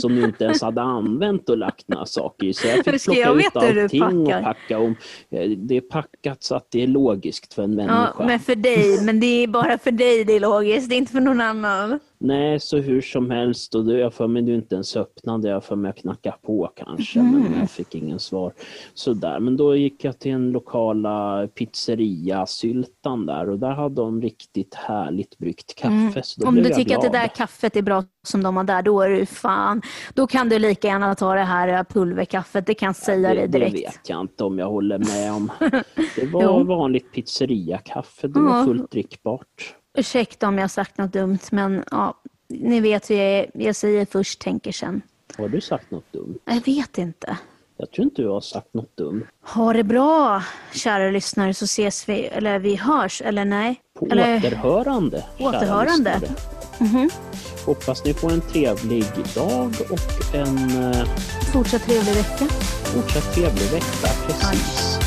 som 0.00 0.16
du 0.16 0.24
inte 0.24 0.44
ens 0.44 0.62
hade 0.62 0.80
använt 0.82 1.48
och 1.48 1.58
lagt 1.58 1.88
några 1.88 2.06
saker 2.06 2.46
i. 2.46 2.54
Så 2.54 2.66
jag 2.66 2.74
Hur 2.74 2.82
fick 2.82 3.00
ska 3.00 3.12
plocka 3.12 3.20
jag 3.20 3.40
ut 3.40 3.56
allting 3.56 4.02
och 4.34 4.42
packa 4.42 4.78
om. 4.78 4.96
Eh, 5.30 5.50
Det 5.50 5.76
är 5.76 5.80
packat 5.80 6.42
så 6.42 6.54
att 6.54 6.66
det 6.70 6.82
är 6.82 6.86
logiskt 6.86 7.54
för 7.54 7.62
en 7.62 7.74
människa. 7.74 8.12
Ja, 8.18 8.26
men 8.26 8.40
för 8.40 8.54
dig. 8.54 9.04
Men 9.04 9.20
det 9.20 9.26
är 9.26 9.46
bara 9.46 9.78
för 9.78 9.90
dig 9.90 10.24
det 10.24 10.32
är 10.32 10.40
logiskt. 10.40 10.88
Det 10.88 10.94
är 10.94 10.98
inte 10.98 11.12
för 11.12 11.20
någon 11.20 11.40
annan. 11.40 12.00
Nej, 12.18 12.60
så 12.60 12.76
hur 12.78 13.00
som 13.00 13.30
helst. 13.30 13.74
Och 13.74 13.92
jag 13.92 14.14
för 14.14 14.26
mig 14.26 14.42
du 14.42 14.54
inte 14.54 14.74
ens 14.74 14.96
öppnade. 14.96 15.48
Jag 15.48 15.64
för 15.64 15.76
mig 15.76 15.88
jag 15.88 15.96
knackade 15.96 16.36
på 16.42 16.72
kanske, 16.76 17.18
Mhm. 17.18 17.42
men 17.42 17.58
jag 17.60 17.70
fick 17.70 17.94
ingen 17.94 18.18
svar. 18.18 18.52
Sådär. 18.94 19.40
Men 19.40 19.56
då 19.56 19.76
gick 19.76 20.04
jag 20.04 20.18
till 20.18 20.32
den 20.32 20.50
lokala 20.52 21.46
pizzeria 21.54 22.46
Syltan 22.46 23.26
där 23.26 23.50
och 23.50 23.58
där 23.58 23.70
hade 23.70 23.94
de 23.94 24.22
riktigt 24.22 24.74
härligt 24.74 25.38
bryggt 25.38 25.74
kaffe. 25.74 26.22
Så 26.22 26.40
då 26.40 26.44
Mm. 26.46 26.48
Om 26.48 26.54
blev 26.54 26.64
du 26.64 26.68
jag 26.70 26.76
tycker 26.78 26.96
att 26.96 27.02
det 27.02 27.08
glad. 27.08 27.22
där 27.22 27.28
kaffet 27.28 27.76
är 27.76 27.82
bra 27.82 28.04
som 28.26 28.42
de 28.42 28.56
har 28.56 28.64
där, 28.64 28.82
då 28.82 29.00
är 29.00 29.08
du 29.10 29.26
fan. 29.26 29.82
Då 30.14 30.26
kan 30.26 30.48
du 30.48 30.58
lika 30.58 30.88
gärna 30.88 31.14
ta 31.14 31.34
det 31.34 31.40
här 31.40 31.84
pulverkaffet. 31.84 32.66
Det 32.66 32.74
kan 32.74 32.86
jag 32.86 32.96
säga 32.96 33.28
det, 33.28 33.34
dig 33.34 33.48
det 33.48 33.58
direkt. 33.58 33.74
vet 33.74 34.08
jag 34.08 34.20
inte 34.20 34.44
om 34.44 34.58
jag 34.58 34.70
håller 34.70 34.98
med 34.98 35.32
om. 35.32 35.50
Det 36.16 36.26
var 36.32 36.64
vanligt 36.64 37.12
pizzeriakaffe. 37.12 38.28
Det 38.28 38.40
var 38.40 38.58
Ja. 38.58 38.64
fullt 38.64 38.90
drickbart. 38.90 39.74
Ursäkta 39.96 40.48
om 40.48 40.54
jag 40.58 40.62
har 40.62 40.68
sagt 40.68 40.98
något 40.98 41.12
dumt, 41.12 41.38
men 41.50 41.84
ja, 41.90 42.14
ni 42.48 42.80
vet 42.80 43.10
hur 43.10 43.14
jag 43.16 43.24
är. 43.26 43.50
Jag 43.54 43.76
säger 43.76 44.06
först, 44.10 44.40
tänker 44.40 44.72
sen. 44.72 45.02
Har 45.38 45.48
du 45.48 45.60
sagt 45.60 45.90
något 45.90 46.12
dumt? 46.12 46.38
Jag 46.44 46.64
vet 46.66 46.98
inte. 46.98 47.36
Jag 47.78 47.90
tror 47.90 48.04
inte 48.04 48.22
du 48.22 48.28
har 48.28 48.40
sagt 48.40 48.74
något 48.74 48.96
dumt. 48.96 49.24
Ha 49.42 49.72
det 49.72 49.84
bra, 49.84 50.42
kära 50.72 51.10
lyssnare, 51.10 51.54
så 51.54 51.64
ses 51.64 52.08
vi, 52.08 52.26
eller 52.26 52.58
vi 52.58 52.76
hörs, 52.76 53.22
eller 53.24 53.44
nej? 53.44 53.80
På 53.98 54.06
eller, 54.10 54.36
återhörande. 54.36 55.24
kära 55.38 55.48
Återhörande. 55.48 56.20
lyssnare. 56.20 57.08
Hoppas 57.66 58.04
ni 58.04 58.14
får 58.14 58.32
en 58.32 58.40
trevlig 58.40 59.04
dag 59.34 59.74
och 59.90 60.34
en 60.34 60.82
eh, 60.92 61.06
fortsatt 61.52 61.82
trevlig 61.82 62.14
vecka. 62.14 62.44
fortsatt 62.84 63.34
trevlig 63.34 63.70
vecka. 63.72 64.08
Precis. 64.26 64.98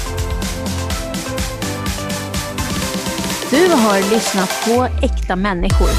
Du 3.52 3.72
har 3.72 4.14
lyssnat 4.14 4.66
på 4.66 5.06
Äkta 5.06 5.36
människor. 5.36 5.90